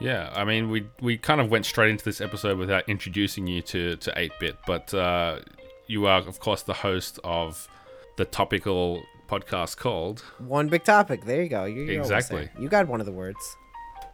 Yeah, 0.00 0.32
I 0.34 0.44
mean, 0.44 0.70
we 0.70 0.86
we 1.00 1.16
kind 1.18 1.40
of 1.40 1.50
went 1.50 1.66
straight 1.66 1.90
into 1.90 2.04
this 2.04 2.20
episode 2.20 2.56
without 2.58 2.88
introducing 2.88 3.46
you 3.48 3.60
to 3.62 3.96
to 3.96 4.10
8-Bit, 4.12 4.56
but 4.66 4.92
uh, 4.94 5.40
you 5.88 6.06
are, 6.06 6.20
of 6.20 6.38
course, 6.40 6.62
the 6.62 6.72
host 6.74 7.18
of 7.24 7.68
the 8.16 8.24
topical 8.24 9.02
podcast 9.28 9.76
called 9.76 10.20
One 10.38 10.68
big 10.68 10.84
topic. 10.84 11.24
There 11.24 11.42
you 11.42 11.48
go. 11.48 11.64
You, 11.64 11.82
you're 11.84 12.00
Exactly. 12.02 12.48
You 12.58 12.68
got 12.68 12.86
one 12.88 13.00
of 13.00 13.06
the 13.06 13.12
words. 13.12 13.38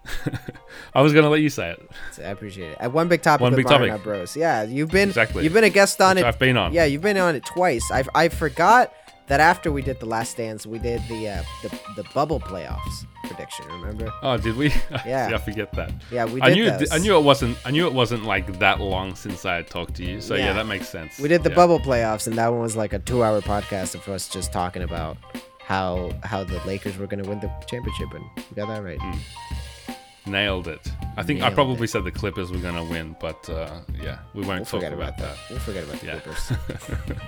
I 0.95 1.03
was 1.03 1.13
going 1.13 1.25
to 1.25 1.29
let 1.29 1.41
you 1.43 1.51
say 1.51 1.73
it. 1.73 1.91
I 2.19 2.31
appreciate 2.31 2.71
it. 2.73 2.79
At 2.81 2.93
one 2.93 3.09
big 3.09 3.21
topic 3.23 3.43
One 3.43 3.55
Big 3.55 3.67
Topic. 3.67 4.03
Bros. 4.03 4.35
Yeah, 4.35 4.63
you've 4.63 4.91
been 4.91 5.11
Exactly. 5.11 5.45
you've 5.45 5.53
been 5.53 5.65
a 5.65 5.69
guest 5.71 6.01
on 6.01 6.17
Which 6.17 6.25
it. 6.25 6.29
I've 6.29 6.39
been 6.39 6.57
on. 6.57 6.73
Yeah, 6.73 6.87
you've 6.87 7.03
been 7.03 7.19
on 7.19 7.35
it 7.35 7.45
twice. 7.45 7.85
I 7.93 8.05
I 8.15 8.29
forgot 8.29 8.93
that 9.31 9.41
after 9.41 9.73
we 9.73 9.81
did 9.81 9.99
the 10.01 10.07
last 10.07 10.37
dance, 10.37 10.67
we 10.67 10.79
did 10.79 11.01
the 11.09 11.29
uh, 11.29 11.43
the 11.63 11.69
the 11.97 12.05
bubble 12.15 12.39
playoffs 12.41 13.07
prediction. 13.25 13.65
Remember? 13.69 14.13
Oh, 14.23 14.37
did 14.37 14.57
we? 14.57 14.73
Yeah. 15.07 15.31
I 15.35 15.39
forget 15.39 15.73
that. 15.75 15.93
Yeah, 16.13 16.25
we 16.27 16.41
did. 16.41 16.43
I 16.43 16.53
knew 16.53 16.71
those. 16.71 16.83
it, 16.83 16.93
I 16.93 16.99
knew 16.99 17.17
it 17.17 17.23
wasn't 17.25 17.57
I 17.65 17.71
knew 17.71 17.87
it 17.87 17.93
wasn't 17.95 18.25
like 18.25 18.59
that 18.59 18.81
long 18.81 19.15
since 19.15 19.47
I 19.47 19.55
had 19.55 19.67
talked 19.69 19.95
to 19.97 20.05
you. 20.05 20.21
So 20.21 20.35
yeah, 20.35 20.47
Yeah. 20.47 20.53
that 20.55 20.67
makes 20.67 20.89
sense. 20.89 21.19
We 21.19 21.29
did 21.29 21.43
the 21.43 21.51
Yeah. 21.51 21.57
bubble 21.57 21.81
playoffs, 21.81 22.27
and 22.27 22.37
that 22.37 22.49
one 22.53 22.61
was 22.61 22.77
like 22.77 22.93
a 22.93 22.99
two-hour 22.99 23.41
podcast 23.43 23.95
of 23.95 24.07
us 24.09 24.29
just 24.29 24.53
talking 24.53 24.83
about 24.83 25.17
how 25.61 26.11
how 26.25 26.43
the 26.45 26.61
Lakers 26.67 26.99
were 26.99 27.07
going 27.07 27.23
to 27.23 27.29
win 27.31 27.39
the 27.41 27.51
championship, 27.71 28.13
and 28.13 28.25
we 28.37 28.57
got 28.57 28.67
that 28.69 28.83
right. 28.83 28.99
Mm. 28.99 29.19
Nailed 30.27 30.69
it. 30.69 30.81
I 31.17 31.23
think 31.23 31.41
I 31.43 31.51
probably 31.51 31.85
it. 31.85 31.89
said 31.91 32.05
the 32.05 32.11
Clippers 32.11 32.51
were 32.53 32.59
going 32.59 32.75
to 32.75 32.85
win, 32.85 33.17
but 33.21 33.49
uh, 33.49 33.81
yeah, 34.03 34.19
we 34.35 34.43
won't 34.43 34.49
We'll 34.61 34.65
talk 34.65 34.69
forget 34.69 34.93
about, 34.93 35.15
about 35.15 35.19
that. 35.19 35.37
We'll 35.49 35.59
forget 35.61 35.85
about 35.85 36.01
the 36.01 36.07
Yeah. 36.07 36.19
Clippers. 36.21 37.21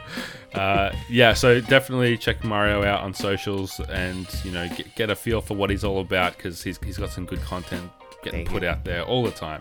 uh, 0.55 0.95
yeah, 1.09 1.33
so 1.33 1.61
definitely 1.61 2.17
check 2.19 2.45
Mario 2.45 2.85
out 2.85 3.01
on 3.01 3.15
socials 3.15 3.81
and 3.91 4.27
you 4.45 4.51
know 4.53 4.69
get, 4.69 4.95
get 4.95 5.11
a 5.11 5.17
feel 5.17 5.41
for 5.41 5.55
what 5.55 5.71
he's 5.71 5.85
all 5.85 6.01
about 6.01 6.37
because 6.37 6.63
he's, 6.63 6.79
he's 6.85 6.99
got 6.99 7.11
some 7.11 7.25
good 7.25 7.41
content 7.43 7.91
getting 8.23 8.47
put 8.47 8.63
out 8.63 8.85
there 8.85 9.03
all 9.03 9.25
the 9.25 9.33
time, 9.33 9.61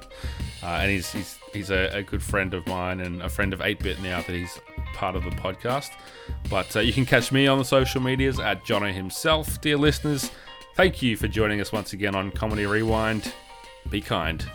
uh, 0.62 0.68
and 0.82 0.92
he's 0.92 1.12
he's 1.12 1.40
he's 1.54 1.72
a, 1.72 1.90
a 1.96 2.04
good 2.04 2.22
friend 2.22 2.54
of 2.54 2.66
mine 2.68 3.00
and 3.00 3.22
a 3.24 3.30
friend 3.30 3.54
of 3.54 3.60
8-Bit 3.60 4.02
now 4.02 4.22
that 4.22 4.34
he's 4.36 4.60
part 4.94 5.16
of 5.16 5.24
the 5.24 5.32
podcast. 5.32 5.90
But 6.50 6.76
uh, 6.76 6.80
you 6.82 6.94
can 6.94 7.06
catch 7.06 7.32
me 7.32 7.48
on 7.48 7.58
the 7.58 7.66
social 7.66 8.02
medias 8.02 8.40
at 8.40 8.64
Jono 8.64 8.94
himself, 8.94 9.60
dear 9.62 9.78
listeners. 9.78 10.30
Thank 10.76 11.02
you 11.02 11.18
for 11.18 11.28
joining 11.28 11.60
us 11.60 11.72
once 11.72 11.94
again 11.94 12.16
on 12.16 12.32
Comedy 12.32 12.66
Rewind. 12.66 13.34
Be 13.90 14.02
kind. 14.02 14.46